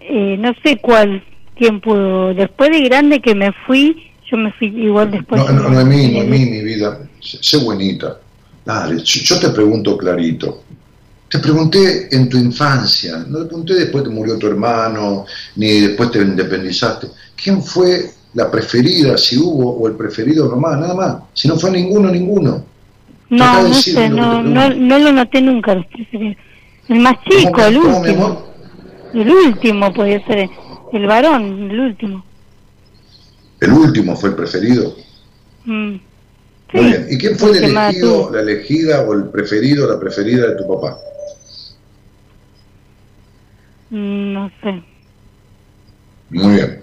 eh, 0.00 0.36
no 0.38 0.54
sé 0.62 0.76
cuál 0.76 1.24
tiempo, 1.56 2.32
después 2.34 2.70
de 2.70 2.82
grande 2.82 3.20
que 3.20 3.34
me 3.34 3.50
fui, 3.66 4.10
yo 4.30 4.36
me 4.36 4.52
fui 4.52 4.68
igual 4.68 5.10
después. 5.10 5.44
No, 5.44 5.52
no, 5.52 5.70
Noemí, 5.70 6.12
Noemí, 6.12 6.46
mi 6.46 6.62
vida, 6.62 7.00
sé, 7.20 7.56
buenita. 7.58 8.20
Dale, 8.64 9.02
yo 9.02 9.20
yo 9.24 9.40
te 9.40 9.48
pregunto 9.48 9.98
clarito. 9.98 10.62
Te 11.28 11.40
pregunté 11.40 12.14
en 12.14 12.28
tu 12.28 12.38
infancia, 12.38 13.24
no 13.28 13.40
te 13.40 13.46
pregunté 13.46 13.74
después 13.74 14.04
que 14.04 14.10
murió 14.10 14.38
tu 14.38 14.46
hermano, 14.46 15.26
ni 15.56 15.80
después 15.80 16.12
te 16.12 16.22
independizaste. 16.22 17.08
¿Quién 17.34 17.62
fue 17.62 18.10
la 18.34 18.50
preferida, 18.50 19.18
si 19.18 19.36
hubo, 19.36 19.72
o 19.72 19.88
el 19.88 19.94
preferido 19.94 20.48
nomás? 20.48 20.78
Nada 20.78 20.94
más. 20.94 21.16
Si 21.34 21.48
no 21.48 21.58
fue 21.58 21.70
ninguno, 21.70 22.08
ninguno. 22.10 22.64
No, 23.30 23.62
no 23.68 23.74
sé, 23.74 24.08
no, 24.08 24.42
no, 24.42 24.70
no 24.70 24.98
lo 24.98 25.12
noté 25.12 25.40
nunca. 25.42 25.72
El 25.72 27.00
más 27.00 27.16
chico, 27.28 27.52
¿Cómo, 27.52 27.66
el 27.66 27.78
último. 27.78 28.48
El 29.12 29.30
último 29.30 29.92
podía 29.92 30.24
ser, 30.26 30.48
el 30.92 31.06
varón, 31.06 31.70
el 31.70 31.80
último. 31.80 32.24
El 33.60 33.72
último 33.72 34.16
fue 34.16 34.30
el 34.30 34.36
preferido. 34.36 34.96
Mm. 35.64 35.96
Muy 36.72 36.84
bien. 36.84 37.06
¿Y 37.10 37.18
quién 37.18 37.36
fue 37.38 37.50
el 37.56 37.64
elegido, 37.64 38.30
la 38.30 38.40
elegida 38.40 39.02
o 39.02 39.12
el 39.14 39.24
preferido, 39.30 39.88
la 39.90 39.98
preferida 39.98 40.48
de 40.48 40.56
tu 40.56 40.68
papá? 40.68 40.98
Mm, 43.90 44.32
No 44.32 44.50
sé. 44.62 44.82
Muy 46.30 46.54
bien. 46.56 46.80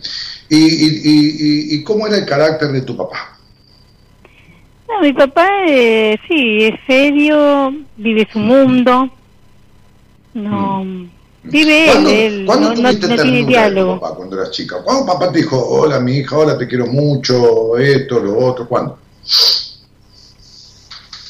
¿Y, 0.50 0.58
y, 0.58 1.02
y- 1.04 1.36
y- 1.40 1.76
y 1.76 1.84
cómo 1.84 2.08
era 2.08 2.18
el 2.18 2.26
carácter 2.26 2.72
de 2.72 2.82
tu 2.82 2.98
papá? 2.98 3.35
No, 4.88 5.02
mi 5.02 5.14
papá, 5.14 5.48
eh, 5.68 6.18
sí, 6.28 6.64
es 6.64 6.80
serio, 6.86 7.74
vive 7.98 8.28
su 8.32 8.40
mundo. 8.40 9.10
No, 10.34 10.86
vive 11.44 11.86
él, 11.86 11.92
¿Cuándo, 11.92 12.10
él, 12.10 12.46
cuándo 12.46 12.70
no, 12.76 12.82
no, 12.82 12.92
no 12.92 13.22
tiene 13.22 13.46
diálogo. 13.46 14.00
papá 14.00 14.16
cuando 14.16 14.36
eras 14.40 14.52
chica? 14.52 14.84
¿Cuándo 14.84 15.06
papá 15.06 15.32
te 15.32 15.40
dijo, 15.40 15.58
hola 15.58 16.00
mi 16.00 16.18
hija, 16.18 16.38
hola, 16.38 16.58
te 16.58 16.68
quiero 16.68 16.88
mucho, 16.88 17.78
esto, 17.78 18.20
lo 18.20 18.38
otro? 18.38 18.68
¿Cuándo? 18.68 19.00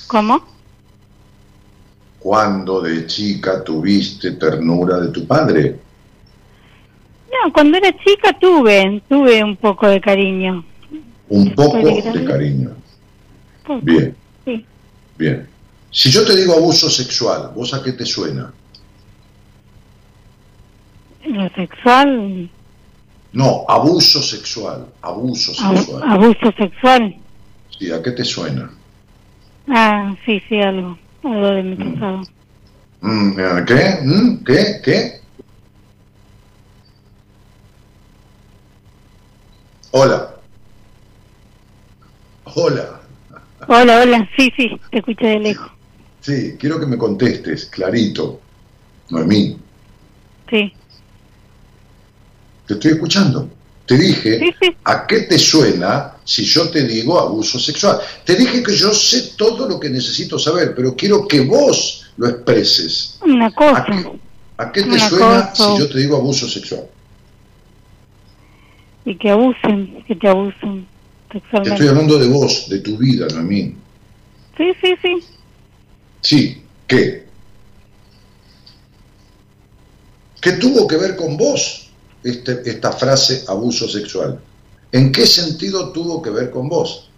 ¿Cómo? 0.08 0.44
¿Cuándo 2.20 2.82
de 2.82 3.06
chica 3.06 3.64
tuviste 3.64 4.32
ternura 4.32 5.00
de 5.00 5.10
tu 5.10 5.26
padre? 5.28 5.80
No, 7.32 7.54
cuando 7.54 7.78
era 7.78 7.96
chica 7.98 8.38
tuve, 8.40 9.02
tuve 9.08 9.44
un 9.44 9.56
poco 9.56 9.88
de 9.88 10.02
cariño. 10.02 10.66
Un 11.30 11.54
poco 11.54 11.78
de 11.78 12.26
cariño. 12.26 12.72
Bien, 13.82 14.16
Sí. 14.46 14.66
bien. 15.18 15.50
Si 15.92 16.12
yo 16.12 16.26
te 16.26 16.36
digo 16.36 16.54
abuso 16.54 16.90
sexual, 16.90 17.52
¿vos 17.56 17.74
a 17.74 17.82
qué 17.82 17.94
te 17.94 18.06
suena? 18.06 18.54
Lo 21.26 21.50
sexual, 21.56 22.50
No, 23.32 23.66
abuso 23.68 24.22
sexual, 24.22 24.86
abuso 25.02 25.52
abu- 25.66 25.78
sexual. 25.78 26.04
abuso 26.10 26.52
sexual. 26.58 27.16
Sí, 27.78 27.92
¿a 27.92 28.02
qué 28.02 28.12
te 28.12 28.24
suena? 28.24 28.70
Ah, 29.68 30.16
sí, 30.26 30.42
sí, 30.48 30.62
algo. 30.62 30.98
Algo 31.24 31.48
de 31.50 31.64
mi 31.64 31.76
pasado. 31.76 32.22
Mm, 33.02 33.40
eh, 33.40 33.64
¿Qué? 33.68 33.98
Mm, 34.04 34.44
¿Qué? 34.46 34.82
¿Qué? 34.84 35.22
Hola. 39.92 40.36
Hola. 42.56 42.95
Hola, 43.68 44.02
hola. 44.02 44.30
Sí, 44.38 44.52
sí, 44.56 44.80
te 44.92 45.00
escuché 45.00 45.26
de 45.28 45.40
lejos. 45.40 45.72
Sí, 46.22 46.56
quiero 46.60 46.80
que 46.80 46.86
me 46.86 46.98
contestes, 46.98 47.66
clarito. 47.66 48.42
Noemí, 49.10 49.58
Sí. 50.50 50.74
te 52.66 52.74
estoy 52.74 52.92
escuchando. 52.94 53.50
Te 53.86 53.96
dije, 53.98 54.40
Sí, 54.40 54.56
sí. 54.60 54.76
¿a 54.84 55.06
qué 55.06 55.22
te 55.22 55.38
suena 55.38 56.14
si 56.24 56.44
yo 56.44 56.70
te 56.72 56.84
digo 56.88 57.20
abuso 57.20 57.60
sexual? 57.60 58.00
Te 58.26 58.36
dije 58.36 58.64
que 58.64 58.76
yo 58.76 58.92
sé 58.96 59.34
todo 59.38 59.70
lo 59.70 59.80
que 59.80 59.90
necesito 59.92 60.40
saber, 60.40 60.74
pero 60.76 60.96
quiero 60.96 61.28
que 61.28 61.42
vos 61.42 62.08
lo 62.18 62.28
expreses. 62.28 63.20
Una 63.24 63.46
¿A 63.46 63.52
cosa. 63.52 63.86
qué, 63.86 64.12
a 64.58 64.72
qué 64.72 64.84
te 64.84 65.00
suena 65.00 65.50
cosa. 65.52 65.56
si 65.76 65.78
yo 65.80 65.88
te 65.90 66.00
digo 66.00 66.16
abuso 66.18 66.48
sexual? 66.50 66.86
Y 69.06 69.16
que 69.18 69.30
abusen, 69.30 70.04
que 70.08 70.16
te 70.16 70.28
abusen 70.28 70.88
sexualmente. 71.40 71.74
estoy 71.74 71.88
hablando 71.88 72.18
de 72.18 72.28
vos, 72.28 72.70
de 72.70 72.80
tu 72.80 72.98
vida, 72.98 73.28
Noemí. 73.34 73.76
Sí, 74.58 74.72
sí, 74.82 74.96
sí. 75.02 75.24
Sí, 76.22 76.64
¿qué? 76.88 77.26
¿Qué 80.42 80.54
tuvo 80.54 80.88
que 80.88 80.98
ver 80.98 81.16
con 81.16 81.38
vos 81.38 81.90
este- 82.24 82.62
esta 82.70 82.92
frase 82.92 83.44
abuso 83.48 83.88
sexual? 83.88 84.40
¿En 84.92 85.12
qué 85.12 85.26
sentido 85.26 85.92
tuvo 85.92 86.22
que 86.22 86.30
ver 86.30 86.52
con 86.52 86.70
vos? 86.70 87.10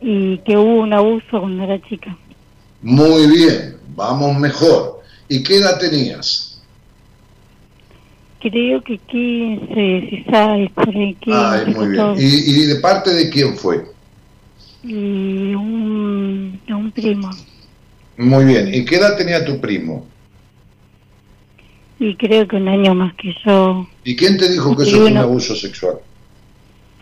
Y 0.00 0.38
que 0.38 0.56
hubo 0.56 0.80
un 0.80 0.92
abuso 0.92 1.40
cuando 1.40 1.64
era 1.64 1.80
chica. 1.88 2.16
Muy 2.80 3.26
bien, 3.26 3.76
vamos 3.94 4.36
mejor. 4.38 5.02
¿Y 5.28 5.42
qué 5.42 5.56
edad 5.56 5.78
tenías? 5.78 6.51
Creo 8.42 8.82
que 8.82 8.98
15, 8.98 9.72
16, 9.72 10.70
por 10.72 10.88
ahí, 10.88 11.14
15, 11.14 11.38
Ay, 11.38 11.74
muy 11.74 11.88
bien. 11.90 11.96
14. 11.96 12.22
¿Y, 12.24 12.62
y 12.62 12.66
de 12.66 12.74
parte 12.76 13.10
de 13.14 13.30
quién 13.30 13.56
fue? 13.56 13.86
Y 14.82 15.54
un, 15.54 16.60
un 16.68 16.90
primo. 16.90 17.30
Muy 18.16 18.44
bien. 18.44 18.74
¿Y 18.74 18.84
qué 18.84 18.96
edad 18.96 19.16
tenía 19.16 19.44
tu 19.44 19.60
primo? 19.60 20.06
Y 22.00 22.16
creo 22.16 22.48
que 22.48 22.56
un 22.56 22.66
año 22.66 22.96
más 22.96 23.14
que 23.14 23.32
yo. 23.46 23.86
¿Y 24.02 24.16
quién 24.16 24.36
te 24.36 24.48
dijo 24.50 24.76
que 24.76 24.82
eso 24.82 24.96
fue 24.96 25.06
un 25.12 25.18
abuso 25.18 25.54
sexual? 25.54 25.98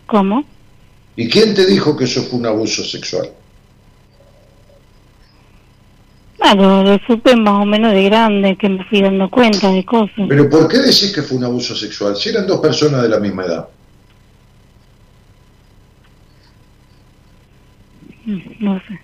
¿Cómo? 0.06 0.44
¿Y 1.16 1.26
quién 1.28 1.54
te 1.54 1.64
dijo 1.64 1.96
que 1.96 2.04
eso 2.04 2.22
fue 2.22 2.38
un 2.38 2.46
abuso 2.46 2.84
sexual? 2.84 3.30
Bueno, 6.40 6.82
lo 6.82 6.98
supe 7.06 7.36
más 7.36 7.62
o 7.62 7.66
menos 7.66 7.92
de 7.92 8.04
grande, 8.04 8.56
que 8.56 8.68
me 8.68 8.84
fui 8.84 9.02
dando 9.02 9.28
cuenta 9.30 9.70
de 9.70 9.84
cosas. 9.84 10.26
Pero 10.28 10.48
¿por 10.48 10.66
qué 10.68 10.78
decís 10.78 11.12
que 11.14 11.22
fue 11.22 11.36
un 11.36 11.44
abuso 11.44 11.76
sexual? 11.76 12.16
Si 12.16 12.30
eran 12.30 12.46
dos 12.46 12.60
personas 12.60 13.02
de 13.02 13.08
la 13.10 13.20
misma 13.20 13.44
edad. 13.44 13.68
Mm, 18.24 18.40
No 18.60 18.80
sé. 18.88 19.00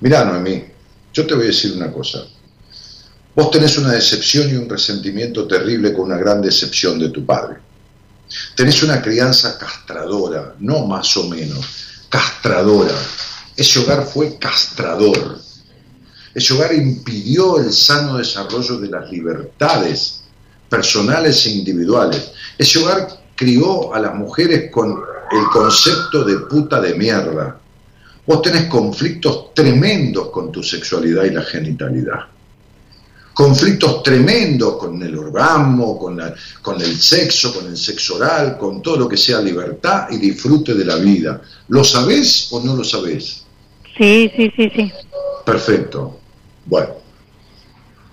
Mirá, 0.00 0.24
Noemí, 0.24 0.64
yo 1.12 1.26
te 1.26 1.34
voy 1.34 1.44
a 1.44 1.46
decir 1.48 1.72
una 1.74 1.90
cosa. 1.92 2.26
Vos 3.34 3.50
tenés 3.50 3.76
una 3.76 3.92
decepción 3.92 4.48
y 4.50 4.54
un 4.54 4.68
resentimiento 4.68 5.46
terrible 5.46 5.92
con 5.92 6.06
una 6.06 6.16
gran 6.16 6.40
decepción 6.40 6.98
de 6.98 7.10
tu 7.10 7.24
padre. 7.24 7.56
Tenés 8.54 8.82
una 8.82 9.00
crianza 9.02 9.58
castradora, 9.58 10.54
no 10.58 10.86
más 10.86 11.14
o 11.16 11.28
menos, 11.28 12.06
castradora. 12.08 12.94
Ese 13.56 13.78
hogar 13.80 14.04
fue 14.06 14.36
castrador. 14.38 15.38
Ese 16.34 16.52
hogar 16.54 16.74
impidió 16.74 17.58
el 17.58 17.72
sano 17.72 18.18
desarrollo 18.18 18.78
de 18.78 18.88
las 18.88 19.10
libertades 19.10 20.20
personales 20.68 21.46
e 21.46 21.50
individuales. 21.50 22.32
Ese 22.58 22.78
hogar 22.80 23.08
crió 23.34 23.94
a 23.94 24.00
las 24.00 24.14
mujeres 24.14 24.70
con 24.70 25.00
el 25.32 25.44
concepto 25.52 26.24
de 26.24 26.38
puta 26.40 26.80
de 26.80 26.94
mierda. 26.94 27.58
Vos 28.26 28.42
tenés 28.42 28.64
conflictos 28.64 29.54
tremendos 29.54 30.28
con 30.30 30.50
tu 30.52 30.62
sexualidad 30.62 31.24
y 31.24 31.30
la 31.30 31.42
genitalidad. 31.42 32.20
Conflictos 33.32 34.02
tremendos 34.02 34.76
con 34.78 35.00
el 35.02 35.16
orgasmo, 35.16 35.98
con, 35.98 36.16
la- 36.16 36.34
con 36.62 36.80
el 36.80 36.98
sexo, 36.98 37.54
con 37.54 37.66
el 37.66 37.76
sexo 37.76 38.16
oral, 38.16 38.56
con 38.56 38.80
todo 38.82 38.96
lo 38.96 39.08
que 39.08 39.16
sea 39.18 39.40
libertad 39.40 40.08
y 40.10 40.16
disfrute 40.16 40.74
de 40.74 40.84
la 40.84 40.96
vida. 40.96 41.40
¿Lo 41.68 41.84
sabés 41.84 42.48
o 42.50 42.60
no 42.60 42.74
lo 42.74 42.82
sabés? 42.82 43.42
Sí, 43.96 44.30
sí, 44.36 44.52
sí, 44.56 44.70
sí. 44.74 44.92
Perfecto. 45.44 46.18
Bueno. 46.66 47.06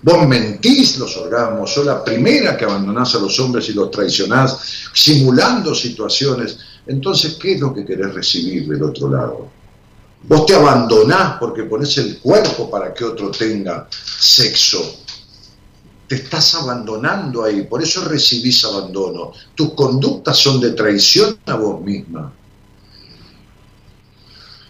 Vos 0.04 0.28
mentís 0.28 0.98
los 0.98 1.16
orgasmos, 1.16 1.72
sos 1.72 1.86
la 1.86 2.04
primera 2.04 2.58
que 2.58 2.66
abandonás 2.66 3.14
a 3.14 3.20
los 3.20 3.40
hombres 3.40 3.70
y 3.70 3.72
los 3.72 3.90
traicionás, 3.90 4.90
simulando 4.92 5.74
situaciones. 5.74 6.58
Entonces, 6.86 7.38
¿qué 7.40 7.54
es 7.54 7.60
lo 7.60 7.72
que 7.72 7.86
querés 7.86 8.12
recibir 8.12 8.68
del 8.68 8.82
otro 8.82 9.08
lado? 9.08 9.48
Vos 10.24 10.44
te 10.44 10.54
abandonás 10.54 11.38
porque 11.40 11.64
pones 11.64 11.96
el 11.96 12.18
cuerpo 12.18 12.70
para 12.70 12.92
que 12.92 13.02
otro 13.02 13.30
tenga 13.30 13.88
sexo. 13.90 15.00
Te 16.06 16.16
estás 16.16 16.54
abandonando 16.54 17.42
ahí, 17.42 17.62
por 17.62 17.82
eso 17.82 18.04
recibís 18.04 18.62
abandono. 18.66 19.32
Tus 19.54 19.72
conductas 19.72 20.36
son 20.36 20.60
de 20.60 20.72
traición 20.72 21.38
a 21.46 21.56
vos 21.56 21.80
misma. 21.80 22.30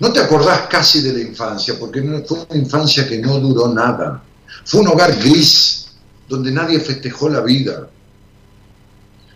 No 0.01 0.13
te 0.13 0.21
acordás 0.21 0.63
casi 0.69 1.01
de 1.03 1.13
la 1.13 1.21
infancia, 1.21 1.79
porque 1.79 2.03
fue 2.27 2.47
una 2.49 2.59
infancia 2.59 3.07
que 3.07 3.19
no 3.19 3.39
duró 3.39 3.69
nada. 3.69 4.23
Fue 4.65 4.81
un 4.81 4.89
hogar 4.89 5.17
gris, 5.17 5.87
donde 6.29 6.51
nadie 6.51 6.81
festejó 6.81 7.29
la 7.29 7.41
vida. 7.41 7.89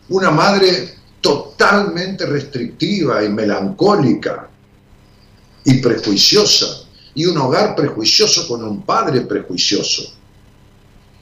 Una 0.08 0.30
madre 0.30 0.96
totalmente 1.20 2.26
restrictiva 2.26 3.22
y 3.22 3.28
melancólica 3.28 4.48
y 5.64 5.74
prejuiciosa. 5.74 6.84
Y 7.14 7.26
un 7.26 7.38
hogar 7.38 7.76
prejuicioso 7.76 8.46
con 8.48 8.64
un 8.64 8.82
padre 8.82 9.22
prejuicioso. 9.22 10.12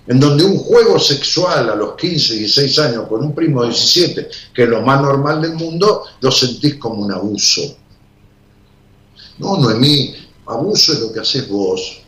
En 0.07 0.21
donde 0.21 0.45
un 0.45 0.57
juego 0.57 0.99
sexual 0.99 1.69
a 1.69 1.75
los 1.75 1.97
15, 1.97 2.35
16 2.35 2.79
años 2.79 3.09
con 3.09 3.25
un 3.25 3.35
primo 3.35 3.63
de 3.63 3.71
17, 3.71 4.29
que 4.55 4.63
es 4.63 4.69
lo 4.69 4.83
más 4.83 5.01
normal 5.03 5.43
del 5.43 5.55
mundo, 5.55 6.05
lo 6.21 6.31
sentís 6.31 6.77
como 6.77 7.03
un 7.03 7.13
abuso. 7.13 7.77
No, 9.39 9.59
Noemí, 9.59 10.15
abuso 10.47 10.93
es 10.93 11.01
lo 11.01 11.13
que 11.13 11.21
haces 11.21 11.49
vos 11.49 12.03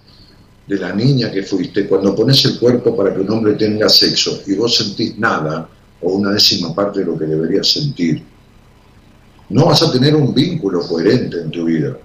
de 0.67 0.77
la 0.77 0.93
niña 0.93 1.31
que 1.31 1.43
fuiste 1.43 1.87
cuando 1.87 2.15
pones 2.15 2.45
el 2.45 2.59
cuerpo 2.59 2.95
para 2.97 3.15
que 3.15 3.21
un 3.21 3.31
hombre 3.31 3.55
tenga 3.55 3.89
sexo 3.89 4.43
y 4.47 4.55
vos 4.55 4.77
sentís 4.77 5.19
nada 5.19 5.69
o 6.03 6.13
una 6.13 6.31
décima 6.31 6.75
parte 6.75 7.01
de 7.01 7.07
lo 7.07 7.19
que 7.19 7.25
deberías 7.25 7.67
sentir. 7.67 8.23
No 9.51 9.67
vas 9.67 9.83
a 9.83 9.91
tener 9.91 10.15
un 10.15 10.35
vínculo 10.35 10.87
coherente 10.87 11.41
en 11.41 11.51
tu 11.51 11.65
vida 11.65 11.97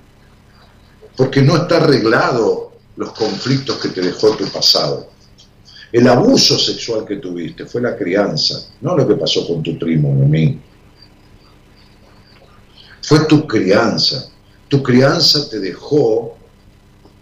porque 1.15 1.41
no 1.41 1.57
está 1.57 1.77
arreglado 1.77 2.73
los 2.95 3.11
conflictos 3.11 3.77
que 3.77 3.89
te 3.89 4.01
dejó 4.01 4.35
tu 4.35 4.45
pasado. 4.45 5.09
El 5.91 6.07
abuso 6.07 6.57
sexual 6.57 7.05
que 7.05 7.17
tuviste 7.17 7.65
fue 7.65 7.81
la 7.81 7.95
crianza, 7.95 8.55
no 8.81 8.97
lo 8.97 9.07
que 9.07 9.15
pasó 9.15 9.47
con 9.47 9.61
tu 9.61 9.77
primo, 9.77 10.13
Noemí. 10.13 10.59
Fue 13.01 13.25
tu 13.25 13.45
crianza. 13.45 14.29
Tu 14.73 14.81
crianza 14.81 15.47
te 15.51 15.59
dejó 15.59 16.35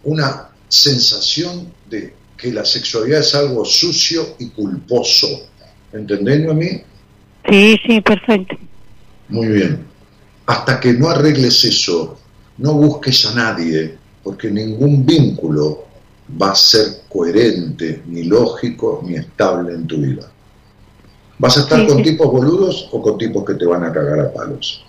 una 0.05 0.51
sensación 0.69 1.69
de 1.89 2.13
que 2.37 2.49
la 2.53 2.63
sexualidad 2.63 3.19
es 3.19 3.35
algo 3.35 3.65
sucio 3.65 4.35
y 4.39 4.47
culposo. 4.51 5.27
¿Entendés, 5.91 6.45
Noemí? 6.45 6.81
Sí, 7.49 7.77
sí, 7.85 7.99
perfecto. 7.99 8.55
Muy 9.27 9.47
bien. 9.47 9.85
Hasta 10.45 10.79
que 10.79 10.93
no 10.93 11.09
arregles 11.09 11.61
eso, 11.65 12.17
no 12.57 12.73
busques 12.75 13.25
a 13.25 13.33
nadie, 13.35 13.97
porque 14.23 14.49
ningún 14.49 15.05
vínculo 15.05 15.83
va 16.41 16.51
a 16.51 16.55
ser 16.55 17.01
coherente, 17.09 18.01
ni 18.07 18.23
lógico, 18.23 19.03
ni 19.05 19.15
estable 19.15 19.73
en 19.73 19.87
tu 19.87 19.97
vida. 19.97 20.31
¿Vas 21.37 21.57
a 21.57 21.63
estar 21.63 21.81
Sí, 21.81 21.87
con 21.87 21.97
sí. 21.97 22.03
tipos 22.03 22.31
boludos 22.31 22.87
o 22.93 23.01
con 23.01 23.17
tipos 23.17 23.43
que 23.43 23.55
te 23.55 23.65
van 23.65 23.83
a 23.83 23.91
cagar 23.91 24.21
a 24.21 24.31
palos? 24.31 24.85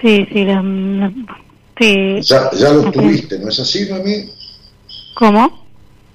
Sí, 0.00 0.26
sí, 0.32 0.44
la, 0.44 0.62
la- 0.62 1.12
sí. 1.78 2.20
Ya, 2.22 2.50
ya 2.52 2.72
los 2.72 2.90
tuviste, 2.92 3.38
¿no 3.38 3.48
es 3.48 3.58
así, 3.60 3.88
Noemí? 3.88 4.30
¿Cómo? 5.14 5.66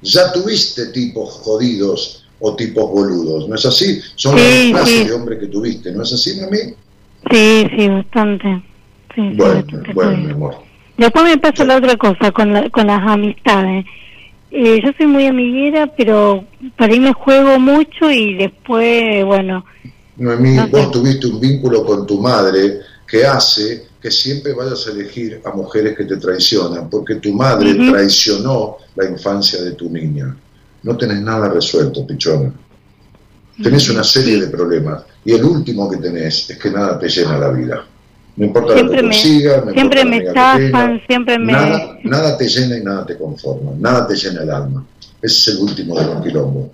Ya 0.02 0.32
tuviste 0.32 0.88
tipos 0.88 1.34
jodidos 1.44 2.24
o 2.40 2.56
tipos 2.56 2.90
boludos, 2.90 3.48
¿no 3.48 3.56
es 3.56 3.66
así? 3.66 4.00
Son 4.16 4.38
Sí, 4.38 4.72
las 4.74 4.86
clases 4.86 5.04
sí. 5.04 5.08
de 5.10 5.14
hombre 5.14 5.40
que 5.40 5.48
tuviste, 5.48 5.92
¿no 5.92 6.04
es 6.04 6.14
así, 6.14 6.38
Noemí? 6.40 6.58
Sí, 7.32 7.68
sí, 7.78 7.88
bastante. 7.88 8.62
Sí, 9.16 9.22
Bueno, 9.36 9.56
bastante 9.56 9.94
bueno, 9.94 10.18
mi 10.18 10.32
amor. 10.32 10.56
Después 10.98 11.26
me 11.26 11.38
pasa 11.38 11.66
la 11.66 11.78
otra 11.78 11.96
cosa 11.98 12.32
con, 12.32 12.54
la- 12.54 12.70
con 12.70 12.88
las 12.88 13.02
amistades. 13.02 13.86
Eh, 14.52 14.80
yo 14.84 14.92
soy 14.98 15.08
muy 15.08 15.26
amiguera, 15.28 15.88
pero 15.98 16.46
para 16.78 16.94
mí 16.94 17.00
me 17.00 17.14
juego 17.14 17.60
mucho 17.60 18.12
y 18.12 18.36
después, 18.36 19.26
bueno... 19.26 19.66
Noemí, 20.18 20.58
vos 20.72 20.92
tuviste 20.92 21.28
un 21.28 21.40
vínculo 21.42 21.84
con 21.86 22.08
tu 22.08 22.22
madre 22.22 22.80
que 23.08 23.26
hace 23.26 23.88
que 24.02 24.12
siempre 24.12 24.54
vayas 24.54 24.88
a 24.88 24.92
elegir 24.92 25.42
a 25.44 25.52
mujeres 25.52 25.96
que 25.96 26.06
te 26.06 26.18
traicionan, 26.18 26.90
porque 26.90 27.16
tu 27.16 27.34
madre 27.34 27.74
traicionó 27.74 28.78
la 28.96 29.10
infancia 29.10 29.62
de 29.62 29.72
tu 29.72 29.90
niña. 29.90 30.36
No 30.84 30.98
tenés 30.98 31.22
nada 31.22 31.50
resuelto, 31.50 32.06
pichona. 32.06 32.54
Tenés 33.62 33.90
una 33.90 34.04
serie 34.04 34.40
de 34.40 34.48
problemas 34.48 35.04
y 35.24 35.34
el 35.34 35.44
último 35.44 35.90
que 35.90 35.98
tenés 35.98 36.50
es 36.50 36.58
que 36.58 36.70
nada 36.70 37.00
te 37.00 37.08
llena 37.08 37.38
la 37.38 37.50
vida. 37.50 37.86
No 38.36 38.46
importa 38.46 38.74
siempre 38.74 38.98
lo 38.98 39.10
que 39.10 39.16
consigas, 39.16 39.64
siempre 39.74 40.06
me 40.06 40.18
estafan, 40.18 41.02
siempre 41.08 41.40
me... 41.40 41.54
Nada, 41.54 42.00
nada 42.04 42.38
te 42.38 42.48
llena 42.50 42.78
y 42.78 42.84
nada 42.84 43.06
te 43.06 43.18
conforma, 43.18 43.72
nada 43.80 44.06
te 44.06 44.16
llena 44.16 44.44
el 44.44 44.52
alma. 44.52 44.86
Ese 45.22 45.52
es 45.52 45.56
el 45.56 45.64
último 45.64 45.98
de 45.98 46.06
los 46.06 46.22
quilombos. 46.22 46.68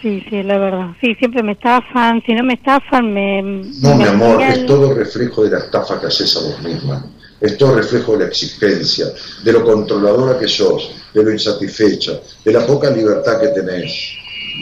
Sí, 0.00 0.22
sí, 0.30 0.42
la 0.44 0.58
verdad. 0.58 0.96
Sí, 1.00 1.14
siempre 1.16 1.42
me 1.42 1.52
estafan. 1.52 2.22
Si 2.24 2.32
no 2.32 2.44
me 2.44 2.54
estafan, 2.54 3.12
me. 3.12 3.42
No, 3.42 3.96
mi 3.96 4.04
amor, 4.04 4.40
es 4.42 4.64
todo 4.64 4.94
reflejo 4.94 5.42
de 5.44 5.50
la 5.50 5.58
estafa 5.58 6.00
que 6.00 6.06
haces 6.06 6.36
a 6.36 6.40
vos 6.40 6.62
misma. 6.62 7.04
Es 7.40 7.56
todo 7.56 7.76
reflejo 7.76 8.12
de 8.12 8.24
la 8.24 8.26
exigencia, 8.26 9.06
de 9.44 9.52
lo 9.52 9.64
controladora 9.64 10.38
que 10.38 10.48
sos, 10.48 10.90
de 11.14 11.22
lo 11.22 11.32
insatisfecha, 11.32 12.20
de 12.44 12.52
la 12.52 12.66
poca 12.66 12.90
libertad 12.90 13.40
que 13.40 13.48
tenés, 13.48 13.92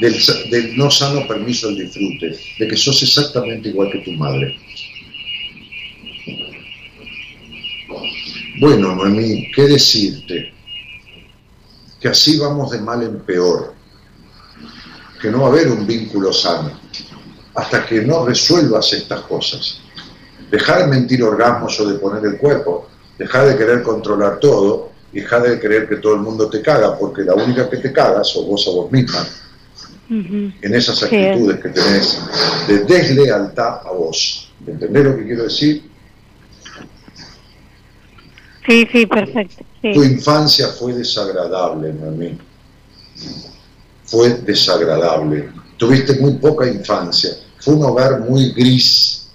del, 0.01 0.77
no 0.77 0.91
sano 0.91 1.27
permiso 1.27 1.69
al 1.69 1.77
disfrute, 1.77 2.39
de 2.59 2.69
que 2.69 2.77
sos 2.77 3.03
exactamente 3.03 3.71
igual 3.71 3.91
que 3.91 4.01
tu 4.01 4.13
madre. 4.13 4.59
Bueno, 8.61 8.95
Noemí, 8.95 9.51
¿qué 9.55 9.63
decirte? 9.63 10.53
Que 11.99 12.09
así 12.09 12.39
vamos 12.39 12.71
de 12.73 12.81
mal 12.81 13.03
en 13.03 13.21
peor 13.21 13.76
que 15.21 15.31
no 15.31 15.41
va 15.41 15.47
a 15.47 15.51
haber 15.51 15.69
un 15.69 15.87
vínculo 15.87 16.33
sano 16.33 16.71
hasta 17.57 17.87
que 17.87 18.03
no 18.03 18.25
resuelvas 18.25 18.93
estas 18.93 19.23
cosas. 19.23 19.81
Dejar 20.51 20.81
de 20.81 20.87
mentir 20.89 21.23
orgasmos 21.23 21.79
o 21.81 21.87
de 21.89 21.99
poner 21.99 22.25
el 22.25 22.37
cuerpo, 22.37 22.89
dejar 23.19 23.47
de 23.47 23.57
querer 23.57 23.83
controlar 23.83 24.39
todo 24.39 24.91
y 25.13 25.21
dejar 25.21 25.43
de 25.43 25.59
creer 25.59 25.89
que 25.89 25.97
todo 25.97 26.15
el 26.15 26.21
mundo 26.21 26.49
te 26.51 26.61
caga, 26.61 26.97
porque 26.99 27.23
la 27.23 27.35
única 27.35 27.69
que 27.69 27.79
te 27.79 27.93
caga 27.93 28.23
sos 28.23 28.47
vos 28.47 28.67
a 28.69 28.71
vos 28.71 28.93
misma. 28.93 29.27
En 30.09 30.75
esas 30.75 31.03
actitudes 31.03 31.59
que 31.61 31.69
tenés 31.71 32.21
de 32.69 32.85
deslealtad 32.85 33.81
a 33.87 33.91
vos. 33.91 34.53
¿Entendés 34.65 35.05
lo 35.05 35.17
que 35.17 35.25
quiero 35.25 35.45
decir? 35.45 35.91
Sí, 38.67 38.87
sí, 38.93 39.07
perfecto. 39.07 39.65
Tu 39.81 40.05
infancia 40.05 40.69
fue 40.69 40.93
desagradable, 40.93 41.93
mami 41.93 42.39
fue 44.07 44.31
desagradable. 44.39 45.51
Tuviste 45.77 46.15
muy 46.21 46.35
poca 46.35 46.67
infancia. 46.67 47.31
Fue 47.59 47.75
un 47.75 47.85
hogar 47.85 48.21
muy 48.21 48.53
gris, 48.53 49.29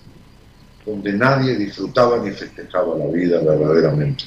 donde 0.86 1.14
nadie 1.14 1.56
disfrutaba 1.56 2.18
ni 2.18 2.32
festejaba 2.32 2.98
la 2.98 3.08
vida 3.08 3.40
verdaderamente. 3.40 4.24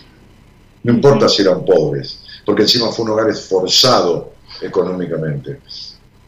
No 0.82 0.92
importa 0.92 1.28
si 1.28 1.42
eran 1.42 1.64
pobres, 1.64 2.20
porque 2.44 2.62
encima 2.62 2.92
fue 2.92 3.06
un 3.06 3.12
hogar 3.12 3.30
esforzado 3.30 4.34
económicamente. 4.60 5.60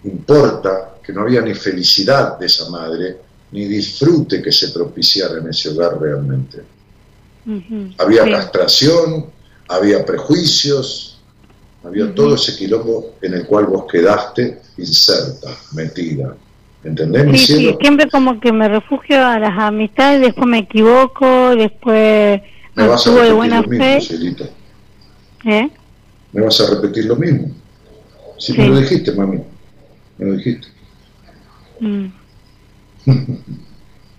Importa 0.04 0.96
que 1.02 1.12
no 1.12 1.22
había 1.22 1.42
ni 1.42 1.54
felicidad 1.54 2.38
de 2.38 2.46
esa 2.46 2.68
madre, 2.70 3.18
ni 3.52 3.66
disfrute 3.66 4.42
que 4.42 4.50
se 4.50 4.70
propiciara 4.70 5.38
en 5.38 5.48
ese 5.48 5.68
hogar 5.70 6.00
realmente. 6.00 6.64
Había 7.98 8.28
castración, 8.28 9.26
había 9.68 10.04
prejuicios, 10.04 11.05
había 11.86 12.14
todo 12.14 12.34
ese 12.34 12.56
quilombo 12.56 13.14
en 13.22 13.34
el 13.34 13.46
cual 13.46 13.66
vos 13.66 13.84
quedaste 13.90 14.60
inserta, 14.78 15.50
metida. 15.74 16.36
¿Entendés, 16.84 17.40
sí, 17.40 17.56
Sí, 17.56 17.76
siempre 17.80 18.08
como 18.10 18.38
que 18.40 18.52
me 18.52 18.68
refugio 18.68 19.24
a 19.24 19.38
las 19.38 19.58
amistades, 19.58 20.20
después 20.20 20.46
me 20.46 20.58
equivoco, 20.58 21.56
después 21.56 22.42
me 22.74 22.86
vas 22.86 23.06
a 23.06 23.10
repetir 23.10 23.28
de 23.28 23.32
buena 23.32 23.62
lo 23.62 23.68
mismo, 23.68 24.46
¿Eh? 25.44 25.70
Me 26.32 26.42
vas 26.42 26.60
a 26.60 26.70
repetir 26.74 27.06
lo 27.06 27.16
mismo. 27.16 27.50
Si 28.38 28.52
me 28.52 28.68
lo 28.68 28.80
dijiste, 28.80 29.12
mami. 29.12 29.40
Me 30.18 30.26
lo 30.26 30.32
dijiste. 30.36 30.68
Mm. 31.80 32.06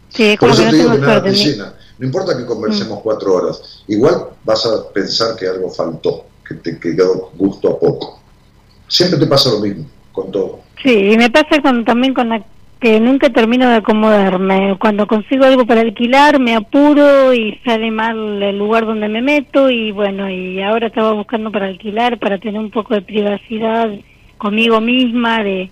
sí, 0.09 0.37
como 0.37 0.53
Por 0.53 0.59
eso 0.59 0.63
que 0.63 0.69
te 0.69 0.75
digo 0.77 0.91
que 0.91 0.97
nada 0.97 1.23
te 1.23 1.33
llena. 1.33 1.73
No 1.99 2.05
importa 2.05 2.37
que 2.37 2.45
conversemos 2.45 2.99
mm. 2.99 3.01
cuatro 3.03 3.33
horas, 3.33 3.83
igual 3.87 4.29
vas 4.43 4.65
a 4.65 4.91
pensar 4.91 5.35
que 5.35 5.47
algo 5.47 5.69
faltó 5.69 6.25
que 6.47 6.55
te 6.55 6.79
quedó 6.79 7.31
gusto 7.35 7.69
a 7.69 7.79
poco. 7.79 8.19
Siempre 8.87 9.19
te 9.19 9.27
pasa 9.27 9.51
lo 9.51 9.59
mismo 9.59 9.85
con 10.11 10.31
todo. 10.31 10.61
Sí, 10.81 11.11
y 11.11 11.17
me 11.17 11.29
pasa 11.29 11.61
con, 11.61 11.83
también 11.83 12.13
con 12.13 12.29
la 12.29 12.43
que 12.79 12.99
nunca 12.99 13.29
termino 13.29 13.67
de 13.69 13.75
acomodarme. 13.77 14.77
Cuando 14.79 15.07
consigo 15.07 15.45
algo 15.45 15.65
para 15.65 15.81
alquilar, 15.81 16.39
me 16.39 16.55
apuro 16.55 17.33
y 17.33 17.59
sale 17.65 17.91
mal 17.91 18.41
el 18.41 18.57
lugar 18.57 18.85
donde 18.85 19.07
me 19.07 19.21
meto 19.21 19.69
y 19.69 19.91
bueno, 19.91 20.29
y 20.29 20.61
ahora 20.61 20.87
estaba 20.87 21.13
buscando 21.13 21.51
para 21.51 21.67
alquilar, 21.67 22.19
para 22.19 22.37
tener 22.37 22.59
un 22.59 22.71
poco 22.71 22.93
de 22.93 23.01
privacidad 23.01 23.89
conmigo 24.37 24.79
misma, 24.79 25.43
de, 25.43 25.71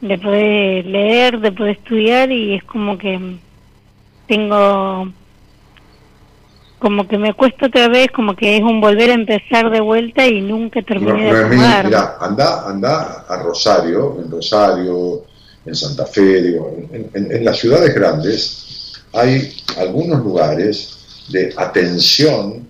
de 0.00 0.18
poder 0.18 0.86
leer, 0.86 1.40
de 1.40 1.52
poder 1.52 1.76
estudiar 1.76 2.30
y 2.30 2.54
es 2.54 2.64
como 2.64 2.96
que 2.96 3.18
tengo 4.26 5.08
como 6.78 7.08
que 7.08 7.18
me 7.18 7.34
cuesta 7.34 7.66
otra 7.66 7.88
vez, 7.88 8.08
como 8.14 8.36
que 8.36 8.56
es 8.56 8.62
un 8.62 8.80
volver 8.80 9.10
a 9.10 9.14
empezar 9.14 9.70
de 9.70 9.80
vuelta 9.80 10.26
y 10.26 10.40
nunca 10.40 10.80
terminé 10.82 11.24
de 11.24 11.30
acomodar. 11.30 11.84
Mira, 11.84 12.16
anda, 12.20 12.68
anda 12.68 13.24
a 13.28 13.42
Rosario, 13.42 14.18
en 14.22 14.30
Rosario, 14.30 15.24
en 15.66 15.74
Santa 15.74 16.06
Fe, 16.06 16.42
digo, 16.42 16.76
en, 17.12 17.44
las 17.44 17.58
ciudades 17.58 17.94
grandes 17.94 18.92
hay 19.12 19.52
algunos 19.76 20.24
lugares 20.24 21.26
de 21.30 21.52
atención 21.56 22.66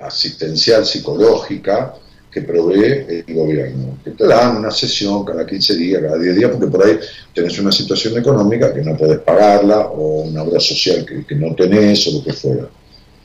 asistencial 0.00 0.84
psicológica 0.84 1.94
que 2.30 2.42
provee 2.42 3.24
el 3.26 3.34
gobierno, 3.34 3.98
que 4.04 4.10
te 4.10 4.26
dan 4.26 4.58
una 4.58 4.70
sesión 4.70 5.24
cada 5.24 5.46
15 5.46 5.76
días, 5.76 6.02
cada 6.02 6.18
10 6.18 6.36
días, 6.36 6.50
porque 6.50 6.66
por 6.66 6.84
ahí 6.84 6.98
tenés 7.34 7.58
una 7.58 7.72
situación 7.72 8.18
económica 8.18 8.72
que 8.72 8.82
no 8.82 8.96
puedes 8.96 9.18
pagarla 9.20 9.80
o 9.86 10.22
una 10.22 10.42
obra 10.42 10.60
social 10.60 11.06
que, 11.06 11.24
que 11.24 11.34
no 11.34 11.54
tenés 11.54 12.06
o 12.06 12.18
lo 12.18 12.24
que 12.24 12.32
fuera 12.34 12.68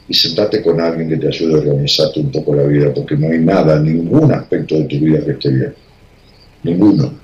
y 0.08 0.14
sentate 0.14 0.62
con 0.62 0.82
alguien 0.82 1.10
que 1.10 1.18
te 1.18 1.28
ayude 1.28 1.54
a 1.54 1.58
organizarte 1.58 2.20
un 2.20 2.32
poco 2.32 2.56
la 2.56 2.64
vida, 2.64 2.94
porque 2.94 3.16
no 3.16 3.28
hay 3.28 3.40
nada, 3.40 3.80
ningún 3.80 4.32
aspecto 4.32 4.76
de 4.76 4.84
tu 4.86 5.00
vida 5.00 5.24
que 5.24 5.32
esté 5.32 5.50
bien. 5.50 5.76
Ninguno. 6.64 7.20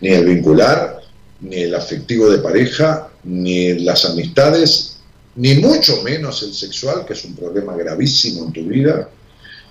Ni 0.00 0.08
el 0.08 0.24
vincular, 0.26 1.00
ni 1.40 1.62
el 1.62 1.74
afectivo 1.74 2.28
de 2.30 2.38
pareja, 2.38 3.08
ni 3.24 3.78
las 3.80 4.04
amistades, 4.04 4.98
ni 5.36 5.54
mucho 5.54 6.02
menos 6.02 6.42
el 6.42 6.52
sexual, 6.52 7.04
que 7.06 7.14
es 7.14 7.24
un 7.24 7.34
problema 7.34 7.74
gravísimo 7.76 8.46
en 8.46 8.52
tu 8.52 8.64
vida, 8.64 9.08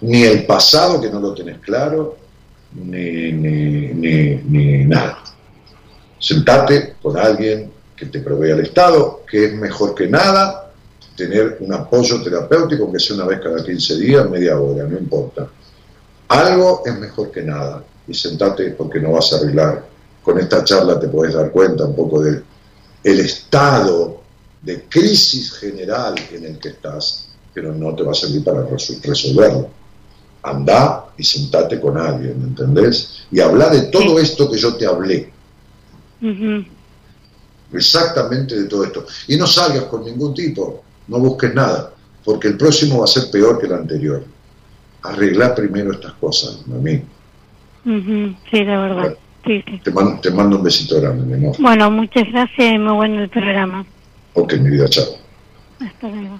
ni 0.02 0.24
el 0.24 0.46
pasado, 0.46 1.00
que 1.00 1.10
no 1.10 1.20
lo 1.20 1.34
tenés 1.34 1.60
claro, 1.60 2.18
ni, 2.74 3.32
ni, 3.32 3.94
ni, 3.94 4.36
ni 4.48 4.86
nada. 4.86 5.24
Sentate 6.20 6.96
con 7.02 7.18
alguien 7.18 7.72
que 7.96 8.08
te 8.08 8.20
provea 8.20 8.56
el 8.56 8.62
Estado, 8.62 9.24
que 9.30 9.46
es 9.46 9.54
mejor 9.54 9.96
que 9.96 10.08
nada, 10.08 10.65
tener 11.16 11.58
un 11.62 11.74
apoyo 11.74 12.22
terapéutico, 12.22 12.92
que 12.92 13.00
sea 13.00 13.16
una 13.16 13.26
vez 13.26 13.40
cada 13.42 13.64
15 13.64 13.98
días, 13.98 14.30
media 14.30 14.60
hora, 14.60 14.84
no 14.84 14.98
importa. 14.98 15.48
Algo 16.28 16.84
es 16.86 16.98
mejor 16.98 17.32
que 17.32 17.42
nada. 17.42 17.84
Y 18.08 18.14
sentate 18.14 18.72
porque 18.72 19.00
no 19.00 19.12
vas 19.14 19.32
a 19.34 19.38
arreglar. 19.38 19.86
Con 20.22 20.40
esta 20.40 20.64
charla 20.64 21.00
te 21.00 21.08
puedes 21.08 21.36
dar 21.36 21.52
cuenta 21.52 21.86
un 21.86 21.96
poco 21.96 22.22
del 22.22 22.44
el 23.04 23.20
estado 23.20 24.22
de 24.64 24.84
crisis 24.90 25.54
general 25.54 26.16
en 26.32 26.44
el 26.44 26.58
que 26.58 26.70
estás, 26.70 27.28
pero 27.54 27.72
no 27.72 27.94
te 27.94 28.02
va 28.02 28.12
a 28.12 28.16
servir 28.16 28.44
para 28.44 28.66
resolverlo. 29.04 29.70
Anda 30.42 31.06
y 31.16 31.24
sentate 31.24 31.80
con 31.80 31.98
alguien, 31.98 32.42
¿entendés? 32.42 33.26
Y 33.32 33.40
habla 33.40 33.70
de 33.70 33.84
todo 33.84 34.20
esto 34.20 34.50
que 34.50 34.58
yo 34.58 34.76
te 34.76 34.88
hablé. 34.88 35.32
Exactamente 37.72 38.60
de 38.60 38.68
todo 38.68 38.86
esto. 38.86 39.06
Y 39.28 39.38
no 39.38 39.46
salgas 39.46 39.84
con 39.84 40.04
ningún 40.04 40.34
tipo 40.34 40.85
no 41.08 41.20
busques 41.20 41.54
nada, 41.54 41.92
porque 42.24 42.50
el 42.50 42.58
próximo 42.58 43.00
va 43.00 43.06
a 43.06 43.08
ser 43.08 43.30
peor 43.32 43.60
que 43.60 43.68
el 43.68 43.74
anterior. 43.74 44.24
Arreglar 45.04 45.54
primero 45.56 45.92
estas 45.94 46.14
cosas, 46.14 46.66
mami. 46.68 47.04
Sí, 47.86 48.64
la 48.64 48.80
verdad. 48.80 49.18
Te, 49.44 49.92
mando, 49.92 50.20
te 50.22 50.32
mando 50.32 50.58
un 50.58 50.64
besito 50.64 51.00
grande, 51.00 51.24
mi 51.24 51.34
amor. 51.36 51.56
Bueno, 51.60 51.92
muchas 51.92 52.28
gracias 52.32 52.74
y 52.74 52.80
muy 52.80 52.94
bueno 52.94 53.22
el 53.22 53.30
programa. 53.30 53.86
Ok, 54.34 54.54
mi 54.56 54.72
vida, 54.72 54.90
chao. 54.90 55.06
Hasta 55.80 56.10
luego. 56.10 56.40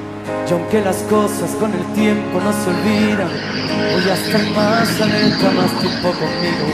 y 0.51 0.53
aunque 0.53 0.81
las 0.81 0.97
cosas 1.03 1.51
con 1.59 1.73
el 1.73 1.85
tiempo 1.93 2.41
no 2.41 2.51
se 2.51 2.69
olvidan, 2.69 3.29
voy 3.93 4.09
a 4.09 4.13
estar 4.13 4.41
más 4.51 5.01
alerta, 5.01 5.49
más 5.51 5.71
tiempo 5.79 6.11
conmigo. 6.11 6.67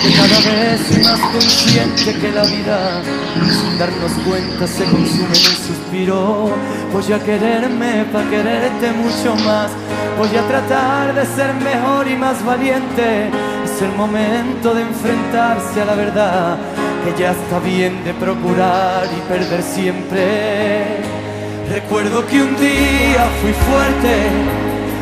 Que 0.00 0.12
cada 0.12 0.38
vez 0.38 0.80
soy 0.88 1.02
más 1.02 1.20
consciente 1.32 2.14
que 2.20 2.30
la 2.30 2.44
vida, 2.44 3.02
sin 3.50 3.78
darnos 3.78 4.12
cuenta, 4.24 4.66
se 4.68 4.84
consume 4.84 5.24
en 5.24 5.30
un 5.30 5.56
suspiro. 5.66 6.50
Voy 6.92 7.12
a 7.12 7.18
quererme 7.18 8.04
para 8.12 8.30
quererte 8.30 8.92
mucho 8.92 9.34
más. 9.44 9.70
Voy 10.16 10.36
a 10.36 10.46
tratar 10.46 11.14
de 11.14 11.26
ser 11.26 11.54
mejor 11.54 12.06
y 12.06 12.16
más 12.16 12.44
valiente. 12.44 13.30
Es 13.64 13.82
el 13.82 13.92
momento 13.96 14.74
de 14.74 14.82
enfrentarse 14.82 15.82
a 15.82 15.84
la 15.86 15.94
verdad, 15.94 16.56
que 17.04 17.20
ya 17.20 17.32
está 17.32 17.58
bien 17.58 18.04
de 18.04 18.14
procurar 18.14 19.06
y 19.06 19.28
perder 19.28 19.62
siempre. 19.62 21.21
Recuerdo 21.72 22.26
que 22.26 22.42
un 22.42 22.54
día 22.58 23.30
fui 23.40 23.54
fuerte, 23.54 24.28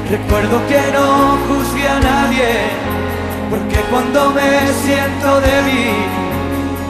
recuerdo 0.09 0.65
que 0.69 0.81
no 0.93 1.37
juzgué 1.49 1.89
a 1.89 1.99
nadie, 1.99 2.47
porque 3.51 3.81
cuando 3.91 4.31
me 4.31 4.69
siento 4.85 5.41
débil, 5.41 6.07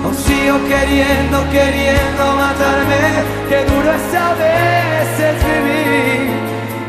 aún 0.04 0.14
sigo 0.14 0.58
queriendo, 0.68 1.48
queriendo 1.50 2.24
matarme, 2.36 3.24
que 3.48 3.64
duro 3.64 3.90
es 3.90 4.14
a 4.14 4.34
veces 4.34 5.34
vivir, 5.48 6.28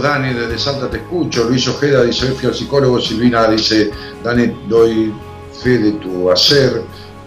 Dani, 0.00 0.34
desde 0.34 0.58
Salta 0.58 0.88
te 0.90 0.98
escucho. 0.98 1.44
Luis 1.44 1.66
Ojeda 1.68 2.02
dice, 2.02 2.26
fui 2.26 2.48
al 2.48 2.54
psicólogo. 2.54 3.00
Silvina 3.00 3.48
dice, 3.48 3.90
Dani, 4.22 4.52
doy 4.68 5.12
fe 5.62 5.78
de 5.78 5.92
tu 5.92 6.30
hacer. 6.30 6.82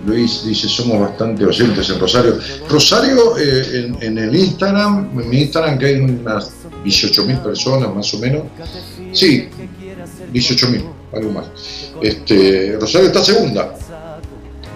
Luis 0.05 0.45
dice, 0.45 0.69
somos 0.69 0.99
bastante 1.01 1.45
oyentes 1.45 1.89
en 1.89 1.99
Rosario. 1.99 2.39
Rosario, 2.69 3.37
eh, 3.37 3.93
en, 3.99 4.17
el 4.17 4.35
Instagram, 4.35 5.09
en 5.19 5.29
mi 5.29 5.41
Instagram, 5.41 5.77
que 5.77 5.85
hay 5.87 5.99
unas 5.99 6.51
18 6.83 7.25
mil 7.25 7.37
personas 7.39 7.93
más 7.93 8.13
o 8.13 8.19
menos. 8.19 8.43
Sí, 9.11 9.49
18 10.31 10.69
mil, 10.69 10.85
algo 11.13 11.31
más. 11.31 11.47
Este, 12.01 12.77
Rosario 12.79 13.07
está 13.07 13.23
segunda. 13.23 13.75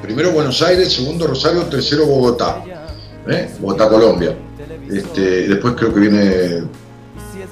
Primero 0.01 0.31
Buenos 0.31 0.61
Aires, 0.61 0.91
segundo 0.91 1.27
Rosario, 1.27 1.61
tercero 1.63 2.05
Bogotá. 2.05 2.61
¿eh? 3.27 3.49
Bogotá, 3.59 3.87
Colombia. 3.87 4.35
Este, 4.91 5.47
después 5.47 5.75
creo 5.77 5.93
que 5.93 5.99
viene 6.01 6.63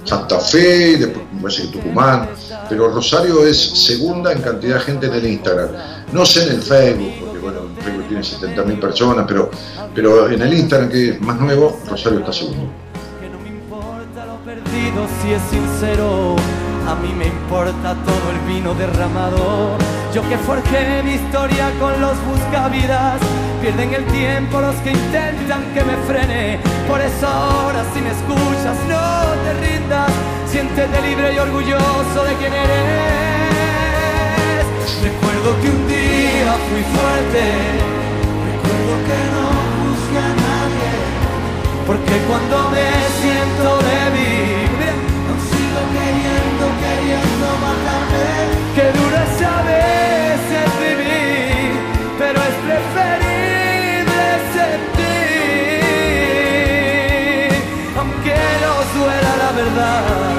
Santa 0.03 0.39
Fe, 0.39 0.97
después 0.97 1.25
me 1.33 1.41
parece 1.41 1.63
que 1.63 1.67
Tucumán, 1.69 2.29
pero 2.69 2.89
Rosario 2.89 3.45
es 3.45 3.57
segunda 3.57 4.31
en 4.31 4.41
cantidad 4.41 4.75
de 4.75 4.81
gente 4.81 5.05
en 5.07 5.13
el 5.13 5.25
Instagram. 5.27 5.69
No 6.11 6.25
sé 6.25 6.43
en 6.43 6.55
el 6.55 6.61
Facebook, 6.61 7.13
porque 7.19 7.39
bueno, 7.39 7.59
el 7.77 7.83
Facebook 7.83 8.07
tiene 8.07 8.55
70.000 8.55 8.79
personas, 8.79 9.25
pero, 9.27 9.51
pero 9.93 10.29
en 10.29 10.41
el 10.41 10.53
Instagram, 10.53 10.89
que 10.89 11.09
es 11.11 11.21
más 11.21 11.39
nuevo, 11.39 11.79
Rosario 11.87 12.19
está 12.19 12.33
segundo. 12.33 12.71
Que 13.19 13.29
no 13.29 13.39
me 13.39 13.49
importa 13.49 14.25
lo 14.25 14.37
perdido 14.43 15.07
si 15.21 15.33
es 15.33 15.41
sincero, 15.49 16.35
a 16.87 16.95
mí 16.95 17.13
me 17.13 17.27
importa 17.27 17.95
todo 17.95 18.31
el 18.31 18.39
vino 18.53 18.73
derramado. 18.73 19.77
Yo 20.13 20.21
que 20.27 20.37
forjé 20.37 21.01
mi 21.03 21.13
historia 21.13 21.71
con 21.79 21.99
los 22.01 22.15
buscavidas, 22.25 23.19
pierden 23.61 23.93
el 23.93 24.05
tiempo 24.05 24.59
los 24.59 24.75
que 24.77 24.91
intentan 24.91 25.63
que 25.73 25.83
me 25.83 25.95
frene. 26.07 26.59
Por 26.87 26.99
eso 26.99 27.27
ahora 27.27 27.83
si 27.93 28.01
me 28.01 28.09
escuchas 28.09 28.77
no 28.89 29.01
te 29.43 29.53
rindas, 29.65 30.11
siéntete 30.47 31.01
libre 31.01 31.33
y 31.33 31.37
orgulloso 31.39 32.23
de 32.27 32.33
quien 32.35 32.53
eres. 32.53 32.91
Recuerdo 35.01 35.49
que 35.61 35.69
un 35.69 35.87
día 35.87 36.53
fui 36.69 36.83
fuerte, 36.95 37.43
recuerdo 38.51 38.93
que 39.07 39.19
no 39.33 39.45
juzgué 39.79 40.19
a 40.19 40.33
nadie, 40.45 40.91
porque 41.87 42.15
cuando 42.27 42.55
me 42.69 42.87
siento 43.21 43.67
débil, 43.89 44.40
duela 59.81 60.30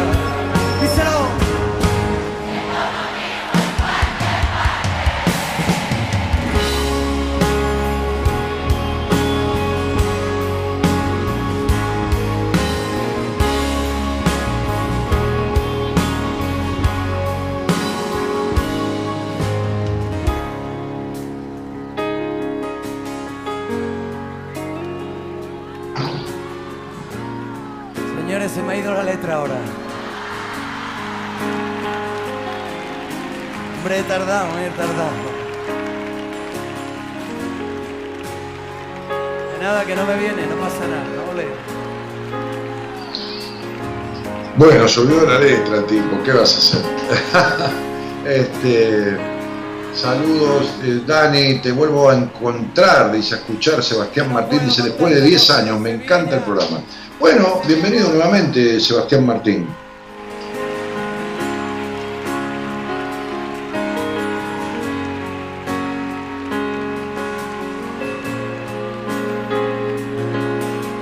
La 28.92 29.02
letra 29.04 29.34
ahora. 29.36 29.54
Hombre, 33.78 33.98
he 33.98 34.02
tardado. 34.02 34.48
De 39.50 39.64
nada, 39.64 39.84
que 39.86 39.96
no 39.96 40.04
me 40.04 40.16
viene, 40.18 40.46
no 40.46 40.56
pasa 40.56 40.86
nada, 40.86 41.04
no 41.16 41.30
ole. 41.32 41.46
Bueno, 44.56 44.86
subió 44.86 45.26
la 45.26 45.38
letra, 45.38 45.86
tipo, 45.86 46.22
¿qué 46.22 46.32
vas 46.32 46.54
a 46.54 46.58
hacer? 46.58 46.82
este, 48.26 49.16
saludos, 49.94 50.66
eh, 50.84 51.00
Dani, 51.06 51.60
te 51.60 51.72
vuelvo 51.72 52.10
a 52.10 52.14
encontrar, 52.14 53.10
dice, 53.10 53.36
a 53.36 53.38
escuchar 53.38 53.82
Sebastián 53.82 54.30
Martín, 54.30 54.60
dice, 54.66 54.82
después 54.82 55.14
de 55.14 55.22
10 55.22 55.50
años, 55.50 55.80
me 55.80 55.92
encanta 55.92 56.36
el 56.36 56.42
programa. 56.42 56.82
Bueno, 57.22 57.62
bienvenido 57.68 58.08
nuevamente, 58.08 58.80
Sebastián 58.80 59.24
Martín. 59.24 59.68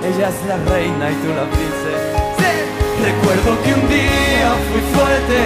Ella 0.05 0.29
es 0.29 0.45
la 0.45 0.57
reina 0.71 1.09
y 1.09 1.15
tú 1.15 1.29
la 1.33 1.49
princesa. 1.49 2.35
Sí. 2.37 2.51
Recuerdo 3.03 3.63
que 3.63 3.73
un 3.73 3.89
día 3.89 4.49
fui 4.69 4.81
fuerte. 4.93 5.39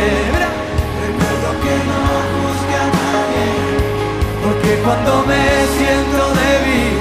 Recuerdo 1.07 1.47
que 1.63 1.73
no 1.87 2.01
juzgué 2.35 2.75
a 2.75 2.87
nadie. 2.99 3.47
Porque 4.43 4.71
cuando 4.83 5.23
me 5.25 5.41
siento 5.77 6.19
débil, 6.35 6.99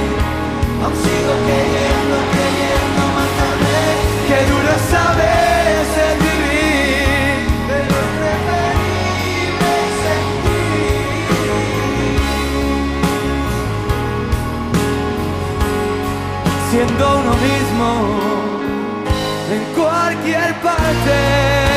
aún 0.81 0.95
sigo 0.95 1.35
queriendo 1.45 2.34
Siendo 16.75 17.19
uno 17.19 17.35
mismo 17.37 17.89
en 19.53 19.63
cualquier 19.75 20.61
parte. 20.61 21.74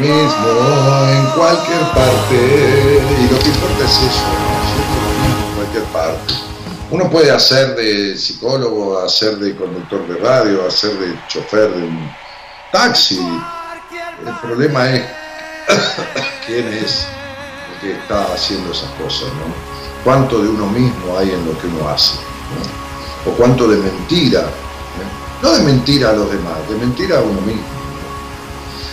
Mismo. 0.00 0.50
en 1.10 1.26
cualquier 1.36 1.80
parte. 1.94 3.02
Y 3.20 3.32
lo 3.32 3.38
que 3.38 3.48
importa 3.48 3.84
es 3.84 3.96
eso, 3.96 4.24
en 5.26 5.56
cualquier 5.56 5.84
parte. 5.92 6.34
Uno 6.90 7.08
puede 7.08 7.30
hacer 7.30 7.76
de 7.76 8.16
psicólogo, 8.16 8.98
hacer 8.98 9.36
de 9.36 9.54
conductor 9.54 10.06
de 10.08 10.16
radio, 10.16 10.66
hacer 10.66 10.92
de 10.98 11.16
chofer 11.28 11.70
de 11.70 11.84
un 11.84 12.10
taxi. 12.72 13.20
El 14.26 14.34
problema 14.40 14.90
es 14.90 15.04
quién 16.46 16.66
es 16.68 17.06
el 17.72 17.80
que 17.80 17.92
está 17.92 18.34
haciendo 18.34 18.72
esas 18.72 18.90
cosas, 19.02 19.28
¿no? 19.34 19.54
Cuánto 20.02 20.42
de 20.42 20.48
uno 20.48 20.66
mismo 20.66 21.16
hay 21.16 21.30
en 21.30 21.46
lo 21.46 21.56
que 21.60 21.68
uno 21.68 21.88
hace. 21.88 22.16
O 23.26 23.30
cuánto 23.32 23.68
de 23.68 23.76
mentira, 23.76 24.40
¿eh? 24.40 25.42
no 25.42 25.52
de 25.52 25.62
mentira 25.62 26.10
a 26.10 26.12
los 26.14 26.30
demás, 26.30 26.56
de 26.68 26.74
mentira 26.74 27.18
a 27.18 27.22
uno 27.22 27.40
mismo. 27.42 27.79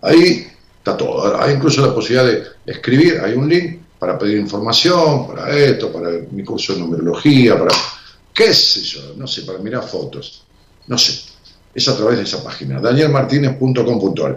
Ahí 0.01 0.47
está 0.77 0.97
todo. 0.97 1.41
Hay 1.41 1.55
incluso 1.55 1.81
la 1.85 1.95
posibilidad 1.95 2.25
de 2.25 2.43
escribir, 2.65 3.21
hay 3.23 3.33
un 3.33 3.49
link 3.49 3.80
para 4.01 4.17
pedir 4.17 4.39
información, 4.39 5.27
para 5.27 5.55
esto, 5.55 5.93
para 5.93 6.09
mi 6.31 6.43
curso 6.43 6.73
de 6.73 6.79
numerología, 6.79 7.55
para 7.55 7.71
qué 8.33 8.51
sé 8.51 8.81
yo, 8.81 9.13
no 9.15 9.27
sé, 9.27 9.43
para 9.43 9.59
mirar 9.59 9.87
fotos, 9.87 10.41
no 10.87 10.97
sé. 10.97 11.21
Es 11.75 11.87
a 11.87 11.95
través 11.95 12.17
de 12.17 12.23
esa 12.23 12.43
página, 12.43 12.79
danielmartinez.com.ar. 12.81 14.35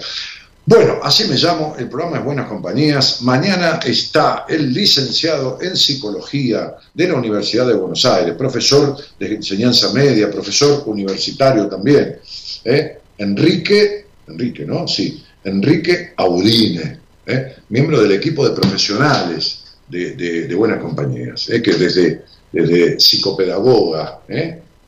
Bueno, 0.67 0.99
así 1.03 1.27
me 1.29 1.37
llamo, 1.37 1.77
el 1.79 1.89
programa 1.89 2.19
es 2.19 2.25
Buenas 2.27 2.47
Compañías. 2.47 3.23
Mañana 3.23 3.81
está 3.83 4.45
el 4.47 4.71
licenciado 4.71 5.57
en 5.63 5.79
Psicología 5.79 6.75
de 6.93 7.09
la 7.09 7.15
Universidad 7.15 7.67
de 7.67 7.73
Buenos 7.73 8.05
Aires, 8.05 8.35
profesor 8.35 8.95
de 9.19 9.37
enseñanza 9.37 9.95
media, 9.95 10.31
profesor 10.31 10.83
universitario 10.85 11.69
también. 11.69 12.19
¿eh? 12.67 12.99
Enrique, 13.17 14.09
Enrique, 14.29 14.67
¿no? 14.67 14.87
Sí, 14.87 15.25
Enrique 15.43 16.13
Audine, 16.19 17.01
¿eh? 17.27 17.57
miembro 17.71 18.03
del 18.03 18.13
equipo 18.13 18.47
de 18.47 18.55
profesionales 18.55 19.54
de, 19.89 20.55
Buenas 20.55 20.81
Compañías, 20.81 21.49
¿eh? 21.51 21.63
que 21.63 21.75
desde, 21.75 22.25
desde 22.53 22.99
psicopedagoga, 22.99 24.21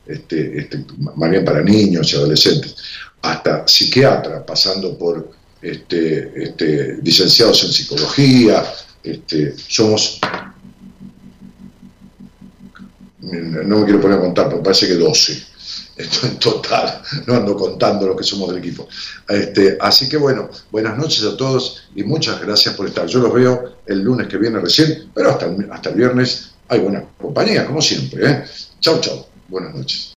este, 0.05 0.59
este, 0.59 0.85
más 1.15 1.29
bien 1.29 1.43
para 1.43 1.61
niños 1.61 2.11
y 2.11 2.15
adolescentes, 2.15 2.75
hasta 3.21 3.67
psiquiatra, 3.67 4.45
pasando 4.45 4.97
por 4.97 5.31
este, 5.61 6.31
este, 6.43 6.97
licenciados 7.01 7.63
en 7.63 7.71
psicología, 7.71 8.63
este, 9.03 9.55
somos, 9.57 10.19
no 13.21 13.79
me 13.79 13.85
quiero 13.85 14.01
poner 14.01 14.17
a 14.17 14.21
contar, 14.21 14.49
pero 14.49 14.63
parece 14.63 14.87
que 14.87 14.95
12, 14.95 15.46
esto 15.97 16.27
en 16.27 16.37
total, 16.37 17.01
no 17.25 17.35
ando 17.35 17.55
contando 17.55 18.07
lo 18.07 18.15
que 18.15 18.23
somos 18.23 18.49
del 18.49 18.59
equipo. 18.59 18.87
Este, 19.27 19.77
así 19.81 20.07
que 20.07 20.17
bueno, 20.17 20.49
buenas 20.71 20.97
noches 20.97 21.23
a 21.23 21.35
todos 21.35 21.89
y 21.95 22.03
muchas 22.03 22.39
gracias 22.39 22.75
por 22.75 22.87
estar. 22.87 23.07
Yo 23.07 23.19
los 23.19 23.33
veo 23.33 23.77
el 23.85 24.01
lunes 24.01 24.27
que 24.27 24.37
viene 24.37 24.59
recién, 24.59 25.09
pero 25.13 25.31
hasta 25.31 25.47
el, 25.47 25.71
hasta 25.71 25.89
el 25.89 25.95
viernes 25.95 26.51
hay 26.67 26.79
buena 26.79 27.03
compañía, 27.17 27.65
como 27.65 27.81
siempre. 27.81 28.29
¿eh? 28.29 28.43
Chau, 28.79 28.99
chau. 28.99 29.25
Buenas 29.47 29.73
noches. 29.73 30.05